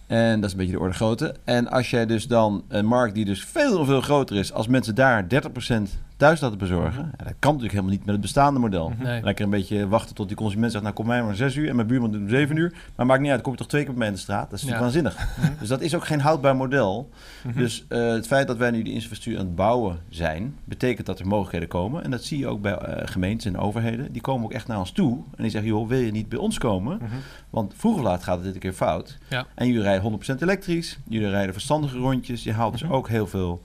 En 0.07 0.35
dat 0.35 0.45
is 0.45 0.53
een 0.53 0.59
beetje 0.59 0.73
de 0.73 0.81
orde 0.81 0.95
grootte. 0.95 1.35
En 1.45 1.71
als 1.71 1.91
jij 1.91 2.07
dus 2.07 2.27
dan 2.27 2.65
een 2.69 2.87
markt 2.87 3.15
die 3.15 3.25
dus 3.25 3.45
veel 3.45 3.85
veel 3.85 4.01
groter 4.01 4.37
is, 4.37 4.53
als 4.53 4.67
mensen 4.67 4.95
daar 4.95 5.27
30% 5.29 6.04
thuis 6.17 6.41
laten 6.41 6.59
bezorgen, 6.59 7.13
ja, 7.19 7.25
dat 7.25 7.35
kan 7.39 7.53
natuurlijk 7.53 7.71
helemaal 7.73 7.91
niet 7.91 8.01
met 8.05 8.13
het 8.13 8.21
bestaande 8.21 8.61
model. 8.61 8.89
Mhm. 8.89 9.03
Nee. 9.03 9.23
Lekker 9.23 9.45
een 9.45 9.51
beetje 9.51 9.89
wachten 9.89 10.15
tot 10.15 10.29
die 10.29 10.37
consument 10.37 10.71
zegt, 10.73 10.85
nou 10.85 10.97
kom 10.97 11.07
mij 11.07 11.21
maar 11.21 11.29
om 11.31 11.35
6 11.37 11.55
uur 11.57 11.69
en 11.69 11.77
mijn 11.77 11.89
buurman 11.89 12.11
doet 12.11 12.21
om 12.21 12.29
7 12.29 12.57
uur. 12.57 12.73
Maar 12.97 13.07
maakt 13.07 13.21
niet 13.21 13.31
uit, 13.31 13.41
kom 13.41 13.53
je 13.53 13.59
toch 13.59 13.69
twee 13.69 13.81
keer 13.83 13.91
bij 13.91 13.99
mij 13.99 14.09
in 14.09 14.15
de 14.15 14.21
straat. 14.21 14.51
Dat 14.51 14.59
is 14.59 14.65
natuurlijk 14.65 14.93
waanzinnig. 14.93 15.29
Dus 15.59 15.69
dat 15.69 15.81
is 15.81 15.95
ook 15.95 16.07
geen 16.07 16.21
houdbaar 16.21 16.57
model. 16.57 17.11
Mhm. 17.47 17.59
Dus 17.59 17.85
eh, 17.89 18.09
het 18.09 18.27
feit 18.27 18.47
dat 18.47 18.57
wij 18.57 18.71
nu 18.71 18.83
die 18.83 18.93
infrastructuur 18.93 19.39
aan 19.39 19.45
het 19.47 19.55
bouwen 19.55 19.99
zijn, 20.09 20.57
betekent 20.65 21.07
dat 21.07 21.19
er 21.19 21.27
mogelijkheden 21.27 21.69
komen. 21.69 22.05
En 22.05 22.11
dat 22.11 22.25
zie 22.25 22.39
je 22.39 22.47
ook 22.47 22.61
bij 22.61 22.75
eh, 22.75 23.07
gemeentes 23.09 23.47
en 23.47 23.59
overheden. 23.59 24.13
Die 24.13 24.23
komen 24.23 24.45
ook 24.45 24.53
echt 24.53 24.67
naar 24.67 24.79
ons 24.79 24.91
toe 24.91 25.17
en 25.37 25.43
die 25.43 25.51
zeggen, 25.51 25.71
joh, 25.71 25.89
wil 25.89 25.99
je 25.99 26.11
niet 26.11 26.29
bij 26.29 26.39
ons 26.39 26.59
komen? 26.59 26.97
Mhm. 26.97 27.15
Want 27.51 27.73
vroeg 27.77 27.95
of 27.95 28.03
laat 28.03 28.23
gaat 28.23 28.35
het 28.37 28.45
dit 28.45 28.55
een 28.55 28.61
keer 28.61 28.73
fout. 28.73 29.19
Ja. 29.29 29.47
En 29.55 29.67
jullie 29.67 29.83
rijden 29.83 30.03
100% 30.03 30.43
elektrisch. 30.43 30.99
Jullie 31.09 31.29
rijden 31.29 31.53
verstandige 31.53 31.97
rondjes. 31.99 32.43
Je 32.45 32.53
haalt 32.53 32.73
dus 32.73 32.83
Mhm. 32.83 32.93
ook 32.93 33.09
heel 33.09 33.27
veel 33.27 33.63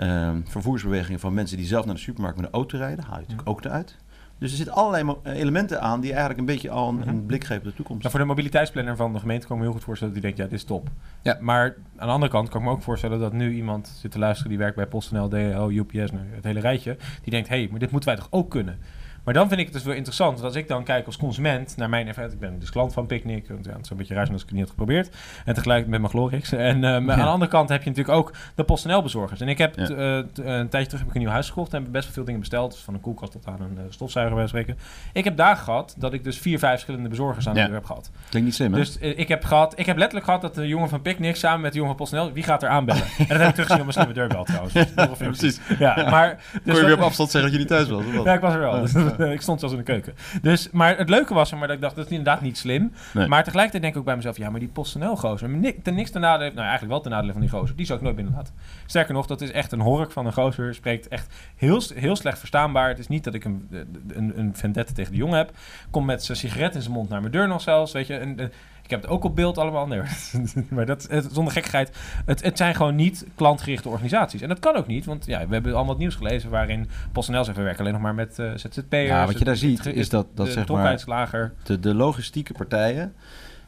ehm, 0.00 0.40
vervoersbewegingen 0.44 1.20
van 1.20 1.34
mensen 1.34 1.56
die 1.56 1.66
zelf 1.66 1.84
naar 1.84 1.94
de 1.94 2.00
supermarkt 2.00 2.36
met 2.36 2.46
een 2.46 2.52
auto 2.52 2.76
rijden. 2.78 3.04
Haal 3.04 3.14
je 3.14 3.20
natuurlijk 3.20 3.48
ook 3.48 3.64
eruit. 3.64 3.96
Dus 4.38 4.50
er 4.50 4.56
zitten 4.56 4.74
allerlei 4.74 5.16
eh, 5.22 5.36
elementen 5.38 5.80
aan 5.80 6.00
die 6.00 6.10
eigenlijk 6.10 6.40
een 6.40 6.46
beetje 6.46 6.70
al 6.70 6.88
een, 6.88 6.94
Mhm. 6.94 7.08
een 7.08 7.26
blik 7.26 7.44
geven 7.44 7.62
op 7.62 7.68
de 7.68 7.74
toekomst. 7.74 8.00
Nou, 8.00 8.10
voor 8.10 8.20
de 8.20 8.26
mobiliteitsplanner 8.30 8.96
van 8.96 9.12
de 9.12 9.18
gemeente 9.18 9.46
kan 9.46 9.56
ik 9.56 9.62
me 9.62 9.68
heel 9.68 9.76
goed 9.76 9.84
voorstellen 9.86 10.14
dat 10.14 10.22
die 10.22 10.32
denkt, 10.32 10.44
ja, 10.46 10.56
dit 10.56 10.60
is 10.62 10.66
top. 10.66 10.88
Ja. 11.22 11.38
Maar 11.40 11.64
aan 11.96 12.06
de 12.06 12.12
andere 12.12 12.32
kant 12.32 12.48
kan 12.48 12.60
ik 12.60 12.66
me 12.66 12.72
ook 12.72 12.82
voorstellen 12.82 13.18
dat 13.20 13.32
nu 13.32 13.54
iemand 13.54 13.88
zit 14.00 14.10
te 14.10 14.18
luisteren 14.18 14.50
die 14.50 14.58
werkt 14.58 14.76
bij 14.76 14.86
PostNL, 14.86 15.28
DHL, 15.28 15.68
UPS, 15.70 16.10
nou, 16.12 16.24
het 16.30 16.44
hele 16.44 16.60
rijtje, 16.60 16.96
die 17.22 17.30
denkt, 17.30 17.48
hé, 17.48 17.58
hey, 17.58 17.68
maar 17.70 17.78
dit 17.78 17.90
moeten 17.90 18.08
wij 18.08 18.18
toch 18.18 18.28
ook 18.30 18.50
kunnen? 18.50 18.78
Maar 19.24 19.34
dan 19.34 19.48
vind 19.48 19.60
ik 19.60 19.66
het 19.66 19.74
dus 19.74 19.84
wel 19.84 19.94
interessant, 19.94 20.32
want 20.32 20.44
als 20.44 20.54
ik 20.54 20.68
dan 20.68 20.84
kijk 20.84 21.06
als 21.06 21.16
consument 21.16 21.76
naar 21.76 21.88
mijn 21.88 22.06
ervaring, 22.06 22.32
ik 22.32 22.38
ben 22.40 22.58
dus 22.58 22.70
klant 22.70 22.92
van 22.92 23.06
Picnic, 23.06 23.48
want 23.48 23.64
ja, 23.64 23.72
het 23.72 23.84
is 23.84 23.90
een 23.90 23.96
beetje 23.96 24.14
raar 24.14 24.28
als 24.32 24.42
ik 24.42 24.46
het 24.48 24.50
niet 24.50 24.60
had 24.60 24.70
geprobeerd, 24.70 25.16
en 25.44 25.54
tegelijk 25.54 25.86
met 25.86 26.00
mijn 26.00 26.12
Glorix. 26.12 26.52
En 26.52 26.84
eh, 26.84 26.94
aan 26.94 27.06
de 27.06 27.12
andere 27.22 27.50
kant 27.50 27.68
heb 27.68 27.82
je 27.82 27.88
natuurlijk 27.88 28.16
ook 28.18 28.32
de 28.54 28.64
PostNL-bezorgers. 28.64 29.40
En 29.40 29.48
ik 29.48 29.58
heb 29.58 29.76
Ja. 29.78 29.84
t- 29.84 29.90
eh, 29.90 30.18
t- 30.18 30.38
een 30.38 30.68
tijdje 30.68 30.86
terug 30.88 30.98
heb 31.00 31.08
ik 31.08 31.14
een 31.14 31.20
nieuw 31.20 31.30
huis 31.30 31.48
gekocht 31.48 31.74
en 31.74 31.82
heb 31.82 31.92
best 31.92 32.04
wel 32.04 32.14
veel 32.14 32.24
dingen 32.24 32.40
besteld, 32.40 32.72
dus 32.72 32.80
van 32.80 32.94
een 32.94 33.00
koelkast 33.00 33.32
tot 33.32 33.46
aan 33.46 33.60
een 33.60 33.76
eh, 33.78 33.82
stofzuiger 33.88 34.36
bij 34.36 34.46
spreken. 34.46 34.78
Ik 35.12 35.24
heb 35.24 35.36
dagen 35.36 35.64
gehad 35.64 35.94
dat 35.98 36.12
ik 36.12 36.24
dus 36.24 36.38
vier, 36.38 36.58
vijf 36.58 36.72
verschillende 36.72 37.08
bezorgers 37.08 37.48
aan 37.48 37.54
de 37.54 37.60
Ja. 37.60 37.66
deur 37.66 37.74
heb 37.74 37.84
gehad. 37.84 38.10
Klinkt 38.28 38.48
niet 38.48 38.56
slim, 38.56 38.72
hè? 38.72 38.78
Dus 38.78 38.98
eh, 38.98 39.18
ik 39.18 39.28
heb 39.28 39.44
gehad, 39.44 39.78
ik 39.78 39.86
heb 39.86 39.96
letterlijk 39.96 40.24
gehad 40.26 40.40
dat 40.42 40.54
de 40.54 40.68
jongen 40.68 40.88
van 40.88 41.02
Picnic 41.02 41.36
samen 41.36 41.60
met 41.60 41.72
de 41.72 41.78
jongen 41.78 41.96
van 41.96 42.06
PostNL, 42.06 42.32
wie 42.32 42.42
gaat 42.42 42.62
er 42.62 42.68
aanbellen? 42.68 43.02
en 43.02 43.26
dat 43.28 43.38
heb 43.38 43.48
ik 43.48 43.54
teruggezien 43.54 43.70
op 43.78 43.82
mijn 43.82 43.92
slimme 43.92 44.12
deurbel 44.14 44.44
trouwens. 44.44 44.72
Dus 45.20 45.38
precies. 45.38 45.60
Ja, 45.78 46.10
maar... 46.10 46.28
Dus 46.52 46.60
Kon 46.62 46.74
je 46.74 46.80
weer 46.80 46.88
dat- 46.88 46.98
op 46.98 47.04
afstand 47.04 47.30
zeggen 47.30 47.50
dat 47.50 47.52
je 47.52 47.58
niet 47.58 47.68
thuis 47.68 47.88
was? 47.88 48.04
of 48.06 48.14
wat? 48.16 48.24
ja, 48.24 48.32
ik 48.34 48.40
was 48.40 48.54
er 48.54 48.60
wel. 48.60 48.80
Dus, 48.80 48.92
ik 49.36 49.40
stond 49.40 49.60
zelfs 49.60 49.74
in 49.74 49.80
de 49.80 49.86
keuken. 49.86 50.14
Dus, 50.42 50.70
maar 50.70 50.96
het 50.96 51.08
leuke 51.08 51.34
was 51.34 51.50
er, 51.50 51.58
maar 51.58 51.66
dat 51.66 51.76
ik 51.76 51.82
dacht, 51.82 51.96
dat 51.96 52.04
is 52.04 52.10
inderdaad 52.10 52.40
niet 52.40 52.58
slim. 52.58 52.92
Nee. 53.14 53.28
Maar 53.28 53.44
tegelijkertijd 53.44 53.82
denk 53.82 53.94
ik 53.94 54.00
ook 54.00 54.06
bij 54.06 54.16
mezelf, 54.16 54.36
ja, 54.36 54.50
maar 54.50 54.60
die 54.60 54.68
PostNL-gozer, 54.68 55.50
ten 55.82 55.94
niks 55.94 56.10
ten 56.10 56.20
nadele, 56.20 56.50
nou 56.50 56.60
eigenlijk 56.60 56.90
wel 56.90 57.00
ten 57.00 57.10
nadele 57.10 57.32
van 57.32 57.40
die 57.40 57.50
gozer, 57.50 57.76
die 57.76 57.86
zou 57.86 57.98
ik 57.98 58.04
nooit 58.04 58.16
binnenlaten. 58.16 58.54
Sterker 58.86 59.14
nog, 59.14 59.26
dat 59.26 59.40
is 59.40 59.50
echt 59.50 59.72
een 59.72 59.80
hork 59.80 60.12
van 60.12 60.26
een 60.26 60.32
gozer, 60.32 60.74
spreekt 60.74 61.08
echt 61.08 61.34
heel, 61.56 61.82
heel 61.94 62.16
slecht 62.16 62.38
verstaanbaar. 62.38 62.88
Het 62.88 62.98
is 62.98 63.08
niet 63.08 63.24
dat 63.24 63.34
ik 63.34 63.44
een, 63.44 63.68
een, 64.08 64.38
een 64.38 64.56
vendette 64.56 64.92
tegen 64.92 65.12
die 65.12 65.20
jongen 65.20 65.38
heb. 65.38 65.50
Komt 65.90 66.06
met 66.06 66.24
zijn 66.24 66.38
sigaret 66.38 66.74
in 66.74 66.82
zijn 66.82 66.94
mond 66.94 67.08
naar 67.08 67.20
mijn 67.20 67.32
deur 67.32 67.48
nog 67.48 67.60
zelfs, 67.60 67.92
weet 67.92 68.06
je. 68.06 68.16
En, 68.16 68.38
en 68.38 68.52
ik 68.90 68.96
heb 68.96 69.04
het 69.04 69.16
ook 69.16 69.24
op 69.24 69.36
beeld 69.36 69.58
allemaal. 69.58 69.86
Nee, 69.86 70.00
maar 70.68 70.86
dat, 70.86 71.06
het, 71.10 71.28
zonder 71.32 71.52
gekkigheid. 71.52 71.96
Het, 72.26 72.42
het 72.42 72.56
zijn 72.56 72.74
gewoon 72.74 72.94
niet 72.94 73.26
klantgerichte 73.34 73.88
organisaties. 73.88 74.40
En 74.40 74.48
dat 74.48 74.58
kan 74.58 74.76
ook 74.76 74.86
niet, 74.86 75.04
want 75.04 75.26
ja, 75.26 75.46
we 75.46 75.52
hebben 75.52 75.72
allemaal 75.74 75.90
het 75.90 75.98
nieuws 75.98 76.14
gelezen 76.14 76.50
waarin 76.50 76.88
PostNL 77.12 77.44
zegt, 77.44 77.56
we 77.56 77.62
werken 77.62 77.80
alleen 77.80 77.92
nog 77.92 78.02
maar 78.02 78.14
met 78.14 78.38
eh 78.38 78.50
ZZP'ers. 78.54 79.08
Ja, 79.08 79.26
wat 79.26 79.38
je 79.38 79.44
daar 79.44 79.56
ziet 79.56 79.86
is 79.86 80.08
dat, 80.08 80.26
dat 80.34 80.46
de 80.46 80.52
zeg 80.52 80.68
maar, 80.68 81.52
de, 81.62 81.80
de 81.80 81.94
logistieke 81.94 82.52
partijen 82.52 83.14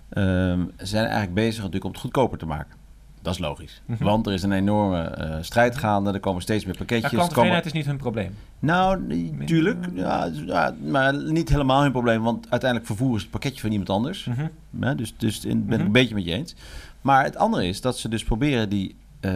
ehm, 0.08 0.64
zijn 0.76 1.04
eigenlijk 1.04 1.34
bezig 1.34 1.56
natuurlijk 1.56 1.84
om 1.84 1.90
het 1.90 2.00
goedkoper 2.00 2.38
te 2.38 2.46
maken. 2.46 2.81
Dat 3.22 3.32
is 3.34 3.38
logisch. 3.40 3.82
Mhm. 3.86 4.04
Want 4.04 4.26
er 4.26 4.32
is 4.32 4.42
een 4.42 4.52
enorme 4.52 5.02
eh, 5.02 5.36
strijd 5.40 5.76
gaande. 5.76 6.12
Er 6.12 6.20
komen 6.20 6.42
steeds 6.42 6.64
meer 6.64 6.76
pakketjes. 6.76 7.10
er 7.10 7.16
klanttevredenheid 7.16 7.62
komen... 7.64 7.78
is 7.78 7.84
niet 7.84 7.90
hun 7.92 8.02
probleem. 8.02 8.34
Nou, 8.58 9.00
nee, 9.06 9.34
tuurlijk. 9.44 9.86
Ja, 9.94 10.30
ja, 10.46 10.74
maar 10.90 11.14
niet 11.32 11.48
helemaal 11.48 11.82
hun 11.82 11.92
probleem. 11.92 12.22
Want 12.22 12.46
uiteindelijk 12.50 12.90
vervoeren 12.90 13.16
ze 13.18 13.22
het 13.22 13.32
pakketje 13.32 13.60
van 13.60 13.70
iemand 13.70 13.90
anders. 13.90 14.24
Mhm. 14.24 14.46
Ja, 14.80 14.94
dus 14.94 15.14
dus 15.16 15.44
in, 15.44 15.64
ben 15.64 15.72
ik 15.72 15.76
Mhm. 15.78 15.86
een 15.86 15.92
beetje 15.92 16.14
met 16.14 16.24
je 16.24 16.32
eens. 16.32 16.54
Maar 17.00 17.24
het 17.24 17.36
andere 17.36 17.66
is 17.66 17.80
dat 17.80 17.98
ze 17.98 18.08
dus 18.08 18.24
proberen 18.24 18.68
die, 18.68 18.94
eh, 19.20 19.32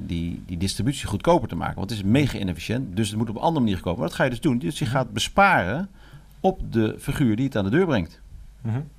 die, 0.00 0.42
die 0.46 0.56
distributie 0.56 1.06
goedkoper 1.06 1.48
te 1.48 1.56
maken. 1.56 1.76
Want 1.76 1.90
het 1.90 1.98
is 1.98 2.04
mega 2.04 2.38
inefficiënt. 2.38 2.96
Dus 2.96 3.08
het 3.08 3.18
moet 3.18 3.28
op 3.28 3.34
een 3.36 3.42
andere 3.42 3.64
manier 3.64 3.80
komen. 3.80 3.98
Maar 3.98 4.08
wat 4.08 4.16
ga 4.16 4.24
je 4.24 4.30
dus 4.30 4.40
doen? 4.40 4.58
Dus 4.58 4.78
je 4.78 4.84
Mhm. 4.84 4.94
gaat 4.94 5.12
besparen 5.12 5.88
op 6.40 6.60
de 6.72 6.94
figuur 6.98 7.36
die 7.36 7.44
het 7.44 7.56
aan 7.56 7.64
de 7.64 7.70
deur 7.70 7.86
brengt. 7.86 8.20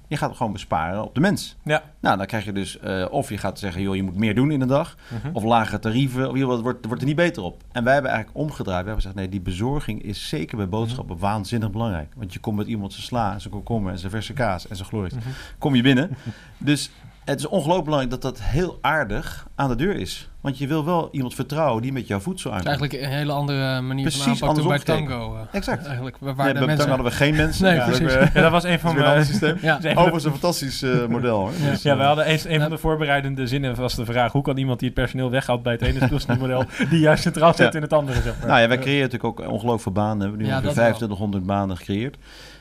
Je 0.08 0.18
gaat 0.18 0.36
gewoon 0.36 0.51
besparen 0.51 1.03
op 1.03 1.16
de 1.16 1.20
mens. 1.22 1.55
Ja. 1.64 1.84
Nou, 1.99 2.18
dan 2.18 2.26
krijg 2.26 2.45
je 2.45 2.51
dus, 2.51 2.80
eh, 2.80 3.05
of 3.10 3.30
je 3.30 3.38
gaat 3.38 3.60
zeggen, 3.60 3.82
joh, 3.82 3.95
je 3.95 4.03
moet 4.03 4.16
meer 4.16 4.36
doen 4.36 4.51
in 4.51 4.62
een 4.62 4.68
dag. 4.68 4.95
Mhm. 5.08 5.36
Of 5.36 5.43
lagere 5.43 5.80
tarieven, 5.80 6.30
of 6.30 6.36
in 6.36 6.49
het 6.49 6.62
wordt, 6.62 6.86
wordt 6.86 7.01
er 7.01 7.08
niet 7.08 7.16
beter 7.16 7.43
op. 7.43 7.64
En 7.72 7.84
wij 7.84 7.93
hebben 7.93 8.12
eigenlijk 8.12 8.39
omgedraaid. 8.39 8.68
We 8.84 8.89
hebben 8.89 8.95
gezegd, 8.95 9.16
nee, 9.16 9.30
die 9.30 9.41
bezorging 9.41 10.03
is 10.03 10.30
zeker 10.30 10.58
bij 10.58 10.70
boodschappen 10.70 11.16
Mhm. 11.16 11.24
waanzinnig 11.26 11.72
belangrijk. 11.72 12.14
Want 12.16 12.34
je 12.34 12.39
komt 12.39 12.58
met 12.58 12.68
iemand 12.68 12.93
zijn 12.93 13.05
sla, 13.05 13.39
zijn 13.39 13.53
komkommer 13.53 13.91
en 13.91 13.99
zijn 13.99 14.12
verse 14.12 14.34
kaas 14.34 14.68
en 14.68 14.76
zijn 14.76 14.88
glorie. 14.88 15.12
Mhm. 15.16 15.28
Kom 15.58 15.76
je 15.76 15.82
binnen. 15.82 16.10
Dus 16.58 16.91
het 17.28 17.39
is 17.39 17.45
ongelooflijk 17.47 17.84
belangrijk 17.86 18.21
dat 18.21 18.34
dat 18.34 18.41
heel 18.43 18.78
aardig 18.82 19.47
aan 19.55 19.69
de 19.69 19.75
deur 19.75 19.95
is. 19.95 20.30
Want 20.41 20.57
je 20.59 20.67
wil 20.67 20.86
wel 20.86 21.09
iemand 21.11 21.36
vertrouwen 21.36 21.82
die 21.82 21.91
met 21.93 22.07
jouw 22.07 22.19
voedsel 22.19 22.51
Het 22.53 22.59
is 22.63 22.67
aankomt. 22.67 22.82
eigenlijk 22.89 23.11
een 23.13 23.17
hele 23.19 23.32
andere 23.32 23.82
manier 23.82 24.03
Precies 24.03 24.23
van 24.23 24.32
aanpak 24.32 24.55
dan 24.55 24.67
bij 24.67 24.80
Tango. 24.80 25.36
eh, 25.36 25.41
Exact. 25.51 25.86
Eigenlijk, 25.86 26.17
waar 26.19 26.36
Nee, 26.36 26.47
de 26.53 26.53
bij 26.53 26.67
mensen... 26.67 26.88
hadden 26.88 27.05
we 27.05 27.11
geen 27.11 27.36
mensen. 27.45 27.63
Nee, 27.63 27.75
Ja, 27.75 27.86
precies. 27.86 28.13
dat 28.13 28.34
Ja, 28.34 28.49
was 28.49 28.63
een 28.63 28.80
van 28.80 28.95
mijn... 28.99 29.25
systeem. 29.25 29.57
Ja, 29.61 29.78
de- 29.78 29.89
Overigens 29.91 30.23
een 30.23 30.32
fantastisch 30.32 30.82
eh, 30.82 31.05
model 31.15 31.39
hoor. 31.39 31.51
Ja. 31.61 31.69
Dus, 31.69 31.82
Ja, 31.82 31.97
we 31.97 32.03
hadden 32.03 32.25
eens, 32.25 32.45
een 32.45 32.61
van 32.61 32.69
de 32.69 32.78
voorbereidende 32.78 33.47
zinnen 33.47 33.75
was 33.75 33.95
de 33.95 34.05
vraag... 34.05 34.32
hoe 34.32 34.41
kan 34.41 34.57
iemand 34.57 34.80
die 34.80 34.88
het 34.89 34.97
personeel 34.97 35.30
weghaalt 35.30 35.63
bij 35.63 35.73
het 35.73 35.82
ene 35.82 35.99
toerismemodel... 35.99 36.63
die 36.89 36.99
juist 36.99 37.21
centraal 37.23 37.53
zet 37.53 37.71
Ja. 37.71 37.78
in 37.78 37.82
het 37.82 37.93
andere, 37.93 38.21
zeg 38.21 38.38
maar. 38.39 38.47
Nou 38.47 38.59
ja, 38.61 38.67
wij 38.67 38.78
creëren 38.80 39.09
natuurlijk 39.09 39.39
ook 39.39 39.47
ongelooflijk 39.51 39.82
veel 39.82 39.91
banen. 39.91 40.17
We 40.17 40.23
hebben 40.23 40.39
nu 40.41 40.45
Ja, 40.45 40.51
ongeveer 40.51 40.67
dat 40.67 40.75
wel. 40.75 40.84
2500 40.86 41.45
banen 41.45 41.78
gecreëerd. 41.78 42.17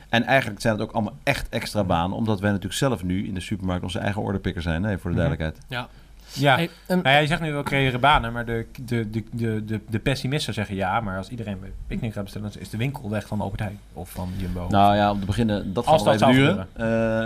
En 0.09 0.23
eigenlijk 0.23 0.61
zijn 0.61 0.73
het 0.73 0.83
ook 0.83 0.91
allemaal 0.91 1.17
echt 1.23 1.49
extra 1.49 1.83
banen. 1.83 2.17
Omdat 2.17 2.39
wij 2.39 2.49
natuurlijk 2.49 2.77
zelf 2.79 3.03
nu 3.03 3.27
in 3.27 3.33
de 3.33 3.39
supermarkt 3.39 3.83
onze 3.83 3.99
eigen 3.99 4.21
orderpicker 4.21 4.61
zijn. 4.61 4.81
Nee, 4.81 4.97
voor 4.97 5.11
de 5.11 5.17
Mhm. 5.17 5.27
duidelijkheid. 5.27 5.65
Ja, 5.69 5.87
Hey, 6.33 6.69
en- 6.85 6.97
Nou 7.01 7.09
ja, 7.09 7.17
je 7.17 7.27
zegt 7.27 7.41
nu 7.41 7.51
wel 7.51 7.63
creëren 7.63 7.99
banen, 7.99 8.33
maar 8.33 8.45
de, 8.45 8.65
de, 8.85 9.09
de, 9.09 9.23
de, 9.31 9.65
de, 9.65 9.79
de 9.89 9.99
pessimisten 9.99 10.53
zeggen 10.53 10.75
ja, 10.75 10.99
maar 10.99 11.17
als 11.17 11.29
iedereen 11.29 11.59
bij 11.59 11.71
picknick 11.87 12.13
gaat 12.13 12.23
bestellen, 12.23 12.51
is 12.59 12.69
de 12.69 12.77
winkel 12.77 13.09
weg 13.09 13.27
van 13.27 13.41
Albert 13.41 13.59
Heijn 13.61 13.79
of 13.93 14.09
van 14.09 14.29
Jumbo. 14.37 14.67
Nou 14.69 14.95
ja, 14.95 15.11
om 15.11 15.19
te 15.19 15.25
beginnen, 15.25 15.73
dat 15.73 15.85
Als 15.85 16.03
gaat 16.03 16.07
even 16.13 16.19
zou 16.19 16.33
duren. 16.33 16.67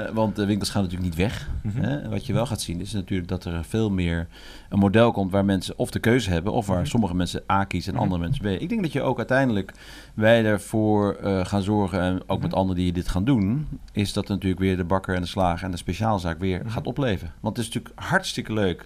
Eh, 0.07 0.13
want 0.13 0.35
de 0.35 0.45
winkels 0.45 0.69
gaan 0.69 0.81
natuurlijk 0.83 1.09
niet 1.09 1.19
weg. 1.19 1.49
Mhm. 1.63 1.81
Hè? 1.81 2.09
Wat 2.09 2.25
je 2.25 2.33
wel 2.33 2.45
gaat 2.45 2.61
zien 2.61 2.81
is 2.81 2.93
natuurlijk 2.93 3.29
dat 3.29 3.45
er 3.45 3.63
veel 3.65 3.89
meer 3.91 4.27
een 4.69 4.79
model 4.79 5.11
komt 5.11 5.31
waar 5.31 5.45
mensen 5.45 5.77
of 5.77 5.91
de 5.91 5.99
keuze 5.99 6.29
hebben, 6.29 6.53
of 6.53 6.67
waar 6.67 6.77
Mhm. 6.77 6.85
sommige 6.85 7.15
mensen 7.15 7.43
A 7.51 7.63
kiezen 7.63 7.91
en 7.91 7.95
Mhm. 7.95 8.03
andere 8.03 8.21
mensen 8.21 8.43
B. 8.43 8.61
Ik 8.61 8.69
denk 8.69 8.81
dat 8.81 8.91
je 8.91 9.01
ook 9.01 9.17
uiteindelijk 9.17 9.73
wij 10.13 10.45
ervoor 10.45 11.13
eh, 11.15 11.45
gaan 11.45 11.61
zorgen, 11.61 11.99
en 12.01 12.21
ook 12.27 12.41
met 12.41 12.53
anderen 12.53 12.81
die 12.81 12.91
dit 12.93 13.07
gaan 13.09 13.23
doen, 13.23 13.67
is 13.91 14.13
dat 14.13 14.27
natuurlijk 14.27 14.61
weer 14.61 14.77
de 14.77 14.83
bakker 14.83 15.15
en 15.15 15.21
de 15.21 15.27
slager 15.27 15.65
en 15.65 15.71
de 15.71 15.77
speciaalzaak 15.77 16.39
weer 16.39 16.61
gaat 16.67 16.87
opleven. 16.87 17.31
Want 17.39 17.57
het 17.57 17.65
is 17.67 17.73
natuurlijk 17.73 17.99
hartstikke 18.09 18.53
leuk 18.53 18.85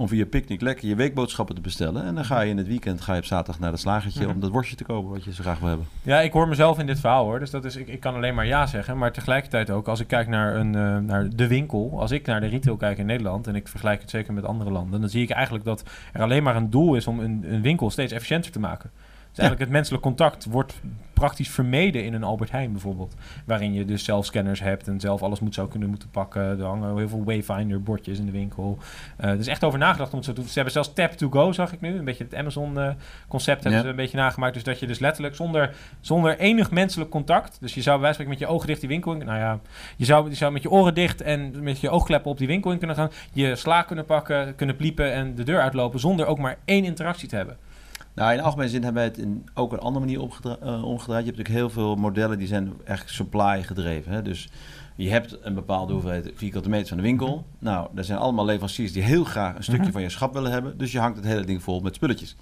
om 0.00 0.08
via 0.08 0.24
Picnic 0.26 0.60
lekker 0.60 0.88
je 0.88 0.94
weekboodschappen 0.94 1.54
te 1.54 1.60
bestellen. 1.60 2.04
En 2.04 2.14
dan 2.14 2.24
ga 2.24 2.40
je 2.40 2.50
in 2.50 2.56
het 2.56 2.66
weekend 2.66 3.00
ga 3.00 3.12
je 3.12 3.18
op 3.18 3.24
zaterdag 3.24 3.60
naar 3.60 3.70
het 3.70 3.80
slagertje 3.80 4.24
Mhm. 4.24 4.30
om 4.34 4.40
dat 4.40 4.50
worstje 4.50 4.76
te 4.76 4.84
kopen 4.84 5.10
wat 5.10 5.24
je 5.24 5.32
zo 5.32 5.42
graag 5.42 5.58
wil 5.58 5.68
hebben. 5.68 5.86
Ja, 6.02 6.20
ik 6.20 6.32
hoor 6.32 6.48
mezelf 6.48 6.78
in 6.78 6.86
dit 6.86 7.00
verhaal 7.00 7.24
hoor, 7.24 7.38
dus 7.38 7.50
dat 7.50 7.64
is, 7.64 7.76
ik, 7.76 7.88
ik 7.88 8.00
kan 8.00 8.14
alleen 8.14 8.34
maar 8.34 8.46
ja 8.46 8.66
zeggen. 8.66 8.98
Maar 8.98 9.12
tegelijkertijd 9.12 9.70
ook, 9.70 9.88
als 9.88 10.00
ik 10.00 10.06
kijk 10.06 10.28
naar, 10.28 10.54
een, 10.56 10.74
eh, 10.74 10.96
naar 10.98 11.28
de 11.36 11.46
winkel, 11.46 11.92
als 12.00 12.10
ik 12.10 12.26
naar 12.26 12.40
de 12.40 12.46
retail 12.46 12.76
kijk 12.76 12.98
in 12.98 13.06
Nederland, 13.06 13.46
en 13.46 13.54
ik 13.54 13.68
vergelijk 13.68 14.00
het 14.00 14.10
zeker 14.10 14.32
met 14.32 14.44
andere 14.44 14.70
landen, 14.70 15.00
dan 15.00 15.10
zie 15.10 15.22
ik 15.22 15.30
eigenlijk 15.30 15.64
dat 15.64 15.82
er 16.12 16.22
alleen 16.22 16.42
maar 16.42 16.56
een 16.56 16.70
doel 16.70 16.94
is 16.94 17.06
om 17.06 17.20
een, 17.20 17.44
een 17.48 17.62
winkel 17.62 17.90
steeds 17.90 18.12
efficiënter 18.12 18.50
te 18.52 18.60
maken. 18.60 18.90
Dus 19.30 19.38
eigenlijk 19.38 19.60
het 19.60 19.70
menselijk 19.70 20.02
contact 20.02 20.44
wordt 20.44 20.80
praktisch 21.12 21.50
vermeden 21.50 22.04
in 22.04 22.14
een 22.14 22.22
Albert 22.24 22.50
Heijn 22.50 22.72
bijvoorbeeld. 22.72 23.14
Waarin 23.46 23.72
je 23.72 23.84
dus 23.84 24.04
zelf 24.04 24.24
scanners 24.24 24.60
hebt 24.60 24.88
en 24.88 25.00
zelf 25.00 25.22
alles 25.22 25.40
moet 25.40 25.54
zou 25.54 25.68
kunnen 25.68 25.88
moeten 25.88 26.10
pakken. 26.10 26.42
Er 26.42 26.64
hangen 26.64 26.96
heel 26.96 27.08
veel 27.08 27.24
Wayfinder 27.24 27.82
bordjes 27.82 28.18
in 28.18 28.26
de 28.26 28.32
winkel. 28.32 28.78
Eh 29.16 29.30
er 29.30 29.38
is 29.38 29.46
echt 29.46 29.64
over 29.64 29.78
nagedacht 29.78 30.10
om 30.10 30.16
het 30.16 30.26
zo 30.26 30.32
te 30.32 30.40
doen. 30.40 30.48
Ze 30.48 30.54
hebben 30.54 30.72
zelfs 30.72 30.92
Tap 30.92 31.12
to 31.12 31.28
Go, 31.28 31.52
zag 31.52 31.72
ik 31.72 31.80
nu. 31.80 31.98
Een 31.98 32.04
beetje 32.04 32.24
het 32.24 32.34
Amazon 32.34 32.78
eh, 32.78 32.90
concept 33.28 33.62
hebben 33.62 33.80
Ja. 33.80 33.84
ze 33.84 33.90
een 33.90 33.96
beetje 33.96 34.16
nagemaakt. 34.16 34.54
Dus 34.54 34.62
dat 34.64 34.80
je 34.80 34.86
dus 34.86 34.98
letterlijk 34.98 35.34
zonder, 35.34 35.74
zonder 36.00 36.38
enig 36.38 36.70
menselijk 36.70 37.10
contact. 37.10 37.56
Dus 37.60 37.74
je 37.74 37.82
zou 37.82 37.94
bij 37.98 38.04
wijze 38.04 38.16
van 38.22 38.24
spreken 38.26 38.40
met 38.40 38.48
je 38.48 38.54
ogen 38.54 38.66
dicht 38.66 38.80
die 38.80 38.88
winkel 38.88 39.12
in. 39.12 39.26
Nou 39.26 39.38
ja, 39.38 39.60
je 39.96 40.04
zou, 40.04 40.28
je 40.28 40.34
zou 40.34 40.52
met 40.52 40.62
je 40.62 40.70
oren 40.70 40.94
dicht 40.94 41.20
en 41.20 41.62
met 41.62 41.80
je 41.80 41.90
oogkleppen 41.90 42.30
op 42.30 42.38
die 42.38 42.46
winkel 42.46 42.72
in 42.72 42.78
kunnen 42.78 42.96
gaan. 42.96 43.10
Je 43.32 43.56
sla 43.56 43.82
kunnen 43.82 44.04
pakken, 44.04 44.54
kunnen 44.54 44.76
pliepen 44.76 45.12
en 45.12 45.34
de 45.34 45.42
deur 45.42 45.60
uitlopen. 45.60 46.00
Zonder 46.00 46.26
ook 46.26 46.38
maar 46.38 46.58
één 46.64 46.84
interactie 46.84 47.28
te 47.28 47.36
hebben. 47.36 47.56
Nou, 48.20 48.32
in 48.32 48.40
algemene 48.40 48.68
zin 48.68 48.82
hebben 48.82 49.02
wij 49.02 49.10
het 49.10 49.18
in 49.18 49.48
ook 49.54 49.72
een 49.72 49.78
andere 49.78 50.04
manier 50.06 50.18
eh, 50.60 50.84
omgedraaid. 50.84 51.24
Je 51.24 51.30
hebt 51.30 51.38
natuurlijk 51.38 51.48
heel 51.48 51.70
veel 51.70 51.96
modellen 51.96 52.38
die 52.38 52.46
zijn 52.46 52.72
echt 52.84 53.10
supply 53.10 53.62
gedreven. 53.62 54.12
Hè? 54.12 54.22
Dus 54.22 54.48
je 54.96 55.08
hebt 55.10 55.38
een 55.42 55.54
bepaalde 55.54 55.92
hoeveelheid 55.92 56.30
vierkante 56.34 56.68
meters 56.68 56.88
van 56.88 56.96
de 56.98 57.02
winkel. 57.04 57.44
Nou, 57.58 57.88
er 57.94 58.04
zijn 58.04 58.18
allemaal 58.18 58.44
leveranciers 58.44 58.92
die 58.92 59.02
heel 59.02 59.24
graag 59.24 59.56
een 59.56 59.62
stukje 59.62 59.82
Mhm. 59.82 59.92
van 59.92 60.02
je 60.02 60.08
schap 60.08 60.32
willen 60.32 60.50
hebben. 60.50 60.78
Dus 60.78 60.92
je 60.92 60.98
hangt 60.98 61.16
het 61.16 61.26
hele 61.26 61.44
ding 61.44 61.62
vol 61.62 61.80
met 61.80 61.94
spulletjes. 61.94 62.36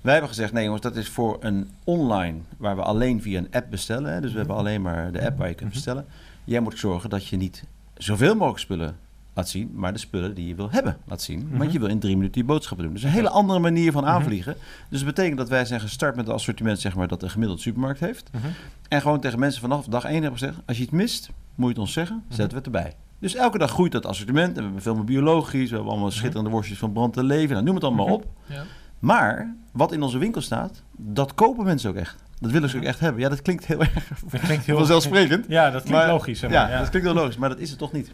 Wij 0.00 0.12
hebben 0.12 0.30
gezegd, 0.30 0.52
nee 0.52 0.64
jongens, 0.64 0.82
dat 0.82 0.96
is 0.96 1.08
voor 1.08 1.36
een 1.40 1.70
online 1.84 2.38
waar 2.56 2.76
we 2.76 2.82
alleen 2.82 3.22
via 3.22 3.38
een 3.38 3.48
app 3.50 3.70
bestellen. 3.70 4.12
Hè? 4.12 4.20
Dus 4.20 4.32
we 4.32 4.38
hebben 4.38 4.56
alleen 4.56 4.82
maar 4.82 5.12
de 5.12 5.24
app 5.26 5.38
waar 5.38 5.48
je 5.48 5.54
kunt 5.54 5.66
Mhm. 5.68 5.74
bestellen. 5.74 6.06
Jij 6.44 6.60
moet 6.60 6.78
zorgen 6.78 7.10
dat 7.10 7.26
je 7.26 7.36
niet 7.36 7.64
zoveel 7.94 8.34
mogelijk 8.34 8.58
spullen 8.58 8.96
laat 9.38 9.48
zien, 9.48 9.70
maar 9.74 9.92
de 9.92 9.98
spullen 9.98 10.34
die 10.34 10.46
je 10.48 10.54
wil 10.54 10.70
hebben 10.70 10.96
laat 11.04 11.22
zien. 11.22 11.46
Mhm. 11.48 11.58
Want 11.58 11.72
je 11.72 11.78
wil 11.78 11.88
in 11.88 11.98
drie 11.98 12.16
minuten 12.16 12.40
je 12.40 12.46
boodschappen 12.46 12.84
doen. 12.84 12.94
Dus 12.94 13.02
een 13.02 13.10
hele 13.10 13.30
andere 13.30 13.58
manier 13.58 13.92
van 13.92 14.06
aanvliegen. 14.06 14.56
Dus 14.88 14.98
dat 14.98 15.08
betekent 15.14 15.36
dat 15.38 15.48
wij 15.48 15.64
zijn 15.64 15.80
gestart 15.80 16.16
met 16.16 16.26
een 16.28 16.34
assortiment 16.34 16.80
zeg 16.80 16.94
maar, 16.94 17.08
dat 17.08 17.22
een 17.22 17.30
gemiddeld 17.30 17.60
supermarkt 17.60 18.00
heeft. 18.00 18.30
Mhm. 18.32 18.46
En 18.88 19.00
gewoon 19.00 19.20
tegen 19.20 19.38
mensen 19.38 19.60
vanaf 19.60 19.84
dag 19.86 20.04
één 20.04 20.22
hebben 20.22 20.38
gezegd, 20.38 20.58
als 20.66 20.76
je 20.76 20.82
het 20.82 20.92
mist, 20.92 21.30
moet 21.54 21.64
je 21.66 21.72
het 21.72 21.78
ons 21.78 21.92
zeggen, 21.92 22.22
zetten 22.28 22.48
we 22.48 22.54
het 22.56 22.64
erbij. 22.66 22.94
Dus 23.18 23.34
elke 23.34 23.58
dag 23.58 23.70
groeit 23.70 23.92
dat 23.92 24.06
assortiment. 24.06 24.48
En 24.48 24.54
we 24.54 24.62
hebben 24.62 24.82
veel 24.82 24.94
meer 24.94 25.04
biologisch. 25.04 25.68
We 25.68 25.74
hebben 25.74 25.92
allemaal 25.92 26.10
schitterende 26.10 26.50
worstjes 26.50 26.78
van 26.78 26.92
brand 26.92 27.16
en 27.16 27.24
leven. 27.24 27.52
Nou, 27.52 27.64
noem 27.64 27.74
het 27.74 27.84
allemaal 27.84 28.04
Mhm. 28.06 28.14
op. 28.14 28.26
Ja. 28.46 28.62
Maar 28.98 29.54
wat 29.72 29.92
in 29.92 30.02
onze 30.02 30.18
winkel 30.18 30.40
staat, 30.40 30.82
dat 30.96 31.34
kopen 31.34 31.64
mensen 31.64 31.90
ook 31.90 31.96
echt. 31.96 32.22
Dat 32.40 32.50
willen 32.50 32.68
ze 32.68 32.76
ook 32.76 32.82
echt 32.82 33.00
hebben. 33.00 33.22
Ja, 33.22 33.28
dat 33.28 33.42
klinkt 33.42 33.66
heel 33.66 33.80
erg 33.84 33.92
Dat 34.30 34.40
klinkt 34.40 34.64
heel 34.66 34.76
vanzelfsprekend. 34.76 35.44
Ja, 35.48 35.70
dat 35.70 35.82
klinkt 35.82 35.98
Maar- 36.04 36.12
logisch. 36.12 36.38
Zeg 36.38 36.50
maar. 36.50 36.70
Ja, 36.70 36.78
dat 36.78 36.88
klinkt 36.88 37.08
wel 37.08 37.16
logisch, 37.16 37.36
maar 37.36 37.48
dat 37.48 37.58
is 37.58 37.70
het 37.70 37.78
toch 37.78 37.92
niet. 37.92 38.12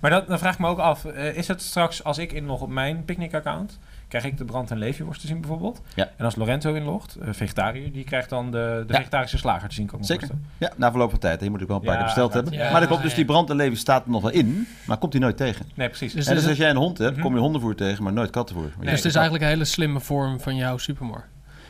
Maar 0.00 0.10
dat, 0.10 0.26
dan 0.28 0.38
vraag 0.38 0.52
ik 0.52 0.58
me 0.58 0.66
ook 0.68 0.78
af, 0.78 1.04
eh, 1.04 1.36
is 1.36 1.48
het 1.48 1.62
straks 1.62 2.04
als 2.04 2.18
ik 2.18 2.32
inlog 2.32 2.60
op 2.60 2.68
mijn 2.68 3.04
Picnic-account, 3.04 3.78
krijg 4.08 4.24
ik 4.24 4.38
de 4.38 4.44
brand- 4.44 4.70
en 4.70 4.78
leefjeworst 4.78 5.20
te 5.20 5.26
zien 5.26 5.40
bijvoorbeeld? 5.40 5.80
Ja. 5.94 6.08
En 6.16 6.24
als 6.24 6.36
Lorenzo 6.36 6.74
inlogt, 6.74 7.14
eh, 7.16 7.28
vegetariër, 7.32 7.92
die 7.92 8.04
krijgt 8.04 8.28
dan 8.30 8.50
de, 8.50 8.84
de 8.86 8.92
Ja. 8.92 8.98
vegetarische 8.98 9.38
slager 9.38 9.68
te 9.68 9.74
zien 9.74 9.86
komen. 9.86 10.06
Zeker. 10.06 10.28
kosten. 10.28 10.46
Ja, 10.58 10.72
na 10.76 10.90
verloop 10.90 11.10
van 11.10 11.18
tijd. 11.18 11.40
Je 11.40 11.50
moet 11.50 11.62
ook 11.62 11.68
wel 11.68 11.76
een 11.76 11.82
paar 11.82 11.92
Ja, 11.92 11.96
keer 11.98 12.06
besteld 12.08 12.32
hebben. 12.32 12.52
ja, 12.52 12.70
maar 12.70 12.78
dat 12.80 12.88
klopt, 12.88 13.02
dus 13.02 13.10
ja. 13.10 13.16
die 13.16 13.26
brand 13.26 13.50
en 13.50 13.56
leven 13.56 13.76
staat 13.78 14.04
er 14.04 14.10
nog 14.10 14.22
wel 14.22 14.30
in, 14.32 14.66
maar 14.86 14.96
komt 14.96 15.12
die 15.12 15.20
nooit 15.20 15.36
tegen. 15.36 15.66
Nee, 15.74 15.88
precies. 15.88 16.12
Dus 16.12 16.26
en 16.26 16.34
dus 16.34 16.48
als 16.48 16.56
jij 16.56 16.70
een 16.70 16.76
hond 16.76 16.98
hebt, 16.98 17.12
Mhm. 17.12 17.22
kom 17.22 17.34
je 17.34 17.40
hondenvoer 17.40 17.74
tegen, 17.74 18.02
maar 18.04 18.12
nooit 18.12 18.30
kattenvoer. 18.30 18.64
Nee, 18.78 18.84
dus 18.86 18.90
het 18.96 19.04
is 19.04 19.14
eigenlijk 19.14 19.44
een 19.44 19.50
hele 19.50 19.64
slimme 19.64 20.00
vorm 20.00 20.40
van 20.40 20.56
jouw 20.56 20.76
supermarkt. 20.78 21.26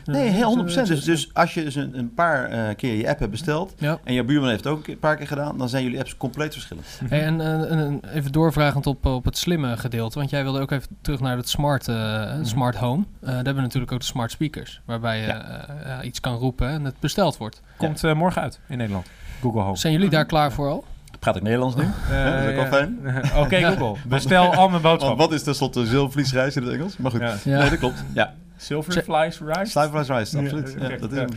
Nee, 0.07 0.29
heel 0.29 0.65
100%. 0.67 0.73
Ja, 0.73 0.83
Dus, 0.83 1.03
dus 1.03 1.29
als 1.33 1.53
je 1.53 1.63
dus 1.63 1.75
een, 1.75 1.97
een 1.97 2.13
paar 2.13 2.45
eh, 2.49 2.75
keer 2.75 2.95
je 2.95 3.09
app 3.09 3.19
hebt 3.19 3.31
besteld 3.31 3.73
Ja. 3.77 3.97
en 4.03 4.13
jouw 4.13 4.23
buurman 4.23 4.49
heeft 4.49 4.63
het 4.63 4.73
ook 4.73 4.87
een 4.87 4.99
paar 4.99 5.15
keer 5.15 5.27
gedaan, 5.27 5.57
dan 5.57 5.69
zijn 5.69 5.83
jullie 5.83 5.99
apps 5.99 6.17
compleet 6.17 6.53
verschillend. 6.53 6.85
Hey, 7.09 7.21
en 7.23 7.41
eh, 7.41 7.71
en, 7.71 7.79
en 7.79 8.01
even 8.13 8.31
doorvragend 8.31 8.87
op, 8.87 9.05
op 9.05 9.25
het 9.25 9.37
slimme 9.37 9.77
gedeelte. 9.77 10.17
Want 10.19 10.29
jij 10.29 10.43
wilde 10.43 10.59
ook 10.59 10.71
even 10.71 10.87
terug 11.01 11.19
naar 11.19 11.37
het 11.37 11.49
smart, 11.49 11.87
eh, 11.87 12.33
smart 12.41 12.75
home. 12.75 13.03
Eh, 13.21 13.25
daar 13.27 13.35
hebben 13.35 13.55
we 13.55 13.61
natuurlijk 13.61 13.91
ook 13.91 13.99
de 13.99 14.05
smart 14.05 14.31
speakers. 14.31 14.81
Waarbij 14.85 15.19
je 15.21 15.25
eh, 15.27 15.85
ja, 15.85 16.01
iets 16.03 16.19
kan 16.19 16.35
roepen 16.35 16.69
en 16.69 16.85
het 16.85 16.99
besteld 16.99 17.37
wordt. 17.37 17.61
Komt 17.77 18.03
eh, 18.03 18.13
morgen 18.13 18.41
uit 18.41 18.59
in 18.67 18.77
Nederland. 18.77 19.07
Google 19.41 19.61
Home. 19.61 19.77
Zijn 19.77 19.93
jullie 19.93 20.09
daar 20.09 20.25
klaar 20.25 20.51
voor 20.51 20.69
al? 20.69 20.83
Praat 21.19 21.35
ik 21.35 21.41
Nederlands 21.41 21.75
nu? 21.75 21.83
Eh, 21.83 22.23
dat 22.33 22.43
is 22.43 22.49
ook 22.49 22.55
wel 22.55 22.65
fijn. 22.65 22.99
Oké 23.43 23.61
Google, 23.75 23.95
bestel 24.07 24.53
al 24.53 24.69
mijn 24.69 24.81
boodschappen. 24.81 25.17
wat 25.17 25.31
is 25.33 25.43
tenslotte 25.43 25.85
zilvervliesrijst 25.85 26.57
in 26.57 26.63
het 26.63 26.73
Engels? 26.73 26.97
Maar 26.97 27.11
goed. 27.11 27.19
Ja. 27.19 27.35
Ja. 27.43 27.59
Nee, 27.59 27.69
dat 27.69 27.79
klopt. 27.79 28.03
Ja, 28.13 28.33
Silver 28.57 29.03
flies 29.03 29.39
rice. 29.39 29.65
Sliverrice 29.71 30.13
rice, 30.13 30.37
Ja, 30.37 30.43
absoluut. 30.43 30.75
Ja, 30.79 30.97
dat 30.97 31.11
is 31.11 31.17
hem. 31.17 31.29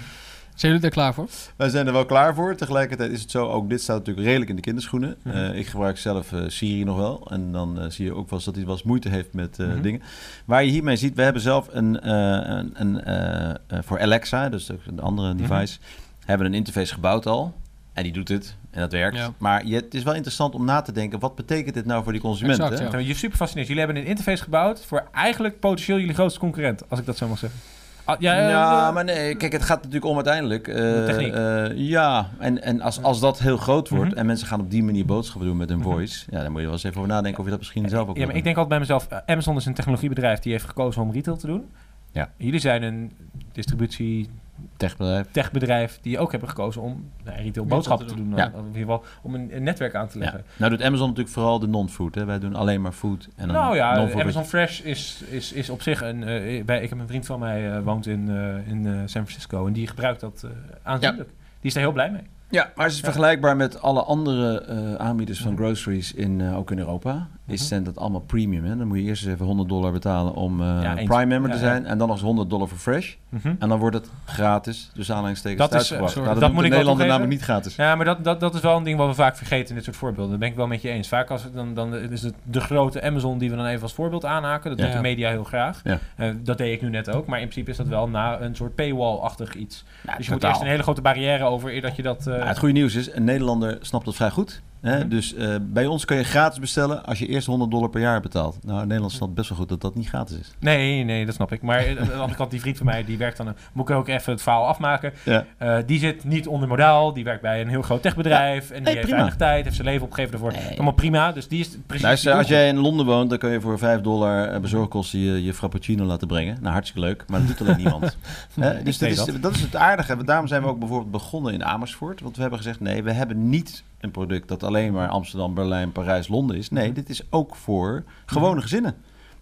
Zijn 0.54 0.72
jullie 0.72 0.80
daar 0.80 0.90
klaar 1.00 1.14
voor? 1.14 1.28
Wij 1.56 1.68
zijn 1.68 1.86
er 1.86 1.92
wel 1.92 2.04
klaar 2.04 2.34
voor. 2.34 2.54
Tegelijkertijd 2.56 3.10
is 3.10 3.20
het 3.20 3.30
zo, 3.30 3.46
ook 3.48 3.68
dit 3.68 3.80
staat 3.82 3.98
natuurlijk 3.98 4.26
redelijk 4.26 4.50
in 4.50 4.56
de 4.56 4.62
kinderschoenen. 4.62 5.16
Mhm. 5.22 5.36
Eh, 5.36 5.58
ik 5.58 5.66
gebruik 5.66 5.98
zelf 5.98 6.32
eh, 6.32 6.40
Siri 6.46 6.84
nog 6.84 6.96
wel. 6.96 7.26
En 7.30 7.52
dan 7.52 7.80
eh, 7.80 7.90
zie 7.90 8.04
je 8.04 8.10
ook 8.14 8.24
wel 8.30 8.38
eens 8.38 8.44
dat 8.44 8.54
hij 8.54 8.64
wel 8.64 8.72
eens 8.74 8.82
moeite 8.82 9.08
heeft 9.08 9.32
met 9.32 9.58
eh, 9.58 9.66
Mhm. 9.66 9.80
dingen. 9.82 10.02
Waar 10.44 10.64
je 10.64 10.70
hiermee 10.70 10.96
ziet, 10.96 11.14
we 11.14 11.22
hebben 11.22 11.42
zelf 11.42 11.68
een, 11.70 12.00
eh, 12.00 12.62
een, 12.74 13.10
een 13.10 13.84
voor 13.84 14.00
Alexa, 14.00 14.48
dus 14.48 14.68
een 14.86 15.00
andere 15.00 15.34
Mhm. 15.34 15.36
device, 15.46 15.78
hebben 16.24 16.46
een 16.46 16.54
interface 16.54 16.94
gebouwd 16.94 17.26
al. 17.26 17.54
En 17.92 18.02
die 18.02 18.12
doet 18.12 18.28
het. 18.28 18.56
En 18.70 18.80
dat 18.80 18.92
werkt. 18.92 19.16
Ja. 19.16 19.32
Maar 19.38 19.66
je, 19.66 19.74
het 19.74 19.94
is 19.94 20.02
wel 20.02 20.14
interessant 20.14 20.54
om 20.54 20.64
na 20.64 20.80
te 20.80 20.92
denken, 20.92 21.18
wat 21.18 21.34
betekent 21.34 21.74
dit 21.74 21.84
nou 21.86 22.02
voor 22.02 22.12
die 22.12 22.20
consument? 22.20 22.58
Exact, 22.60 22.78
hè? 22.92 22.98
ja. 22.98 23.04
Je 23.06 23.14
super 23.14 23.36
fascineert. 23.36 23.68
Jullie 23.68 23.82
hebben 23.84 24.02
een 24.02 24.08
interface 24.08 24.42
gebouwd 24.42 24.84
voor 24.84 25.08
eigenlijk 25.12 25.60
potentieel 25.60 25.98
jullie 25.98 26.14
grootste 26.14 26.40
concurrent, 26.40 26.82
als 26.88 27.00
ik 27.00 27.06
dat 27.06 27.16
zo 27.16 27.28
mag 27.28 27.38
zeggen. 27.38 27.60
Ah, 28.04 28.20
ja, 28.20 28.48
Ja, 28.48 28.88
eh, 28.88 28.94
maar 28.94 29.04
nee, 29.04 29.34
kijk, 29.34 29.52
het 29.52 29.62
gaat 29.62 29.76
natuurlijk 29.76 30.04
om 30.04 30.14
uiteindelijk. 30.14 30.68
eh, 30.68 30.74
De 30.76 31.02
techniek. 31.06 31.32
eh, 31.34 31.88
ja, 31.88 32.28
en, 32.38 32.62
en 32.62 32.80
als, 32.80 33.02
als 33.02 33.20
dat 33.20 33.38
heel 33.38 33.56
groot 33.56 33.88
wordt 33.88 34.10
Mhm. 34.10 34.18
en 34.18 34.26
mensen 34.26 34.46
gaan 34.46 34.60
op 34.60 34.70
die 34.70 34.82
manier 34.82 35.04
boodschappen 35.04 35.46
doen 35.46 35.56
met 35.56 35.68
hun 35.68 35.78
Mhm. 35.78 35.88
voice, 35.88 36.24
ja, 36.30 36.42
dan 36.42 36.50
moet 36.50 36.58
je 36.60 36.64
wel 36.66 36.74
eens 36.74 36.84
even 36.84 36.96
over 36.96 37.10
nadenken 37.12 37.38
of 37.38 37.44
je 37.44 37.50
dat 37.50 37.58
misschien 37.58 37.88
zelf 37.88 38.08
ook 38.08 38.16
Ja, 38.16 38.26
maar 38.26 38.36
ik 38.36 38.44
denk 38.44 38.56
altijd 38.56 38.68
bij 38.68 38.78
mezelf, 38.78 39.06
eh, 39.08 39.18
Amazon 39.26 39.56
is 39.56 39.66
een 39.66 39.74
technologiebedrijf 39.74 40.38
die 40.38 40.52
heeft 40.52 40.64
gekozen 40.64 41.02
om 41.02 41.12
retail 41.12 41.36
te 41.36 41.46
doen. 41.46 41.64
Ja. 42.12 42.30
Jullie 42.36 42.60
zijn 42.60 42.82
een 42.82 43.12
distributie. 43.52 44.28
Techbedrijf. 44.76 45.26
techbedrijf 45.30 45.98
die 46.02 46.18
ook 46.18 46.30
hebben 46.30 46.48
gekozen 46.48 46.82
om 46.82 47.10
nou, 47.24 47.36
retail 47.36 47.66
boodschappen 47.66 48.06
te 48.06 48.12
te 48.12 48.18
doen. 48.18 48.30
doen. 48.30 48.38
Ja. 48.38 48.46
Of 48.54 48.60
in 48.60 48.66
ieder 48.66 48.80
geval 48.80 49.04
om 49.22 49.34
een, 49.34 49.56
een 49.56 49.62
netwerk 49.62 49.94
aan 49.94 50.08
te 50.08 50.18
Ja. 50.18 50.24
leggen. 50.24 50.44
Nou 50.56 50.70
doet 50.70 50.82
Amazon 50.82 51.06
natuurlijk 51.08 51.34
vooral 51.34 51.58
de 51.58 51.66
non-food. 51.68 52.14
Hè? 52.14 52.24
Wij 52.24 52.38
doen 52.38 52.54
alleen 52.54 52.80
maar 52.80 52.92
food. 52.92 53.28
En 53.36 53.46
dan 53.46 53.56
nou 53.56 53.76
ja, 53.76 53.94
non-food. 53.96 54.20
Amazon 54.22 54.44
Fresh 54.44 54.80
is, 54.80 55.22
is, 55.28 55.52
is 55.52 55.70
op 55.70 55.82
zich 55.82 56.02
een... 56.02 56.22
eh, 56.24 56.64
bij, 56.64 56.82
ik 56.82 56.88
heb 56.88 56.98
een 56.98 57.06
vriend 57.08 57.26
van 57.26 57.38
mij 57.40 57.72
eh, 57.72 57.82
woont 57.82 58.06
in, 58.06 58.28
eh, 58.28 58.68
in 58.72 58.86
eh, 58.86 58.92
San 58.92 59.08
Francisco 59.08 59.66
en 59.66 59.72
die 59.72 59.86
gebruikt 59.86 60.20
dat 60.20 60.42
eh 60.44 60.50
aanzienlijk. 60.82 61.28
Die 61.28 61.68
is 61.68 61.74
daar 61.74 61.82
heel 61.82 61.92
blij 61.92 62.10
mee. 62.10 62.22
Ja, 62.48 62.70
maar 62.74 62.84
het 62.84 62.94
is 62.94 63.00
Ja. 63.00 63.04
vergelijkbaar 63.04 63.56
met 63.56 63.82
alle 63.82 64.02
andere 64.02 64.60
eh, 64.60 64.94
aanbieders 64.94 65.40
van 65.40 65.56
groceries 65.56 66.12
in, 66.14 66.40
eh, 66.40 66.56
ook 66.56 66.70
in 66.70 66.78
Europa. 66.78 67.28
Is, 67.50 67.68
zijn 67.68 67.84
dat 67.84 67.96
allemaal 67.96 68.20
premium. 68.20 68.64
Hè? 68.64 68.76
Dan 68.76 68.86
moet 68.86 68.98
je 68.98 69.04
eerst 69.04 69.24
eens 69.24 69.32
even 69.32 69.46
100 69.46 69.68
dollar 69.68 69.92
betalen 69.92 70.34
om 70.34 70.62
Ja, 70.62 70.96
eens. 70.96 71.08
Prime 71.08 71.26
member 71.26 71.50
te 71.50 71.58
zijn. 71.58 71.86
En 71.86 71.98
dan 71.98 72.06
nog 72.06 72.16
eens 72.16 72.26
100 72.26 72.50
dollar 72.50 72.68
voor 72.68 72.78
Fresh. 72.78 73.14
Mhm. 73.28 73.54
En 73.58 73.68
dan 73.68 73.78
wordt 73.78 73.96
het 73.96 74.10
gratis, 74.24 74.90
dus 74.94 75.12
aanhalingstekens, 75.12 75.70
Dat 75.70 75.80
is, 75.80 75.90
Nou, 75.90 76.24
dat 76.24 76.40
dat, 76.40 76.52
moet 76.52 76.64
in 76.64 76.70
Nederland 76.70 76.98
namelijk 76.98 77.28
niet 77.30 77.42
gratis. 77.42 77.76
Ja, 77.76 77.94
maar 77.94 78.04
dat, 78.04 78.24
dat, 78.24 78.40
dat 78.40 78.54
is 78.54 78.60
wel 78.60 78.76
een 78.76 78.82
ding 78.82 78.98
wat 78.98 79.08
we 79.08 79.14
vaak 79.14 79.36
vergeten 79.36 79.68
in 79.68 79.74
dit 79.74 79.84
soort 79.84 79.96
voorbeelden. 79.96 80.30
Dat 80.30 80.40
ben 80.40 80.48
ik 80.48 80.54
wel 80.54 80.66
met 80.66 80.82
je 80.82 80.88
eens. 80.88 81.08
Vaak 81.08 81.30
als, 81.30 81.42
het 81.42 81.54
dan, 81.54 81.74
dan 81.74 81.94
is 81.94 82.22
het 82.22 82.34
de 82.42 82.60
grote 82.60 83.02
Amazon 83.02 83.38
die 83.38 83.50
we 83.50 83.56
dan 83.56 83.66
even 83.66 83.82
als 83.82 83.92
voorbeeld 83.92 84.24
aanhaken. 84.24 84.70
Dat 84.70 84.78
doet 84.78 84.92
de 84.92 85.00
media 85.00 85.30
heel 85.30 85.44
graag. 85.44 85.82
Eh, 85.84 86.28
dat 86.42 86.58
deed 86.58 86.72
ik 86.72 86.82
nu 86.82 86.90
net 86.90 87.10
ook. 87.10 87.26
Maar 87.26 87.40
in 87.40 87.48
principe 87.48 87.70
is 87.70 87.76
dat 87.76 87.88
wel 87.88 88.08
na 88.08 88.40
een 88.40 88.54
soort 88.54 88.74
paywall-achtig 88.74 89.54
iets. 89.54 89.84
Dus 90.16 90.26
je 90.26 90.32
moet 90.32 90.44
eerst 90.44 90.60
een 90.60 90.66
hele 90.66 90.82
grote 90.82 91.00
barrière 91.00 91.44
over 91.44 91.74
eer 91.74 91.80
dat 91.80 91.96
je 91.96 92.02
dat... 92.02 92.22
Ja, 92.24 92.46
het 92.46 92.58
goede 92.58 92.74
nieuws 92.74 92.94
is, 92.94 93.12
een 93.12 93.24
Nederlander 93.24 93.78
snapt 93.80 94.04
dat 94.04 94.14
vrij 94.14 94.30
goed. 94.30 94.62
Hè? 94.80 95.08
Dus 95.08 95.34
eh, 95.34 95.54
bij 95.62 95.86
ons 95.86 96.04
kun 96.04 96.16
je 96.16 96.22
gratis 96.24 96.58
bestellen 96.58 97.04
als 97.06 97.18
je 97.18 97.26
eerst 97.26 97.46
100 97.46 97.70
dollar 97.70 97.88
per 97.90 98.00
jaar 98.00 98.20
betaalt. 98.20 98.58
Nou, 98.64 98.86
Nederland 98.86 99.12
snapt 99.12 99.34
best 99.34 99.48
wel 99.48 99.58
goed 99.58 99.68
dat 99.68 99.80
dat 99.80 99.94
niet 99.94 100.08
gratis 100.08 100.38
is. 100.38 100.50
Nee, 100.58 101.04
nee, 101.04 101.26
dat 101.26 101.34
snap 101.34 101.52
ik. 101.52 101.62
Maar 101.62 101.78
eh, 101.78 101.98
aan 102.00 102.06
de 102.06 102.12
andere 102.12 102.34
kant, 102.34 102.50
die 102.50 102.60
vriend 102.60 102.76
van 102.76 102.86
mij, 102.86 103.04
die 103.04 103.18
werkt 103.18 103.36
dan... 103.36 103.46
een- 103.46 103.54
moet 103.72 103.88
ik 103.88 103.94
ook 103.96 104.08
even 104.08 104.32
het 104.32 104.42
verhaal 104.42 104.66
afmaken. 104.66 105.12
Ja. 105.24 105.44
Eh, 105.58 105.76
die 105.86 105.98
zit 105.98 106.24
niet 106.24 106.46
onder 106.46 106.68
modaal. 106.68 107.12
Die 107.12 107.24
werkt 107.24 107.42
bij 107.42 107.60
een 107.60 107.68
heel 107.68 107.82
groot 107.82 108.02
techbedrijf. 108.02 108.70
en 108.70 108.74
die 108.74 108.82
Nee, 108.84 108.92
heeft 108.92 109.00
prima. 109.00 109.16
weinig 109.16 109.36
tijd. 109.38 109.64
Heeft 109.64 109.76
zijn 109.76 109.88
leven 109.88 110.04
opgegeven 110.06 110.32
ervoor. 110.34 110.52
Nee. 110.52 110.70
Allemaal 110.74 110.92
prima. 110.92 111.32
Dus 111.32 111.48
die 111.48 111.60
is 111.60 111.68
precies... 111.86 112.04
Luister, 112.04 112.30
die 112.30 112.38
als 112.40 112.48
jij 112.48 112.68
in 112.68 112.76
Londen 112.78 113.06
woont, 113.06 113.30
dan 113.30 113.38
kun 113.38 113.50
je 113.50 113.60
voor 113.60 113.78
5 113.78 114.00
dollar 114.00 114.60
bezorgkosten 114.60 115.18
je, 115.18 115.44
je 115.44 115.54
frappuccino 115.54 116.04
laten 116.04 116.28
brengen. 116.28 116.56
Nou, 116.60 116.72
hartstikke 116.72 117.06
leuk, 117.06 117.24
maar 117.28 117.38
dat 117.40 117.48
doet 117.48 117.60
alleen 117.60 117.76
niemand. 117.84 118.16
Hè? 118.60 118.82
Dus 118.82 118.98
dat 118.98 119.08
is, 119.08 119.16
dat. 119.24 119.42
dat 119.42 119.54
is 119.54 119.60
het 119.60 119.76
aardige. 119.76 120.24
Daarom 120.24 120.46
zijn 120.46 120.62
we 120.62 120.68
ook 120.68 120.78
bijvoorbeeld 120.78 121.10
begonnen 121.10 121.52
in 121.52 121.64
Amersfoort. 121.64 122.20
Want 122.20 122.34
we 122.36 122.40
hebben 122.40 122.58
gezegd, 122.58 122.80
nee, 122.80 123.02
we 123.02 123.12
hebben 123.12 123.48
niet 123.48 123.82
een 124.00 124.10
product 124.10 124.48
dat 124.48 124.62
alleen 124.62 124.92
maar 124.92 125.08
Amsterdam, 125.08 125.54
Berlijn, 125.54 125.92
Parijs, 125.92 126.28
Londen 126.28 126.56
is. 126.56 126.70
Nee, 126.70 126.92
dit 126.92 127.08
is 127.08 127.22
ook 127.30 127.56
voor 127.56 128.04
gewone 128.26 128.60
gezinnen. 128.60 128.94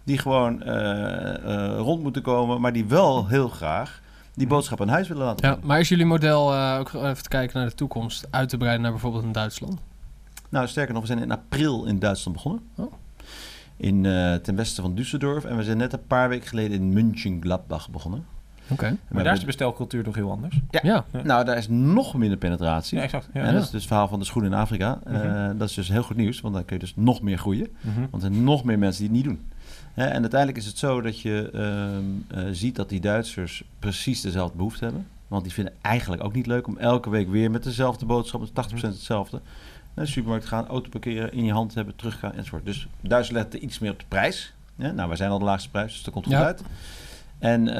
Die 0.03 0.17
gewoon 0.17 0.63
eh, 0.63 1.35
eh, 1.35 1.79
rond 1.79 2.01
moeten 2.03 2.21
komen, 2.21 2.61
maar 2.61 2.73
die 2.73 2.85
wel 2.85 3.27
heel 3.27 3.49
graag 3.49 4.01
die 4.33 4.47
boodschap 4.47 4.81
aan 4.81 4.87
huis 4.87 5.07
willen 5.07 5.25
laten 5.25 5.49
Ja, 5.49 5.57
maar 5.63 5.79
is 5.79 5.89
jullie 5.89 6.05
model 6.05 6.53
eh, 6.53 6.77
ook 6.79 6.93
even 6.93 7.23
te 7.23 7.29
kijken 7.29 7.59
naar 7.59 7.69
de 7.69 7.75
toekomst 7.75 8.27
uit 8.29 8.49
te 8.49 8.57
breiden 8.57 8.81
naar 8.81 8.91
bijvoorbeeld 8.91 9.23
in 9.23 9.31
Duitsland? 9.31 9.79
Nou, 10.49 10.67
sterker 10.67 10.93
nog, 10.93 11.01
we 11.01 11.07
zijn 11.07 11.21
in 11.21 11.31
april 11.31 11.85
in 11.85 11.99
Duitsland 11.99 12.37
begonnen. 12.37 12.69
Oh. 12.75 12.93
In, 13.77 14.01
ten 14.43 14.55
westen 14.55 14.83
van 14.83 14.95
Düsseldorf. 14.95 15.45
En 15.45 15.57
we 15.57 15.63
zijn 15.63 15.77
net 15.77 15.93
een 15.93 16.07
paar 16.07 16.29
weken 16.29 16.47
geleden 16.47 16.77
in 16.77 16.93
München-Gladbach 16.93 17.89
begonnen. 17.89 18.25
Maar 19.07 19.23
daar 19.23 19.33
is 19.33 19.39
de 19.39 19.45
bestelcultuur 19.45 20.03
toch 20.03 20.15
heel 20.15 20.31
anders? 20.31 20.59
Ja. 20.69 20.79
Ja. 20.83 21.05
Nou, 21.23 21.45
daar 21.45 21.57
is 21.57 21.67
nog 21.67 22.13
minder 22.13 22.37
penetratie. 22.37 22.97
Ja, 22.97 23.03
exact. 23.03 23.29
Ja. 23.33 23.41
en 23.43 23.53
dat 23.53 23.63
is 23.63 23.69
dus 23.69 23.79
het 23.79 23.87
verhaal 23.87 24.07
van 24.07 24.19
de 24.19 24.25
schoen 24.25 24.45
in 24.45 24.53
Afrika. 24.53 24.99
Eh, 25.05 25.13
Mhm. 25.13 25.57
dat 25.57 25.69
is 25.69 25.75
dus 25.75 25.87
heel 25.89 26.03
goed 26.03 26.15
nieuws, 26.17 26.41
want 26.41 26.53
dan 26.53 26.65
kun 26.65 26.75
je 26.75 26.81
dus 26.81 26.93
nog 26.95 27.21
meer 27.21 27.37
groeien. 27.37 27.67
Mhm. 27.81 27.99
Want 27.99 28.23
er 28.23 28.31
zijn 28.31 28.43
nog 28.43 28.63
meer 28.63 28.79
mensen 28.79 29.01
die 29.07 29.11
het 29.17 29.25
niet 29.25 29.35
doen. 29.35 29.45
Hè, 29.93 30.05
en 30.05 30.19
uiteindelijk 30.21 30.59
is 30.59 30.65
het 30.65 30.77
zo 30.77 31.01
dat 31.01 31.19
je 31.21 31.49
ehm, 31.53 32.39
eh, 32.45 32.49
ziet 32.51 32.75
dat 32.75 32.89
die 32.89 32.99
Duitsers 32.99 33.63
precies 33.79 34.21
dezelfde 34.21 34.57
behoefte 34.57 34.83
hebben. 34.83 35.07
Want 35.27 35.43
die 35.43 35.53
vinden 35.53 35.73
eigenlijk 35.81 36.23
ook 36.23 36.33
niet 36.33 36.45
leuk 36.47 36.67
om 36.67 36.77
elke 36.77 37.09
week 37.09 37.29
weer 37.29 37.51
met 37.51 37.63
dezelfde 37.63 38.05
boodschap, 38.05 38.39
met 38.41 38.53
80% 38.53 38.93
hetzelfde, 38.93 39.41
naar 39.93 40.05
de 40.05 40.11
supermarkt 40.11 40.45
gaan, 40.45 40.67
auto 40.67 40.89
parkeren, 40.89 41.33
in 41.33 41.43
je 41.45 41.51
hand 41.51 41.73
hebben, 41.73 41.95
teruggaan 41.95 42.33
enzovoort. 42.33 42.65
Dus 42.65 42.87
Duitsers 43.01 43.37
letten 43.37 43.63
iets 43.63 43.79
meer 43.79 43.91
op 43.91 43.99
de 43.99 44.05
prijs. 44.07 44.53
Ja, 44.75 44.91
nou, 44.91 45.07
wij 45.07 45.17
zijn 45.17 45.31
al 45.31 45.39
de 45.39 45.45
laagste 45.45 45.69
prijs, 45.69 45.93
dus 45.93 46.03
dat 46.03 46.13
komt 46.13 46.25
goed 46.25 46.33
Ja. 46.33 46.43
uit. 46.43 46.61
En 47.39 47.67
eh 47.67 47.75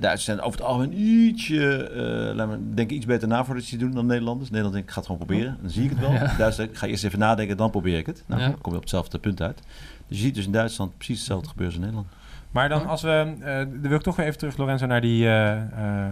Duitsers 0.00 0.24
zijn 0.24 0.40
over 0.40 0.58
het 0.58 0.68
algemeen 0.68 0.98
ietsje, 1.00 1.84
eh 1.88 2.34
laten 2.36 2.50
we 2.68 2.74
denken, 2.74 2.96
iets 2.96 3.06
beter 3.06 3.28
na 3.28 3.44
voordat 3.44 3.64
ze 3.64 3.70
het 3.70 3.80
doen 3.80 3.90
dan 3.94 4.06
Nederlanders. 4.06 4.48
Nederland 4.50 4.74
denk 4.74 4.86
ik, 4.86 4.92
ga 4.92 5.00
het 5.00 5.06
gewoon 5.10 5.26
proberen. 5.26 5.58
Dan 5.60 5.70
zie 5.70 5.84
ik 5.84 5.90
het 5.90 5.98
wel. 5.98 6.12
Ja. 6.12 6.34
Duitsers 6.38 6.68
ik 6.68 6.76
ga 6.76 6.86
eerst 6.86 7.04
even 7.04 7.18
nadenken, 7.18 7.56
dan 7.56 7.70
probeer 7.70 7.98
ik 7.98 8.06
het. 8.06 8.22
Nou, 8.26 8.40
Ja. 8.40 8.46
dan 8.48 8.58
kom 8.60 8.70
je 8.72 8.76
op 8.76 8.82
hetzelfde 8.84 9.18
punt 9.18 9.42
uit. 9.42 9.60
Dus 10.08 10.16
je 10.18 10.24
ziet 10.24 10.34
dus 10.34 10.46
in 10.46 10.52
Duitsland 10.52 10.96
precies 10.96 11.16
hetzelfde 11.18 11.48
gebeuren 11.48 11.74
als 11.74 11.84
in 11.84 11.90
Nederland. 11.92 12.21
Maar 12.52 12.68
dan 12.68 12.86
als 12.86 13.02
we... 13.02 13.34
eh 13.40 13.56
dan 13.56 13.80
wil 13.80 13.92
ik 13.96 14.02
toch 14.02 14.16
weer 14.16 14.26
even 14.26 14.38
terug, 14.38 14.56
Lorenzo, 14.56 14.86
naar 14.86 15.00
die... 15.00 15.26
eh, 15.26 15.52
eh, 15.52 15.62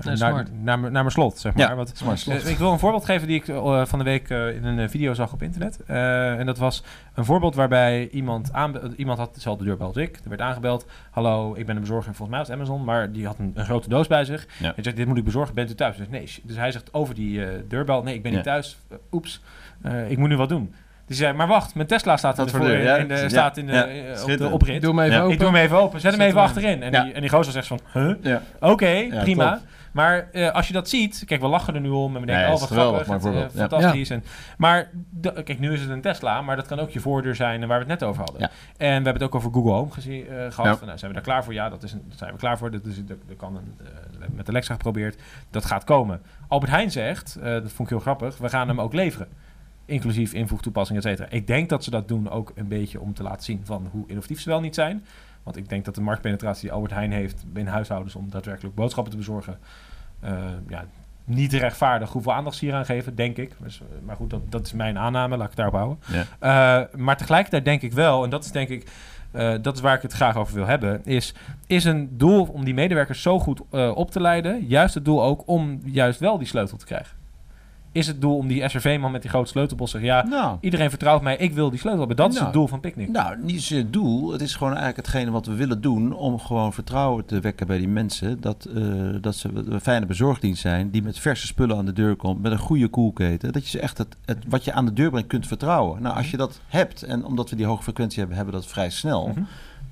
naar, 0.05 0.45
naar, 0.63 0.79
mijn- 0.79 0.81
naar 0.81 0.93
mijn 0.93 1.11
slot, 1.11 1.39
zeg 1.39 1.55
maar. 1.55 1.69
Ja, 1.69 1.75
Want, 1.75 1.93
Smart 1.95 2.19
slot. 2.19 2.49
ik 2.49 2.57
wil 2.59 2.73
een 2.73 2.79
voorbeeld 2.79 3.05
geven 3.05 3.27
die 3.29 3.37
ik 3.37 3.45
van 3.89 3.99
de 3.99 4.05
week 4.05 4.29
in 4.29 4.65
een 4.65 4.91
video 4.91 5.15
zag 5.15 5.33
op 5.33 5.43
internet. 5.43 5.81
Eh, 5.87 6.39
en 6.39 6.47
dat 6.47 6.59
was 6.59 6.85
een 7.15 7.25
voorbeeld 7.25 7.55
waarbij 7.55 8.09
iemand, 8.09 8.53
aanbe- 8.53 8.93
iemand 8.97 9.19
had 9.19 9.35
dezelfde 9.35 9.65
deurbel 9.65 9.87
als 9.87 9.97
ik. 9.97 10.17
Er 10.23 10.29
werd 10.29 10.41
aangebeld. 10.41 10.87
Hallo, 11.11 11.55
ik 11.55 11.67
ben 11.67 11.75
een 11.75 11.81
bezorger. 11.81 12.15
Volgens 12.15 12.29
mij 12.29 12.39
was 12.39 12.49
het 12.49 12.57
Amazon. 12.57 12.85
Maar 12.85 13.13
die 13.13 13.27
had 13.27 13.39
een, 13.39 13.53
een 13.55 13.65
grote 13.65 13.89
doos 13.89 14.07
bij 14.07 14.25
zich. 14.25 14.47
Ja. 14.59 14.73
Hij 14.75 14.85
zegt, 14.85 14.97
dit 14.97 15.07
moet 15.07 15.17
ik 15.19 15.25
bezorgen. 15.25 15.55
Bent 15.55 15.71
u 15.71 15.75
thuis? 15.75 15.97
Zeg, 15.97 16.09
nee. 16.11 16.29
Dus 16.43 16.57
hij 16.57 16.73
zegt 16.73 16.95
over 16.95 17.15
die 17.15 17.45
eh, 17.45 17.49
deurbel. 17.69 18.03
Nee, 18.03 18.15
ik 18.15 18.23
ben 18.23 18.31
Ja. 18.31 18.37
niet 18.37 18.47
thuis. 18.47 18.79
Oeps. 19.13 19.43
Eh, 19.83 20.11
ik 20.11 20.19
moet 20.19 20.29
nu 20.29 20.37
wat 20.37 20.49
doen. 20.49 20.75
Hij 21.11 21.19
zei, 21.19 21.33
maar 21.33 21.47
wacht, 21.47 21.75
mijn 21.75 21.87
Tesla 21.87 22.17
staat, 22.17 22.35
Staat 22.35 22.47
er 22.47 22.51
voor 22.51 22.61
de 22.61 22.67
voor 22.67 22.75
deur, 22.77 22.85
ja. 22.85 22.97
in 22.97 23.09
de, 23.09 23.15
Ja. 23.15 23.29
staat 23.29 23.57
in 23.57 23.67
de, 23.67 23.73
Ja. 23.73 23.87
eh, 23.87 24.23
op 24.23 24.39
de 24.39 24.49
oprit. 24.49 24.83
Doe 24.83 24.91
hem 24.91 25.01
even 25.05 25.15
Ja. 25.17 25.21
open. 25.21 25.33
Ik 25.33 25.39
doe 25.39 25.49
hem 25.49 25.57
even 25.57 25.77
open. 25.79 26.01
Zet 26.01 26.13
hem 26.13 26.21
even 26.21 26.41
achterin. 26.41 26.83
En, 26.83 26.93
Ja. 26.93 27.03
die, 27.03 27.13
en 27.13 27.21
die 27.21 27.31
gozer 27.31 27.53
zegt 27.53 27.67
van, 27.67 27.81
huh? 27.93 28.13
Ja. 28.21 28.43
Oké, 28.61 28.87
Ja, 28.89 29.23
prima. 29.23 29.61
Maar 29.93 30.29
eh, 30.33 30.51
als 30.51 30.67
je 30.67 30.73
dat 30.73 30.89
ziet, 30.89 31.23
kijk, 31.27 31.41
we 31.41 31.47
lachen 31.47 31.75
er 31.75 31.81
nu 31.81 31.89
om 31.89 32.15
en 32.15 32.21
we 32.21 32.27
denken, 32.27 32.45
Nee, 32.45 32.55
oh 32.55 32.61
wat 32.61 32.69
geweldig, 32.69 33.03
grappig, 33.03 33.25
maar 33.33 33.43
het, 33.43 33.53
eh, 33.53 33.59
ja. 33.61 33.69
fantastisch. 33.69 34.11
En, 34.11 34.25
maar 34.59 34.91
de- 35.11 35.43
kijk, 35.43 35.59
nu 35.59 35.73
is 35.73 35.81
het 35.81 35.91
een 35.91 36.01
Tesla, 36.01 36.43
maar 36.43 36.57
dat 36.57 36.67
kan 36.67 36.79
ook 36.79 36.91
je 36.91 37.01
voordeur 37.01 37.35
zijn 37.35 37.63
en 37.63 37.69
waar 37.69 37.79
we 37.85 37.91
het 37.91 38.01
net 38.01 38.09
over 38.09 38.23
hadden. 38.23 38.41
Ja. 38.41 38.47
En 38.77 38.87
we 38.89 38.93
hebben 38.93 39.13
het 39.13 39.23
ook 39.23 39.35
over 39.35 39.53
Google 39.53 39.73
Home 39.73 39.91
gezien, 39.91 40.29
eh, 40.29 40.35
gehad. 40.37 40.65
Ja. 40.67 40.77
Van, 40.77 40.87
nou, 40.87 40.99
zijn 40.99 41.11
we 41.11 41.17
daar 41.17 41.27
klaar 41.27 41.45
voor? 41.45 41.53
Ja, 41.53 41.69
dat, 41.69 41.83
is 41.83 41.93
een, 41.93 42.03
dat 42.09 42.19
zijn 42.19 42.33
we 42.33 42.39
klaar 42.39 42.59
voor. 42.59 42.71
Dat, 42.71 42.85
is, 42.85 43.05
dat, 43.05 43.17
dat 43.29 43.37
kan 43.37 43.57
een, 43.57 43.75
met 44.35 44.49
Alexa 44.49 44.73
geprobeerd. 44.73 45.17
Dat 45.51 45.65
gaat 45.65 45.85
komen. 45.85 46.23
Albert 46.49 46.71
Heijn 46.73 46.91
zegt, 46.91 47.37
eh, 47.43 47.53
dat 47.53 47.63
vond 47.73 47.79
ik 47.81 47.89
heel 47.89 47.99
grappig, 47.99 48.39
we 48.39 48.49
gaan 48.49 48.69
hem 48.69 48.81
ook 48.81 48.93
leveren. 48.93 49.29
Inclusief 49.91 50.33
invoegtoepassing, 50.33 50.99
et 50.99 51.05
cetera. 51.05 51.29
Ik 51.31 51.47
denk 51.47 51.69
dat 51.69 51.85
ze 51.85 51.91
dat 51.91 52.09
doen 52.09 52.31
ook 52.31 52.53
een 52.55 52.69
beetje 52.69 53.01
om 53.01 53.15
te 53.15 53.23
laten 53.23 53.45
zien 53.45 53.61
van 53.65 53.89
hoe 53.91 54.05
innovatief 54.07 54.41
ze 54.41 54.49
wel 54.49 54.61
niet 54.61 54.75
zijn. 54.75 55.05
Want 55.43 55.57
ik 55.57 55.69
denk 55.69 55.85
dat 55.85 55.95
de 55.95 56.01
marktpenetratie 56.01 56.63
die 56.63 56.73
Albert 56.73 56.93
Heijn 56.93 57.13
heeft 57.13 57.45
binnen 57.53 57.73
huishoudens 57.73 58.15
om 58.15 58.31
daadwerkelijk 58.31 58.75
boodschappen 58.75 59.13
te 59.13 59.19
bezorgen, 59.19 59.59
eh, 60.21 60.33
ja, 60.69 60.85
niet 61.25 61.53
rechtvaardig 61.53 62.13
hoeveel 62.13 62.33
aandacht 62.33 62.57
ze 62.57 62.65
hier 62.65 62.75
aan 62.75 62.85
geven, 62.85 63.15
denk 63.15 63.37
ik. 63.37 63.53
Dus, 63.59 63.81
eh, 63.81 63.87
maar 64.05 64.17
goed, 64.17 64.31
dat, 64.31 64.41
dat 64.53 64.67
is 64.67 64.73
mijn 64.73 64.99
aanname, 64.99 65.37
laat 65.37 65.51
ik 65.51 65.57
het 65.57 65.57
daarop 65.57 65.75
houden. 65.75 65.99
Ja. 66.07 66.25
Eh, 66.39 66.99
maar 66.99 67.17
tegelijkertijd 67.17 67.65
denk 67.65 67.83
ik 67.83 67.93
wel, 67.93 68.25
en 68.25 68.31
dat 68.31 68.45
is 68.45 68.53
denk 68.53 68.69
ik, 68.69 68.91
dat 69.63 69.75
is 69.75 69.81
waar 69.81 69.97
ik 69.97 70.03
het 70.03 70.13
graag 70.13 70.37
over 70.37 70.55
wil 70.55 70.67
hebben, 70.67 71.05
is, 71.05 71.35
is 71.67 71.85
een 71.85 72.09
doel 72.17 72.45
om 72.45 72.65
die 72.65 72.75
medewerkers 72.75 73.23
zo 73.23 73.39
goed 73.39 73.61
op 73.95 74.11
te 74.11 74.21
leiden, 74.21 74.67
juist 74.67 74.95
het 74.95 75.05
doel 75.05 75.23
ook 75.23 75.43
om 75.47 75.81
juist 75.85 76.21
wel 76.21 76.39
die 76.39 76.47
sleutel 76.47 76.77
te 76.77 76.85
krijgen? 76.85 77.20
Is 77.93 78.07
het 78.07 78.21
doel 78.21 78.37
om 78.37 78.49
die 78.49 78.69
SRV-man 78.69 79.11
met 79.13 79.21
die 79.23 79.31
grote 79.31 79.51
sleutelbos 79.51 79.91
te 79.91 79.99
zeggen, 79.99 80.17
ja, 80.17 80.29
Nou, 80.29 80.59
iedereen 80.61 80.89
vertrouwt 80.91 81.23
mij, 81.23 81.37
ik 81.37 81.53
wil 81.53 81.71
die 81.71 81.79
sleutel 81.79 81.99
hebben. 82.01 82.17
Dat 82.17 82.29
is 82.29 82.35
Nou. 82.35 82.45
het 82.47 82.55
doel 82.55 82.67
van 82.67 82.81
Picnic. 82.81 83.09
nou, 83.09 83.37
niet 83.43 83.69
het 83.69 83.93
doel. 83.93 84.33
Het 84.33 84.41
is 84.41 84.53
gewoon 84.55 84.75
eigenlijk 84.77 85.07
hetgene 85.07 85.31
wat 85.31 85.47
we 85.47 85.55
willen 85.55 85.81
doen 85.81 86.13
om 86.13 86.39
gewoon 86.39 86.73
vertrouwen 86.73 87.27
te 87.27 87.41
wekken 87.41 87.67
bij 87.67 87.79
die 87.79 87.89
mensen. 87.89 88.41
Dat, 88.41 88.69
eh, 88.75 88.83
dat 89.21 89.35
ze 89.37 89.49
een 89.55 89.81
fijne 89.81 90.07
bezorgdienst 90.07 90.61
zijn 90.61 90.91
die 90.91 91.03
met 91.03 91.19
verse 91.19 91.47
spullen 91.47 91.77
aan 91.77 91.87
de 91.87 91.93
deur 91.93 92.17
komt, 92.17 92.43
met 92.43 92.53
een 92.53 92.59
goede 92.59 92.89
koelketen. 92.89 93.53
Dat 93.53 93.63
je 93.65 93.71
ze 93.71 93.81
echt 93.81 93.99
het, 93.99 94.17
het, 94.25 94.39
wat 94.49 94.65
je 94.65 94.73
aan 94.73 94.85
de 94.87 94.93
deur 94.93 95.11
brengt 95.11 95.29
kunt 95.29 95.47
vertrouwen. 95.47 96.03
Nou, 96.03 96.17
als 96.17 96.31
je 96.31 96.37
dat 96.37 96.61
hebt, 96.69 97.03
en 97.03 97.25
omdat 97.25 97.51
we 97.51 97.57
die 97.57 97.67
hoge 97.67 97.83
frequentie 97.83 98.19
hebben, 98.19 98.37
hebben 98.37 98.55
we 98.55 98.61
dat 98.61 98.71
vrij 98.71 98.91
snel. 98.91 99.29
Mhm. 99.29 99.41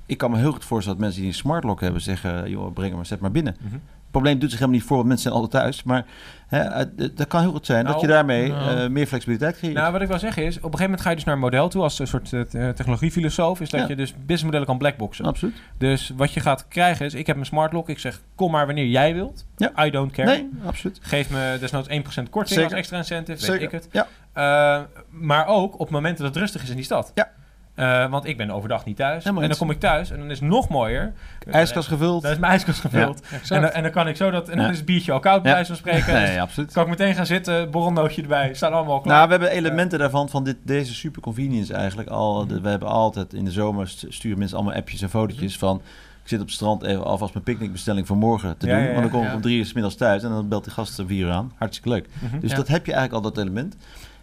Ik 0.07 0.19
kan 0.19 0.31
me 0.31 0.37
heel 0.39 0.53
goed 0.53 0.65
voorstellen 0.65 0.99
dat 0.99 1.07
mensen 1.07 1.25
die 1.25 1.33
een 1.33 1.39
smartlock 1.39 1.81
hebben 1.81 2.01
zeggen, 2.01 2.51
joh, 2.51 2.73
breng 2.73 2.89
hem 2.89 2.97
maar, 2.97 3.07
zet 3.07 3.21
maar 3.21 3.31
binnen. 3.31 3.57
Mhm. 3.61 3.77
Probleem 4.11 4.39
doet 4.39 4.51
zich 4.51 4.59
helemaal 4.59 4.79
niet 4.81 4.89
voor, 4.89 4.97
want 4.97 5.09
mensen 5.09 5.31
zijn 5.31 5.43
altijd 5.43 5.63
thuis. 5.63 5.83
Maar 5.83 6.05
hè, 6.49 6.59
het- 6.61 7.17
dat 7.17 7.27
kan 7.27 7.41
heel 7.41 7.51
goed 7.51 7.67
zijn 7.67 7.85
dat 7.85 7.93
Nou, 7.95 8.07
je 8.07 8.13
daarmee 8.13 8.49
nou. 8.49 8.79
eh, 8.79 8.89
meer 8.89 9.07
flexibiliteit 9.07 9.57
creëert. 9.57 9.75
Nou, 9.77 9.93
wat 9.93 10.01
ik 10.03 10.09
wil 10.09 10.19
zeggen 10.19 10.43
is, 10.43 10.49
op 10.49 10.55
een 10.57 10.63
gegeven 10.63 10.85
moment 10.85 11.01
ga 11.03 11.09
je 11.11 11.17
dus 11.17 11.25
naar 11.25 11.35
een 11.35 11.41
model 11.41 11.69
toe 11.69 11.83
als 11.83 11.99
een 11.99 12.07
soort 12.07 12.33
eh, 12.33 12.69
technologiefilosoof, 12.69 13.61
is 13.61 13.71
dat 13.71 13.81
Ja. 13.81 13.89
je 13.89 13.97
dus 13.97 14.15
businessmodellen 14.15 14.67
kan 14.67 14.79
blackboxen. 14.79 15.25
Absoluut. 15.25 15.57
Dus 15.79 16.13
wat 16.17 16.33
je 16.33 16.41
gaat 16.41 16.69
krijgen 16.69 17.07
is, 17.07 17.15
ik 17.15 17.27
heb 17.27 17.37
een 17.37 17.47
smart 17.47 17.73
lock, 17.73 17.89
ik 17.89 17.99
zeg, 17.99 18.21
kom 18.35 18.51
maar 18.51 18.67
wanneer 18.67 18.87
jij 18.87 19.15
wilt. 19.15 19.47
Ja. 19.57 19.85
I 19.87 19.91
don't 19.91 20.13
care. 20.13 20.29
Nee, 20.29 20.49
absoluut. 20.67 20.99
Geef 21.03 21.31
me 21.31 21.57
desnoods 21.61 21.89
1% 21.89 21.93
korting 22.31 22.55
Zeker. 22.55 22.65
als 22.65 22.73
extra 22.79 22.97
incentive, 22.97 23.39
Zeker. 23.39 23.55
weet 23.55 23.63
ik 23.63 23.71
het. 23.71 23.89
Ja. 23.93 24.07
Eh, 24.33 24.83
maar 25.11 25.47
ook 25.47 25.79
op 25.81 25.91
momenten 25.91 26.25
dat 26.25 26.33
het 26.35 26.43
rustig 26.43 26.63
is 26.63 26.69
in 26.71 26.77
die 26.77 26.85
stad. 26.85 27.13
Ja. 27.15 27.31
Eh, 27.79 28.11
want 28.11 28.27
ik 28.27 28.37
ben 28.37 28.51
overdag 28.51 28.85
niet 28.85 28.97
thuis. 28.97 29.25
En 29.25 29.35
dan 29.35 29.57
kom 29.59 29.71
ik 29.71 29.81
thuis 29.81 30.11
en 30.11 30.19
dan 30.19 30.31
is 30.31 30.41
het 30.41 30.49
nog 30.49 30.69
mooier. 30.69 31.13
IJskast 31.51 31.89
gevuld. 31.89 32.23
Dan 32.23 32.31
is 32.33 32.39
mijn 32.39 32.53
ijskast 32.53 32.81
gevuld. 32.81 33.21
En, 33.49 33.61
dan, 33.61 33.71
en 33.71 33.83
dan 33.83 33.91
kan 33.93 34.09
ik 34.09 34.17
zo 34.17 34.31
dat... 34.31 34.49
En 34.49 34.57
dan 34.59 34.71
is 34.71 34.77
het 34.77 34.87
biertje 34.87 35.13
al 35.13 35.21
koud, 35.21 35.43
bij 35.43 35.53
wijze 35.53 35.67
van 35.67 35.77
spreken. 35.77 36.05
Dus 36.21 36.29
Nee, 36.29 36.41
absoluut. 36.41 36.73
kan 36.73 36.83
ik 36.83 36.89
meteen 36.89 37.15
gaan 37.15 37.27
zitten, 37.27 37.71
borrelnootje 37.71 38.23
erbij. 38.23 38.55
Staan 38.55 38.73
allemaal 38.73 39.01
klaar. 39.01 39.15
Nou, 39.17 39.27
we 39.27 39.31
hebben 39.35 39.51
elementen 39.51 39.99
daarvan, 39.99 40.29
van 40.29 40.45
dit, 40.45 40.57
deze 40.63 40.95
super 40.95 41.23
convenience 41.23 41.75
eigenlijk 41.75 42.09
al. 42.09 42.47
We 42.47 42.69
hebben 42.69 42.89
altijd 42.89 43.33
in 43.33 43.45
de 43.45 43.51
zomer 43.51 43.89
st- 43.89 44.07
sturen 44.09 44.39
mensen 44.39 44.57
allemaal 44.57 44.75
appjes 44.77 45.03
en 45.03 45.11
fotootjes 45.11 45.57
Mhm. 45.57 45.65
van... 45.67 45.83
Ik 46.23 46.29
zit 46.35 46.41
op 46.43 46.47
het 46.47 46.55
strand 46.57 46.83
even 46.83 47.05
alvast 47.05 47.33
mijn 47.33 47.45
picknickbestelling 47.45 48.07
voor 48.07 48.17
morgen 48.17 48.57
te 48.59 48.67
Ja, 48.67 48.73
doen. 48.73 48.83
ja, 48.83 48.89
ja. 48.89 48.95
want 48.95 49.11
dan 49.11 49.21
kom 49.21 49.29
ik 49.29 49.35
om 49.35 49.41
drie 49.41 49.59
uur 49.59 49.67
's 49.67 49.73
middags 49.73 49.95
thuis 49.97 50.23
en 50.23 50.29
dan 50.31 50.49
belt 50.49 50.65
die 50.65 50.73
gast 50.73 50.99
om 50.99 51.07
vier 51.07 51.27
uur 51.27 51.33
aan. 51.33 51.53
Hartstikke 51.57 51.89
leuk. 51.89 52.07
Mhm. 52.19 52.41
Dus 52.41 52.55
dat 52.55 52.69
heb 52.69 52.87
je 52.87 52.93
eigenlijk 52.93 53.25
al, 53.25 53.31
dat 53.33 53.43
element. 53.43 53.77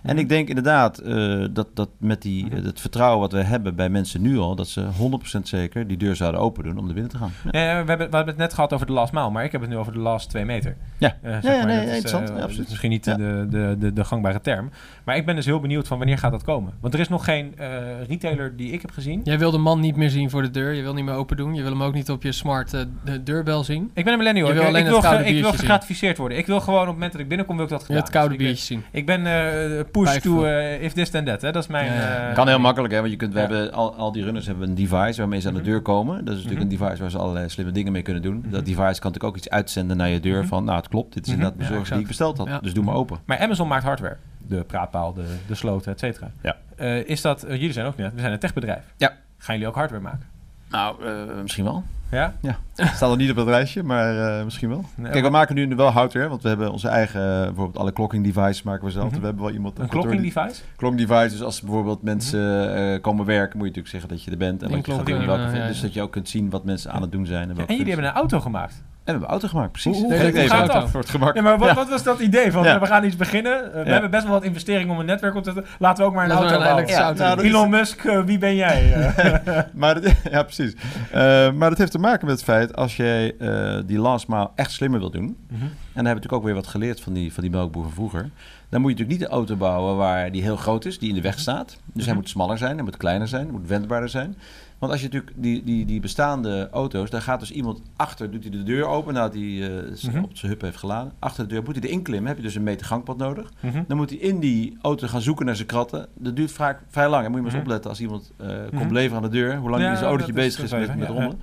En 0.06 0.18
ik 0.18 0.30
denk 0.30 0.48
inderdaad 0.48 0.98
eh, 0.98 1.46
dat, 1.52 1.68
dat 1.74 1.90
met 1.98 2.22
die, 2.22 2.46
Mhm. 2.46 2.66
het 2.66 2.82
vertrouwen 2.82 3.20
wat 3.20 3.32
we 3.32 3.44
hebben 3.44 3.76
bij 3.76 3.90
mensen 3.90 4.22
nu 4.22 4.38
al, 4.38 4.56
dat 4.56 4.68
ze 4.68 4.82
100% 4.82 5.48
zeker 5.48 5.88
die 5.88 5.98
deur 5.98 6.16
zouden 6.16 6.42
open 6.42 6.64
doen 6.64 6.78
om 6.78 6.86
naar 6.86 6.94
binnen 6.94 7.12
te 7.12 7.18
gaan. 7.18 7.32
Ja. 7.52 7.60
Ja, 7.60 7.72
we, 7.84 7.90
hebben, 7.90 8.10
we 8.10 8.16
hebben 8.16 8.28
het 8.34 8.38
net 8.38 8.54
gehad 8.54 8.74
over 8.74 8.86
de 8.86 8.94
last 8.94 9.14
mile, 9.14 9.30
maar 9.30 9.44
ik 9.44 9.52
heb 9.52 9.62
het 9.62 9.70
nu 9.70 9.78
over 9.78 9.94
de 9.94 10.00
last 10.00 10.30
twee 10.30 10.46
meter. 10.46 10.76
Ja. 10.98 11.16
Eh, 11.22 11.32
zeg 11.32 11.44
Ja, 11.44 11.58
maar, 11.58 11.66
nee, 11.66 11.86
dat 12.02 12.04
is, 12.04 12.14
absoluut. 12.14 12.70
misschien 12.70 12.90
niet 12.90 13.06
Ja. 13.06 13.16
de, 13.16 13.46
de, 13.50 13.76
de, 13.80 13.94
de 13.94 14.04
gangbare 14.04 14.42
term. 14.42 14.70
Maar 15.06 15.16
ik 15.16 15.26
ben 15.26 15.36
dus 15.36 15.46
heel 15.46 15.60
benieuwd 15.60 15.88
van 15.88 15.98
wanneer 15.98 16.18
gaat 16.18 16.32
dat 16.32 16.44
komen. 16.44 16.74
Want 16.82 16.94
er 16.94 17.00
is 17.00 17.10
nog 17.10 17.26
geen 17.26 17.54
eh, 17.58 17.68
retailer 18.08 18.56
die 18.56 18.72
ik 18.72 18.82
heb 18.82 18.92
gezien. 18.92 19.22
Jij 19.24 19.40
wil 19.40 19.52
de 19.52 19.58
man 19.58 19.80
niet 19.80 19.96
meer 19.96 20.10
zien 20.10 20.30
voor 20.30 20.42
de 20.42 20.52
deur. 20.52 20.74
Je 20.74 20.82
wil 20.82 20.94
niet 20.94 21.06
meer 21.06 21.14
open 21.14 21.38
doen. 21.38 21.54
Je 21.54 21.62
wil 21.62 21.72
hem 21.72 21.84
ook 21.84 21.94
niet 21.94 22.10
op 22.10 22.24
je 22.24 22.32
smart 22.32 22.72
de 23.04 23.24
deurbel 23.24 23.64
zien. 23.64 23.92
Ik 23.94 24.04
ben 24.04 24.14
een 24.14 24.20
millennial. 24.20 24.48
Je 24.48 24.54
Ik, 24.54 24.60
wil 24.60 24.68
ik, 24.70 24.76
alleen 24.76 24.86
wil, 24.86 24.96
het 24.96 25.06
koude 25.06 25.26
ik 25.30 25.42
wil 25.42 25.52
gegratificeerd 25.52 26.18
worden. 26.18 26.38
Ik 26.38 26.46
wil 26.46 26.60
gewoon 26.62 26.80
op 26.80 26.86
het 26.86 26.94
moment 26.94 27.12
dat 27.12 27.22
ik 27.22 27.28
binnenkom, 27.28 27.56
wil 27.56 27.66
ik 27.66 27.72
dat 27.72 27.82
gedaan. 27.82 27.96
wil 27.96 28.06
het 28.06 28.14
koude 28.14 28.30
Dus 28.38 28.40
ik, 28.42 28.48
biertje 28.48 28.66
zien. 28.66 28.84
Ik 28.92 29.06
ben 29.06 29.26
eh, 29.26 29.84
push 30.00 30.10
Vijf 30.10 30.22
to 30.24 30.46
eh, 30.46 30.84
if 30.84 30.94
this 30.94 31.10
then 31.10 31.26
that. 31.26 31.42
Hè. 31.42 31.52
Dat 31.52 31.64
is 31.64 31.70
mijn... 31.70 31.86
Ja, 31.86 31.94
ja. 32.02 32.30
eh, 32.30 32.36
Kan 32.36 32.48
heel 32.48 32.60
makkelijk, 32.60 32.94
hè? 32.94 33.00
Want 33.00 33.12
je 33.12 33.18
kunt, 33.18 33.34
we 33.34 33.40
Ja. 33.40 33.48
hebben 33.48 33.72
al, 33.74 33.96
al 33.96 34.12
die 34.12 34.24
runners 34.24 34.46
hebben 34.46 34.70
een 34.70 34.76
device 34.76 35.20
waarmee 35.20 35.40
ze 35.40 35.48
aan 35.48 35.54
de 35.54 35.60
Mhm. 35.60 35.70
deur 35.70 35.82
komen. 35.82 36.16
Dat 36.26 36.36
is 36.36 36.44
natuurlijk 36.44 36.70
Mhm. 36.72 36.74
een 36.74 36.80
device 36.88 37.02
waar 37.02 37.12
ze 37.12 37.18
allerlei 37.18 37.50
slimme 37.50 37.72
dingen 37.72 37.92
mee 37.92 38.02
kunnen 38.02 38.22
doen. 38.22 38.38
Mhm. 38.38 38.50
Dat 38.50 38.66
device 38.66 38.76
kan 38.82 39.12
natuurlijk 39.12 39.24
ook 39.24 39.36
iets 39.38 39.50
uitzenden 39.50 39.98
naar 39.98 40.10
je 40.10 40.20
deur 40.20 40.40
Mhm. 40.40 40.48
van, 40.48 40.64
nou 40.64 40.78
het 40.78 40.88
klopt, 40.88 41.14
dit 41.14 41.26
is 41.28 41.32
Mhm. 41.32 41.40
inderdaad 41.42 41.62
Ja, 41.64 41.70
bezorgd 41.70 41.92
die 41.92 42.02
ik 42.02 42.08
besteld 42.08 42.38
had. 42.38 42.48
Ja. 42.48 42.60
Dus 42.60 42.74
doe 42.74 42.84
maar 42.84 42.96
open. 42.96 43.18
Maar 43.26 43.40
Amazon 43.40 43.68
maakt 43.68 43.84
hardware. 43.84 44.18
De 44.48 44.64
praatpaal, 44.64 45.14
de, 45.14 45.24
de 45.48 45.56
sloten, 45.56 45.92
et 45.92 46.00
cetera. 46.00 46.32
Ja. 46.42 46.56
Eh, 46.76 46.98
is 47.10 47.22
dat... 47.22 47.46
jullie 47.48 47.72
zijn 47.72 47.86
ook 47.86 47.98
net. 47.98 48.14
We 48.14 48.20
zijn 48.20 48.32
een 48.32 48.40
techbedrijf. 48.40 48.84
Ja. 48.98 49.14
Gaan 49.38 49.56
jullie 49.56 49.70
ook 49.70 49.76
hardware 49.76 50.02
maken? 50.04 50.28
Nou, 50.70 51.06
eh, 51.06 51.12
misschien 51.42 51.64
wel. 51.64 51.84
Ja? 52.12 52.34
Het 52.76 52.88
staat 52.96 53.10
nog 53.10 53.18
niet 53.18 53.30
op 53.30 53.36
het 53.36 53.46
lijstje, 53.46 53.84
maar 53.84 54.38
eh, 54.38 54.44
misschien 54.44 54.70
wel. 54.70 54.86
Nee, 54.96 55.12
Kijk, 55.12 55.24
we 55.24 55.30
maken 55.30 55.56
nu 55.56 55.76
wel 55.76 55.90
hardware, 55.90 56.28
want 56.28 56.42
we 56.42 56.48
hebben 56.48 56.72
onze 56.72 56.88
eigen, 56.88 57.22
eh, 57.22 57.46
bijvoorbeeld 57.46 57.78
alle 57.78 57.94
clocking 57.94 58.24
devices 58.24 58.64
maken 58.64 58.86
we 58.86 58.92
zelf. 58.92 59.10
Mhm. 59.10 59.20
We 59.20 59.26
hebben 59.26 59.44
wel 59.44 59.54
iemand 59.54 59.80
Een 59.80 59.88
clocking 59.88 60.22
device? 60.22 60.62
Clocking 60.78 61.08
device, 61.08 61.30
dus 61.30 61.42
als 61.42 61.62
bijvoorbeeld 61.62 62.02
mensen 62.02 62.76
eh, 62.76 63.02
komen 63.02 63.26
werken, 63.26 63.58
moet 63.58 63.68
je 63.68 63.74
natuurlijk 63.74 63.88
zeggen 63.88 64.10
dat 64.10 64.24
je 64.24 64.32
er 64.32 64.38
bent 64.38 64.64
en 64.64 64.70
wat 64.70 64.86
je 64.86 64.92
gaat 64.92 65.06
doen. 65.06 65.26
Welke, 65.26 65.58
ja, 65.58 65.68
dus 65.68 65.76
ja. 65.76 65.82
dat 65.82 65.94
je 65.94 66.02
ook 66.02 66.12
kunt 66.12 66.30
zien 66.30 66.50
wat 66.50 66.66
mensen 66.66 66.92
aan 66.92 67.02
het 67.02 67.12
doen 67.12 67.26
zijn. 67.26 67.50
En, 67.50 67.56
Ja, 67.56 67.66
en 67.66 67.76
jullie 67.76 67.92
hebben 67.92 68.10
een 68.10 68.16
auto 68.16 68.40
gemaakt. 68.40 68.84
En 69.06 69.14
we 69.14 69.20
hebben 69.20 69.36
een 69.36 69.42
auto 69.42 69.48
gemaakt, 69.58 69.72
precies. 69.72 69.98
Hoe- 70.02 70.14
hoe- 70.14 70.32
gaat 70.48 70.52
uit 70.52 70.72
dat? 70.72 70.90
Voor 70.90 71.00
het 71.00 71.10
gemak. 71.10 71.36
Ja, 71.36 71.42
maar 71.42 71.58
wat, 71.58 71.68
Ja. 71.70 71.74
wat 71.76 71.90
was 71.90 72.04
dat 72.04 72.20
idee 72.20 72.52
van 72.52 72.64
Ja. 72.64 72.80
we 72.80 72.86
gaan 72.86 73.04
iets 73.06 73.16
beginnen? 73.16 73.66
Uh, 73.66 73.72
We 73.74 73.80
Ja. 73.86 73.92
hebben 73.92 74.12
best 74.12 74.24
wel 74.24 74.32
wat 74.34 74.44
investering 74.44 74.90
om 74.90 75.00
een 75.00 75.06
netwerk 75.06 75.36
op 75.36 75.44
te 75.44 75.52
zetten. 75.54 75.74
Laten 75.80 76.04
we 76.04 76.10
ook 76.10 76.16
maar 76.16 76.24
een 76.24 76.30
Laten 76.30 76.44
auto 76.46 76.60
bouwen. 76.64 76.84
elektrische 76.84 77.02
Ja, 77.02 77.08
auto 77.24 77.24
nou, 77.42 77.48
is- 77.48 77.54
Elon 77.54 77.70
Musk, 77.70 78.04
eh, 78.04 78.24
wie 78.24 78.38
ben 78.38 78.56
jij? 78.56 78.94
Eh, 79.16 79.60
maar 79.74 80.02
dat, 80.02 80.14
ja, 80.32 80.44
precies. 80.44 80.76
Eh, 81.12 81.52
maar 81.52 81.70
dat 81.70 81.78
heeft 81.78 81.92
te 81.92 81.98
maken 82.00 82.26
met 82.28 82.36
het 82.36 82.44
feit, 82.44 82.76
als 82.76 82.96
jij 82.96 83.36
eh, 83.40 83.80
die 83.86 84.00
last 84.00 84.28
mile 84.28 84.50
echt 84.56 84.72
slimmer 84.72 85.00
wil 85.00 85.10
doen, 85.12 85.24
Mhm. 85.24 85.34
en 85.54 85.60
dan 85.60 85.68
hebben 85.94 85.94
we 85.94 86.02
natuurlijk 86.04 86.34
ook 86.34 86.44
weer 86.44 86.54
wat 86.54 86.68
geleerd 86.68 87.02
van 87.02 87.14
die, 87.14 87.34
van 87.34 87.44
die 87.44 87.52
melkboer 87.52 87.84
van 87.84 87.92
vroeger, 87.94 88.30
dan 88.70 88.82
moet 88.82 88.92
je 88.92 88.98
natuurlijk 88.98 89.10
niet 89.20 89.22
een 89.22 89.34
auto 89.36 89.56
bouwen 89.56 89.96
waar 89.98 90.32
die 90.32 90.42
heel 90.42 90.56
groot 90.58 90.86
is, 90.86 91.00
die 91.00 91.10
in 91.10 91.16
de 91.16 91.22
weg 91.22 91.40
staat. 91.40 91.78
Dus 91.94 92.04
hij 92.04 92.14
Mhm. 92.14 92.16
moet 92.22 92.30
smaller 92.30 92.58
zijn, 92.58 92.74
hij 92.76 92.84
moet 92.84 92.98
kleiner 92.98 93.28
zijn, 93.28 93.44
hij 93.44 93.52
moet 93.52 93.68
wendbaarder 93.68 94.10
zijn. 94.10 94.38
Want 94.86 94.98
als 94.98 95.06
je 95.12 95.14
natuurlijk 95.14 95.44
die, 95.44 95.64
die, 95.64 95.86
die 95.86 96.00
bestaande 96.00 96.70
auto's, 96.72 97.10
daar 97.10 97.22
gaat 97.22 97.40
dus 97.40 97.52
iemand 97.52 97.82
achter, 97.96 98.32
doet 98.32 98.42
hij 98.44 98.52
de 98.52 98.64
deur 98.64 98.86
open 98.86 99.14
nadat 99.14 99.34
hij 99.34 99.44
eh, 99.44 100.12
Mhm. 100.14 100.24
op 100.24 100.38
zijn 100.38 100.52
hup 100.52 100.62
heeft 100.62 100.78
geladen. 100.78 101.12
Achter 101.20 101.48
de 101.48 101.54
deur 101.54 101.64
moet 101.64 101.76
hij 101.76 101.84
erin 101.84 102.02
klimmen, 102.02 102.28
heb 102.28 102.38
je 102.38 102.44
dus 102.44 102.56
een 102.56 102.64
meter 102.64 102.86
gangpad 102.86 103.18
nodig. 103.18 103.52
Mhm. 103.60 103.84
Dan 103.88 103.98
moet 103.98 104.10
hij 104.10 104.20
in 104.20 104.40
die 104.40 104.78
auto 104.82 105.08
gaan 105.08 105.22
zoeken 105.22 105.46
naar 105.46 105.56
zijn 105.56 105.68
kratten. 105.68 106.08
Dat 106.14 106.36
duurt 106.36 106.52
vaak 106.52 106.82
vrij 106.90 107.10
lang. 107.10 107.26
En 107.26 107.32
moet 107.32 107.40
je 107.40 107.46
maar 107.46 107.54
eens 107.54 107.54
Mhm. 107.54 107.64
opletten 107.72 107.90
als 107.90 108.00
iemand 108.02 108.32
eh, 108.38 108.48
komt 108.78 108.92
leveren 108.92 109.18
aan 109.24 109.30
de 109.30 109.38
deur. 109.38 109.58
Hoe 109.58 109.70
lang 109.70 109.82
Ja, 109.82 109.88
die 109.90 109.98
zijn 109.98 110.10
autootje 110.10 110.34
bezig 110.34 110.64
is 110.64 110.72
met, 110.72 110.96
met 110.96 111.08
rommelen. 111.08 111.40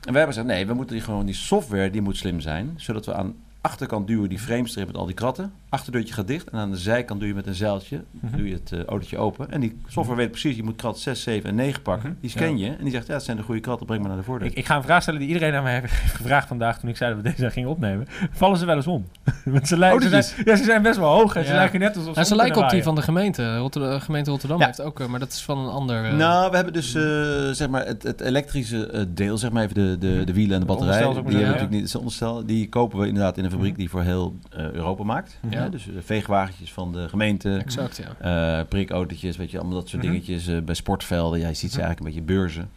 En 0.00 0.12
wij 0.12 0.22
hebben 0.22 0.26
gezegd, 0.26 0.46
nee, 0.46 0.66
we 0.66 0.74
moeten 0.74 0.94
die 0.96 1.04
gewoon 1.04 1.26
die 1.26 1.34
software, 1.34 1.90
die 1.90 2.02
moet 2.02 2.16
slim 2.16 2.40
zijn. 2.40 2.74
Zodat 2.76 3.06
we 3.06 3.14
aan 3.14 3.26
de 3.26 3.34
achterkant 3.60 4.06
duwen 4.06 4.28
die 4.28 4.38
framestrip 4.38 4.86
met 4.86 4.96
al 4.96 5.06
die 5.06 5.14
kratten. 5.14 5.52
Achterdeurtje 5.74 6.14
gaat 6.14 6.26
dicht. 6.26 6.50
En 6.50 6.58
aan 6.58 6.70
de 6.70 6.76
zijkant 6.76 7.18
doe 7.20 7.28
je 7.28 7.34
met 7.34 7.46
een 7.46 7.54
zeiltje, 7.54 8.02
Mhm. 8.20 8.36
doe 8.36 8.48
je 8.48 8.54
het 8.54 8.72
eh, 8.72 8.78
autootje 8.84 9.18
open. 9.18 9.50
En 9.50 9.60
die 9.60 9.80
software 9.86 10.20
weet 10.20 10.30
precies, 10.30 10.56
je 10.56 10.62
moet 10.62 10.76
krat 10.76 10.98
6, 10.98 11.22
7 11.22 11.48
en 11.50 11.54
9 11.54 11.82
pakken. 11.82 12.08
Mhm. 12.10 12.18
Die 12.20 12.30
scan 12.30 12.58
je. 12.58 12.66
En 12.68 12.82
die 12.84 12.90
zegt, 12.92 13.06
ja, 13.06 13.12
dat 13.12 13.24
zijn 13.24 13.36
de 13.36 13.42
goede 13.42 13.60
kratten, 13.60 13.86
breng 13.86 14.00
maar 14.00 14.08
naar 14.10 14.18
de 14.18 14.24
voordeur. 14.24 14.48
Ik, 14.48 14.54
ik 14.54 14.66
ga 14.66 14.76
een 14.76 14.82
vraag 14.82 15.02
stellen 15.02 15.20
die 15.20 15.28
iedereen 15.28 15.54
aan 15.54 15.62
mij 15.62 15.80
heeft 15.80 15.92
gevraagd 16.20 16.48
vandaag 16.48 16.78
toen 16.80 16.88
ik 16.88 16.96
zei 16.96 17.14
dat 17.14 17.22
we 17.22 17.30
deze 17.30 17.50
gingen 17.50 17.68
opnemen. 17.68 18.06
Vallen 18.30 18.58
ze 18.58 18.66
wel 18.66 18.76
eens 18.76 18.86
om? 18.86 19.06
Want 19.44 19.68
ze, 19.68 19.78
lijken, 19.78 19.98
Oh, 19.98 20.04
ze, 20.12 20.22
zijn, 20.22 20.46
ja, 20.46 20.56
ze 20.56 20.64
zijn 20.64 20.82
best 20.82 20.98
wel 20.98 21.08
hoog 21.14 21.36
en 21.36 21.44
ze 21.44 21.50
Ja. 21.50 21.56
lijken 21.56 21.80
net 21.80 21.96
alsof 21.96 22.14
ze 22.14 22.20
Ja, 22.20 22.26
ze 22.26 22.36
lijken 22.36 22.62
op 22.62 22.70
die 22.70 22.82
van 22.82 22.94
de 22.94 23.02
gemeente. 23.02 23.56
Rotterdam, 23.56 24.00
gemeente 24.00 24.30
Rotterdam 24.30 24.58
Ja. 24.58 24.66
heeft 24.66 24.80
ook, 24.80 25.00
eh, 25.00 25.06
maar 25.06 25.20
dat 25.20 25.32
is 25.32 25.42
van 25.42 25.58
een 25.58 25.68
ander... 25.70 26.04
eh, 26.04 26.16
Nou, 26.16 26.50
we 26.50 26.56
hebben 26.56 26.72
dus 26.74 26.94
eh, 26.94 27.02
zeg 27.50 27.68
maar 27.68 27.86
het, 27.86 28.02
het 28.02 28.20
elektrische 28.20 29.06
deel, 29.14 29.38
zeg 29.38 29.50
maar 29.50 29.62
even 29.62 29.74
de, 29.74 29.96
de, 29.98 30.24
de 30.24 30.32
wielen 30.32 30.54
en 30.54 30.60
de 30.60 30.66
batterij. 30.66 30.98
Die 30.98 31.12
hebben 31.14 31.32
natuurlijk 31.42 31.70
niet, 31.70 31.82
het 31.84 31.94
onderstel, 31.96 32.46
die 32.46 32.68
kopen 32.68 32.98
we 32.98 33.06
inderdaad 33.06 33.38
in 33.38 33.44
een 33.44 33.50
fabriek 33.50 33.70
Mhm. 33.72 33.78
die 33.80 33.90
voor 33.90 34.02
heel 34.02 34.36
eh, 34.50 34.70
Europa 34.70 35.04
maakt. 35.04 35.38
Mhm. 35.40 35.63
Ja, 35.64 35.70
dus 35.70 35.88
eh, 35.88 35.94
veegwagentjes 36.00 36.72
van 36.72 36.92
de 36.92 37.08
gemeente, 37.08 37.56
Exact, 37.56 37.96
ja. 38.20 38.58
eh 38.60 38.66
prikautootjes, 38.68 39.36
weet 39.36 39.50
je, 39.50 39.58
allemaal 39.58 39.76
dat 39.78 39.88
soort 39.88 40.02
Mhm. 40.02 40.10
dingetjes 40.12 40.46
eh, 40.46 40.60
bij 40.60 40.74
sportvelden. 40.74 41.38
Ja, 41.40 41.48
je 41.48 41.54
ziet 41.54 41.70
ze 41.72 41.78
Mhm. 41.78 41.86
eigenlijk 41.86 42.16
een 42.16 42.22
beetje 42.22 42.34
beurzen. 42.36 42.70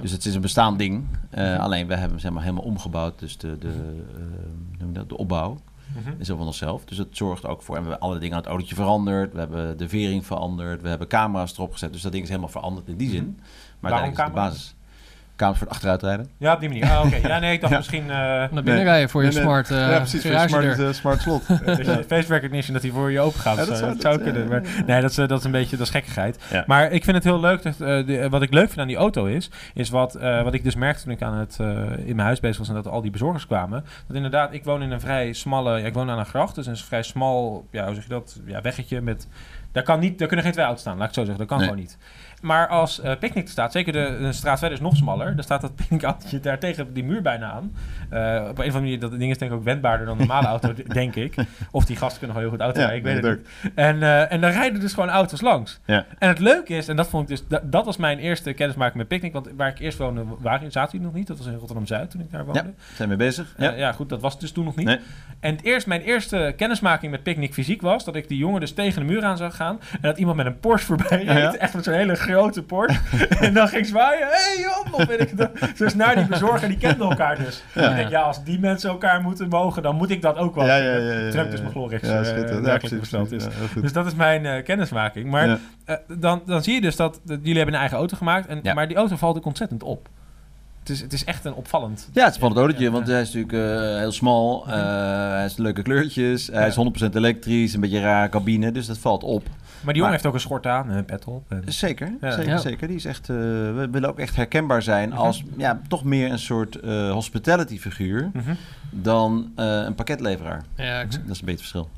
Dus 0.00 0.10
het 0.10 0.24
is 0.26 0.34
een 0.34 0.40
bestaand 0.40 0.78
ding. 0.78 1.04
Mhm. 1.30 1.40
Alleen 1.60 1.86
we 1.86 1.92
hebben 1.92 2.10
hem 2.10 2.18
zeg 2.18 2.32
maar, 2.32 2.42
helemaal 2.42 2.64
omgebouwd. 2.64 3.18
Dus 3.18 3.36
de, 3.38 3.58
de, 3.58 4.02
dat, 4.92 5.08
de 5.08 5.16
opbouw 5.16 5.58
is 6.18 6.26
zo 6.26 6.36
van 6.36 6.46
onszelf. 6.46 6.84
Dus 6.84 6.96
dat 6.96 7.06
zorgt 7.10 7.46
ook 7.46 7.62
voor. 7.62 7.76
En 7.76 7.82
we 7.82 7.88
hebben 7.88 8.08
alle 8.08 8.18
dingen 8.18 8.34
aan 8.34 8.40
het 8.40 8.48
autootje 8.50 8.74
veranderd. 8.74 9.32
We 9.32 9.38
hebben 9.38 9.78
de 9.78 9.88
vering 9.88 10.26
veranderd. 10.26 10.82
We 10.82 10.88
hebben 10.88 11.08
camera's 11.08 11.52
erop 11.54 11.72
gezet. 11.72 11.92
Dus 11.92 12.02
dat 12.02 12.12
ding 12.12 12.22
is 12.24 12.28
helemaal 12.30 12.50
veranderd 12.50 12.88
in 12.88 12.96
die 12.96 13.10
zin. 13.10 13.38
Maar 13.80 13.90
Waarom 13.90 14.08
uiteindelijk 14.08 14.44
is 14.46 14.50
de 14.52 14.56
basis. 14.56 14.74
Camera's 15.42 15.58
voor 15.58 15.66
het 15.66 15.76
achteruitrijden. 15.76 16.28
Ja, 16.38 16.52
op 16.54 16.60
die 16.60 16.68
manier. 16.68 16.84
Ah, 16.90 17.04
oké. 17.04 17.28
Ja, 17.28 17.38
nee, 17.38 17.52
ik 17.52 17.60
dacht 17.60 17.72
Ja. 17.72 17.78
misschien... 17.78 18.02
eh 18.02 18.16
Naar 18.16 18.48
binnen 18.48 18.74
Nee. 18.74 18.84
rijden 18.84 19.08
voor 19.08 19.22
je 19.22 19.26
Nee, 19.28 19.36
nee. 19.36 19.44
smart 19.44 19.70
uh, 19.70 20.92
smart 20.92 21.20
slot. 21.20 21.42
je 21.66 22.04
face 22.08 22.28
recognition 22.32 22.72
dat 22.72 22.82
hij 22.82 22.90
voor 22.90 23.10
je 23.10 23.20
open 23.20 23.40
gaat. 23.40 23.56
Ja, 23.56 23.58
dat 23.64 23.68
dat 23.68 23.78
zou, 23.78 23.90
zou- 23.90 23.92
dat 23.92 24.02
zou 24.02 24.14
dat, 24.14 24.22
kunnen. 24.32 24.48
Maar, 24.48 24.84
nee, 24.86 25.00
dat 25.00 25.10
is, 25.10 25.16
dat 25.16 25.30
is 25.38 25.44
een 25.44 25.50
beetje 25.50 25.76
dat 25.76 25.86
is 25.86 25.92
gekkigheid. 25.92 26.38
Ja. 26.50 26.64
Maar 26.66 26.90
ik 26.92 27.04
vind 27.04 27.16
het 27.16 27.24
heel 27.24 27.40
leuk. 27.40 27.62
Dat, 27.62 27.72
eh, 27.80 28.06
de- 28.06 28.26
wat 28.30 28.42
ik 28.42 28.52
leuk 28.52 28.66
vind 28.66 28.80
aan 28.80 28.86
die 28.86 28.96
auto 28.96 29.24
is, 29.24 29.50
is 29.74 29.90
wat, 29.90 30.14
eh, 30.14 30.42
wat 30.42 30.54
ik 30.54 30.64
dus 30.64 30.74
merkte 30.74 31.02
toen 31.02 31.12
ik 31.12 31.22
aan 31.22 31.34
het, 31.34 31.56
eh, 31.60 31.66
in 31.96 32.04
mijn 32.16 32.18
huis 32.26 32.40
bezig 32.40 32.58
was 32.58 32.68
en 32.68 32.74
dat 32.74 32.88
al 32.88 33.02
die 33.02 33.10
bezorgers 33.10 33.46
kwamen. 33.46 33.84
Dat 34.06 34.16
inderdaad, 34.16 34.52
ik 34.52 34.64
woon 34.64 34.82
in 34.82 34.90
een 34.90 35.00
vrij 35.00 35.32
smalle, 35.32 35.78
ja, 35.78 35.86
ik 35.86 35.94
woon 35.94 36.10
aan 36.10 36.18
een 36.18 36.26
gracht, 36.26 36.54
dus 36.54 36.66
een 36.66 36.76
vrij 36.76 37.02
smal, 37.02 37.66
ja, 37.70 37.84
hoe 37.84 37.94
zeg 37.94 38.02
je 38.02 38.08
dat, 38.10 38.40
ja, 38.46 38.60
weggetje 38.60 39.00
met, 39.00 39.26
daar, 39.72 39.82
kan 39.82 40.00
niet, 40.00 40.18
daar 40.18 40.26
kunnen 40.26 40.44
geen 40.44 40.54
twee 40.54 40.64
auto's 40.64 40.82
staan, 40.82 40.98
laat 40.98 41.08
ik 41.08 41.14
het 41.14 41.26
zo 41.26 41.32
zeggen. 41.34 41.38
Dat 41.38 41.48
kan 41.48 41.58
Nee. 41.58 41.66
gewoon 41.66 41.82
niet. 41.82 41.98
Maar 42.42 42.68
als 42.68 43.00
eh 43.00 43.12
Picnic 43.18 43.48
staat, 43.48 43.72
zeker 43.72 43.92
de, 43.92 44.16
de 44.20 44.32
straat 44.32 44.58
verder 44.58 44.78
is 44.78 44.84
nog 44.84 44.96
smaller, 44.96 45.34
dan 45.34 45.44
staat 45.44 45.60
dat 45.60 45.74
Picnic-autootje 45.88 46.40
daar 46.40 46.58
tegen 46.58 46.92
die 46.92 47.04
muur 47.04 47.22
bijna 47.22 47.50
aan. 47.50 47.72
Eh, 48.10 48.34
op 48.34 48.42
een 48.42 48.48
of 48.48 48.58
andere 48.58 48.80
manier, 48.80 49.00
dat 49.00 49.18
ding 49.18 49.30
is 49.30 49.38
denk 49.38 49.50
ik 49.50 49.56
ook 49.56 49.64
wendbaarder 49.64 50.06
dan 50.06 50.20
een 50.20 50.26
normale 50.26 50.46
auto, 50.46 50.72
denk 50.86 51.14
ik. 51.14 51.34
Of 51.70 51.84
die 51.84 51.96
gasten 51.96 52.18
kunnen 52.18 52.36
gewoon 52.36 52.50
heel 52.50 52.50
goed 52.50 52.60
auto 52.60 52.80
rijden, 52.80 52.96
ik 52.96 53.22
weet 53.22 53.32
het 53.32 53.38
niet. 53.62 53.72
En, 53.74 54.02
eh, 54.02 54.32
en 54.32 54.40
dan 54.40 54.50
rijden 54.50 54.80
dus 54.80 54.92
gewoon 54.92 55.08
auto's 55.08 55.40
langs. 55.40 55.80
Ja. 55.84 56.06
En 56.18 56.28
het 56.28 56.38
leuke 56.38 56.74
is, 56.74 56.88
en 56.88 56.96
dat 56.96 57.08
vond 57.08 57.22
ik 57.22 57.28
dus, 57.28 57.46
dat, 57.48 57.72
dat 57.72 57.84
was 57.84 57.96
mijn 57.96 58.18
eerste 58.18 58.52
kennismaking 58.52 58.96
met 58.96 59.08
Picnic, 59.08 59.32
want 59.32 59.48
waar 59.56 59.68
ik 59.68 59.78
eerst 59.78 59.98
woonde, 59.98 60.24
waren, 60.38 60.72
zaten 60.72 60.98
die 60.98 61.06
nog 61.06 61.14
niet. 61.14 61.26
Dat 61.26 61.38
was 61.38 61.46
in 61.46 61.54
Rotterdam-Zuid 61.54 62.10
toen 62.10 62.20
ik 62.20 62.30
daar 62.30 62.44
woonde. 62.44 62.62
Ja. 62.62 62.94
Zijn 62.94 63.08
we 63.08 63.16
bezig? 63.16 63.54
Ja. 63.58 63.70
ja, 63.70 63.92
goed, 63.92 64.08
dat 64.08 64.20
was 64.20 64.38
dus 64.38 64.52
toen 64.52 64.64
nog 64.64 64.76
niet. 64.76 64.86
Nee. 64.86 64.98
En 65.40 65.54
het 65.54 65.64
eerst, 65.64 65.86
mijn 65.86 66.00
eerste 66.00 66.54
kennismaking 66.56 67.10
met 67.10 67.22
Picnic 67.22 67.52
fysiek 67.52 67.82
was 67.82 68.04
dat 68.04 68.16
ik 68.16 68.28
die 68.28 68.38
jongen 68.38 68.60
dus 68.60 68.72
tegen 68.72 69.00
de 69.00 69.12
muur 69.12 69.24
aan 69.24 69.36
zag 69.36 69.56
gaan. 69.56 69.80
En 69.92 70.00
dat 70.00 70.18
iemand 70.18 70.36
met 70.36 70.46
een 70.46 70.60
Porsche 70.60 70.86
voorbij 70.86 71.24
reed. 71.24 71.56
Echt 71.56 71.74
met 71.74 71.84
zo'n 71.84 71.94
hele 71.94 72.16
grote 72.32 72.62
Porsche. 72.62 73.00
en 73.40 73.54
dan 73.54 73.68
ging 73.68 73.86
zwaaien. 73.86 74.26
Hé 74.26 74.32
hey, 74.32 74.60
Jan! 74.60 74.94
Of 74.94 75.04
weet 75.06 75.20
ik 75.20 75.32
het. 75.36 75.78
Dus 75.78 75.94
naar 75.94 76.14
die 76.16 76.26
bezorger, 76.26 76.68
die 76.68 76.76
kenden 76.78 77.08
elkaar 77.08 77.38
dus. 77.38 77.62
Ja. 77.74 77.90
Ik 77.90 77.96
denk, 77.96 78.08
ja, 78.10 78.20
als 78.20 78.44
die 78.44 78.58
mensen 78.58 78.90
elkaar 78.90 79.20
moeten 79.22 79.48
mogen, 79.48 79.82
dan 79.82 79.96
moet 79.96 80.10
ik 80.10 80.22
dat 80.22 80.36
ook 80.36 80.54
wel. 80.54 80.66
Ja, 80.66 80.76
ja, 80.76 80.96
ja, 80.96 81.12
ja, 81.18 81.30
Trump 81.30 81.46
ja, 81.46 81.52
is 81.52 81.60
ja. 82.50 82.60
werkelijk 82.60 83.00
besteld 83.00 83.32
is. 83.32 83.44
Dus 83.80 83.92
dat 83.92 84.06
is 84.06 84.14
mijn 84.14 84.46
eh, 84.46 84.64
kennismaking. 84.64 85.30
Maar 85.30 85.46
Ja. 85.48 85.58
eh, 85.84 85.96
dan, 86.18 86.42
dan 86.46 86.62
zie 86.62 86.74
je 86.74 86.80
dus 86.80 86.96
dat, 86.96 87.20
dat 87.24 87.38
jullie 87.40 87.56
hebben 87.56 87.74
een 87.74 87.80
eigen 87.80 87.98
auto 87.98 88.16
gemaakt. 88.16 88.46
En, 88.46 88.60
Ja. 88.62 88.74
Maar 88.74 88.88
die 88.88 88.96
auto 88.96 89.16
valt 89.16 89.36
ook 89.36 89.46
ontzettend 89.46 89.82
op. 89.82 90.08
Het 90.80 90.90
is, 90.90 91.00
het 91.00 91.12
is 91.12 91.24
echt 91.24 91.44
een 91.44 91.54
opvallend. 91.54 91.98
Ja, 91.98 92.06
het 92.06 92.16
is 92.20 92.24
een 92.24 92.32
spannend 92.32 92.60
autootje, 92.60 92.84
Ja, 92.84 92.90
want 92.90 93.06
ja. 93.06 93.12
hij 93.12 93.22
is 93.22 93.34
natuurlijk 93.34 93.80
eh, 93.82 93.98
heel 93.98 94.12
smal. 94.12 94.64
eh, 94.66 94.72
hij 95.30 95.40
heeft 95.42 95.58
leuke 95.58 95.82
kleurtjes. 95.82 96.46
Hij 96.46 96.60
Ja. 96.60 96.66
is 96.66 96.74
100% 97.08 97.14
elektrisch, 97.14 97.74
een 97.74 97.80
beetje 97.80 98.00
rare 98.00 98.28
cabine, 98.28 98.72
dus 98.72 98.86
dat 98.86 98.98
valt 98.98 99.22
op. 99.24 99.42
Maar 99.82 99.92
die 99.92 100.02
jongen 100.02 100.10
heeft 100.10 100.26
ook 100.26 100.34
een 100.34 100.40
schort 100.40 100.66
aan, 100.66 100.88
een 100.90 101.04
pet 101.04 101.24
op. 101.24 101.50
En... 101.52 101.62
Zeker, 101.66 102.12
Ja. 102.20 102.30
zeker, 102.30 102.50
Ja. 102.50 102.58
zeker. 102.58 102.86
Die 102.86 102.96
is 102.96 103.04
echt, 103.04 103.28
eh, 103.28 103.36
we 103.36 103.88
willen 103.90 104.08
ook 104.08 104.18
echt 104.18 104.36
herkenbaar 104.36 104.82
zijn 104.82 105.08
Mhm. 105.08 105.18
als 105.18 105.42
ja, 105.56 105.80
toch 105.88 106.04
meer 106.04 106.30
een 106.30 106.38
soort 106.38 106.80
eh, 106.80 107.10
hospitality 107.10 107.78
figuur 107.78 108.30
Mhm. 108.32 108.54
dan 108.90 109.52
eh, 109.56 109.66
een 109.66 109.94
pakketleveraar. 109.94 110.62
Ja, 110.76 111.00
exact. 111.00 111.26
Dat 111.26 111.34
is 111.34 111.40
een 111.40 111.46
beetje 111.46 111.64
het 111.64 111.72
verschil. 111.72 111.88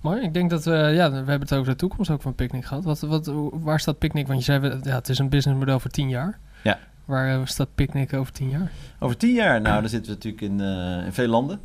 Mooi. 0.00 0.22
Ik 0.22 0.34
denk 0.34 0.50
dat 0.50 0.64
we, 0.64 0.70
ja, 0.72 1.10
we 1.10 1.16
hebben 1.16 1.40
het 1.40 1.54
over 1.54 1.72
de 1.72 1.76
toekomst 1.78 2.10
ook 2.10 2.22
van 2.22 2.34
Picnic 2.34 2.64
gehad. 2.64 2.84
Wat, 2.84 3.00
wat, 3.00 3.30
waar 3.52 3.80
staat 3.80 3.98
Picnic? 3.98 4.26
Want 4.26 4.38
je 4.38 4.44
zei, 4.44 4.58
we- 4.58 4.78
ja, 4.82 4.94
het 4.94 5.08
is 5.08 5.18
een 5.18 5.28
businessmodel 5.28 5.80
voor 5.80 5.90
tien 5.90 6.08
jaar. 6.08 6.38
Ja. 6.62 6.78
Waar 7.04 7.48
staat 7.48 7.68
Picnic 7.74 8.12
over 8.14 8.32
tien 8.32 8.48
jaar? 8.50 8.70
Over 8.98 9.16
tien 9.16 9.34
jaar, 9.34 9.60
nou, 9.60 9.80
dan 9.80 9.88
zitten 9.90 10.10
we 10.12 10.16
natuurlijk 10.16 10.42
in, 10.42 10.60
eh, 10.60 11.06
in 11.06 11.12
veel 11.12 11.28
landen. 11.28 11.60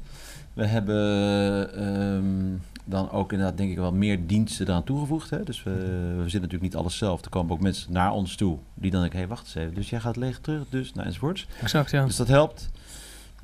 We 0.54 0.66
hebben 0.66 1.76
ehm, 1.78 2.58
dan 2.92 3.12
ook 3.12 3.32
inderdaad 3.32 3.58
denk 3.58 3.72
ik 3.72 3.78
wel 3.78 3.92
meer 3.92 4.28
diensten 4.28 4.68
eraan 4.68 4.84
toegevoegd. 4.84 5.30
Hè? 5.30 5.44
Dus 5.44 5.64
we, 5.64 5.70
we 6.16 6.22
zitten 6.22 6.42
natuurlijk 6.42 6.62
niet 6.62 6.76
alles 6.76 6.98
zelf. 6.98 7.24
Er 7.24 7.30
komen 7.30 7.52
ook 7.52 7.62
mensen 7.62 7.92
naar 7.94 8.12
ons 8.12 8.36
toe 8.36 8.58
die 8.74 8.92
dan 8.92 9.02
denken, 9.02 9.20
hé, 9.20 9.28
wacht 9.28 9.46
eens 9.46 9.56
even. 9.56 9.74
Dus 9.74 9.90
jij 9.90 10.00
gaat 10.00 10.16
leeg 10.16 10.40
terug, 10.40 10.64
dus, 10.70 10.94
nou, 10.94 11.08
enzovoorts. 11.08 11.48
Exact, 11.62 11.92
ja. 11.92 12.06
Dus 12.06 12.16
dat 12.16 12.28
helpt. 12.28 12.70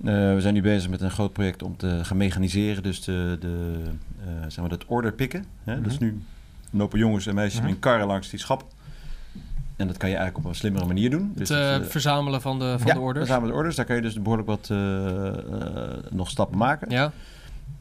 Eh, 0.03 0.05
we 0.33 0.37
zijn 0.41 0.53
nu 0.53 0.61
bezig 0.61 0.89
met 0.89 1.01
een 1.01 1.11
groot 1.11 1.33
project 1.33 1.63
om 1.63 1.77
te 1.77 1.99
gaan 2.03 2.17
mechaniseren. 2.17 2.83
Dus 2.83 3.03
de, 3.03 3.37
de, 3.39 3.81
zeg 4.47 4.57
maar 4.57 4.69
het 4.69 4.85
order 4.85 5.13
pikken. 5.13 5.45
Hè? 5.63 5.81
Dat 5.81 5.93
Mhm. 5.93 6.03
nu 6.03 6.21
Dan 6.71 6.79
lopen 6.79 6.99
jongens 6.99 7.27
en 7.27 7.35
meisjes 7.35 7.59
Mhm. 7.61 7.69
in 7.69 7.79
karren 7.79 8.07
langs 8.07 8.29
die 8.29 8.39
schap. 8.39 8.65
En 9.75 9.87
dat 9.87 9.97
kan 9.97 10.09
je 10.09 10.15
eigenlijk 10.15 10.45
op 10.45 10.51
een 10.51 10.57
slimmere 10.57 10.85
manier 10.85 11.09
doen. 11.09 11.27
Het 11.29 11.37
Dus 11.37 11.47
dat, 11.47 11.81
eh, 11.81 11.87
verzamelen 11.87 12.41
van 12.41 12.59
de, 12.59 12.75
van 12.77 12.87
ja, 12.87 12.93
de 12.93 12.99
orders. 12.99 13.17
verzamelen 13.25 13.51
de 13.51 13.57
orders. 13.57 13.75
Daar 13.75 13.85
kan 13.85 13.95
je 13.95 14.01
dus 14.01 14.21
behoorlijk 14.21 14.47
wat 14.47 14.69
nog 16.11 16.29
stappen 16.29 16.57
maken. 16.57 16.89
Ja. 16.91 17.11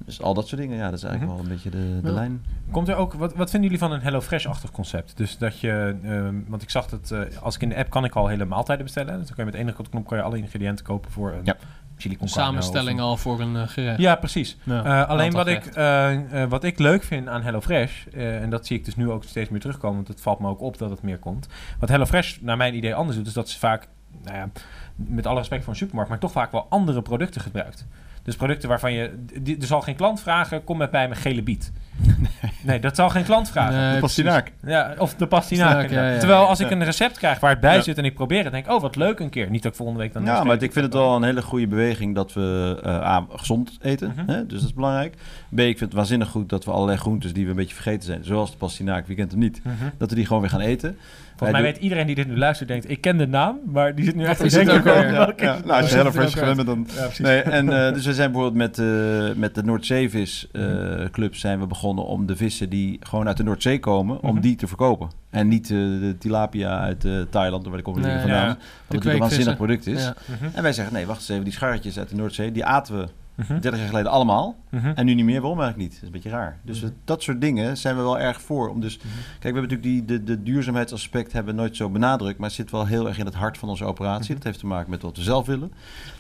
Dus 0.05 0.23
al 0.23 0.35
dat 0.35 0.49
soort 0.49 0.61
dingen, 0.61 0.77
ja, 0.77 0.85
dat 0.91 0.99
is 0.99 1.03
eigenlijk 1.05 1.33
Mhm. 1.33 1.43
wel 1.43 1.51
een 1.53 1.63
beetje 1.63 1.71
de, 1.79 2.01
de 2.03 2.09
Ja. 2.09 2.15
lijn. 2.15 2.45
Komt 2.71 2.89
er 2.89 2.95
ook, 2.97 3.13
wat, 3.13 3.35
wat 3.35 3.51
vinden 3.51 3.71
jullie 3.71 3.85
van 3.87 3.93
een 3.97 4.01
HelloFresh-achtig 4.03 4.71
concept? 4.71 5.17
Dus 5.17 5.39
dat 5.39 5.61
je, 5.61 5.97
ehm, 6.05 6.35
want 6.47 6.63
ik 6.63 6.71
zag 6.71 6.87
dat, 6.89 7.11
eh, 7.11 7.43
als 7.43 7.55
ik 7.55 7.63
in 7.63 7.69
de 7.69 7.77
app 7.77 7.91
kan 7.91 8.05
ik 8.05 8.15
al 8.15 8.27
hele 8.29 8.45
maaltijden 8.45 8.85
bestellen. 8.85 9.17
Dus 9.19 9.27
dan 9.27 9.37
kan 9.37 9.45
je 9.45 9.51
met 9.51 9.61
één 9.61 9.73
drukke 9.73 9.91
knop 9.91 10.07
kan 10.07 10.19
je 10.19 10.25
alle 10.25 10.37
ingrediënten 10.37 10.85
kopen 10.85 11.11
voor 11.11 11.33
een 11.33 11.41
Ja. 11.45 11.57
chili 11.97 12.17
con 12.17 12.29
samenstelling 12.29 13.01
al 13.01 13.17
voor 13.17 13.41
een 13.41 13.57
eh, 13.57 13.69
gerecht. 13.69 13.99
Ja, 13.99 14.15
precies. 14.15 14.57
Ja, 14.63 14.85
Eh, 15.03 15.09
alleen 15.09 15.33
wat 15.33 15.47
ik, 15.47 15.67
eh, 15.67 16.43
eh, 16.43 16.51
wat 16.51 16.65
ik 16.65 16.79
leuk 16.79 17.03
vind 17.03 17.29
aan 17.29 17.43
HelloFresh, 17.43 18.07
eh 18.07 18.43
en 18.43 18.51
dat 18.51 18.67
zie 18.67 18.79
ik 18.79 18.85
dus 18.85 18.97
nu 18.97 19.11
ook 19.11 19.25
steeds 19.25 19.51
meer 19.51 19.61
terugkomen, 19.61 19.97
want 19.97 20.09
het 20.09 20.21
valt 20.21 20.39
me 20.39 20.49
ook 20.49 20.61
op 20.61 20.79
dat 20.79 20.91
het 20.91 21.03
meer 21.03 21.19
komt. 21.19 21.49
Wat 21.79 21.89
HelloFresh 21.89 22.37
naar 22.41 22.57
mijn 22.57 22.75
idee 22.75 22.95
anders 22.95 23.17
doet, 23.17 23.27
is 23.27 23.33
dat 23.33 23.49
ze 23.49 23.59
vaak, 23.59 23.89
nou 24.25 24.37
ja, 24.37 24.49
met 24.97 25.27
alle 25.27 25.39
respect 25.39 25.63
voor 25.65 25.73
een 25.73 25.79
supermarkt, 25.79 26.11
maar 26.11 26.19
toch 26.21 26.33
vaak 26.33 26.53
wel 26.53 26.67
andere 26.69 27.03
producten 27.03 27.41
gebruikt. 27.41 27.87
Dus 28.27 28.37
producten 28.37 28.69
waarvan 28.69 28.93
je, 28.93 29.11
die, 29.43 29.57
er 29.61 29.67
zal 29.67 29.81
geen 29.81 29.97
klant 29.97 30.21
vragen, 30.21 30.65
kom 30.65 30.77
met 30.77 30.91
bij 30.91 31.09
mijn 31.09 31.21
gele 31.21 31.43
biet. 31.43 31.73
Nee, 32.63 32.81
dat 32.81 32.97
zal 32.97 33.09
geen 33.09 33.25
klant 33.25 33.51
vragen. 33.51 33.75
Nee, 33.81 33.95
de 33.95 34.01
pastinaak. 34.01 34.53
Ja, 34.67 34.95
of 34.99 35.15
de 35.15 35.27
pastinaak. 35.27 35.91
Ja, 35.91 36.09
ja. 36.11 36.19
Terwijl 36.19 36.47
als 36.47 36.61
ik 36.61 36.71
een 36.71 36.85
recept 36.85 37.19
krijg 37.19 37.41
waar 37.41 37.51
het 37.51 37.61
bij 37.61 37.75
Ja. 37.77 37.83
zit 37.83 37.99
en 37.99 38.05
ik 38.05 38.15
probeer 38.15 38.43
het, 38.43 38.53
denk 38.53 38.67
ik, 38.67 38.73
oh 38.73 38.81
wat 38.81 38.97
leuk 38.97 39.19
een 39.21 39.31
keer. 39.31 39.51
Niet 39.51 39.63
dat 39.63 39.71
ik 39.71 39.77
volgende 39.77 40.01
week 40.03 40.13
dan... 40.13 40.25
Ja, 40.25 40.45
maar 40.45 40.63
ik 40.63 40.73
vind 40.73 40.85
het 40.85 40.95
wel 40.95 41.17
een 41.17 41.23
hele 41.23 41.43
goede 41.43 41.67
beweging 41.67 42.15
dat 42.15 42.33
we 42.33 42.79
eh, 42.83 42.91
A, 42.91 43.27
gezond 43.31 43.79
eten. 43.81 44.13
Mhm. 44.17 44.31
hè? 44.31 44.47
Dus 44.47 44.59
dat 44.61 44.69
is 44.69 44.75
belangrijk. 44.75 45.15
B, 45.55 45.59
ik 45.59 45.67
vind 45.79 45.81
het 45.81 45.93
waanzinnig 45.93 46.29
goed 46.29 46.49
dat 46.49 46.65
we 46.65 46.71
allerlei 46.71 46.99
groentes 46.99 47.33
die 47.33 47.45
we 47.45 47.51
een 47.51 47.57
beetje 47.57 47.75
vergeten 47.75 48.03
zijn, 48.03 48.25
zoals 48.25 48.51
de 48.51 48.57
pastinaak, 48.57 49.07
wie 49.07 49.17
kent 49.17 49.31
hem 49.31 49.41
niet, 49.41 49.61
Mhm. 49.65 49.75
dat 49.99 50.11
we 50.11 50.17
die 50.17 50.27
gewoon 50.27 50.43
weer 50.43 50.51
gaan 50.51 50.61
eten. 50.61 50.97
Volgens 51.37 51.61
mij 51.61 51.73
weet 51.73 51.83
iedereen 51.83 52.07
die 52.07 52.15
dit 52.15 52.29
nu 52.29 52.37
luistert, 52.37 52.69
denkt, 52.69 52.91
ik 52.91 53.01
ken 53.01 53.17
de 53.17 53.27
naam, 53.27 53.59
maar 53.73 53.95
die 53.95 54.05
zit 54.05 54.15
nu 54.15 54.25
echt 54.25 54.37
te 54.37 54.43
het 54.45 54.53
denken, 54.53 54.85
Ja, 54.95 55.27
is 55.37 55.47
het? 55.47 55.65
nou, 55.65 55.81
als 55.81 55.91
je 55.91 55.97
hele 55.97 56.11
zit 56.11 56.21
fresh 56.21 56.27
ook 56.35 56.39
gewend 56.39 56.57
bent, 56.57 56.67
dan... 56.69 56.87
Ja, 56.97 57.03
precies. 57.05 57.19
Nee, 57.25 57.41
en 57.43 57.87
eh, 57.87 57.93
dus 57.95 58.07
we 58.07 58.15
zijn 58.15 58.33
bijvoorbeeld 58.33 58.77
met, 58.77 58.79
eh, 58.79 59.37
met 59.37 59.55
de 59.55 59.63
Noordzeevis 59.63 60.49
eh 60.53 60.63
Mhm. 60.63 61.11
Club 61.11 61.35
zijn 61.35 61.61
we 61.61 61.67
begonnen 61.67 62.05
om 62.05 62.27
de 62.27 62.37
vissen 62.37 62.69
die 62.69 62.97
gewoon 63.01 63.27
uit 63.27 63.37
de 63.37 63.43
Noordzee 63.43 63.79
komen, 63.81 64.23
om 64.23 64.33
Mhm. 64.33 64.41
die 64.41 64.57
te 64.57 64.67
verkopen. 64.67 65.09
En 65.31 65.49
niet 65.49 65.65
eh, 65.65 65.77
de 65.77 66.15
tilapia 66.19 66.79
uit 66.81 67.05
eh, 67.05 67.13
Thailand, 67.31 67.67
waar 67.67 67.77
de 67.77 67.83
komt 67.83 67.97
Nee, 67.97 68.19
vandaan. 68.19 68.39
ja. 68.41 68.47
Wat 68.47 68.57
natuurlijk 68.89 69.15
een 69.15 69.21
waanzinnig 69.21 69.57
product 69.57 69.87
is. 69.87 70.03
Ja. 70.03 70.15
Mhm. 70.41 70.51
En 70.57 70.63
wij 70.63 70.73
zeggen, 70.73 70.95
nee, 70.95 71.07
wacht 71.07 71.19
eens 71.19 71.29
even, 71.29 71.45
die 71.45 71.53
scharretjes 71.53 71.99
uit 71.99 72.09
de 72.09 72.17
Noordzee, 72.17 72.53
die 72.53 72.65
aten 72.65 72.99
we 72.99 73.07
Mhm. 73.37 73.61
30 73.61 73.79
jaar 73.81 73.89
geleden 73.89 74.11
allemaal. 74.11 74.57
Mhm. 74.71 74.87
En 74.95 75.05
nu 75.07 75.15
niet 75.15 75.25
meer, 75.25 75.41
waarom 75.41 75.61
eigenlijk 75.61 75.91
niet? 75.91 76.01
Dat 76.01 76.01
is 76.01 76.07
een 76.17 76.23
beetje 76.23 76.39
raar. 76.39 76.59
Dus 76.63 76.81
Mhm. 76.81 76.91
dat 77.05 77.23
soort 77.23 77.41
dingen 77.41 77.77
zijn 77.77 77.97
we 77.97 78.03
wel 78.03 78.19
erg 78.19 78.41
voor. 78.41 78.69
Om 78.69 78.81
dus, 78.81 78.97
Mhm. 78.99 79.07
Kijk, 79.07 79.55
we 79.55 79.59
hebben 79.61 79.63
natuurlijk 79.63 79.83
die, 79.83 80.05
de, 80.05 80.25
de 80.25 80.43
duurzaamheidsaspect 80.43 81.33
hebben 81.33 81.55
we 81.55 81.61
nooit 81.61 81.77
zo 81.77 81.91
benadrukt, 81.91 82.39
maar 82.39 82.47
het 82.49 82.57
zit 82.57 82.71
wel 82.71 82.87
heel 82.87 83.09
erg 83.09 83.19
in 83.19 83.25
het 83.25 83.35
hart 83.35 83.59
van 83.59 83.69
onze 83.69 83.85
operatie. 83.85 84.25
Mhm. 84.25 84.35
Dat 84.35 84.43
heeft 84.45 84.59
te 84.59 84.67
maken 84.67 84.91
met 84.91 85.03
wat 85.03 85.17
we 85.17 85.23
zelf 85.23 85.47
willen. 85.47 85.73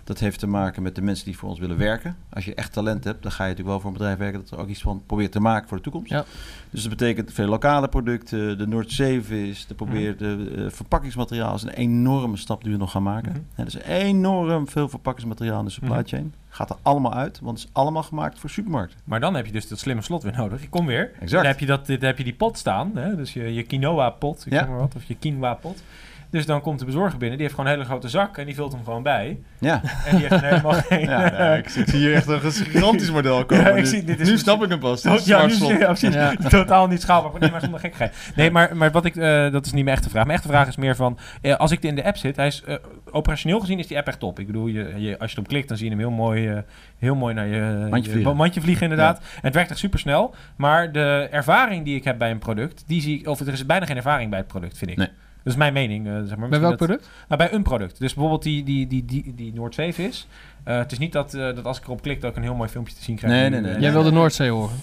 Dat 0.07 0.19
heeft 0.19 0.39
te 0.39 0.47
maken 0.47 0.83
met 0.83 0.95
de 0.95 1.03
mensen 1.03 1.25
die 1.25 1.37
voor 1.39 1.49
ons 1.49 1.59
willen 1.59 1.77
werken. 1.77 2.17
Als 2.31 2.45
je 2.45 2.55
echt 2.55 2.73
talent 2.73 3.05
hebt, 3.05 3.23
dan 3.23 3.33
ga 3.33 3.43
je 3.45 3.49
natuurlijk 3.51 3.69
wel 3.69 3.81
voor 3.81 3.91
een 3.91 3.97
bedrijf 3.97 4.19
werken 4.19 4.41
dat 4.41 4.51
er 4.51 4.59
ook 4.59 4.69
iets 4.69 4.81
van 4.83 5.03
probeert 5.07 5.33
te 5.33 5.41
maken 5.41 5.69
voor 5.69 5.77
de 5.77 5.83
toekomst. 5.83 6.11
Ja. 6.11 6.25
Dus 6.71 6.81
dat 6.81 6.91
betekent 6.91 7.33
veel 7.33 7.47
lokale 7.49 7.89
producten, 7.89 8.59
de 8.59 8.67
Noordzeevis, 8.67 9.67
de 9.67 9.75
probeer 9.75 10.17
de 10.17 10.53
eh, 10.57 10.65
verpakkingsmateriaal 10.71 11.55
is 11.55 11.63
een 11.63 11.69
enorme 11.69 12.37
stap 12.37 12.63
die 12.63 12.73
we 12.73 12.79
nog 12.79 12.91
gaan 12.91 13.03
maken. 13.03 13.33
Mhm. 13.33 13.41
Hè, 13.55 13.65
dus 13.65 13.75
enorm 13.83 14.69
veel 14.69 14.89
verpakkingsmateriaal 14.89 15.59
in 15.59 15.65
de 15.65 15.71
supply 15.71 15.91
Mhm. 15.97 16.07
chain. 16.07 16.35
Gaat 16.49 16.71
er 16.71 16.77
allemaal 16.83 17.15
uit, 17.15 17.41
want 17.41 17.59
het 17.59 17.67
is 17.69 17.75
allemaal 17.75 18.03
gemaakt 18.03 18.39
voor 18.39 18.51
supermarkten. 18.51 18.99
Maar 19.05 19.21
dan 19.21 19.35
heb 19.35 19.47
je 19.47 19.53
dus 19.53 19.69
dat 19.69 19.79
slimme 19.79 20.03
slot 20.03 20.23
weer 20.23 20.37
nodig. 20.37 20.63
Ik 20.63 20.71
kom 20.71 20.87
weer. 20.87 21.11
Exact. 21.13 21.31
Dan 21.31 21.45
heb 21.45 21.59
je, 21.61 21.67
dat, 21.67 21.87
dit, 21.87 22.03
heb 22.03 22.19
je 22.19 22.25
die 22.25 22.35
pot 22.35 22.59
staan. 22.59 22.91
Hè? 22.95 23.17
Dus 23.17 23.33
je, 23.33 23.55
je 23.55 23.63
quinoa-pot, 23.63 24.47
ik 24.47 24.53
Ja. 24.53 24.59
zeg 24.59 24.69
maar 24.69 24.79
wat. 24.79 24.95
Of 24.97 25.05
je 25.05 25.15
quinoa-pot. 25.17 25.83
Dus 26.37 26.47
dan 26.47 26.61
komt 26.61 26.79
de 26.79 26.85
bezorger 26.85 27.19
binnen. 27.19 27.39
Die 27.39 27.47
heeft 27.47 27.55
gewoon 27.59 27.71
een 27.71 27.77
hele 27.77 27.89
grote 27.89 28.09
zak. 28.09 28.37
En 28.39 28.47
die 28.47 28.55
vult 28.55 28.73
hem 28.73 28.85
gewoon 28.85 29.03
bij. 29.03 29.39
Ja, 29.59 29.81
En 30.07 30.17
die 30.17 30.27
heeft 30.27 30.41
helemaal 30.41 30.73
geen... 30.89 31.01
ja, 31.01 31.21
ja, 31.21 31.55
ik, 31.55 31.69
zie 31.69 31.85
hier 31.85 32.15
echt 32.15 32.27
een 32.27 32.41
gigantisch 32.41 33.11
model 33.11 33.45
komen. 33.47 33.65
Ja, 33.65 33.71
ik 33.71 33.77
Nu- 33.77 33.87
zie- 33.87 34.05
dit 34.05 34.21
is 34.21 34.27
nu 34.27 34.33
dus- 34.33 34.41
snap 34.43 34.63
ik 34.63 34.69
hem 34.69 34.79
pas. 34.79 35.07
Oh, 35.07 35.19
ja, 35.19 35.47
nu, 35.47 35.57
precies. 35.79 36.17
Totaal 36.49 36.87
niet 36.87 37.01
schaalbaar. 37.01 37.41
Nee, 37.41 37.51
maar 37.51 37.61
zonder 37.61 37.81
gekkigheid. 37.81 38.15
Nee, 38.35 38.51
maar, 38.51 38.77
maar 38.77 38.91
wat 38.91 39.05
ik, 39.05 39.17
eh, 39.17 39.51
dat 39.53 39.67
is 39.67 39.73
niet 39.73 39.85
mijn 39.85 39.97
echte 39.97 40.11
vraag. 40.11 40.25
Mijn 40.25 40.37
echte 40.37 40.49
vraag 40.51 40.69
is 40.69 40.77
meer 40.77 40.97
van, 40.97 41.19
eh, 41.43 41.57
als 41.57 41.71
ik 41.71 41.83
in 41.83 41.95
de 41.95 42.05
app 42.05 42.17
zit, 42.17 42.37
hij 42.37 42.47
is, 42.47 42.63
eh, 42.67 42.75
operationeel 43.11 43.61
gezien 43.61 43.79
is 43.79 43.87
die 43.87 43.97
app 43.99 44.07
echt 44.07 44.19
top. 44.19 44.39
Ik 44.39 44.47
bedoel, 44.47 44.67
je, 44.67 44.93
je, 44.97 45.19
als 45.19 45.31
je 45.31 45.37
erop 45.37 45.49
klikt, 45.49 45.69
dan 45.69 45.77
zie 45.77 45.87
je 45.87 45.93
hem 45.93 46.01
heel 46.01 46.11
mooi, 46.11 46.49
eh, 46.49 46.59
heel 46.99 47.15
mooi 47.15 47.35
naar 47.35 47.47
je 47.47 47.87
Mandje 47.91 48.03
je 48.11 48.11
vliegen. 48.17 48.37
mandje 48.37 48.61
vliegen 48.61 48.83
inderdaad. 48.83 49.19
En 49.19 49.25
het 49.43 49.55
werkt 49.55 49.71
echt 49.71 49.79
super 49.79 49.99
snel. 49.99 50.35
Maar 50.57 50.93
de 50.93 51.29
ervaring 51.31 51.85
die 51.85 51.97
ik 51.97 52.05
heb 52.05 52.19
bij 52.19 52.31
een 52.31 52.39
product, 52.39 52.85
die 52.87 53.01
zie 53.01 53.19
ik, 53.19 53.29
of 53.29 53.41
er 53.41 53.53
is 53.53 53.67
bijna 53.67 53.87
geen 53.87 53.97
ervaring 53.97 54.31
bij 54.31 54.39
het 54.39 54.49
product, 54.49 54.79
vind 54.79 54.91
ik. 54.91 54.97
Nee. 54.97 55.09
Dat 55.47 55.55
is 55.55 55.61
mijn 55.61 55.73
mening. 55.73 56.07
eh, 56.07 56.13
zeg 56.27 56.37
maar. 56.37 56.49
Bij 56.49 56.61
welk 56.61 56.79
dat- 56.79 56.87
product? 56.89 57.09
nou, 57.29 57.41
bij 57.43 57.53
een 57.53 57.63
product. 57.63 57.99
Dus 57.99 58.13
bijvoorbeeld 58.15 58.43
die, 58.43 58.65
die, 58.65 58.87
die, 58.87 59.05
die, 59.05 59.33
die 59.37 59.53
Noordzeevis. 59.55 60.27
Eh 60.65 60.79
het 60.79 60.93
is 60.93 60.99
niet 60.99 61.13
dat, 61.13 61.35
eh, 61.35 61.41
dat 61.55 61.65
als 61.65 61.79
ik 61.79 61.85
erop 61.85 62.03
klik, 62.03 62.21
dat 62.21 62.31
ik 62.31 62.37
een 62.37 62.43
heel 62.43 62.55
mooi 62.55 62.69
filmpje 62.69 62.95
te 62.95 63.03
zien 63.03 63.17
krijg. 63.17 63.33
Nee, 63.33 63.51
nee, 63.51 63.61
nee, 63.73 63.81
Jij 63.81 63.93
wil 63.93 64.03
de 64.03 64.11
Noordzee 64.11 64.51
horen. 64.51 64.77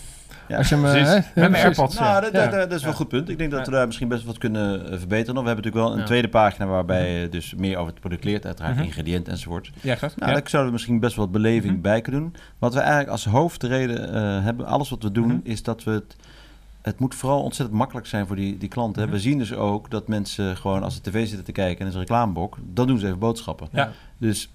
Ja, 0.48 0.58
Als 0.58 0.70
je 0.70 0.76
hem, 0.76 0.86
eh, 0.86 0.92
precies. 0.92 1.08
hè? 1.10 1.16
Met 1.16 1.34
mijn 1.36 1.50
precies. 1.52 1.66
AirPods. 1.66 2.00
Nou, 2.00 2.22
dat, 2.22 2.34
dat, 2.34 2.52
dat 2.52 2.72
is 2.72 2.82
wel 2.82 2.90
een 2.92 2.98
goed 2.98 3.08
punt. 3.08 3.30
Ik 3.30 3.38
denk 3.38 3.52
dat 3.52 3.66
we 3.66 3.72
daar 3.72 3.86
misschien 3.86 4.08
best 4.08 4.24
wat 4.24 4.38
kunnen 4.38 4.80
verbeteren. 5.00 5.34
nog. 5.36 5.44
We 5.44 5.50
hebben 5.50 5.64
natuurlijk 5.66 5.76
wel 5.86 5.92
een 5.94 6.00
Ja. 6.00 6.06
tweede 6.06 6.30
pagina 6.30 6.66
waarbij 6.66 7.12
je 7.22 7.30
dus 7.30 7.54
meer 7.58 7.78
over 7.78 7.92
het 7.92 8.00
product 8.00 8.24
leert. 8.24 8.46
Uiteraard 8.46 8.76
Mhm. 8.76 8.84
ingrediënten 8.84 9.32
enzovoort. 9.34 9.72
Ja, 9.82 9.92
exact. 9.92 10.16
Nou, 10.20 10.32
ja. 10.32 10.38
daar 10.40 10.50
zouden 10.50 10.72
we 10.72 10.78
misschien 10.78 11.00
best 11.00 11.16
wel 11.16 11.26
wat 11.26 11.34
beleving 11.34 11.74
Mhm. 11.74 11.82
bij 11.82 12.02
kunnen 12.02 12.22
doen. 12.22 12.36
Wat 12.60 12.74
we 12.74 12.80
eigenlijk 12.80 13.10
als 13.10 13.26
hoofdreden 13.26 14.14
eh, 14.14 14.44
hebben, 14.44 14.66
alles 14.66 14.90
wat 14.90 15.04
we 15.04 15.12
doen, 15.12 15.28
Mhm. 15.28 15.38
is 15.44 15.64
dat 15.64 15.84
we 15.84 15.92
het... 15.92 16.16
Het 16.84 17.00
moet 17.00 17.16
vooral 17.16 17.42
ontzettend 17.44 17.78
makkelijk 17.78 18.08
zijn 18.08 18.28
voor 18.28 18.36
die, 18.36 18.58
die 18.58 18.70
klanten. 18.70 19.04
Mhm. 19.04 19.12
We 19.12 19.20
zien 19.20 19.38
dus 19.38 19.54
ook 19.54 19.90
dat 19.92 20.08
mensen 20.08 20.58
gewoon 20.58 20.84
als 20.84 20.94
ze 20.96 21.02
tv 21.02 21.28
zitten 21.28 21.46
te 21.46 21.52
kijken 21.52 21.78
en 21.80 21.82
er 21.82 21.88
is 21.88 21.94
een 21.94 22.00
reclamebok, 22.00 22.58
dan 22.74 22.88
doen 22.88 23.00
ze 23.00 23.06
even 23.06 23.20
boodschappen. 23.20 23.68
Ja. 23.72 23.92
Dus 24.18 24.50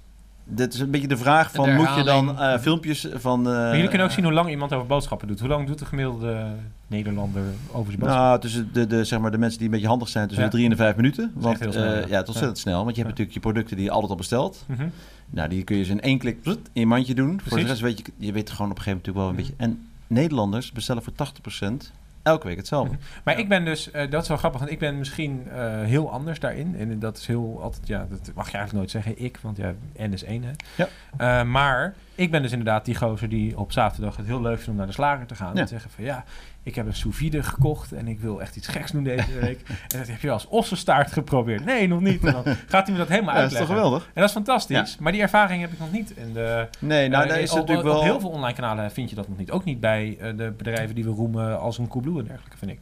dit 0.44 0.74
is 0.74 0.80
een 0.80 0.90
beetje 0.90 1.08
de 1.08 1.16
vraag 1.16 1.50
van, 1.52 1.64
De 1.64 1.72
moet 1.72 1.94
je 1.96 2.02
dan 2.02 2.38
eh, 2.40 2.58
filmpjes 2.58 3.08
van... 3.14 3.38
eh, 3.46 3.52
Maar 3.52 3.72
jullie 3.74 3.88
kunnen 3.88 4.06
ook 4.06 4.12
zien 4.12 4.24
hoe 4.24 4.32
lang 4.32 4.50
iemand 4.50 4.72
over 4.72 4.86
boodschappen 4.86 5.28
doet. 5.28 5.40
Hoe 5.40 5.48
lang 5.48 5.66
doet 5.66 5.78
de 5.78 5.84
gemiddelde 5.84 6.46
Nederlander 6.86 7.42
over 7.72 7.86
zijn 7.92 7.98
boodschappen? 7.98 8.26
Nou, 8.28 8.40
tussen 8.40 8.70
de, 8.72 8.86
de, 8.86 9.04
zeg 9.04 9.18
maar, 9.20 9.30
de 9.30 9.38
mensen 9.38 9.58
die 9.58 9.66
een 9.66 9.72
beetje 9.72 9.88
handig 9.88 10.08
zijn, 10.08 10.26
tussen 10.26 10.44
Ja. 10.44 10.50
de 10.50 10.56
drie 10.56 10.68
en 10.70 10.76
de 10.76 10.82
vijf 10.82 10.96
minuten. 10.96 11.32
Want 11.34 11.56
snel, 11.56 11.72
eh, 11.72 11.80
ja. 11.80 11.90
ja. 11.90 12.00
het 12.00 12.10
is 12.10 12.18
ontzettend 12.28 12.58
snel. 12.58 12.84
Want 12.84 12.96
je 12.96 13.02
hebt 13.02 13.04
Ja. 13.04 13.08
natuurlijk 13.08 13.34
je 13.34 13.40
producten 13.40 13.76
die 13.76 13.84
je 13.84 13.90
altijd 13.90 14.10
al 14.10 14.16
bestelt. 14.16 14.64
Mhm. 14.66 14.88
Nou, 15.30 15.48
die 15.48 15.64
kun 15.64 15.76
je 15.76 15.82
dus 15.82 15.90
in 15.90 16.00
één 16.00 16.18
klik 16.18 16.38
in 16.44 16.58
je 16.72 16.86
mandje 16.86 17.14
doen. 17.14 17.40
Voor 17.44 17.58
de 17.58 17.64
rest 17.64 17.80
weet 17.80 17.98
je, 17.98 18.04
je 18.16 18.32
weet 18.32 18.50
gewoon 18.50 18.70
op 18.70 18.76
een 18.76 18.82
gegeven 18.82 19.12
moment 19.14 19.16
natuurlijk 19.16 19.16
wel 19.16 19.28
een 19.28 19.34
Mhm. 19.34 19.68
beetje. 19.76 19.82
En 20.06 20.16
Nederlanders 20.16 20.72
bestellen 20.72 21.02
voor 21.02 21.12
80% 21.12 21.92
elke 22.28 22.46
week 22.46 22.56
hetzelfde. 22.56 22.96
Maar 23.24 23.38
ik 23.38 23.48
ben 23.48 23.64
dus, 23.64 23.90
eh, 23.90 24.10
dat 24.10 24.22
is 24.22 24.28
wel 24.28 24.36
grappig, 24.36 24.60
want 24.60 24.72
ik 24.72 24.78
ben 24.78 24.98
misschien 24.98 25.48
eh, 25.48 25.82
heel 25.82 26.10
anders 26.10 26.40
daarin. 26.40 26.76
En 26.76 26.98
dat 26.98 27.16
is 27.16 27.26
heel 27.26 27.58
altijd, 27.62 27.86
ja, 27.86 28.06
dat 28.10 28.30
mag 28.34 28.50
je 28.50 28.56
eigenlijk 28.56 28.72
nooit 28.72 28.90
zeggen, 28.90 29.24
ik, 29.24 29.38
want 29.42 29.56
ja, 29.56 29.74
N 29.96 30.12
is 30.12 30.24
één, 30.24 30.42
hè. 30.42 30.50
Ja. 30.74 30.88
Eh, 31.16 31.46
maar 31.46 31.94
ik 32.14 32.30
ben 32.30 32.42
dus 32.42 32.52
inderdaad 32.52 32.84
die 32.84 32.96
gozer 32.96 33.28
die 33.28 33.58
op 33.58 33.72
zaterdag 33.72 34.16
het 34.16 34.26
heel 34.26 34.40
leuk 34.40 34.56
vindt 34.56 34.68
om 34.68 34.76
naar 34.76 34.86
de 34.86 34.92
slager 34.92 35.26
te 35.26 35.34
gaan. 35.34 35.54
Ja. 35.54 35.60
En 35.60 35.68
zeggen 35.68 35.90
van, 35.90 36.04
ja, 36.04 36.24
ik 36.68 36.74
heb 36.74 36.86
een 36.86 36.94
sous 36.94 37.16
vide 37.16 37.42
gekocht 37.42 37.92
en 37.92 38.08
ik 38.08 38.20
wil 38.20 38.40
echt 38.40 38.56
iets 38.56 38.66
geks 38.68 38.90
doen 38.90 39.04
deze 39.04 39.38
week. 39.40 39.60
en 39.88 39.98
dat 39.98 40.08
heb 40.08 40.20
je 40.20 40.30
als 40.30 40.46
ossenstaart 40.48 41.12
geprobeerd. 41.12 41.64
Nee, 41.64 41.88
nog 41.88 42.00
niet. 42.00 42.24
En 42.24 42.32
dan 42.32 42.42
gaat 42.68 42.86
hij 42.86 42.92
me 42.92 42.98
dat 42.98 43.08
helemaal 43.08 43.34
Ja, 43.34 43.40
dat 43.40 43.50
is 43.52 43.58
toch 43.58 43.68
uitleggen. 43.68 43.76
geweldig? 43.76 44.04
En 44.04 44.20
dat 44.20 44.24
is 44.24 44.32
fantastisch. 44.32 44.96
Maar 44.98 45.12
die 45.12 45.20
ervaring 45.20 45.60
heb 45.60 45.72
ik 45.72 45.78
nog 45.78 45.92
niet. 45.92 46.14
En 46.14 46.32
de, 46.32 46.68
Nee, 46.78 47.08
nou, 47.08 47.22
eh, 47.22 47.28
daar 47.28 47.40
is 47.40 47.50
op, 47.50 47.58
natuurlijk 47.58 47.88
op 47.88 47.94
wel... 47.94 48.02
heel 48.02 48.20
veel 48.20 48.30
online 48.30 48.54
kanalen 48.54 48.90
vind 48.90 49.10
je 49.10 49.16
dat 49.16 49.28
nog 49.28 49.38
niet. 49.38 49.50
Ook 49.50 49.64
niet 49.64 49.80
bij 49.80 50.16
eh, 50.20 50.36
de 50.36 50.54
bedrijven 50.56 50.94
die 50.94 51.04
we 51.04 51.10
roemen 51.10 51.60
als 51.60 51.78
een 51.78 51.88
Coolblue 51.88 52.18
en 52.18 52.24
dergelijke, 52.24 52.58
vind 52.58 52.70
ik. 52.70 52.80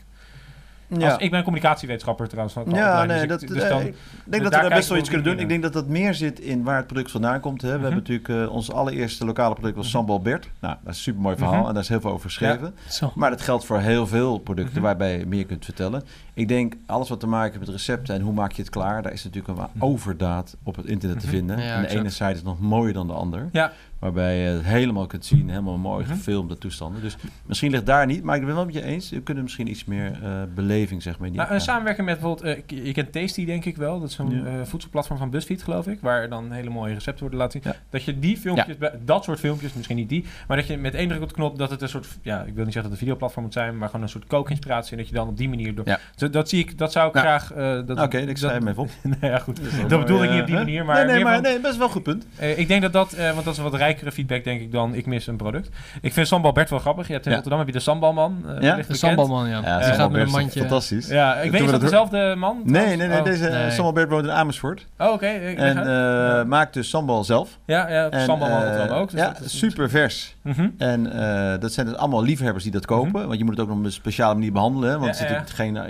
Ja. 0.89 1.11
Als, 1.13 1.23
ik 1.23 1.31
ben 1.31 1.43
communicatiewetenschapper 1.43 2.29
trouwens. 2.29 2.55
van 2.55 2.65
Ja, 2.75 3.05
nee, 3.05 3.19
dus 3.19 3.29
dat, 3.29 3.43
ik- 3.43 3.49
dus 3.49 3.63
eh, 3.63 3.69
dan, 3.69 3.81
ik 3.81 3.95
denk 4.25 4.31
daar 4.31 4.41
dat 4.43 4.53
we 4.63 4.69
daar 4.69 4.77
best 4.79 4.89
wel 4.89 4.99
iets 4.99 5.09
kunnen 5.09 5.27
doen. 5.27 5.39
Ik 5.39 5.49
denk 5.49 5.63
dat 5.63 5.73
dat 5.73 5.87
meer 5.87 6.15
zit 6.15 6.41
in 6.41 6.63
waar 6.63 6.77
het 6.77 6.87
product 6.87 7.11
vandaan 7.11 7.41
komt. 7.41 7.63
Hè. 7.63 7.69
We 7.69 7.75
Mhm. 7.75 7.83
hebben 7.85 7.99
natuurlijk 8.01 8.29
eh, 8.29 8.55
ons 8.55 8.73
allereerste 8.73 9.25
lokale 9.25 9.55
product 9.55 9.77
was 9.77 9.87
Mhm. 9.87 9.95
Sambal 9.97 10.21
Bert. 10.21 10.49
Nou, 10.61 10.75
dat 10.83 10.93
is 10.93 10.97
een 10.99 11.03
super 11.03 11.21
mooi 11.23 11.37
verhaal 11.37 11.59
Mhm. 11.59 11.67
en 11.67 11.73
daar 11.75 11.83
is 11.83 11.89
heel 11.89 12.01
veel 12.01 12.11
over 12.11 12.29
geschreven. 12.29 12.75
Maar 13.15 13.31
dat 13.31 13.41
geldt 13.41 13.65
voor 13.65 13.81
heel 13.81 14.07
veel 14.07 14.39
producten 14.39 14.83
waarbij 14.83 15.19
je 15.19 15.27
meer 15.27 15.47
kunt 15.47 15.65
vertellen. 15.65 16.03
Ik 16.35 16.49
denk, 16.49 16.75
alles 16.87 17.09
wat 17.09 17.21
te 17.21 17.27
maken 17.27 17.53
heeft 17.53 17.67
met 17.67 17.77
recepten 17.77 18.15
en 18.15 18.21
hoe 18.21 18.33
maak 18.33 18.53
je 18.53 18.63
het 18.63 18.71
klaar, 18.71 19.03
daar 19.03 19.13
is 19.13 19.25
natuurlijk 19.25 19.59
een 19.59 19.69
overdaad 19.83 20.57
op 20.63 20.77
het 20.77 20.87
internet 20.87 21.21
te 21.21 21.27
vinden. 21.27 21.59
Ja, 21.59 21.63
en 21.63 21.81
de 21.81 21.87
exact. 21.87 22.01
ene 22.01 22.11
site 22.11 22.31
is 22.31 22.43
nog 22.43 22.61
mooier 22.61 22.93
dan 22.93 23.07
de 23.07 23.13
ander. 23.13 23.49
Ja. 23.53 23.73
Waarbij 24.07 24.37
je 24.39 24.49
het 24.49 24.65
helemaal 24.65 25.07
kunt 25.07 25.25
zien, 25.25 25.49
helemaal 25.51 25.79
mooi 25.79 26.05
Mhm. 26.05 26.13
gefilmde 26.15 26.59
toestanden. 26.59 27.03
Dus 27.03 27.17
misschien 27.47 27.71
ligt 27.71 27.87
daar 27.87 28.07
niet, 28.07 28.23
maar 28.23 28.37
ik 28.37 28.45
ben 28.47 28.55
wel 28.55 28.65
met 28.65 28.75
je 28.75 28.83
eens. 28.83 29.11
We 29.11 29.21
kunnen 29.21 29.43
misschien 29.43 29.69
iets 29.71 29.85
meer 29.85 30.19
eh, 30.23 30.31
beleving, 30.55 31.03
zeg 31.03 31.19
maar. 31.19 31.31
nou, 31.31 31.61
samenwerking 31.61 32.07
met 32.07 32.19
bijvoorbeeld, 32.21 32.57
eh, 32.71 32.85
je 32.85 32.93
kent 32.93 33.13
Tasty 33.13 33.45
denk 33.45 33.65
ik 33.65 33.77
wel. 33.77 34.01
Dat 34.01 34.09
is 34.09 34.15
zo'n 34.15 34.31
Ja. 34.31 34.45
eh, 34.45 34.53
voedselplatform 34.65 35.19
van 35.19 35.31
BuzzFeed 35.31 35.63
geloof 35.63 35.87
ik. 35.87 35.99
Waar 36.01 36.29
dan 36.29 36.51
hele 36.53 36.71
mooie 36.71 36.95
recepten 36.95 37.21
worden 37.21 37.39
laten 37.39 37.63
zien. 37.63 37.73
Ja. 37.73 37.79
Dat 37.91 38.03
je 38.05 38.19
die 38.19 38.37
filmpjes, 38.37 38.79
bij- 38.79 38.93
dat 39.05 39.25
soort 39.25 39.39
filmpjes, 39.39 39.73
misschien 39.75 39.97
niet 39.97 40.09
die. 40.09 40.25
Maar 40.49 40.57
dat 40.57 40.67
je 40.67 40.77
met 40.77 40.95
één 40.95 41.09
druk 41.09 41.23
op 41.23 41.29
de 41.29 41.35
knop, 41.35 41.59
dat 41.59 41.71
het 41.71 41.83
een 41.83 41.89
soort, 41.89 42.07
ja 42.23 42.39
ik 42.43 42.55
wil 42.55 42.65
niet 42.65 42.73
zeggen 42.73 42.75
dat 42.75 42.83
het 42.83 42.91
een 42.93 42.99
videoplatform 42.99 43.45
moet 43.45 43.53
zijn. 43.55 43.79
Maar 43.79 43.89
gewoon 43.89 44.03
een 44.05 44.09
soort 44.11 44.27
kookinspiratie. 44.27 44.93
En 44.93 44.99
dat 44.99 45.09
je 45.09 45.15
dan 45.15 45.29
op 45.29 45.37
die 45.37 45.49
manier 45.49 45.75
door... 45.75 45.89
Ja. 45.89 45.99
Zo, 46.17 46.31
dat 46.31 46.49
zie 46.49 46.59
ik, 46.61 46.79
dat 46.79 46.93
zou 46.93 47.09
ik 47.09 47.15
Ja. 47.15 47.21
graag... 47.21 47.53
dat- 47.87 48.01
Oké, 48.01 48.19
ik 48.19 48.27
dat- 48.27 48.39
schrijf 48.39 48.59
hem 48.59 48.69
even 48.69 48.83
op. 48.83 48.91
nou 49.21 49.33
ja, 49.33 49.39
goed. 49.39 49.57
Dat 49.81 49.91
Dat 49.91 50.01
bedoel 50.01 50.23
ik 50.25 50.31
niet 50.31 50.41
op 50.41 50.47
die 50.47 50.55
manier, 50.55 50.85
maar 50.85 51.05
Nee, 51.07 51.15
nee, 51.15 51.25
maar 51.25 51.41
nee, 51.41 51.61
best 51.61 51.77
wel 51.77 51.87
een 51.87 51.93
goed 51.93 52.03
punt. 52.03 52.27
Ik 52.57 52.69
denk 52.69 52.83
dat 52.83 52.93
dat, 52.93 53.17
want 53.17 53.45
dat 53.45 53.55
is 53.55 53.61
wat 53.61 53.75
rijkere 53.75 53.96
belangrijkere 54.05 54.13
feedback, 54.13 54.45
denk 54.45 54.61
ik, 54.61 54.73
dan 54.73 54.95
ik 54.95 55.07
mis 55.07 55.27
een 55.27 55.37
product. 55.37 55.69
Ik 56.01 56.13
vind 56.13 56.27
Sambal 56.27 56.53
Bert 56.53 56.71
wel 56.71 56.79
grappig. 56.79 57.07
Je 57.07 57.13
hebt 57.13 57.25
in 57.25 57.31
Ja. 57.31 57.37
Rotterdam 57.37 57.59
heb 57.67 57.69
je 57.75 57.79
de 57.79 57.85
Sambalman. 57.85 58.45
eh, 58.47 58.59
wellicht 58.59 58.89
De 58.89 58.97
sambalman, 58.97 59.49
ja. 59.49 59.61
Ja, 59.65 59.79
Die 59.79 59.93
gaat 59.95 60.11
met 60.11 60.23
een 60.27 60.31
mandje. 60.31 60.61
Fantastisch. 60.61 61.09
Ja, 61.09 61.35
ik 61.35 61.43
Toen 61.43 61.51
weet 61.51 61.61
we 61.61 61.67
niet 61.67 61.75
of 61.75 61.81
dat 61.81 61.81
dezelfde 61.81 62.35
man? 62.37 62.61
Nee, 62.65 62.97
nee, 62.97 63.09
nee. 63.09 63.19
Oh. 63.19 63.25
Deze 63.25 63.49
nee. 63.49 63.71
Sambal 63.71 63.93
Bert 63.93 64.11
woont 64.11 64.25
in 64.25 64.31
Amersfoort. 64.31 64.87
Oh, 64.99 65.13
oké. 65.13 65.27
En 65.27 65.79
eh, 65.79 66.45
maakt 66.45 66.75
dus 66.75 66.89
sambal 66.89 67.25
zelf. 67.25 67.59
ja, 67.67 67.89
ja, 67.91 68.11
En, 68.11 68.25
Sambalman 68.25 68.63
eh, 68.65 68.99
ook. 68.99 69.11
dus 69.11 69.21
ja, 69.21 69.35
super 69.45 69.91
vers. 69.91 70.37
Mhm. 70.43 70.69
En 70.79 71.13
eh, 71.13 71.61
dat 71.61 71.73
zijn 71.73 71.87
dus 71.87 71.97
allemaal 71.97 72.23
liefhebbers 72.23 72.63
die 72.63 72.73
dat 72.73 72.87
kopen. 72.87 73.27
Want 73.27 73.39
je 73.39 73.45
moet 73.45 73.53
het 73.53 73.63
ook 73.63 73.69
nog 73.69 73.79
op 73.79 73.85
een 73.85 73.93
speciale 73.93 74.35
manier 74.35 74.53
behandelen. 74.53 74.91
Want 75.01 75.05
Ja, 75.19 75.23
er 75.25 75.29
zit 75.29 75.49
ja. 75.49 75.55
geen 75.55 75.77
eh 75.77 75.85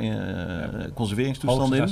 conserveringstoestand 0.94 1.74
in. 1.74 1.88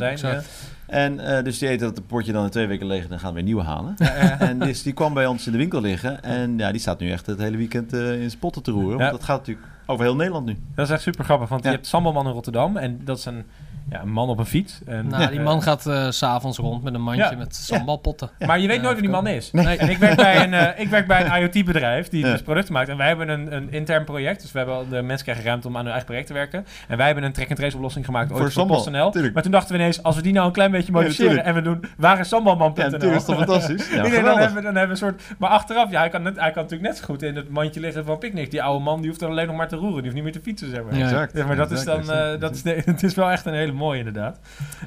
En 0.87 1.37
eh, 1.37 1.45
dus 1.45 1.59
die 1.59 1.69
eten 1.69 1.95
dat 1.95 2.07
potje 2.07 2.33
dan 2.33 2.45
in 2.45 2.51
twee 2.51 2.67
weken 2.67 2.87
leeg 2.87 3.03
en 3.03 3.09
dan 3.09 3.19
gaan 3.19 3.29
we 3.29 3.35
weer 3.35 3.45
nieuwe 3.45 3.63
halen. 3.63 3.95
Ja, 3.97 4.15
ja. 4.15 4.41
En 4.41 4.59
dus 4.59 4.83
die 4.83 4.93
kwam 4.93 5.15
bij 5.15 5.27
ons 5.27 5.47
in 5.47 5.53
de 5.53 5.59
winkel 5.59 5.81
liggen. 5.81 6.23
En 6.23 6.59
ja, 6.59 6.71
die 6.71 6.81
staat 6.81 7.01
nu 7.01 7.11
echt 7.11 7.27
het 7.27 7.39
hele 7.39 7.57
weekend 7.57 7.93
eh, 7.93 8.23
in 8.23 8.31
spotten 8.31 8.63
te 8.63 8.71
roeren. 8.71 8.99
Ja. 8.99 8.99
Want 8.99 9.11
dat 9.11 9.25
gaat 9.25 9.39
natuurlijk 9.39 9.67
over 9.87 10.05
heel 10.05 10.17
Nederland 10.17 10.47
nu. 10.47 10.57
Dat 10.75 10.87
is 10.87 10.93
echt 10.93 11.03
super 11.03 11.25
grappig, 11.25 11.49
want 11.49 11.65
je 11.65 11.69
hebt 11.69 11.87
Sambalman 11.87 12.27
in 12.27 12.33
Rotterdam 12.33 12.77
en 12.77 13.01
dat 13.05 13.19
is 13.19 13.25
een, 13.25 13.45
ja, 13.91 14.01
een 14.03 14.13
man 14.13 14.29
op 14.29 14.39
een 14.39 14.47
fiets. 14.47 14.81
En, 14.87 15.07
Nou, 15.09 15.31
die 15.31 15.41
man 15.41 15.63
gaat 15.69 15.87
eh, 15.87 16.11
s 16.11 16.19
s'avonds 16.19 16.59
rond 16.59 16.83
met 16.83 16.95
een 16.95 17.03
mandje 17.03 17.23
Ja. 17.31 17.37
met 17.37 17.55
sambalpotten. 17.55 18.31
Maar 18.47 18.59
je 18.61 18.69
weet 18.69 18.81
nooit 18.83 18.93
wie 18.95 19.03
die 19.03 19.11
man 19.11 19.27
is. 19.27 19.53
Nee. 19.53 19.77
En 19.77 19.89
ik 19.89 19.99
werk 19.99 20.17
bij 20.17 20.43
een, 20.45 20.55
eh, 20.55 20.81
ik 20.81 20.89
werk 20.89 21.07
bij 21.07 21.25
een 21.27 21.33
IoT-bedrijf 21.43 22.09
die 22.09 22.25
Ja. 22.25 22.31
dus 22.33 22.43
producten 22.43 22.73
maakt. 22.73 22.89
En 22.89 22.97
wij 22.97 23.07
hebben 23.07 23.29
een, 23.29 23.55
een 23.55 23.73
intern 23.73 24.05
project. 24.05 24.41
Dus 24.43 24.53
we 24.53 24.59
hebben, 24.59 24.89
de 24.91 25.03
mensen 25.03 25.25
krijgen 25.25 25.45
ruimte 25.45 25.69
om 25.69 25.73
aan 25.75 25.81
hun 25.81 25.89
eigen 25.91 26.07
project 26.07 26.27
te 26.27 26.33
werken. 26.33 26.67
En 26.89 26.97
wij 26.97 27.07
hebben 27.07 27.25
een 27.25 27.33
track-and-trace 27.33 27.77
oplossing 27.77 28.05
gemaakt 28.05 28.31
ooit 28.33 28.41
Voor 28.41 28.51
voor, 28.53 28.67
PostNL. 28.67 29.13
Maar 29.33 29.43
toen 29.43 29.53
dachten 29.53 29.73
we 29.75 29.79
ineens, 29.81 30.03
als 30.03 30.17
we 30.17 30.23
die 30.23 30.33
nou 30.33 30.47
een 30.47 30.53
klein 30.53 30.71
beetje 30.71 30.93
modificeren 30.93 31.45
en 31.45 31.55
we 31.55 31.63
doen, 31.63 31.85
waar 31.97 32.19
is 32.21 32.29
sambalman.nl? 32.29 32.85
Ja, 32.85 32.91
natuurlijk 32.91 33.21
is 33.21 33.25
toch 33.27 33.37
fantastisch. 33.37 33.89
Ja, 33.95 34.03
denk, 34.03 34.15
dan, 34.25 34.39
hebben, 34.39 34.55
we- 34.57 34.63
dan 34.63 34.77
hebben 34.77 34.83
we 34.85 34.91
een 34.91 34.97
soort... 35.13 35.23
Maar 35.39 35.51
achteraf, 35.51 35.91
ja, 35.91 35.99
hij 36.01 36.09
kan, 36.09 36.23
net, 36.23 36.41
hij 36.41 36.51
kan 36.51 36.63
natuurlijk 36.63 36.91
net 36.91 36.99
zo 36.99 37.05
goed 37.05 37.23
in 37.23 37.37
het 37.37 37.49
mandje 37.51 37.81
liggen 37.81 38.05
van 38.05 38.19
Picnic. 38.19 38.51
Die 38.51 38.63
oude 38.63 38.85
man, 38.85 39.01
die 39.01 39.09
hoeft 39.09 39.23
er 39.23 39.29
alleen 39.29 39.47
nog 39.47 39.57
maar 39.57 39.69
te 39.69 39.77
roeren. 39.77 39.95
Die 39.95 40.03
hoeft 40.03 40.15
niet 40.15 40.25
meer 40.25 40.33
te 40.33 40.41
fietsen, 40.41 40.71
zeg 40.71 40.83
maar. 40.85 40.95
Ja. 40.97 41.05
Exact. 41.05 41.37
Ja, 41.37 41.47
maar 41.47 41.57
dat 41.57 41.71
is 41.71 41.85
dan, 41.85 41.99
exact. 41.99 42.35
eh, 42.35 42.41
dat 42.41 42.55
is 42.55 42.63
de, 42.63 42.83
het 42.85 43.03
is 43.03 43.15
wel 43.15 43.31
echt 43.31 43.47
een 43.47 43.55
hele 43.55 43.73
mooie 43.85 43.99
inderdaad. 43.99 44.41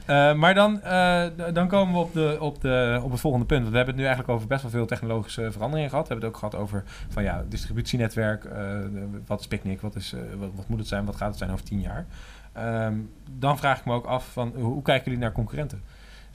Eh, 0.05 0.33
maar 0.33 0.53
dan, 0.53 0.81
eh, 0.81 1.25
dan 1.53 1.67
komen 1.67 1.93
we 1.93 1.99
op, 1.99 2.13
de, 2.13 2.37
op, 2.39 2.61
de, 2.61 2.99
op 3.03 3.11
het 3.11 3.19
volgende 3.19 3.45
punt. 3.45 3.59
Want 3.61 3.71
we 3.71 3.77
hebben 3.77 3.95
het 3.95 4.03
nu 4.03 4.09
eigenlijk 4.09 4.35
over 4.35 4.47
best 4.47 4.61
wel 4.61 4.71
veel 4.71 4.85
technologische 4.85 5.51
veranderingen 5.51 5.89
gehad. 5.89 6.07
We 6.07 6.13
hebben 6.13 6.29
het 6.29 6.41
ook 6.43 6.49
gehad 6.49 6.63
over 6.65 6.83
van 7.09 7.23
ja, 7.23 7.43
distributienetwerk. 7.49 8.43
de- 8.43 9.21
wat 9.25 9.39
is 9.39 9.47
Picnic? 9.47 9.81
Wat, 9.81 9.95
is, 9.95 10.15
wat, 10.37 10.49
wat 10.55 10.67
moet 10.67 10.79
het 10.79 10.87
zijn? 10.87 11.05
Wat 11.05 11.15
gaat 11.15 11.29
het 11.29 11.37
zijn 11.37 11.51
over 11.51 11.65
tien 11.65 11.81
jaar? 11.81 12.05
Ehm, 12.53 12.95
dan 13.31 13.57
vraag 13.57 13.79
ik 13.79 13.85
me 13.85 13.93
ook 13.93 14.05
af 14.05 14.31
van 14.31 14.51
hoe, 14.55 14.63
hoe 14.63 14.81
kijken 14.81 15.05
jullie 15.05 15.19
naar 15.19 15.31
concurrenten? 15.31 15.81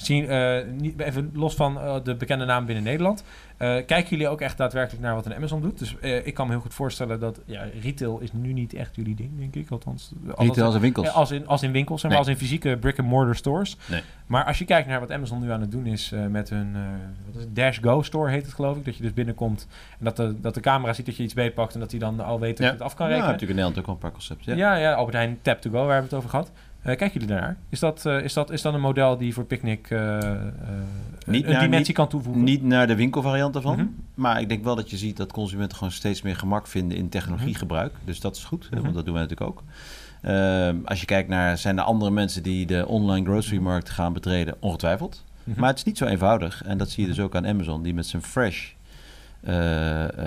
Zien, 0.03 0.29
eh, 0.29 0.59
niet, 0.79 1.01
even 1.01 1.31
los 1.35 1.55
van 1.55 1.81
eh, 1.81 1.95
de 2.05 2.15
bekende 2.15 2.45
naam 2.45 2.67
binnen 2.67 2.85
Nederland. 2.85 3.25
eh, 3.57 3.69
kijken 3.69 4.09
jullie 4.09 4.29
ook 4.29 4.41
echt 4.41 4.57
daadwerkelijk 4.59 5.03
naar 5.03 5.15
wat 5.15 5.27
een 5.27 5.35
Amazon 5.35 5.61
doet? 5.63 5.79
Dus 5.79 5.95
ik 6.25 6.35
kan 6.35 6.47
me 6.47 6.53
heel 6.53 6.61
goed 6.63 6.75
voorstellen 6.75 7.21
dat 7.21 7.41
ja, 7.47 7.65
retail 7.83 8.19
is 8.19 8.33
nu 8.33 8.53
niet 8.53 8.75
echt 8.75 8.97
jullie 8.97 9.15
ding, 9.15 9.39
denk 9.39 9.55
ik. 9.55 9.71
Althans, 9.71 10.13
Retail 10.27 10.67
als 10.67 10.75
een 10.75 10.81
winkels. 10.81 11.07
ja, 11.07 11.13
als, 11.13 11.31
in, 11.31 11.47
als 11.47 11.63
in 11.63 11.73
winkels, 11.73 12.01
zeg 12.01 12.11
maar, 12.11 12.21
Nee. 12.21 12.29
als 12.29 12.41
in 12.41 12.47
fysieke 12.47 12.77
brick-and-mortar 12.81 13.35
stores. 13.37 13.77
Nee. 13.91 14.03
Maar 14.27 14.45
als 14.45 14.59
je 14.59 14.65
kijkt 14.65 14.89
naar 14.89 15.01
wat 15.01 15.11
Amazon 15.11 15.41
nu 15.41 15.51
aan 15.51 15.61
het 15.61 15.71
doen 15.71 15.87
is 15.87 16.13
met 16.31 16.49
hun 16.51 16.73
wat 17.27 17.35
is 17.37 17.41
het? 17.41 17.57
Dash 17.57 17.79
Go 17.83 18.03
store, 18.03 18.31
heet 18.31 18.45
het 18.45 18.55
geloof 18.55 18.77
ik. 18.77 18.85
Dat 18.85 18.97
je 18.97 19.03
dus 19.03 19.13
binnenkomt 19.15 19.67
en 19.99 20.05
dat 20.05 20.17
de, 20.17 20.41
dat 20.41 20.55
de 20.55 20.61
camera 20.61 20.93
ziet 20.93 21.07
dat 21.07 21.17
je 21.17 21.23
iets 21.23 21.35
beetpakt 21.35 21.75
en 21.75 21.81
dat 21.81 21.91
hij 21.91 22.01
dan 22.01 22.21
al 22.21 22.41
weet 22.41 22.51
dat 22.57 22.59
Ja. 22.59 22.67
je 22.67 22.73
het 22.73 22.83
af 22.83 22.95
kan 22.95 23.07
Ja, 23.07 23.13
rekenen. 23.13 23.33
natuurlijk 23.33 23.59
in 23.59 23.65
Nederland 23.65 23.89
ook 23.89 23.95
een 23.95 24.01
paar 24.01 24.13
concepten. 24.13 24.57
Ja, 24.57 24.75
Ja. 24.75 24.81
ja, 24.81 24.93
Albert 24.95 25.17
Heijn 25.17 25.39
Tap 25.43 25.61
to 25.61 25.71
Go, 25.71 25.77
waar 25.77 25.93
hebben 25.93 26.11
we 26.11 26.17
het 26.17 26.25
over 26.25 26.31
gehad. 26.31 26.51
Eh 26.83 26.97
kijken 26.97 27.13
jullie 27.13 27.29
daarnaar? 27.29 27.57
Is 27.69 27.79
dat, 27.79 28.07
eh, 28.07 28.21
is, 28.25 28.33
dat, 28.33 28.51
is 28.51 28.63
dat 28.63 28.75
een 28.75 28.81
model 28.81 29.17
die 29.19 29.35
voor 29.35 29.45
Picnic 29.45 29.91
eh, 29.91 30.19
Niet 31.27 31.45
een 31.45 31.51
naar- 31.51 31.61
dimensie 31.61 31.71
niet- 31.87 31.93
kan 31.93 32.09
toevoegen? 32.09 32.43
Niet 32.45 32.63
naar 32.63 32.87
de 32.87 32.95
winkelvariant 32.95 33.53
daarvan. 33.53 33.77
Mhm. 33.77 33.87
Maar 34.15 34.41
ik 34.41 34.49
denk 34.49 34.65
wel 34.65 34.75
dat 34.77 34.91
je 34.91 34.97
ziet 34.97 35.17
dat 35.17 35.33
consumenten 35.33 35.77
gewoon 35.77 35.93
steeds 35.93 36.23
meer 36.23 36.37
gemak 36.37 36.67
vinden 36.67 36.97
in 36.99 37.09
technologiegebruik. 37.09 37.93
Dus 38.05 38.21
dat 38.21 38.37
is 38.37 38.45
goed, 38.45 38.69
Mhm. 38.71 38.83
want 38.83 38.95
dat 38.95 39.05
doen 39.05 39.15
wij 39.15 39.23
natuurlijk 39.23 39.51
ook. 39.51 39.63
Ehm, 40.23 40.77
als 40.85 41.01
je 41.01 41.07
kijkt 41.07 41.29
naar, 41.29 41.59
zijn 41.59 41.79
er 41.79 41.85
andere 41.85 42.11
mensen 42.11 42.43
die 42.43 42.67
de 42.67 42.87
online 42.87 43.25
grocerymarkt 43.27 43.91
gaan 43.91 44.13
betreden? 44.13 44.55
Ongetwijfeld. 44.61 45.25
Mhm. 45.45 45.61
Maar 45.61 45.69
het 45.69 45.79
is 45.79 45.85
niet 45.85 45.99
zo 45.99 46.05
eenvoudig. 46.07 46.63
En 46.65 46.79
dat 46.79 46.91
zie 46.91 47.03
je 47.03 47.09
dus 47.09 47.21
ook 47.21 47.35
aan 47.37 47.47
Amazon, 47.47 47.83
die 47.83 47.95
met 47.95 48.07
zijn 48.07 48.23
Fresh 48.23 48.71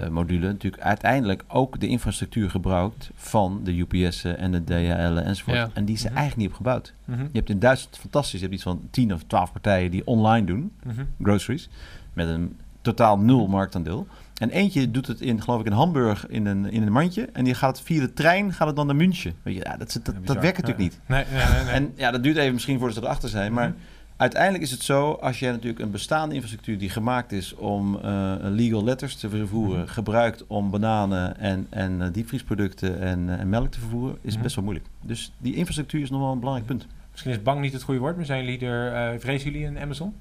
module 0.10 0.48
natuurlijk 0.48 0.84
uiteindelijk 0.84 1.44
ook 1.48 1.80
de 1.80 1.88
infrastructuur 1.88 2.50
gebruikt 2.50 3.10
van 3.16 3.62
de 3.64 3.78
UPS'en 3.78 4.38
en 4.38 4.52
de 4.52 4.64
DHL'en 4.64 5.24
enzovoort. 5.26 5.58
Ja. 5.58 5.70
En 5.74 5.86
die 5.86 5.96
is 5.96 6.04
er 6.04 6.10
Mhm. 6.10 6.18
eigenlijk 6.20 6.48
niet 6.48 6.60
op 6.60 6.66
gebouwd. 6.66 6.94
Mhm. 7.06 7.22
Je 7.22 7.28
hebt 7.38 7.50
in 7.50 7.60
Duitsland 7.60 7.98
fantastisch, 7.98 8.34
je 8.40 8.46
hebt 8.46 8.54
iets 8.54 8.64
van 8.64 8.82
10 8.92 9.14
of 9.14 9.24
12 9.28 9.52
partijen 9.52 9.92
die 9.92 10.08
online 10.08 10.46
doen, 10.46 10.72
Mhm. 10.84 11.04
groceries, 11.22 11.70
met 12.14 12.28
een 12.28 12.58
totaal 12.82 13.18
nul 13.20 13.48
marktaandeel. 13.48 14.08
En 14.36 14.50
eentje 14.50 14.92
doet 14.92 15.08
het 15.08 15.22
in, 15.22 15.42
geloof 15.42 15.60
ik, 15.60 15.66
in 15.66 15.72
Hamburg 15.72 16.28
in 16.28 16.46
een, 16.46 16.72
in 16.72 16.82
een 16.82 16.92
mandje. 16.92 17.30
En 17.34 17.44
die 17.44 17.54
gaat 17.54 17.78
het 17.78 17.86
via 17.86 18.00
de 18.02 18.14
trein, 18.14 18.54
gaat 18.54 18.68
het 18.68 18.76
dan 18.76 18.86
naar 18.88 18.96
München. 18.96 19.34
Weet 19.44 19.56
je, 19.56 19.62
ja, 19.64 19.78
dat, 19.78 20.00
dat, 20.04 20.16
werkt 20.26 20.44
natuurlijk 20.44 20.78
niet. 20.78 21.00
Nee, 21.06 21.24
nee, 21.32 21.44
nee. 21.54 21.64
nee. 21.64 21.74
En 21.74 21.92
ja, 21.96 22.12
dat 22.12 22.24
duurt 22.24 22.38
even 22.38 22.54
misschien 22.54 22.78
voordat 22.78 22.98
ze 22.98 23.04
erachter 23.04 23.30
zijn. 23.30 23.54
Maar. 23.54 23.74
Uiteindelijk 24.18 24.64
is 24.64 24.72
het 24.72 24.82
zo, 24.84 25.12
als 25.12 25.40
jij 25.40 25.52
natuurlijk 25.52 25.80
een 25.80 25.92
bestaande 25.92 26.34
infrastructuur 26.36 26.78
die 26.78 26.90
gemaakt 26.90 27.32
is 27.32 27.56
om 27.56 28.00
eh, 28.04 28.36
legal 28.42 28.84
letters 28.84 29.16
te 29.16 29.30
vervoeren, 29.30 29.80
Mhm. 29.82 29.88
gebruikt 29.92 30.44
om 30.48 30.70
bananen 30.70 31.40
en, 31.40 31.68
en 31.70 32.02
eh, 32.02 32.08
diepvriesproducten 32.12 33.00
en, 33.00 33.30
eh, 33.30 33.40
en 33.40 33.50
melk 33.50 33.72
te 33.72 33.80
vervoeren, 33.80 34.14
is 34.16 34.20
het 34.24 34.34
Mhm. 34.34 34.44
best 34.44 34.56
wel 34.56 34.64
moeilijk. 34.64 34.88
Dus 35.02 35.32
die 35.38 35.56
infrastructuur 35.56 36.02
is 36.02 36.10
nog 36.10 36.20
wel 36.20 36.32
een 36.32 36.40
belangrijk 36.40 36.68
punt. 36.68 36.88
Misschien 37.12 37.32
is 37.32 37.42
bang 37.42 37.62
niet 37.62 37.74
het 37.74 37.82
goede 37.84 38.00
woord, 38.00 38.16
maar 38.16 38.26
zijn 38.26 38.44
jullie 38.46 38.68
er, 38.68 39.20
vrezen 39.20 39.52
jullie 39.52 39.68
in 39.68 39.80
Amazon? 39.80 40.14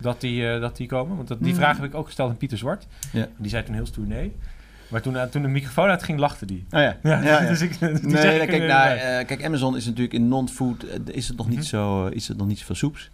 Dat 0.00 0.20
die, 0.20 0.58
dat 0.58 0.76
die 0.76 0.86
komen? 0.86 1.16
Want 1.16 1.28
dat, 1.28 1.38
die 1.40 1.52
Mm. 1.52 1.58
vraag 1.58 1.76
heb 1.76 1.86
ik 1.86 1.94
ook 1.94 2.06
gesteld 2.06 2.30
aan 2.30 2.36
Pieter 2.36 2.58
Zwart. 2.58 2.86
Ja. 3.12 3.26
Die 3.36 3.50
zei 3.50 3.62
toen 3.64 3.74
heel 3.74 3.86
stoer 3.86 4.06
nee. 4.06 4.32
Maar 4.88 5.00
toen, 5.02 5.16
toen 5.30 5.42
de 5.42 5.48
microfoon 5.48 5.88
uitging, 5.88 6.18
lachte 6.18 6.46
die. 6.46 6.64
Oh 6.70 6.80
ja, 6.80 6.96
Ja, 7.02 7.22
ja, 7.22 7.42
ja. 7.42 7.48
dus 7.48 7.60
ik, 7.60 7.78
die 7.78 7.88
Nee, 7.88 8.46
kijk, 8.46 8.66
nou, 8.66 9.24
kijk, 9.24 9.44
Amazon 9.44 9.76
is 9.76 9.84
natuurlijk 9.86 10.12
in 10.14 10.28
non-food 10.28 10.84
is 11.04 11.28
het 11.28 11.36
nog 11.36 11.46
Mhm. 11.46 11.54
niet 11.56 11.64
zo, 11.66 12.06
is 12.06 12.28
het 12.28 12.36
nog 12.36 12.46
niet 12.46 12.58
zoveel 12.58 12.74
soeps. 12.74 13.10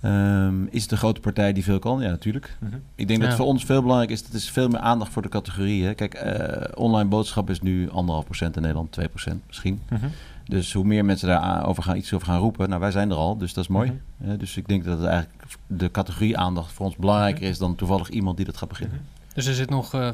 Ehm, 0.00 0.64
is 0.70 0.82
het 0.82 0.90
een 0.92 0.98
grote 0.98 1.20
partij 1.20 1.52
die 1.52 1.64
veel 1.64 1.78
kan? 1.78 2.00
Ja, 2.00 2.08
natuurlijk. 2.08 2.56
Mhm. 2.60 2.76
Ik 2.94 3.08
denk 3.08 3.20
dat 3.20 3.30
Ja. 3.30 3.36
voor 3.36 3.46
ons 3.46 3.64
veel 3.64 3.80
belangrijk 3.80 4.10
is, 4.10 4.22
dat 4.24 4.32
is 4.32 4.50
veel 4.50 4.68
meer 4.68 4.80
aandacht 4.80 5.12
voor 5.12 5.22
de 5.22 5.28
categorieën. 5.28 5.94
Kijk, 5.94 6.14
eh, 6.14 6.62
online 6.74 7.08
boodschap 7.08 7.50
is 7.50 7.60
nu 7.60 7.90
anderhalf 7.90 8.24
procent 8.24 8.56
in 8.56 8.62
Nederland, 8.62 8.92
2 8.92 9.08
procent 9.08 9.42
misschien. 9.46 9.80
Mhm. 9.90 10.06
Dus 10.44 10.72
hoe 10.72 10.84
meer 10.84 11.04
mensen 11.04 11.28
daar 11.28 11.66
over 11.66 11.82
gaan, 11.82 11.96
iets 11.96 12.12
over 12.12 12.26
gaan 12.26 12.38
roepen, 12.38 12.68
nou 12.68 12.80
wij 12.80 12.90
zijn 12.90 13.10
er 13.10 13.16
al, 13.16 13.36
dus 13.38 13.52
dat 13.54 13.64
is 13.64 13.70
mooi. 13.70 14.00
Mhm. 14.16 14.36
Dus 14.36 14.56
ik 14.56 14.68
denk 14.68 14.84
dat 14.84 14.98
het 14.98 15.08
eigenlijk 15.08 15.42
de 15.66 15.90
categorie 15.90 16.38
aandacht 16.38 16.72
voor 16.72 16.86
ons 16.86 16.96
belangrijker 16.96 17.42
is 17.42 17.58
dan 17.58 17.74
toevallig 17.74 18.08
iemand 18.08 18.36
die 18.36 18.46
dat 18.46 18.56
gaat 18.56 18.68
beginnen. 18.68 18.96
Mhm. 18.96 19.04
Dus 19.34 19.46
er 19.46 19.54
zit 19.54 19.70
nog 19.70 19.94
eh, 19.94 20.10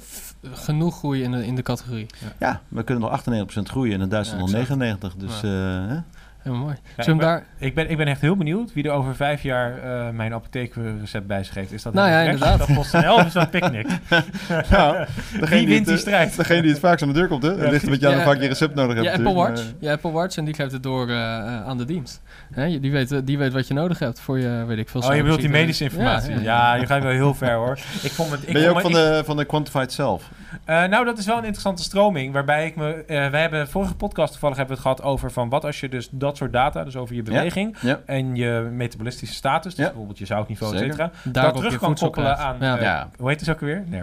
genoeg 0.52 0.96
groei 0.98 1.22
in 1.22 1.30
de, 1.30 1.46
in 1.46 1.54
de 1.54 1.62
categorie. 1.62 2.06
Ja, 2.40 2.60
we 2.68 2.82
kunnen 2.84 3.10
nog 3.10 3.12
98% 3.12 3.68
groeien 3.68 3.94
en 3.94 4.00
in 4.00 4.08
Duitsland 4.08 4.40
Ja, 4.40 4.46
nog 4.46 4.60
exact. 4.60 4.78
99. 4.80 5.14
Dus 5.16 5.42
eh, 5.42 5.50
hè? 5.88 5.98
Helemaal 6.44 6.64
mooi. 6.66 6.76
Ja, 6.96 7.04
we 7.04 7.12
ik 7.12 7.20
daar... 7.20 7.44
Ik 7.58 7.74
ben, 7.74 7.90
ik 7.90 7.96
ben 7.96 8.06
echt 8.06 8.20
heel 8.20 8.36
benieuwd 8.36 8.72
wie 8.72 8.84
er 8.84 8.90
over 8.90 9.16
vijf 9.16 9.42
jaar 9.42 9.78
eh, 9.78 10.10
mijn 10.10 10.34
apotheekrecept 10.34 11.26
bijschreef. 11.26 11.70
Is 11.72 11.82
dat 11.82 11.92
Nou 11.94 12.08
ja, 12.10 12.20
inderdaad. 12.20 12.60
Is 12.60 12.66
dat 12.66 12.76
PostNL 12.76 13.14
of 13.14 13.24
is 13.26 13.32
dat 13.32 13.50
Picnic? 13.50 13.86
Nou, 14.70 15.06
Wie 15.40 15.66
wint 15.66 15.86
die 15.86 15.96
strijd? 15.96 16.36
Degene 16.36 16.62
die 16.62 16.70
het 16.70 16.80
vaakst 16.80 17.02
aan 17.02 17.08
de 17.12 17.14
deur 17.14 17.28
komt, 17.28 17.42
hè? 17.42 17.48
Het 17.56 17.70
ligt 17.70 17.84
een 17.84 17.90
beetje 17.90 18.06
aan 18.06 18.12
Ja, 18.12 18.18
hoe 18.24 18.32
vaak 18.32 18.42
je 18.42 18.48
recept 18.48 18.74
nodig 18.74 18.94
hebt. 18.94 19.06
Je 19.06 19.12
Apple 19.12 19.32
Watch. 19.34 19.62
maar- 19.64 19.72
Je 19.78 19.90
Apple 19.90 20.10
Watch 20.10 20.36
en 20.36 20.44
die 20.44 20.54
geeft 20.54 20.72
het 20.72 20.82
door 20.82 21.08
eh, 21.08 21.14
eh, 21.36 21.66
aan 21.66 21.78
de 21.78 21.84
dienst. 21.84 22.20
Hè, 22.52 22.80
die, 22.80 22.92
weet, 22.92 23.26
die 23.26 23.38
weet 23.38 23.52
wat 23.52 23.68
je 23.68 23.74
nodig 23.74 23.98
hebt 23.98 24.20
voor 24.20 24.38
je, 24.38 24.64
weet 24.66 24.78
ik 24.78 24.88
veel. 24.88 25.00
Oh, 25.00 25.14
je 25.14 25.22
bedoelt 25.22 25.40
die 25.40 25.48
medische 25.48 25.84
informatie. 25.84 26.30
Ja, 26.34 26.40
Ja, 26.40 26.42
ja. 26.74 26.80
je 26.80 26.86
gaat 26.86 27.02
wel 27.02 27.12
heel 27.12 27.34
ver 27.34 27.54
hoor. 27.54 27.78
Ik 28.02 28.10
vond 28.12 28.30
het, 28.30 28.46
ik 28.46 28.52
ben 28.52 28.62
je 28.62 28.68
ook 28.70 28.80
van 28.80 28.90
ik- 28.90 28.96
de, 28.96 29.22
van 29.24 29.36
de 29.36 29.44
Quantified 29.44 29.92
Self? 29.92 30.30
Eh, 30.64 30.84
nou, 30.84 31.04
dat 31.04 31.18
is 31.18 31.26
wel 31.26 31.36
een 31.36 31.42
interessante 31.44 31.82
stroming. 31.82 32.32
Waarbij 32.32 32.66
ik 32.66 32.76
me. 32.76 33.04
eh, 33.06 33.28
wij 33.30 33.40
hebben 33.40 33.68
vorige 33.68 33.94
podcast 33.94 34.30
toevallig 34.32 34.56
hebben 34.56 34.76
we 34.76 34.82
het 34.82 34.90
gehad 34.96 35.12
over 35.12 35.30
van 35.32 35.48
wat 35.48 35.64
als 35.64 35.80
je 35.80 35.88
dus 35.88 36.08
dat 36.10 36.33
soort 36.36 36.52
data, 36.52 36.84
dus 36.84 36.96
over 36.96 37.14
je 37.14 37.22
beweging 37.22 37.76
Ja. 37.80 38.00
en 38.06 38.36
je 38.36 38.68
metabolische 38.72 39.26
status, 39.26 39.74
dus 39.74 39.80
Ja. 39.84 39.90
bijvoorbeeld 39.90 40.18
je 40.18 40.26
zoutniveau, 40.26 40.74
et 40.74 40.78
cetera, 40.80 41.10
dat 41.24 41.44
je 41.54 41.60
terug 41.60 41.78
kan 41.78 41.94
koppelen 41.94 42.36
aan. 42.38 42.56
Ja. 42.60 42.76
eh, 42.76 42.82
Ja. 42.82 43.08
Hoe 43.18 43.28
heet 43.28 43.40
het 43.40 43.48
ook 43.50 43.60
weer? 43.60 43.84
Nee, 43.86 44.00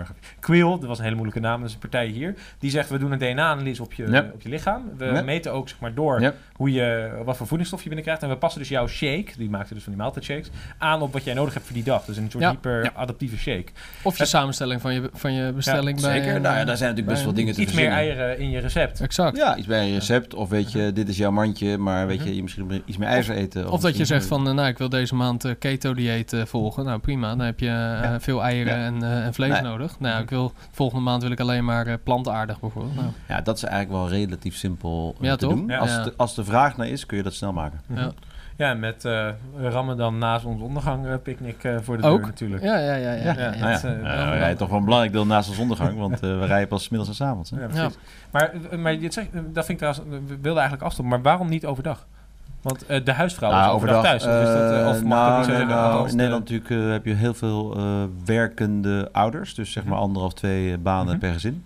dat 0.58 0.84
was 0.84 0.98
een 0.98 1.04
hele 1.04 1.16
moeilijke 1.16 1.40
naam, 1.42 1.60
dat 1.60 1.68
is 1.70 1.74
een 1.74 1.80
partij 1.80 2.08
hier. 2.08 2.36
Die 2.60 2.70
zegt 2.72 2.90
we 2.90 2.98
doen 2.98 3.12
een 3.12 3.18
DNA-analyse 3.20 3.84
op, 3.84 3.94
je 3.94 4.30
op 4.34 4.42
je 4.42 4.50
lichaam. 4.50 4.84
We 4.98 5.06
Ja. 5.06 5.22
meten 5.22 5.52
ook 5.54 5.70
zeg 5.70 5.80
maar 5.80 5.94
door 5.94 6.22
Ja. 6.22 6.34
hoe 6.54 6.72
je, 6.72 7.12
wat 7.26 7.38
voor 7.38 7.48
voedingsstof 7.48 7.80
je 7.82 7.88
binnenkrijgt. 7.88 8.24
En 8.24 8.30
we 8.30 8.36
passen 8.38 8.60
dus 8.60 8.70
jouw 8.70 8.88
shake, 8.88 9.26
die 9.38 9.50
maakte 9.50 9.74
dus 9.74 9.84
van 9.84 9.92
die 9.94 10.02
maaltijdshakes, 10.02 10.50
aan 10.78 11.02
op 11.02 11.14
wat 11.14 11.24
jij 11.24 11.34
nodig 11.34 11.54
hebt 11.54 11.66
voor 11.66 11.76
die 11.76 11.84
dag. 11.84 12.06
Dus 12.06 12.18
een 12.18 12.30
soort 12.32 12.44
Ja. 12.44 12.50
hyper-adaptieve 12.50 13.38
shake. 13.38 13.66
Of 14.04 14.18
je 14.18 14.26
samenstelling 14.26 14.82
van 14.82 14.94
je, 14.94 15.10
van 15.14 15.34
je 15.34 15.52
bestelling 15.52 16.02
bij... 16.02 16.12
Zeker. 16.12 16.36
eh, 16.36 16.42
nou 16.42 16.58
ja, 16.58 16.64
daar 16.66 16.78
zijn 16.78 16.90
natuurlijk 16.90 17.08
best 17.08 17.24
wel 17.24 17.34
dingen 17.34 17.54
te 17.54 17.62
Iets 17.62 17.74
meer 17.74 17.90
eieren 17.90 18.40
in 18.40 18.50
je 18.50 18.60
recept. 18.60 19.00
Exact. 19.02 19.38
Ja, 19.38 19.56
iets 19.58 19.68
bij 19.68 19.88
een 19.88 19.94
recept. 19.94 20.34
Of 20.34 20.50
weet 20.50 20.72
je, 20.72 20.92
dit 20.94 21.10
is 21.10 21.18
jouw 21.18 21.32
mandje, 21.32 21.78
maar 21.78 22.08
weet. 22.08 22.21
Je, 22.24 22.36
je 22.36 22.42
misschien 22.42 22.82
iets 22.86 22.98
meer 22.98 23.08
ijzer 23.08 23.36
eten. 23.36 23.70
Of 23.72 23.82
dat 23.82 23.98
je 23.98 24.06
zegt 24.06 24.26
van, 24.26 24.48
eh, 24.48 24.54
nou, 24.54 24.68
ik 24.68 24.78
wil 24.78 24.90
deze 24.90 25.16
maand 25.16 25.46
eh, 25.46 25.52
keto-dieet 25.60 26.34
eh, 26.34 26.46
volgen. 26.46 26.86
Nou, 26.86 27.00
prima. 27.00 27.30
Dan 27.36 27.46
heb 27.46 27.60
je 27.60 28.16
veel 28.20 28.44
eieren 28.44 28.78
Ja. 28.80 28.86
en, 28.86 29.24
en 29.24 29.34
vlees 29.34 29.52
Nee. 29.52 29.62
nodig. 29.62 30.00
Nou, 30.00 30.14
ja, 30.16 30.20
ik 30.22 30.30
wil, 30.30 30.54
volgende 30.72 31.04
maand 31.04 31.22
wil 31.22 31.32
ik 31.32 31.40
alleen 31.40 31.66
maar 31.66 31.98
plantaardig 31.98 32.60
bijvoorbeeld. 32.60 32.96
Nou, 32.96 33.08
Ja, 33.28 33.42
dat 33.42 33.58
is 33.58 33.64
eigenlijk 33.64 34.04
wel 34.04 34.10
relatief 34.20 34.56
simpel 34.56 35.16
Ja, 35.20 35.36
te 35.36 35.46
toch? 35.48 35.54
doen. 35.56 35.72
Als, 35.72 36.04
de, 36.04 36.14
als 36.18 36.36
de 36.36 36.44
vraag 36.44 36.78
naar 36.78 36.88
is, 36.88 37.06
kun 37.06 37.18
je 37.18 37.24
dat 37.24 37.34
snel 37.34 37.54
maken. 37.54 37.82
Mhm. 37.88 38.00
Ja. 38.00 38.12
Ja, 38.62 38.74
met 38.74 39.06
eh 39.06 39.28
Ramadan 39.62 40.18
na 40.18 40.40
zonsondergang 40.40 41.06
eh, 41.08 41.14
picknick 41.24 41.64
eh, 41.64 41.76
voor 41.82 41.98
de 42.02 42.08
Ook? 42.08 42.18
deur 42.18 42.26
natuurlijk. 42.28 42.64
Ja, 42.64 42.78
ja, 42.78 42.94
ja. 42.96 43.12
ja, 43.12 43.24
Ja, 43.24 43.34
ja, 43.34 43.50
nou 43.50 43.58
ja, 43.60 43.68
het, 43.68 43.82
wel 43.82 43.92
we 44.02 44.38
rijden 44.38 44.58
toch 44.58 44.70
wel 44.70 44.78
een 44.78 44.84
belangrijk 44.84 45.14
deel 45.14 45.26
naast 45.26 45.46
zonsondergang, 45.48 45.98
want 45.98 46.14
eh, 46.14 46.20
we 46.40 46.46
rijden 46.46 46.68
pas 46.68 46.90
middags 46.90 47.20
en 47.20 47.28
avonds. 47.28 47.50
Hè? 47.50 47.58
Ja. 47.82 47.90
Maar, 48.32 48.52
maar 48.80 48.94
je 48.94 49.12
zegt, 49.12 49.28
eh, 49.34 49.40
dat 49.54 49.66
vind 49.66 49.82
ik 49.82 49.88
trouwens, 49.88 50.28
we 50.28 50.34
wilden 50.42 50.62
eigenlijk 50.62 50.82
afstoppen, 50.84 51.14
maar 51.14 51.22
waarom 51.22 51.50
niet 51.50 51.66
overdag? 51.66 52.06
Want 52.62 52.86
eh, 52.86 53.06
de 53.06 53.12
huisvrouw 53.14 53.50
is 53.50 53.56
Ah, 53.56 53.74
overdag, 53.74 54.04
thuis. 54.04 54.26
Of, 54.26 54.42
is 54.42 54.48
dat, 54.54 54.96
of 54.96 55.04
mag 55.04 55.30
nou, 55.30 55.44
zeggen, 55.44 55.68
nou, 55.68 56.02
in 56.04 56.10
de- 56.10 56.16
Nederland 56.16 56.50
natuurlijk 56.50 56.92
heb 56.92 57.06
je 57.06 57.14
heel 57.14 57.34
veel 57.34 57.76
eh, 57.78 57.84
werkende 58.26 59.10
ouders. 59.12 59.56
Dus 59.56 59.72
zeg 59.72 59.84
maar 59.84 59.94
Mhm. 59.94 60.02
anderhalf, 60.02 60.34
twee 60.34 60.78
banen 60.78 61.08
Mhm. 61.12 61.18
per 61.20 61.34
gezin. 61.34 61.66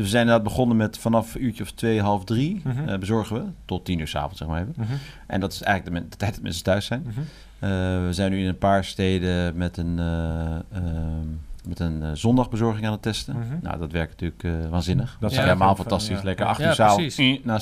Dus 0.00 0.08
we 0.08 0.14
zijn 0.16 0.22
inderdaad 0.26 0.48
begonnen 0.48 0.76
met 0.76 0.98
vanaf 0.98 1.34
een 1.34 1.44
uurtje 1.44 1.62
of 1.62 1.70
twee, 1.72 2.00
half 2.00 2.24
drie 2.24 2.60
Mhm. 2.64 2.88
eh, 2.88 2.98
bezorgen 2.98 3.36
we. 3.36 3.42
Tot 3.64 3.84
tien 3.84 3.98
uur 3.98 4.08
s'avonds, 4.08 4.38
zeg 4.38 4.48
maar 4.48 4.60
even. 4.60 4.74
Mhm, 4.76 4.92
En 5.26 5.40
dat 5.40 5.52
is 5.52 5.62
eigenlijk 5.62 6.10
de, 6.10 6.16
tijd 6.16 6.34
dat 6.34 6.42
mensen 6.42 6.62
thuis 6.64 6.86
zijn. 6.86 7.02
mhm. 7.06 7.20
Eh, 7.58 7.70
we 8.06 8.08
zijn 8.10 8.30
nu 8.30 8.40
in 8.40 8.46
een 8.48 8.58
paar 8.58 8.84
steden 8.84 9.56
met 9.56 9.76
een, 9.76 9.98
eh, 9.98 10.52
ehm, 10.72 11.26
met 11.68 11.80
een 11.80 12.02
eh, 12.02 12.08
zondagbezorging 12.14 12.86
aan 12.86 12.92
het 12.92 13.02
testen. 13.02 13.36
Mhm. 13.38 13.56
Nou, 13.62 13.78
dat 13.78 13.92
werkt 13.92 14.10
natuurlijk 14.20 14.44
eh, 14.64 14.70
waanzinnig. 14.70 15.16
Dat 15.20 15.30
is 15.30 15.36
Ja. 15.36 15.42
helemaal 15.42 15.68
Ja. 15.68 15.74
fantastisch. 15.74 16.18
Ja. 16.18 16.24
Lekker 16.24 16.44
Ja. 16.44 16.50
acht 16.50 16.60
Ja, 16.60 16.68
uur 16.68 16.74
precies. 16.74 17.40
Na 17.44 17.58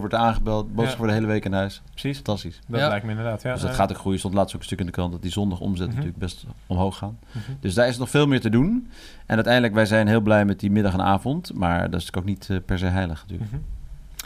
wordt 0.00 0.14
aangebeld. 0.14 0.66
Boodschap 0.66 0.86
Ja. 0.90 0.96
voor 0.96 1.06
de 1.06 1.12
hele 1.12 1.26
week 1.26 1.44
in 1.44 1.52
huis. 1.52 1.82
Precies, 1.90 2.16
Fantastisch. 2.16 2.60
dat 2.66 2.80
Ja. 2.80 2.88
lijkt 2.88 3.04
me 3.04 3.10
inderdaad. 3.10 3.42
Ja, 3.42 3.52
dus 3.52 3.62
dat 3.62 3.74
gaat 3.74 3.90
ook 3.90 3.98
groeien. 3.98 4.18
Stond 4.18 4.34
laatst 4.34 4.54
ook 4.54 4.60
een 4.60 4.66
stuk 4.66 4.80
in 4.80 4.86
de 4.86 4.92
krant 4.92 5.12
dat 5.12 5.22
die 5.22 5.30
zondag 5.30 5.60
omzet 5.60 5.86
Mhm. 5.86 5.94
natuurlijk 5.96 6.18
best 6.22 6.44
omhoog 6.66 6.96
gaan. 6.98 7.18
Mhm. 7.32 7.38
Dus 7.60 7.74
daar 7.74 7.88
is 7.88 7.98
nog 7.98 8.10
veel 8.10 8.26
meer 8.26 8.40
te 8.40 8.50
doen. 8.50 8.88
En 9.26 9.34
uiteindelijk, 9.34 9.74
wij 9.74 9.86
zijn 9.86 10.06
heel 10.08 10.20
blij 10.20 10.44
met 10.44 10.60
die 10.60 10.70
middag 10.70 10.92
en 10.92 11.02
avond. 11.02 11.54
Maar 11.54 11.90
dat 11.90 12.00
is 12.00 12.06
natuurlijk 12.06 12.16
ook 12.16 12.24
niet 12.48 12.50
eh, 12.50 12.66
per 12.66 12.78
se 12.78 12.86
heilig 12.86 13.20
natuurlijk. 13.20 13.50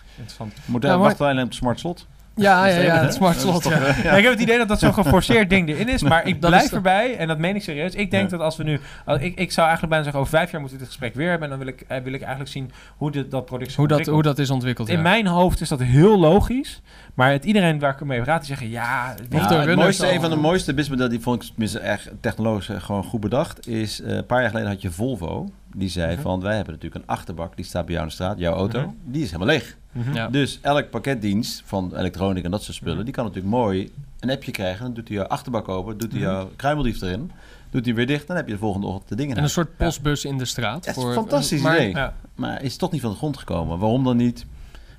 Interessant. 0.08 0.52
Ja, 0.82 0.88
maar- 0.88 0.98
wachten 0.98 1.26
alleen 1.26 1.42
op 1.42 1.48
het 1.48 1.54
smart 1.54 1.78
slot. 1.80 2.06
Ja, 2.36 2.66
ja, 2.66 2.80
ja, 2.80 3.00
het 3.02 3.14
smart 3.14 3.40
slot. 3.40 3.64
ja. 3.64 3.70
eh, 3.70 4.04
Ja, 4.04 4.12
ik 4.12 4.22
heb 4.22 4.32
het 4.32 4.40
idee 4.42 4.58
dat 4.58 4.68
dat 4.68 4.78
zo'n 4.78 4.94
geforceerd 5.02 5.50
ding 5.50 5.68
erin 5.68 5.88
is, 5.88 6.02
maar 6.02 6.26
ik 6.26 6.40
Dat 6.40 6.50
blijf 6.50 6.72
erbij 6.72 7.16
en 7.16 7.28
dat 7.28 7.38
meen 7.38 7.54
ik 7.56 7.62
serieus. 7.62 7.94
Ik 7.94 8.10
denk 8.10 8.30
dat 8.30 8.40
als 8.40 8.56
we 8.56 8.62
nu, 8.64 8.80
als- 9.04 9.20
ik, 9.20 9.38
ik 9.38 9.52
zou 9.52 9.66
eigenlijk 9.66 9.88
bijna 9.88 10.02
zeggen 10.04 10.20
over 10.20 10.38
vijf 10.38 10.50
jaar 10.50 10.60
moeten 10.60 10.78
we 10.78 10.84
dit 10.84 10.92
gesprek 10.94 11.14
weer 11.14 11.28
hebben 11.30 11.50
en 11.50 11.56
dan 11.56 11.64
wil 11.64 11.74
ik, 11.74 11.84
eh, 11.88 12.02
wil 12.02 12.12
ik 12.12 12.20
eigenlijk 12.20 12.50
zien 12.50 12.70
hoe 12.96 13.10
dit, 13.10 13.30
dat 13.30 13.44
product 13.44 13.74
Hoe 13.74 13.88
dat, 13.88 14.06
hoe 14.06 14.22
dat 14.22 14.38
is 14.38 14.50
ontwikkeld. 14.50 14.88
In 14.88 15.02
mijn 15.02 15.26
hoofd 15.26 15.60
is 15.60 15.68
dat 15.68 15.82
heel 15.82 16.18
logisch, 16.18 16.82
maar 17.14 17.30
het, 17.32 17.44
iedereen 17.44 17.78
waar 17.78 17.92
ik 17.92 18.04
mee 18.04 18.20
praat, 18.22 18.38
die 18.38 18.48
zeggen 18.48 18.70
ja, 18.70 19.14
het 19.20 19.74
mooiste, 19.76 20.12
een 20.12 20.20
van 20.20 20.30
de 20.30 20.36
mooiste 20.36 20.66
businessmodellen, 20.74 21.12
die 21.12 21.20
vond 21.20 21.42
ik 21.42 21.48
tenminste 21.48 21.78
echt 21.78 22.10
technologisch 22.20 22.68
eh, 22.68 22.80
gewoon 22.80 23.04
goed 23.04 23.20
bedacht, 23.20 23.68
is 23.68 24.00
een 24.04 24.26
paar 24.26 24.40
jaar 24.40 24.50
geleden 24.50 24.70
had 24.70 24.82
je 24.82 24.90
Volvo. 24.90 25.48
Die 25.78 25.88
zei 25.88 26.12
Mhm. 26.12 26.22
van, 26.22 26.40
wij 26.40 26.56
hebben 26.56 26.74
natuurlijk 26.74 27.02
een 27.02 27.08
achterbak, 27.10 27.56
die 27.56 27.64
staat 27.64 27.84
bij 27.84 27.94
jou 27.94 28.02
in 28.06 28.08
de 28.08 28.14
straat, 28.14 28.38
jouw 28.38 28.54
auto, 28.54 28.80
Mhm. 28.80 28.90
die 29.04 29.22
is 29.22 29.30
helemaal 29.30 29.54
leeg. 29.54 29.76
Mhm. 29.92 30.14
Ja. 30.14 30.28
Dus 30.28 30.58
elk 30.62 30.90
pakketdienst 30.90 31.62
van 31.64 31.96
elektronica 31.96 32.44
en 32.44 32.50
dat 32.50 32.62
soort 32.62 32.76
spullen, 32.76 33.04
die 33.04 33.14
kan 33.14 33.24
natuurlijk 33.24 33.54
mooi 33.54 33.92
een 34.20 34.30
appje 34.30 34.50
krijgen. 34.52 34.84
Dan 34.84 34.94
doet 34.94 35.08
hij 35.08 35.16
jouw 35.16 35.26
achterbak 35.26 35.68
open, 35.68 35.98
doet 35.98 36.12
hij 36.12 36.20
jouw 36.20 36.50
kruimeldief 36.56 37.02
erin, 37.02 37.30
doet 37.70 37.84
hij 37.84 37.94
weer 37.94 38.06
dicht, 38.06 38.26
dan 38.26 38.36
heb 38.36 38.46
je 38.46 38.52
de 38.52 38.58
volgende 38.58 38.86
ochtend 38.86 39.08
de 39.08 39.14
dingen. 39.14 39.36
En 39.36 39.42
een 39.42 39.48
soort 39.50 39.76
postbus 39.76 40.24
in 40.24 40.38
de 40.38 40.44
straat. 40.44 40.84
Ja, 40.84 40.92
voor- 40.92 41.12
fantastisch 41.12 41.60
maar- 41.62 41.76
idee. 41.76 41.90
Ja. 41.94 42.14
Maar 42.34 42.62
is 42.62 42.76
toch 42.76 42.90
niet 42.92 43.00
van 43.00 43.10
de 43.10 43.16
grond 43.16 43.36
gekomen. 43.38 43.78
Waarom 43.78 44.04
dan 44.04 44.16
niet? 44.16 44.46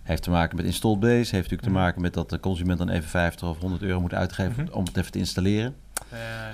Heeft 0.04 0.24
te 0.24 0.30
maken 0.30 0.56
met 0.56 0.66
installed 0.66 1.00
base. 1.00 1.16
Heeft 1.16 1.32
natuurlijk 1.34 1.62
te 1.62 1.70
maken 1.70 2.02
met 2.02 2.14
dat 2.14 2.30
de 2.30 2.40
consument 2.40 2.78
dan 2.78 2.90
even 2.90 3.10
50 3.10 3.48
of 3.50 3.60
100 3.60 3.82
euro 3.82 4.02
moet 4.02 4.14
uitgeven 4.14 4.74
om 4.74 4.86
het 4.86 4.98
even 4.98 5.12
te 5.12 5.20
installeren. 5.20 5.76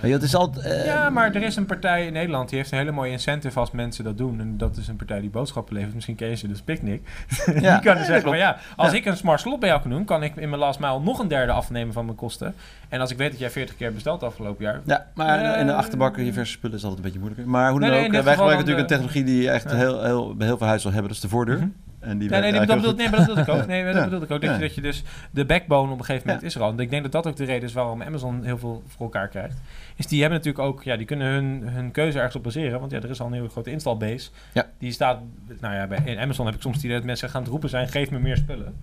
Eh, 0.01 0.09
je, 0.09 0.17
is 0.19 0.33
eh, 0.33 0.85
ja, 0.85 1.09
maar 1.09 1.35
er 1.35 1.41
is 1.43 1.55
een 1.55 1.65
partij 1.65 2.05
in 2.05 2.13
Nederland 2.13 2.49
die 2.49 2.57
heeft 2.57 2.71
een 2.71 2.77
hele 2.77 2.91
mooie 2.91 3.11
incentive 3.11 3.59
als 3.59 3.71
mensen 3.71 4.03
dat 4.03 4.17
doen. 4.17 4.39
En 4.39 4.57
dat 4.57 4.77
is 4.77 4.87
een 4.87 4.95
partij 4.95 5.19
die 5.21 5.29
boodschappen 5.29 5.73
levert. 5.73 5.93
Misschien 5.93 6.15
ken 6.15 6.29
je 6.29 6.35
ze, 6.35 6.47
dus 6.47 6.61
Picnic. 6.61 7.01
die 7.45 7.61
Ja, 7.61 7.77
kan 7.79 7.95
dus 7.97 8.05
zeggen 8.05 8.23
van 8.29 8.37
ja, 8.37 8.57
als 8.75 8.91
Ja. 8.91 8.97
ik 8.97 9.05
een 9.05 9.17
smart 9.17 9.39
slot 9.39 9.59
bij 9.59 9.69
jou 9.69 9.81
kan 9.81 9.89
doen, 9.89 10.05
kan 10.05 10.23
ik 10.23 10.35
in 10.35 10.49
mijn 10.49 10.61
last 10.61 10.79
mile 10.79 10.99
nog 10.99 11.19
een 11.19 11.27
derde 11.27 11.51
afnemen 11.51 11.93
van 11.93 12.05
mijn 12.05 12.17
kosten. 12.17 12.55
En 12.89 12.99
als 12.99 13.11
ik 13.11 13.17
weet 13.17 13.29
dat 13.31 13.39
jij 13.39 13.49
40 13.49 13.75
keer 13.75 13.93
bestelt 13.93 14.23
afgelopen 14.23 14.63
jaar. 14.63 14.81
Ja, 14.85 15.07
maar 15.13 15.37
in 15.43 15.51
de- 15.51 15.57
in 15.59 15.65
de 15.65 15.71
Eh, 15.71 15.77
achterbakken, 15.77 16.23
diverse 16.23 16.51
spullen 16.51 16.77
is 16.77 16.83
altijd 16.83 16.99
een 16.99 17.05
beetje 17.05 17.19
moeilijker. 17.25 17.49
Maar 17.51 17.71
hoe 17.71 17.79
dan 17.79 17.89
Nee, 17.89 17.99
ook, 17.99 18.13
eh, 18.13 18.23
wij 18.23 18.33
gebruiken 18.33 18.65
natuurlijk 18.65 18.79
een 18.79 18.97
technologie 18.97 19.23
die 19.23 19.49
echt 19.49 19.71
heel, 19.71 20.03
heel, 20.03 20.35
bij 20.35 20.47
heel 20.47 20.57
veel 20.57 20.67
huizen 20.67 20.91
hebben. 20.91 21.07
Dat 21.07 21.17
is 21.17 21.23
de 21.23 21.29
voordeur. 21.29 21.57
Mhm. 21.57 21.67
En 22.03 22.17
die 22.17 22.29
Nee, 22.29 22.41
nee, 22.51 22.65
dat 22.65 22.75
bedoel, 22.75 22.93
nee, 22.95 23.09
maar 23.09 23.17
dat 23.25 23.27
bedoel 23.27 23.43
ik 23.43 23.49
ook. 23.61 23.67
Nee, 23.73 23.83
dat 23.85 23.95
Ja. 23.95 24.03
bedoel 24.03 24.21
ik 24.21 24.31
ook. 24.31 24.41
Dat, 24.41 24.49
Ja. 24.49 24.55
je, 24.55 24.61
dat 24.61 24.75
je 24.75 24.81
dus 24.81 25.03
de 25.31 25.45
backbone 25.45 25.91
op 25.91 25.99
een 25.99 26.05
gegeven 26.05 26.25
moment 26.27 26.41
Ja. 26.41 26.47
is 26.49 26.55
er 26.55 26.61
al. 26.61 26.71
En 26.71 26.79
ik 26.79 26.89
denk 26.89 27.03
dat 27.03 27.11
dat 27.11 27.27
ook 27.27 27.35
de 27.35 27.43
reden 27.45 27.67
is 27.67 27.73
waarom 27.73 28.01
Amazon 28.01 28.43
heel 28.43 28.57
veel 28.57 28.83
voor 28.87 29.01
elkaar 29.05 29.27
krijgt. 29.27 29.61
Is 29.95 30.07
die 30.07 30.21
hebben 30.21 30.37
natuurlijk 30.39 30.65
ook, 30.65 30.83
ja, 30.83 30.95
die 30.97 31.05
kunnen 31.05 31.27
hun, 31.27 31.67
hun 31.67 31.91
keuze 31.91 32.17
ergens 32.17 32.35
op 32.35 32.43
baseren. 32.43 32.79
Want 32.79 32.91
ja, 32.91 32.97
er 33.01 33.09
is 33.09 33.21
al 33.21 33.27
een 33.27 33.33
hele 33.33 33.49
grote 33.49 33.71
installbase. 33.71 34.29
Ja. 34.53 34.65
Die 34.77 34.91
staat, 34.91 35.19
nou 35.59 35.75
ja, 35.75 35.87
bij 35.87 36.19
Amazon 36.19 36.45
heb 36.45 36.55
ik 36.55 36.61
soms 36.61 36.77
idee 36.77 36.95
dat 36.95 37.03
mensen 37.05 37.29
gaan 37.29 37.45
roepen 37.45 37.69
zijn, 37.69 37.87
geef 37.87 38.11
me 38.11 38.19
meer 38.19 38.37
spullen. 38.37 38.75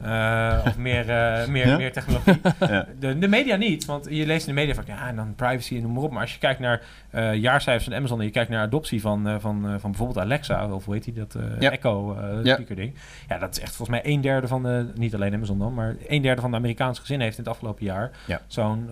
Eh, 0.00 0.58
of 0.66 0.76
meer, 0.78 1.10
eh, 1.10 1.46
meer, 1.56 1.66
Ja? 1.66 1.76
meer 1.76 1.92
technologie. 1.92 2.40
Ja. 2.68 2.86
De, 2.98 3.18
de 3.18 3.28
media 3.28 3.56
niet, 3.56 3.84
want 3.84 4.06
je 4.10 4.26
leest 4.26 4.46
in 4.48 4.54
de 4.54 4.60
media 4.60 4.74
van 4.74 4.84
ja, 4.86 5.08
en 5.08 5.16
dan 5.16 5.34
privacy 5.34 5.76
en 5.76 5.82
noem 5.82 5.92
maar 5.92 6.02
op. 6.02 6.10
Maar 6.10 6.20
als 6.20 6.32
je 6.32 6.38
kijkt 6.38 6.60
naar 6.60 6.82
eh, 7.10 7.34
jaarcijfers 7.34 7.84
van 7.84 7.94
Amazon 7.94 8.18
en 8.18 8.24
je 8.24 8.30
kijkt 8.30 8.50
naar 8.50 8.60
adoptie 8.66 9.00
van, 9.00 9.40
van, 9.40 9.62
van 9.80 9.90
bijvoorbeeld 9.90 10.18
Alexa, 10.18 10.72
of 10.72 10.84
hoe 10.84 10.94
heet 10.94 11.04
die, 11.04 11.12
dat 11.14 11.34
eh, 11.34 11.42
Ja. 11.60 11.70
Echo 11.70 12.16
Ja. 12.42 12.54
speaker 12.54 12.76
ding. 12.76 12.94
Ja, 13.28 13.38
dat 13.38 13.50
is 13.56 13.60
echt 13.62 13.76
volgens 13.76 14.02
mij 14.02 14.12
een 14.12 14.20
derde 14.20 14.48
van 14.48 14.62
de, 14.62 14.86
niet 14.94 15.14
alleen 15.14 15.34
Amazon 15.34 15.58
dan, 15.58 15.74
maar 15.74 15.94
een 16.08 16.22
derde 16.22 16.40
van 16.40 16.50
de 16.50 16.56
Amerikaanse 16.56 17.00
gezinnen 17.00 17.26
heeft 17.26 17.38
in 17.38 17.44
het 17.44 17.52
afgelopen 17.52 17.84
jaar 17.84 18.10
Ja. 18.26 18.40
zo'n... 18.46 18.88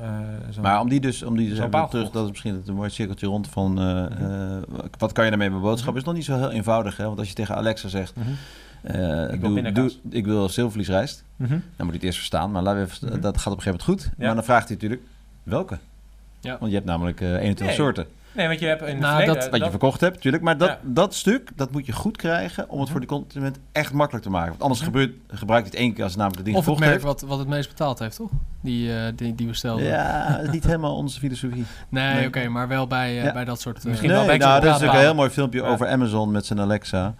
zo'n 0.50 0.62
Maar 0.62 0.80
om 0.80 0.88
die 0.88 1.00
dus, 1.00 1.22
om 1.22 1.36
die 1.36 1.48
dus 1.48 1.56
terug, 1.58 1.72
gevolgd. 1.72 2.12
dat 2.12 2.24
is 2.24 2.30
misschien 2.30 2.54
het 2.54 2.68
een 2.68 2.74
mooi 2.74 2.90
cirkeltje 2.90 3.26
rond 3.26 3.48
van 3.48 3.78
eh, 3.80 4.56
wat 4.98 5.12
kan 5.12 5.24
je 5.24 5.30
daarmee 5.30 5.50
met 5.50 5.60
boodschap? 5.60 5.96
Is 5.96 6.04
nog 6.04 6.14
niet 6.14 6.24
zo 6.24 6.36
heel 6.38 6.50
eenvoudig, 6.50 6.96
hè? 6.96 7.04
Want 7.04 7.18
als 7.18 7.28
je 7.28 7.34
tegen 7.34 7.56
Alexa 7.56 7.88
zegt, 7.88 8.16
Mhm. 8.16 8.28
Eh, 8.84 9.32
Ik 9.32 9.40
wil 9.40 9.72
doe, 9.72 9.92
ik 10.10 10.24
wil 10.24 10.48
zilvervliesrijst, 10.48 11.24
Mhm. 11.36 11.50
dan 11.50 11.60
moet 11.76 11.86
hij 11.86 11.94
het 11.94 12.02
eerst 12.02 12.18
verstaan. 12.18 12.50
Maar 12.50 12.62
laten 12.62 12.80
we 12.80 12.86
even, 12.86 13.08
Mhm. 13.08 13.20
dat 13.20 13.38
gaat 13.38 13.52
op 13.52 13.56
een 13.58 13.62
gegeven 13.62 13.84
moment 13.86 14.02
goed. 14.04 14.12
Ja. 14.18 14.26
Maar 14.26 14.34
dan 14.34 14.44
vraagt 14.44 14.66
hij 14.68 14.74
natuurlijk, 14.76 15.02
welke? 15.42 15.78
Ja. 16.40 16.56
Want 16.58 16.70
je 16.70 16.76
hebt 16.76 16.88
namelijk 16.88 17.20
eh 17.20 17.28
21 17.28 17.66
Nee. 17.66 17.74
soorten. 17.74 18.06
Nee, 18.32 18.46
want 18.48 18.60
je 18.60 18.66
hebt 18.66 18.80
in 18.82 18.88
het 18.88 18.98
Nou, 18.98 19.10
verleden... 19.16 19.40
dat- 19.40 19.50
Wat 19.50 19.60
je 19.64 19.70
verkocht 19.70 20.00
hebt, 20.00 20.14
natuurlijk. 20.14 20.42
Maar 20.42 20.56
dat, 20.58 20.68
Ja. 20.68 20.78
dat 20.82 21.14
stuk, 21.14 21.50
dat 21.56 21.70
moet 21.70 21.86
je 21.86 21.92
goed 21.92 22.16
krijgen 22.16 22.68
om 22.68 22.80
het 22.80 22.90
voor 22.90 23.00
de 23.00 23.06
consument 23.06 23.58
echt 23.72 23.92
makkelijk 23.92 24.24
te 24.24 24.30
maken. 24.30 24.48
Want 24.48 24.62
anders 24.62 24.80
Mhm. 24.80 24.90
gebeurt, 24.90 25.12
gebruikt 25.28 25.66
hij 25.68 25.76
het 25.76 25.84
één 25.86 25.94
keer 25.94 26.02
als 26.04 26.12
hij 26.14 26.22
namelijk 26.22 26.36
het 26.46 26.54
ding 26.54 26.56
Of 26.66 26.66
het 26.72 26.78
merk 26.78 26.92
heeft. 26.92 27.04
wat, 27.04 27.20
wat 27.20 27.38
het 27.38 27.48
meest 27.48 27.68
betaald 27.68 27.98
heeft, 27.98 28.16
toch? 28.16 28.30
Die, 28.60 28.96
eh, 28.96 29.12
die, 29.16 29.34
die 29.34 29.46
bestelde. 29.46 29.82
Ja, 29.82 30.40
niet 30.50 30.64
helemaal 30.64 30.96
onze 30.96 31.18
filosofie. 31.18 31.64
Nee, 31.88 32.14
Nee. 32.14 32.26
oké, 32.26 32.48
maar 32.48 32.68
wel 32.68 32.86
bij, 32.86 33.08
eh, 33.18 33.24
Ja. 33.24 33.32
bij 33.32 33.44
dat 33.44 33.60
soort... 33.60 33.78
eh, 33.78 33.84
Misschien 33.84 34.08
nee, 34.08 34.18
wel 34.18 34.26
bij 34.26 34.36
nou, 34.38 34.60
dat 34.60 34.80
is 34.80 34.86
ook 34.86 34.92
een 34.94 34.98
heel 35.00 35.14
mooi 35.14 35.30
filmpje 35.30 35.60
Ja. 35.62 35.66
over 35.66 35.88
Amazon 35.88 36.30
met 36.30 36.46
zijn 36.46 36.60
Alexa. 36.60 37.14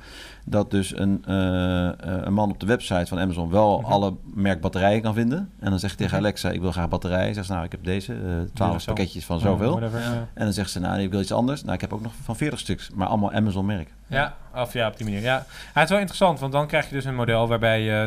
Dat 0.47 0.71
dus 0.71 0.97
een, 0.99 1.23
eh, 1.27 1.89
eh, 1.89 1.95
een 2.01 2.33
man 2.33 2.51
op 2.51 2.61
de 2.61 2.67
website 2.67 3.07
van 3.07 3.19
Amazon 3.19 3.51
wel 3.51 3.81
Mhm. 3.81 3.91
alle 3.93 4.15
merk 4.35 4.61
batterijen 4.61 5.03
kan 5.03 5.15
vinden. 5.15 5.51
En 5.61 5.71
dan 5.71 5.79
zegt 5.79 5.93
hij 5.99 6.03
tegen 6.07 6.17
Mhm. 6.17 6.27
Alexa, 6.27 6.51
ik 6.51 6.61
wil 6.61 6.73
graag 6.73 6.89
batterijen. 6.89 7.35
Zegt 7.35 7.47
ze, 7.47 7.53
nou, 7.53 7.65
ik 7.65 7.71
heb 7.73 7.85
deze, 7.85 8.13
eh 8.13 8.19
12 8.55 8.81
zo. 8.81 8.93
pakketjes 8.93 9.25
van 9.25 9.41
zoveel. 9.41 9.71
Whatever, 9.71 10.01
Ja. 10.01 10.13
ja. 10.13 10.27
En 10.35 10.45
dan 10.45 10.53
zegt 10.53 10.71
ze, 10.71 10.81
nou, 10.81 11.01
ik 11.01 11.11
wil 11.11 11.21
iets 11.21 11.33
anders. 11.33 11.63
Nou, 11.63 11.75
ik 11.75 11.81
heb 11.81 11.93
ook 11.93 12.03
nog 12.03 12.13
van 12.23 12.37
40 12.37 12.59
stuks, 12.59 12.91
maar 12.95 13.07
allemaal 13.09 13.33
Amazon 13.33 13.67
merk. 13.67 13.89
Ja, 14.07 14.35
of 14.55 14.73
ja, 14.73 14.89
op 14.89 14.97
die 14.97 15.07
manier. 15.07 15.23
Ja. 15.23 15.45
Het 15.73 15.83
is 15.85 15.89
wel 15.91 15.99
interessant, 15.99 16.39
want 16.41 16.53
dan 16.53 16.67
krijg 16.67 16.89
je 16.89 16.95
dus 16.95 17.05
een 17.05 17.15
model 17.15 17.49
waarbij 17.49 17.83
je 17.83 18.05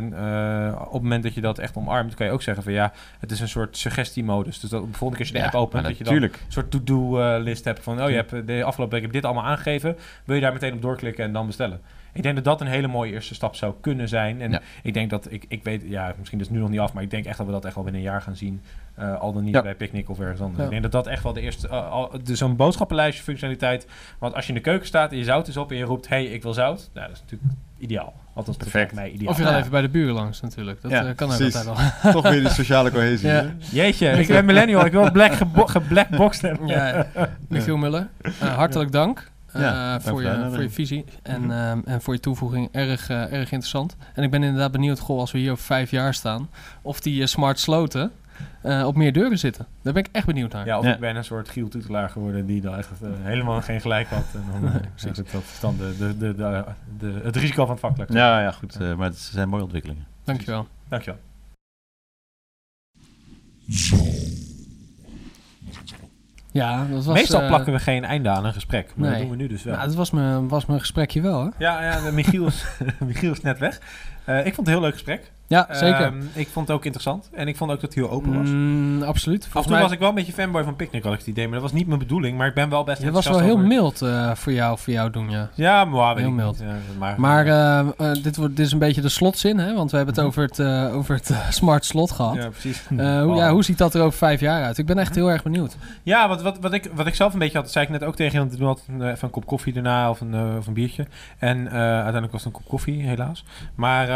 op 0.80 0.94
het 0.94 1.02
moment 1.02 1.24
dat 1.24 1.34
je 1.34 1.42
dat 1.42 1.60
echt 1.60 1.76
omarmt, 1.78 2.14
kan 2.16 2.26
je 2.26 2.32
ook 2.32 2.42
zeggen 2.42 2.64
van 2.64 2.74
ja, 2.74 2.92
het 3.20 3.32
is 3.32 3.40
een 3.40 3.48
soort 3.50 3.78
suggestiemodus. 3.78 4.60
Dus 4.60 4.70
dat 4.70 4.84
bijvoorbeeld 4.84 5.20
als 5.20 5.30
je 5.30 5.34
de 5.34 5.44
app 5.46 5.54
opent, 5.56 5.84
dat 5.84 5.98
je 5.98 6.04
dan 6.04 6.14
een 6.24 6.32
soort 6.48 6.72
to-do-list 6.72 7.66
hebt 7.66 7.84
van 7.84 8.02
oh, 8.02 8.10
je 8.10 8.16
hebt 8.16 8.48
de 8.48 8.64
afgelopen 8.64 8.94
week 8.94 9.04
heb 9.04 9.12
dit 9.14 9.26
allemaal 9.26 9.44
aangegeven, 9.46 9.98
wil 10.26 10.36
je 10.36 10.42
daar 10.42 10.54
meteen 10.54 10.74
op 10.74 10.82
doorklikken 10.82 11.24
en 11.26 11.34
dan 11.34 11.46
bestellen. 11.46 11.82
Ik 12.18 12.24
denk 12.24 12.36
dat 12.36 12.44
dat 12.44 12.62
een 12.62 12.68
hele 12.68 12.88
mooie 12.88 13.12
eerste 13.12 13.34
stap 13.36 13.56
zou 13.56 13.74
kunnen 13.82 14.08
zijn. 14.10 14.42
En 14.42 14.52
Ja. 14.52 14.62
ik 14.84 14.94
denk 14.94 15.10
dat, 15.10 15.32
ik, 15.32 15.46
ik 15.48 15.64
weet, 15.64 15.82
ja, 15.86 16.14
misschien 16.18 16.40
is 16.40 16.46
het 16.46 16.56
nu 16.56 16.62
nog 16.62 16.70
niet 16.70 16.80
af, 16.80 16.94
maar 16.94 17.04
ik 17.04 17.10
denk 17.12 17.26
echt 17.26 17.38
dat 17.38 17.46
we 17.46 17.52
dat 17.52 17.66
echt 17.66 17.76
wel 17.76 17.84
binnen 17.84 18.02
een 18.02 18.08
jaar 18.08 18.22
gaan 18.22 18.36
zien. 18.36 18.62
eh, 18.96 19.20
al 19.20 19.34
dan 19.34 19.44
niet 19.44 19.54
Ja. 19.54 19.62
bij 19.62 19.76
Picnic 19.76 20.10
of 20.10 20.20
ergens 20.20 20.40
anders. 20.42 20.58
Ja. 20.58 20.64
Ik 20.64 20.70
denk 20.70 20.82
dat 20.82 20.92
dat 20.92 21.08
echt 21.08 21.24
wel 21.24 21.34
de 21.34 21.42
eerste, 21.42 21.68
uh, 21.68 21.92
al- 21.92 22.12
dus 22.24 22.38
zo'n 22.38 22.56
boodschappenlijstje 22.56 23.24
functionaliteit. 23.24 23.88
Want 24.20 24.34
als 24.34 24.44
je 24.44 24.50
in 24.50 24.58
de 24.58 24.64
keuken 24.64 24.88
staat 24.88 25.12
en 25.12 25.18
je 25.18 25.24
zout 25.24 25.48
is 25.48 25.58
op 25.58 25.72
en 25.72 25.78
je 25.78 25.84
roept, 25.84 26.08
hey, 26.08 26.26
ik 26.26 26.44
wil 26.44 26.54
zout. 26.54 26.90
Nou, 26.94 27.08
dat 27.08 27.16
is 27.16 27.22
natuurlijk 27.22 27.52
ideaal. 27.78 28.14
Althans, 28.34 28.58
dat 28.58 28.70
Perfect. 28.70 28.94
mij 28.94 29.10
ideaal. 29.12 29.32
Of 29.32 29.38
je 29.38 29.44
gaat 29.44 29.52
Ja. 29.52 29.58
even 29.60 29.72
bij 29.72 29.82
de 29.82 29.90
buren 29.90 30.14
langs 30.14 30.42
natuurlijk. 30.42 30.82
Dat 30.82 30.92
Ja, 30.92 31.06
eh, 31.08 31.16
kan 31.16 31.30
ook 31.32 31.36
precies. 31.38 31.56
altijd 31.68 31.92
wel. 32.04 32.12
Toch 32.22 32.30
weer 32.30 32.40
die 32.40 32.50
sociale 32.50 32.92
cohesie. 32.92 33.30
Ja. 33.30 33.46
Jeetje, 33.72 34.08
ik 34.10 34.28
ben 34.28 34.46
millennial. 34.46 34.86
Ik 34.86 34.92
wil 34.92 35.12
black 35.12 35.34
geblackboxed 35.56 36.42
hebben. 36.42 36.68
Ja, 36.68 37.08
Michiel 37.50 37.78
Muller, 37.78 38.08
hartelijk 38.40 38.92
dank. 38.92 39.32
Eh, 39.52 39.62
Ja, 39.62 39.90
dank 39.92 40.02
voor, 40.02 40.22
je, 40.24 40.48
voor 40.52 40.62
je 40.62 40.70
visie 40.70 41.06
en, 41.24 41.42
Mhm. 41.42 41.52
ehm, 41.52 41.80
en 41.86 42.02
voor 42.02 42.14
je 42.14 42.20
toevoeging. 42.20 42.70
Erg, 42.72 43.10
eh, 43.10 43.22
erg 43.22 43.52
interessant. 43.52 43.96
En 44.14 44.24
ik 44.24 44.32
ben 44.32 44.44
inderdaad 44.44 44.72
benieuwd, 44.72 45.00
goh, 45.00 45.20
als 45.20 45.32
we 45.32 45.38
hier 45.40 45.52
over 45.52 45.64
vijf 45.64 45.92
jaar 45.92 46.14
staan, 46.14 46.50
of 46.82 47.00
die 47.00 47.22
eh, 47.22 47.28
smart 47.28 47.60
sloten 47.60 48.12
eh, 48.62 48.84
op 48.88 48.96
meer 48.96 49.14
deuren 49.14 49.40
zitten. 49.40 49.66
Daar 49.82 49.94
ben 49.94 50.04
ik 50.04 50.10
echt 50.12 50.26
benieuwd 50.26 50.52
naar. 50.54 50.66
Ja, 50.66 50.78
of 50.78 50.86
Ja. 50.86 50.94
ik 50.94 51.00
ben 51.00 51.16
een 51.16 51.24
soort 51.24 51.50
Giel 51.50 51.68
Toetelaar 51.68 52.10
geworden 52.10 52.46
die 52.46 52.62
dan 52.62 52.76
echt 52.76 52.90
eh, 53.02 53.10
helemaal 53.22 53.62
geen 53.62 53.82
gelijk 53.82 54.08
had. 54.08 54.24
En 54.34 54.44
dan, 54.62 54.66
eh, 54.74 54.80
precies. 54.96 55.18
ja, 55.18 55.24
dat 55.32 55.44
dan 55.62 55.78
de, 55.78 55.96
de, 55.98 56.18
de, 56.18 56.36
de, 56.36 56.64
de- 57.00 57.20
het 57.24 57.36
risico 57.36 57.62
van 57.66 57.72
het 57.72 57.80
vak. 57.80 57.98
ik 57.98 58.14
Ja, 58.14 58.42
ja, 58.42 58.52
goed. 58.52 58.76
eh, 58.76 58.96
maar 58.96 59.08
het 59.08 59.18
zijn 59.18 59.50
mooie 59.50 59.64
ontwikkelingen. 59.64 60.06
Dankjewel. 60.24 60.68
Dankjewel. 60.90 61.20
Ja, 66.58 66.86
dat 66.92 67.06
was... 67.06 67.16
Meestal 67.16 67.42
eh, 67.42 67.48
plakken 67.48 67.74
we 67.74 67.80
geen 67.80 68.06
einde 68.06 68.30
aan 68.30 68.46
een 68.46 68.54
gesprek. 68.54 68.92
Maar 68.96 69.10
nee. 69.10 69.20
dat 69.20 69.28
doen 69.28 69.38
we 69.38 69.44
nu 69.44 69.48
dus 69.48 69.64
wel. 69.64 69.74
Nou, 69.74 69.88
dat 69.88 69.96
was 69.96 70.12
mijn, 70.12 70.48
was 70.48 70.66
mijn 70.66 70.80
gesprekje 70.80 71.22
wel, 71.22 71.44
hè? 71.44 71.50
Ja, 71.58 71.84
ja 71.84 72.12
Michiel, 72.12 72.46
is, 72.46 72.66
Michiel 73.08 73.32
is 73.32 73.42
net 73.42 73.60
weg. 73.60 73.80
Eh, 74.28 74.38
ik 74.46 74.54
vond 74.54 74.58
het 74.58 74.68
een 74.68 74.74
heel 74.74 74.82
leuk 74.82 74.94
gesprek. 74.94 75.32
Ja, 75.50 75.68
zeker. 75.72 76.02
Ehm, 76.02 76.22
ik 76.34 76.48
vond 76.48 76.68
het 76.68 76.78
ook 76.78 76.84
interessant. 76.86 77.30
En 77.34 77.48
ik 77.48 77.58
vond 77.58 77.72
ook 77.72 77.82
dat 77.82 77.94
hij 77.94 78.04
heel 78.04 78.12
open 78.12 78.38
was. 78.40 78.50
Mm, 78.50 79.02
absoluut. 79.04 79.46
Af 79.50 79.54
en 79.56 79.62
toe 79.62 79.72
mij, 79.72 79.82
was 79.82 79.92
ik 79.92 80.00
wel 80.00 80.10
een 80.10 80.16
beetje 80.16 80.34
fanboy 80.34 80.64
van 80.64 80.76
Picnic, 80.76 81.04
had 81.04 81.14
ik 81.14 81.20
het 81.20 81.28
idee. 81.28 81.44
Maar 81.46 81.54
dat 81.54 81.62
was 81.64 81.72
niet 81.72 81.88
mijn 81.88 82.00
bedoeling. 82.00 82.38
Maar 82.38 82.48
ik 82.48 82.54
ben 82.54 82.70
wel 82.70 82.84
best 82.84 83.02
je 83.02 83.12
was 83.12 83.28
wel 83.28 83.40
heel 83.40 83.54
over- 83.54 83.68
mild 83.68 84.02
eh, 84.02 84.32
voor, 84.36 84.52
jou, 84.54 84.78
voor 84.78 84.94
jou 84.94 85.10
doen, 85.10 85.30
ja. 85.30 85.50
Ja, 85.56 85.86
maar 85.86 86.18
Heel 86.18 86.28
ik 86.28 86.34
mild. 86.34 86.60
niet. 86.60 86.68
Maar 87.00 87.20
Maar 87.20 87.46
eh, 87.98 88.14
dit, 88.24 88.36
wordt, 88.38 88.56
dit 88.56 88.66
is 88.66 88.72
een 88.72 88.80
beetje 88.80 89.02
de 89.02 89.10
slotzin, 89.10 89.58
hè? 89.58 89.74
Want 89.74 89.92
we 89.92 89.98
hebben 89.98 90.16
het 90.16 90.24
Mhm. 90.24 90.34
over 90.40 90.44
het, 90.44 90.92
over 90.94 91.16
het 91.16 91.32
smart 91.50 91.86
slot 91.86 92.12
gehad. 92.12 92.36
ja, 92.36 92.50
precies. 92.50 92.84
Hoe, 92.90 93.36
ja, 93.36 93.52
hoe 93.52 93.64
ziet 93.64 93.78
dat 93.78 93.94
er 93.94 94.02
over 94.02 94.18
vijf 94.18 94.40
jaar 94.40 94.64
uit? 94.64 94.78
Ik 94.78 94.86
ben 94.86 94.98
echt 94.98 95.16
heel 95.16 95.32
erg 95.32 95.44
benieuwd. 95.44 95.78
Ja, 96.04 96.28
wat, 96.28 96.42
wat, 96.42 96.58
wat, 96.60 96.74
ik, 96.74 96.90
wat 96.94 97.08
ik 97.08 97.16
zelf 97.16 97.34
een 97.34 97.40
beetje 97.40 97.54
had, 97.56 97.64
dat 97.64 97.74
zei 97.74 97.86
ik 97.86 97.92
net 97.92 98.04
ook 98.04 98.16
tegen 98.16 98.50
doen 98.58 98.68
altijd 98.68 98.88
een, 98.88 99.02
even 99.02 99.18
een 99.22 99.30
kop 99.30 99.46
koffie 99.46 99.74
daarna 99.74 100.10
of 100.10 100.22
een, 100.22 100.58
of 100.58 100.68
een 100.68 100.74
biertje. 100.74 101.06
En 101.40 101.70
uiteindelijk 101.72 102.32
was 102.32 102.44
het 102.44 102.54
een 102.54 102.60
kop 102.60 102.70
koffie, 102.70 103.02
helaas. 103.04 103.44
Maar, 103.76 104.10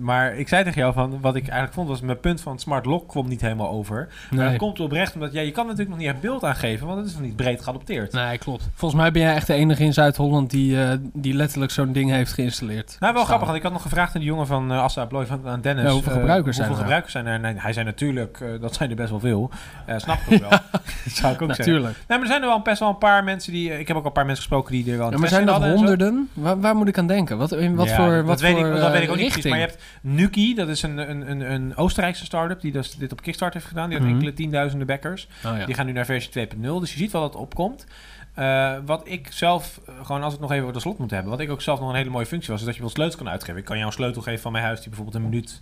maar 0.00 0.34
ik 0.36 0.48
zei 0.48 0.64
tegen 0.64 0.80
jou 0.80 0.92
van, 0.92 1.18
wat 1.20 1.34
ik 1.34 1.42
eigenlijk 1.42 1.72
vond, 1.72 1.88
was 1.88 2.00
mijn 2.00 2.20
punt 2.20 2.40
van 2.40 2.52
het 2.52 2.60
smart 2.60 2.86
lock 2.86 3.08
kwam 3.08 3.28
niet 3.28 3.40
helemaal 3.40 3.68
over. 3.70 4.08
Maar 4.30 4.38
Nee. 4.40 4.48
dat 4.48 4.58
komt 4.58 4.80
oprecht, 4.80 5.14
omdat 5.14 5.32
ja, 5.32 5.40
je 5.40 5.50
kan 5.50 5.64
natuurlijk 5.64 5.90
nog 5.90 5.98
niet 5.98 6.08
echt 6.08 6.20
beeld 6.20 6.44
aangeven, 6.44 6.86
want 6.86 6.98
het 6.98 7.06
is 7.08 7.12
nog 7.12 7.22
niet 7.22 7.36
breed 7.36 7.62
geadopteerd. 7.62 8.12
Nee, 8.12 8.38
klopt. 8.38 8.68
Volgens 8.74 9.00
mij 9.00 9.10
ben 9.10 9.22
jij 9.22 9.34
echt 9.34 9.46
de 9.46 9.54
enige 9.54 9.84
in 9.84 9.92
Zuid-Holland 9.92 10.50
die, 10.50 10.82
eh, 10.82 10.90
die 11.12 11.34
letterlijk 11.34 11.72
zo'n 11.72 11.92
ding 11.92 12.10
heeft 12.10 12.32
geïnstalleerd. 12.32 12.96
Nou, 13.00 13.00
wel 13.00 13.10
Staan. 13.12 13.24
grappig, 13.24 13.46
want 13.46 13.56
ik 13.58 13.62
had 13.62 13.72
nog 13.72 13.82
gevraagd 13.82 14.14
aan 14.14 14.20
die 14.20 14.30
jongen 14.30 14.46
van 14.46 14.72
uh, 14.72 14.82
Assa 14.82 15.00
Abloy, 15.00 15.26
van 15.26 15.40
aan 15.44 15.60
Dennis. 15.60 15.84
Ja, 15.84 15.90
hoeveel 15.90 16.12
eh, 16.12 16.18
gebruikers 16.18 16.56
zijn 16.56 16.68
hoeveel 16.68 16.84
er? 16.84 16.90
gebruikers 16.90 17.12
zijn 17.12 17.26
er? 17.26 17.40
Nee, 17.40 17.54
hij 17.62 17.72
zei 17.72 17.84
natuurlijk, 17.86 18.40
eh, 18.40 18.48
dat 18.60 18.74
zijn 18.74 18.90
er 18.90 18.96
best 18.96 19.10
wel 19.10 19.20
veel. 19.20 19.50
Eh, 19.86 19.98
snap 19.98 20.18
ik 20.26 20.32
ook 20.34 20.40
wel. 20.40 20.50
dat 20.60 20.60
zou 21.04 21.32
ik 21.34 21.42
ook 21.42 21.54
zeggen. 21.54 21.72
Natuurlijk. 21.72 21.94
Nee, 21.96 22.18
maar 22.18 22.20
er 22.20 22.26
zijn 22.26 22.42
er 22.42 22.48
wel 22.48 22.60
best 22.60 22.78
wel 22.80 22.88
een 22.88 22.98
paar 22.98 23.24
mensen 23.24 23.52
die... 23.52 23.78
Ik 23.78 23.88
heb 23.88 23.96
ook 23.96 24.02
al 24.02 24.08
een 24.08 24.12
paar 24.14 24.26
mensen 24.26 24.44
gesproken 24.44 24.72
die 24.72 24.92
er 24.92 24.98
wel 24.98 25.10
Ja, 25.10 25.18
maar 25.18 25.28
zijn 25.28 25.46
dat 25.46 25.62
honderden? 25.64 26.28
Waar, 26.32 26.60
waar 26.60 26.76
moet 26.76 26.88
ik 26.88 26.98
aan 26.98 27.06
denken? 27.06 27.38
Wat, 27.38 27.52
in 27.52 27.74
wat 27.74 27.88
Ja, 27.88 27.96
voor, 27.96 28.10
dat, 28.14 28.24
wat 28.24 28.40
weet 28.40 28.56
voor 28.56 28.66
ik, 28.74 28.80
dat 28.80 28.86
eh, 28.86 28.92
weet 28.92 29.02
ik 29.02 29.10
ook 29.10 29.16
niet 29.16 29.32
precies. 29.32 29.50
Maar 29.50 29.58
je 29.58 29.66
hebt 29.66 29.82
Nuki, 30.02 30.54
dat 30.54 30.68
is 30.68 30.82
een, 30.82 30.98
een, 31.10 31.30
een, 31.30 31.52
een 31.52 31.76
Oostenrijkse 31.76 32.24
start-up 32.24 32.60
die 32.60 32.72
dus 32.72 32.96
dit 32.96 33.12
op 33.12 33.22
Kickstarter 33.22 33.56
heeft 33.58 33.72
gedaan. 33.72 33.88
Die 33.88 33.98
had 33.98 34.06
Mhm. 34.06 34.14
enkele 34.16 34.32
tienduizenden 34.34 34.86
backers. 34.86 35.28
Oh, 35.46 35.58
ja. 35.58 35.66
Die 35.66 35.74
gaan 35.74 35.86
nu 35.86 35.92
naar 35.92 36.04
versie 36.04 36.30
2.0. 36.30 36.80
Dus 36.80 36.92
je 36.92 36.98
ziet 36.98 37.12
wel 37.12 37.20
dat 37.20 37.32
het 37.32 37.42
opkomt. 37.42 37.86
Eh, 38.34 38.76
wat 38.86 39.02
ik 39.08 39.28
zelf, 39.32 39.80
eh, 39.86 39.94
gewoon 40.02 40.22
als 40.22 40.32
het 40.32 40.42
nog 40.42 40.50
even 40.50 40.62
over 40.62 40.74
de 40.74 40.80
slot 40.80 40.98
moeten 40.98 41.16
hebben. 41.16 41.34
Wat 41.36 41.44
ik 41.44 41.50
ook 41.50 41.62
zelf 41.62 41.80
nog 41.80 41.88
een 41.88 41.94
hele 41.94 42.10
mooie 42.10 42.26
functie 42.26 42.50
was, 42.50 42.60
is 42.60 42.66
dat 42.66 42.74
je 42.74 42.80
wel 42.80 42.90
sleutel 42.90 43.18
kan 43.18 43.28
uitgeven. 43.28 43.56
Ik 43.56 43.64
kan 43.64 43.76
jou 43.76 43.86
een 43.88 43.94
sleutel 43.94 44.22
geven 44.22 44.40
van 44.40 44.52
mijn 44.52 44.64
huis 44.64 44.78
die 44.80 44.88
bijvoorbeeld 44.88 45.16
een 45.16 45.30
minuut 45.30 45.60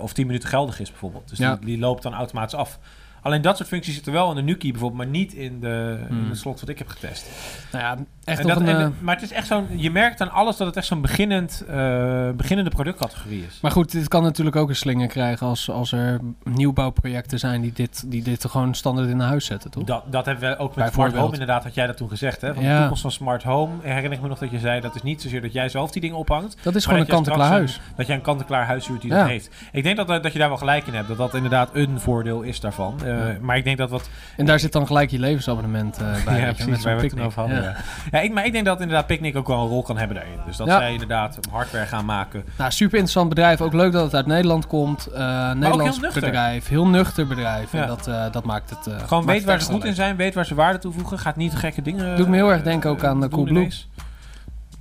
of 0.00 0.12
tien 0.12 0.26
minuten 0.26 0.48
geldig 0.48 0.80
is 0.80 0.90
bijvoorbeeld. 0.90 1.28
Dus 1.28 1.38
Ja. 1.38 1.56
die, 1.56 1.66
die 1.66 1.78
loopt 1.78 2.02
dan 2.02 2.14
automatisch 2.14 2.54
af. 2.58 2.78
Alleen 3.22 3.42
dat 3.42 3.56
soort 3.56 3.68
functies 3.68 3.94
zitten 3.94 4.12
wel 4.12 4.30
in 4.30 4.36
de 4.36 4.42
Nuki 4.42 4.70
bijvoorbeeld, 4.70 5.02
maar 5.02 5.10
niet 5.10 5.32
in, 5.32 5.60
de, 5.60 5.96
in 6.10 6.16
Hmm. 6.16 6.28
het 6.28 6.38
slot 6.38 6.60
wat 6.60 6.68
ik 6.68 6.78
heb 6.78 6.88
getest. 6.88 7.26
Nou 7.72 7.84
ja, 7.84 7.96
echt 8.24 8.40
En 8.40 8.46
nog 8.46 8.58
dat, 8.58 8.68
een... 8.68 8.74
en- 8.74 8.80
eh, 8.80 8.88
maar 9.00 9.14
het 9.14 9.24
is 9.24 9.32
echt 9.32 9.46
zo'n, 9.46 9.66
je 9.76 9.90
merkt 9.90 10.20
aan 10.20 10.30
alles 10.30 10.56
dat 10.56 10.66
het 10.66 10.76
echt 10.76 10.86
zo'n 10.86 11.00
beginnend, 11.00 11.64
eh, 11.68 12.30
beginnende 12.30 12.70
productcategorie 12.70 13.44
is. 13.48 13.58
Maar 13.62 13.70
goed, 13.70 13.92
dit 13.92 14.08
kan 14.08 14.22
natuurlijk 14.22 14.56
ook 14.56 14.68
een 14.68 14.76
slinger 14.76 15.06
krijgen 15.08 15.46
als, 15.46 15.70
als 15.70 15.92
er 15.92 16.20
nieuwbouwprojecten 16.44 17.38
zijn 17.38 17.60
die 17.60 17.72
dit, 17.72 18.04
die 18.10 18.22
dit 18.22 18.44
gewoon 18.50 18.74
standaard 18.74 19.08
in 19.08 19.20
huis 19.20 19.44
zetten, 19.44 19.70
toch? 19.70 19.84
Dat, 19.84 20.02
dat 20.12 20.26
hebben 20.26 20.50
we 20.50 20.56
ook 20.58 20.74
met. 20.74 20.92
Smart 20.92 21.16
Home 21.16 21.32
inderdaad, 21.32 21.62
had 21.64 21.74
jij 21.74 21.86
dat 21.86 21.96
toen 21.96 22.08
gezegd. 22.08 22.40
Hè? 22.40 22.54
Van 22.54 22.62
Ja. 22.62 22.72
de 22.72 22.78
toekomst 22.78 23.02
van 23.02 23.10
Smart 23.10 23.42
Home, 23.42 23.72
herinner 23.82 24.12
ik 24.12 24.20
me 24.20 24.28
nog 24.28 24.38
dat 24.38 24.50
je 24.50 24.58
zei, 24.58 24.80
dat 24.80 24.94
is 24.94 25.02
niet 25.02 25.22
zozeer 25.22 25.42
dat 25.42 25.52
jij 25.52 25.68
zelf 25.68 25.90
die 25.90 26.02
dingen 26.02 26.16
ophangt, 26.16 26.56
Dat 26.62 26.74
is 26.74 26.84
gewoon 26.84 27.00
een 27.00 27.06
dat 27.06 27.14
kant-en-klaar 27.14 27.48
huis. 27.50 27.80
dat 27.96 28.06
jij 28.06 28.16
een 28.16 28.22
kant-en-klaar 28.22 28.66
huis 28.66 28.86
huurt 28.86 29.00
die 29.00 29.10
Ja. 29.10 29.18
dat 29.18 29.26
heeft. 29.28 29.50
Ik 29.72 29.82
denk 29.82 29.96
dat, 29.96 30.06
dat 30.22 30.32
je 30.32 30.38
daar 30.38 30.48
wel 30.48 30.56
gelijk 30.58 30.86
in 30.86 30.94
hebt, 30.94 31.08
dat 31.08 31.16
dat 31.16 31.34
inderdaad 31.34 31.70
een 31.72 32.00
voordeel 32.00 32.42
is 32.42 32.60
daarvan. 32.60 32.94
Ja. 33.16 33.36
Maar 33.40 33.56
ik 33.56 33.64
denk 33.64 33.78
dat 33.78 33.90
wat... 33.90 34.08
En 34.36 34.46
daar 34.46 34.58
zit 34.58 34.72
dan 34.72 34.86
gelijk 34.86 35.10
je 35.10 35.18
levensabonnement 35.18 35.98
eh, 35.98 36.06
bij. 36.24 36.40
ja, 36.40 36.52
precies, 36.52 36.84
waar 36.84 36.96
we 36.96 37.02
het 37.02 37.20
over 37.20 37.40
hadden. 37.40 37.62
Ja. 37.62 37.76
Ja. 38.10 38.20
Ik, 38.20 38.32
maar 38.32 38.46
ik 38.46 38.52
denk 38.52 38.64
dat 38.64 38.80
inderdaad 38.80 39.06
Picnic 39.06 39.36
ook 39.36 39.46
wel 39.46 39.60
een 39.62 39.68
rol 39.68 39.82
kan 39.82 39.98
hebben 39.98 40.16
daarin. 40.16 40.38
Dus 40.46 40.56
dat 40.56 40.68
zij 40.68 40.92
inderdaad 40.92 41.38
hardware 41.50 41.86
gaan 41.86 42.04
maken. 42.04 42.44
Nou, 42.58 42.70
super 42.70 42.92
interessant 42.92 43.28
bedrijf. 43.28 43.60
Ook 43.60 43.72
leuk 43.72 43.92
dat 43.92 44.04
het 44.04 44.14
uit 44.14 44.26
Nederland 44.26 44.66
komt. 44.66 45.06
Eh 45.06 45.52
Nederlands 45.52 46.00
heel 46.00 46.12
bedrijf. 46.12 46.68
Heel 46.68 46.86
nuchter 46.86 47.26
bedrijf. 47.26 47.74
En 47.74 47.86
dat, 47.86 48.06
eh, 48.06 48.24
dat 48.32 48.44
maakt 48.44 48.70
het... 48.70 48.86
eh, 48.86 49.06
Gewoon 49.06 49.26
weet 49.26 49.36
het 49.36 49.44
waar 49.44 49.60
ze 49.62 49.72
goed 49.72 49.84
in 49.84 49.94
zijn, 49.94 50.16
weet 50.16 50.34
waar 50.34 50.46
ze 50.46 50.54
waarde 50.54 50.78
toevoegen. 50.78 51.18
Gaat 51.18 51.36
niet 51.36 51.54
gekke 51.54 51.82
dingen 51.82 52.16
Doet 52.16 52.28
me 52.28 52.36
heel 52.36 52.48
erg 52.50 52.58
eh, 52.58 52.64
denken 52.64 52.90
ook 52.90 53.04
aan, 53.04 53.24
eh, 53.24 53.30
Coolblue. 53.30 53.68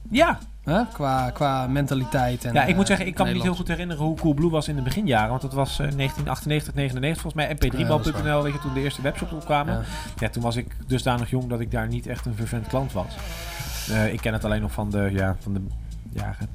Ja, 0.10 0.38
Hè? 0.64 0.86
Qua, 0.94 1.32
qua 1.32 1.68
mentaliteit. 1.68 2.46
En, 2.46 2.54
ja, 2.54 2.64
ik 2.64 2.76
moet 2.76 2.82
eh, 2.82 2.88
zeggen, 2.88 3.08
ik 3.08 3.16
kan 3.16 3.28
me 3.28 3.34
niet 3.34 3.44
heel 3.44 3.56
goed 3.56 3.68
herinneren 3.68 4.04
hoe 4.04 4.18
Coolblue 4.18 4.50
was 4.50 4.68
in 4.68 4.76
de 4.76 4.82
beginjaren. 4.82 5.30
Want 5.30 5.42
dat 5.42 5.54
was 5.54 5.70
eh, 5.72 5.78
1998, 5.78 6.74
99 6.74 7.22
volgens 7.22 7.44
mij. 7.44 7.52
Ja, 7.52 7.60
dat 7.60 7.74
is 7.74 8.14
mp3bal.nl, 8.14 8.44
weet 8.44 8.54
je, 8.54 8.60
toen 8.60 8.74
de 8.74 8.82
eerste 8.82 9.02
webshops 9.02 9.32
opkwamen. 9.32 9.74
Ja. 9.74 9.84
Ja, 10.18 10.30
toen 10.30 10.44
was 10.44 10.56
ik 10.56 10.76
dusdanig 10.88 11.30
jong 11.30 11.50
dat 11.50 11.60
ik 11.60 11.72
daar 11.72 11.88
niet 11.88 12.08
echt 12.08 12.26
een 12.26 12.36
vervent 12.36 12.68
klant 12.68 12.92
was. 12.92 13.16
Eh, 13.90 14.14
ik 14.14 14.22
ken 14.22 14.34
het 14.34 14.46
alleen 14.46 14.62
nog 14.62 14.72
van 14.72 14.90
de, 14.90 15.10
ja, 15.12 15.36
van 15.40 15.54
de 15.54 15.62
jaren 16.10 16.50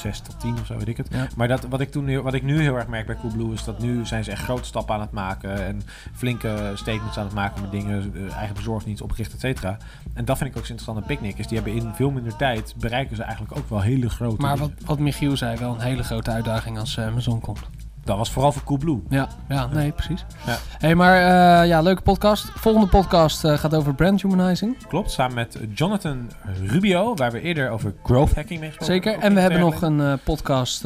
2006 0.00 0.20
tot 0.20 0.40
10 0.40 0.60
of 0.60 0.66
zo, 0.66 0.76
weet 0.76 0.88
ik 0.88 0.96
het. 0.96 1.08
Ja. 1.10 1.26
Maar 1.36 1.48
dat, 1.48 1.66
wat, 1.68 1.80
ik 1.80 1.90
toen, 1.90 2.22
wat 2.22 2.34
ik 2.34 2.42
nu 2.42 2.60
heel 2.60 2.76
erg 2.76 2.86
merk 2.86 3.06
bij 3.06 3.16
Coolblue 3.16 3.52
is 3.52 3.64
dat 3.64 3.78
nu 3.78 4.06
zijn 4.06 4.24
ze 4.24 4.30
echt 4.30 4.42
grote 4.42 4.64
stappen 4.64 4.94
aan 4.94 5.00
het 5.00 5.10
maken. 5.10 5.66
En 5.66 5.82
flinke 6.12 6.72
statements 6.74 7.18
aan 7.18 7.24
het 7.24 7.34
maken 7.34 7.62
met 7.62 7.70
dingen, 7.70 8.14
eh, 8.14 8.36
eigen 8.36 8.54
bezorgdienst 8.54 9.02
opgericht, 9.02 9.32
et 9.32 9.40
cetera. 9.40 9.76
En 10.14 10.24
dat 10.24 10.38
vind 10.38 10.50
ik 10.50 10.56
ook 10.56 10.66
zo 10.66 10.72
interessant 10.72 10.98
aan 10.98 11.16
Picnic. 11.16 11.38
Is 11.38 11.46
die 11.46 11.56
hebben 11.56 11.74
in 11.74 11.94
veel 11.94 12.10
minder 12.10 12.36
tijd 12.36 12.74
bereiken 12.76 13.16
ze 13.16 13.22
eigenlijk 13.22 13.56
ook 13.56 13.68
wel 13.68 13.80
hele 13.80 14.10
grote 14.10 14.40
Maar 14.40 14.56
wat, 14.56 14.70
wat 14.84 14.98
Michiel 14.98 15.36
zei, 15.36 15.58
wel 15.58 15.74
een 15.74 15.80
hele 15.80 16.02
grote 16.02 16.30
uitdaging 16.30 16.78
als 16.78 16.96
eh, 16.96 17.06
Amazon 17.06 17.40
komt. 17.40 17.60
Dat 18.04 18.16
was 18.16 18.30
vooral 18.30 18.52
voor 18.52 18.62
Coolblue. 18.64 19.00
Ja, 19.08 19.28
ja 19.48 19.66
nee, 19.66 19.92
precies. 19.92 20.24
Ja. 20.46 20.56
hey, 20.78 20.94
maar 20.94 21.16
eh, 21.16 21.68
ja, 21.68 21.80
leuke 21.80 22.02
podcast. 22.02 22.50
Volgende 22.54 22.86
podcast 22.88 23.44
eh, 23.44 23.58
gaat 23.58 23.74
over 23.74 23.94
brand 23.94 24.22
humanizing. 24.22 24.86
Klopt, 24.88 25.10
samen 25.10 25.34
met 25.34 25.58
Jonathan 25.74 26.30
Rubio, 26.66 27.14
waar 27.14 27.32
we 27.32 27.40
eerder 27.40 27.70
over 27.70 27.94
growth 28.02 28.34
hacking 28.34 28.60
mee 28.60 28.70
gesproken 28.70 28.94
Zeker. 28.94 29.22
En 29.22 29.34
we 29.34 29.40
hebben 29.40 29.60
nog 29.60 29.82
een 29.82 30.00
eh, 30.00 30.12
podcast 30.24 30.84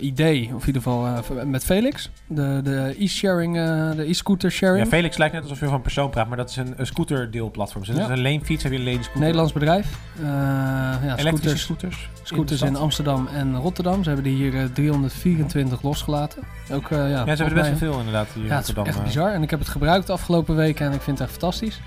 idee, 0.00 0.42
of 0.54 0.60
in 0.60 0.66
ieder 0.66 0.82
geval 0.82 1.08
met 1.46 1.64
Felix. 1.64 2.10
De, 2.26 2.60
de 2.64 2.94
e-sharing, 2.98 3.54
de 3.96 4.04
e-scooter 4.08 4.50
sharing. 4.50 4.84
Ja, 4.84 4.90
Felix 4.90 5.16
lijkt 5.16 5.34
net 5.34 5.42
alsof 5.42 5.58
je 5.60 5.64
van 5.64 5.74
een 5.74 5.80
persoon 5.80 6.10
praat, 6.10 6.28
maar 6.28 6.36
dat 6.36 6.50
is 6.50 6.56
een, 6.56 6.74
een 6.76 6.86
scooterdeelplatform. 6.86 7.84
Dus 7.84 7.94
dat 7.94 8.04
Ja. 8.04 8.10
is 8.12 8.16
een 8.16 8.22
leenfiets, 8.22 8.62
heb 8.62 8.72
je 8.72 8.78
een 8.78 8.84
leenscooter. 8.84 9.20
Nederlands 9.20 9.52
bedrijf. 9.52 9.98
Ja, 10.22 11.16
scooters, 11.16 11.60
scooters. 11.62 12.08
scooters 12.22 12.60
in 12.62 12.68
stad. 12.68 12.82
Amsterdam 12.82 13.26
en 13.26 13.56
Rotterdam. 13.56 14.02
Ze 14.02 14.10
hebben 14.10 14.26
er 14.32 14.36
hier 14.36 14.54
eh, 14.60 14.64
324 14.72 15.82
losgelaten. 15.82 16.25
Ook, 16.72 16.90
eh, 16.90 16.98
ja, 16.98 17.06
Ja, 17.06 17.36
ze 17.36 17.42
hebben 17.42 17.46
er 17.46 17.54
best 17.54 17.68
wel 17.68 17.90
veel 17.90 17.98
inderdaad 17.98 18.26
hier 18.34 18.42
in 18.42 18.48
Ja, 18.48 18.56
het 18.56 18.68
is 18.68 18.74
Rotterdam. 18.74 18.86
echt 18.86 18.96
eh. 18.96 19.04
bizar. 19.04 19.32
En 19.32 19.42
ik 19.42 19.50
heb 19.50 19.58
het 19.58 19.68
gebruikt 19.68 20.06
de 20.06 20.12
afgelopen 20.12 20.56
weken 20.56 20.86
en 20.86 20.92
ik 20.92 21.00
vind 21.00 21.18
het 21.18 21.28
echt 21.28 21.38
fantastisch. 21.38 21.80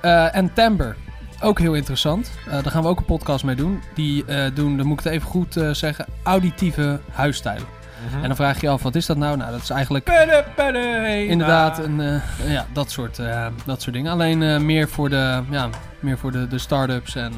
Eh, 0.00 0.36
en 0.36 0.52
Timber, 0.52 0.96
ook 1.40 1.58
heel 1.58 1.74
interessant. 1.74 2.30
Daar 2.50 2.70
gaan 2.70 2.82
we 2.82 2.88
ook 2.88 2.98
een 2.98 3.04
podcast 3.04 3.44
mee 3.44 3.56
doen. 3.56 3.82
Die 3.94 4.24
doen, 4.54 4.76
dan 4.76 4.86
moet 4.86 4.98
ik 4.98 5.04
het 5.04 5.12
even 5.12 5.28
goed 5.28 5.60
zeggen, 5.72 6.06
auditieve 6.22 7.00
huisstijlen. 7.10 7.66
Mhm. 8.06 8.20
En 8.22 8.26
dan 8.26 8.36
vraag 8.36 8.60
je 8.60 8.66
je 8.66 8.72
af, 8.72 8.82
wat 8.82 8.94
is 8.94 9.06
dat 9.06 9.16
nou? 9.16 9.36
Nou, 9.36 9.50
dat 9.50 9.62
is 9.62 9.70
eigenlijk 9.70 10.08
inderdaad 11.28 11.78
een, 11.78 12.00
eh, 12.00 12.52
ja, 12.52 12.66
dat, 12.72 12.90
soort, 12.90 13.20
dat 13.64 13.82
soort 13.82 13.94
dingen. 13.94 14.12
Alleen 14.12 14.66
meer 14.66 14.88
voor 14.88 15.08
de, 15.08 15.42
ja, 15.50 15.68
meer 16.00 16.18
voor 16.18 16.32
de, 16.32 16.48
de 16.48 16.58
start-ups 16.58 17.14
en... 17.14 17.32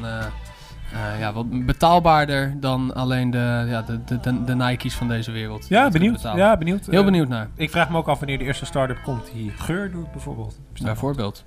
eh, 0.95 1.19
ja, 1.19 1.33
wat 1.33 1.65
betaalbaarder 1.65 2.53
dan 2.59 2.93
alleen 2.93 3.31
de, 3.31 3.65
ja, 3.67 3.81
de, 3.81 4.03
de, 4.05 4.19
de, 4.19 4.43
de 4.43 4.55
Nike's 4.55 4.93
van 4.95 5.07
deze 5.07 5.31
wereld. 5.31 5.67
Ja, 5.67 5.89
benieuwd. 5.89 6.21
Ja, 6.21 6.57
benieuwd. 6.57 6.85
Heel 6.85 6.99
Eh, 6.99 7.05
benieuwd 7.05 7.27
naar, 7.27 7.47
Ik 7.55 7.69
vraag 7.71 7.89
me 7.89 7.97
ook 7.97 8.07
af 8.07 8.19
wanneer 8.19 8.37
de 8.37 8.43
eerste 8.43 8.65
start-up 8.65 8.97
komt 9.03 9.31
die 9.33 9.51
geur 9.57 9.91
doet, 9.91 10.11
bijvoorbeeld. 10.11 10.59
bijvoorbeeld. 10.83 11.43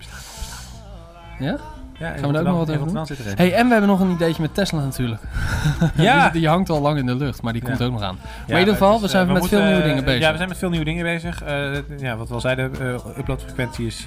Ja? 1.38 1.56
Ja, 1.98 2.10
Gaan 2.10 2.26
we 2.26 2.32
daar 2.32 2.40
ook 2.40 2.46
nog 2.48 2.56
wat 2.66 2.70
over 2.70 2.86
doen? 2.86 3.06
Hey, 3.36 3.52
en 3.54 3.64
we 3.66 3.70
hebben 3.72 3.88
nog 3.90 4.00
een 4.00 4.10
ideetje 4.10 4.42
met 4.42 4.54
Tesla 4.54 4.80
natuurlijk. 4.80 5.20
Ja. 5.94 6.22
die, 6.28 6.40
die 6.40 6.48
hangt 6.48 6.70
al 6.70 6.80
lang 6.80 6.98
in 6.98 7.06
de 7.06 7.14
lucht, 7.16 7.42
maar 7.42 7.52
die 7.52 7.62
Ja. 7.62 7.68
komt 7.68 7.82
ook 7.82 7.92
nog 7.92 8.02
aan. 8.02 8.18
Ja, 8.46 8.52
in 8.52 8.58
ieder 8.58 8.72
geval, 8.74 9.00
we 9.00 9.08
zijn 9.08 9.26
eh, 9.26 9.32
met 9.32 9.46
veel 9.46 9.58
moeten, 9.58 9.72
nieuwe 9.74 9.88
dingen 9.88 10.04
bezig. 10.04 10.20
Ja, 10.22 10.30
we 10.30 10.36
zijn 10.36 10.48
met 10.48 10.58
veel 10.58 10.68
nieuwe 10.70 10.84
dingen 10.84 11.04
bezig. 11.04 11.42
Ja, 11.98 12.16
wat 12.16 12.28
we 12.28 12.34
al 12.34 12.40
zeiden, 12.40 12.80
eh 12.80 13.18
uploadfrequentie 13.18 13.86
is... 13.86 14.06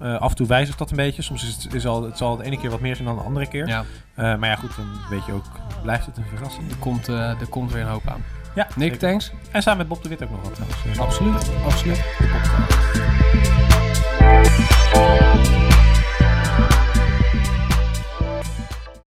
Eh, 0.00 0.20
af 0.20 0.30
en 0.30 0.36
toe 0.36 0.46
wijzigt 0.46 0.78
dat 0.78 0.90
een 0.90 0.96
beetje. 0.96 1.22
Soms 1.22 1.42
is 1.42 1.62
het, 1.62 1.74
is 1.74 1.86
al, 1.86 2.02
het 2.02 2.16
zal 2.18 2.36
de 2.36 2.44
ene 2.44 2.58
keer 2.58 2.70
wat 2.70 2.80
meer 2.80 2.94
zijn 2.94 3.08
dan 3.08 3.16
de 3.16 3.22
andere 3.22 3.46
keer. 3.46 3.68
Ja. 3.68 3.84
Eh, 4.14 4.36
maar 4.36 4.48
ja, 4.48 4.56
goed, 4.56 4.76
dan 4.76 4.86
weet 5.10 5.26
je 5.26 5.32
ook, 5.32 5.44
blijft 5.82 6.06
het 6.06 6.16
een 6.16 6.24
verrassing. 6.34 6.70
Er 6.70 6.76
komt, 6.76 7.08
eh, 7.08 7.40
er 7.40 7.48
komt 7.48 7.72
weer 7.72 7.82
een 7.82 7.88
hoop 7.88 8.08
aan. 8.08 8.24
Ja, 8.54 8.66
Nick, 8.76 8.98
thanks. 8.98 9.32
En 9.50 9.62
samen 9.62 9.78
met 9.78 9.88
Bob 9.88 10.02
de 10.02 10.08
Wit 10.08 10.22
ook 10.22 10.30
nog 10.30 10.42
wat. 10.42 10.58
Absoluut, 10.98 11.50
absoluut. 11.64 12.02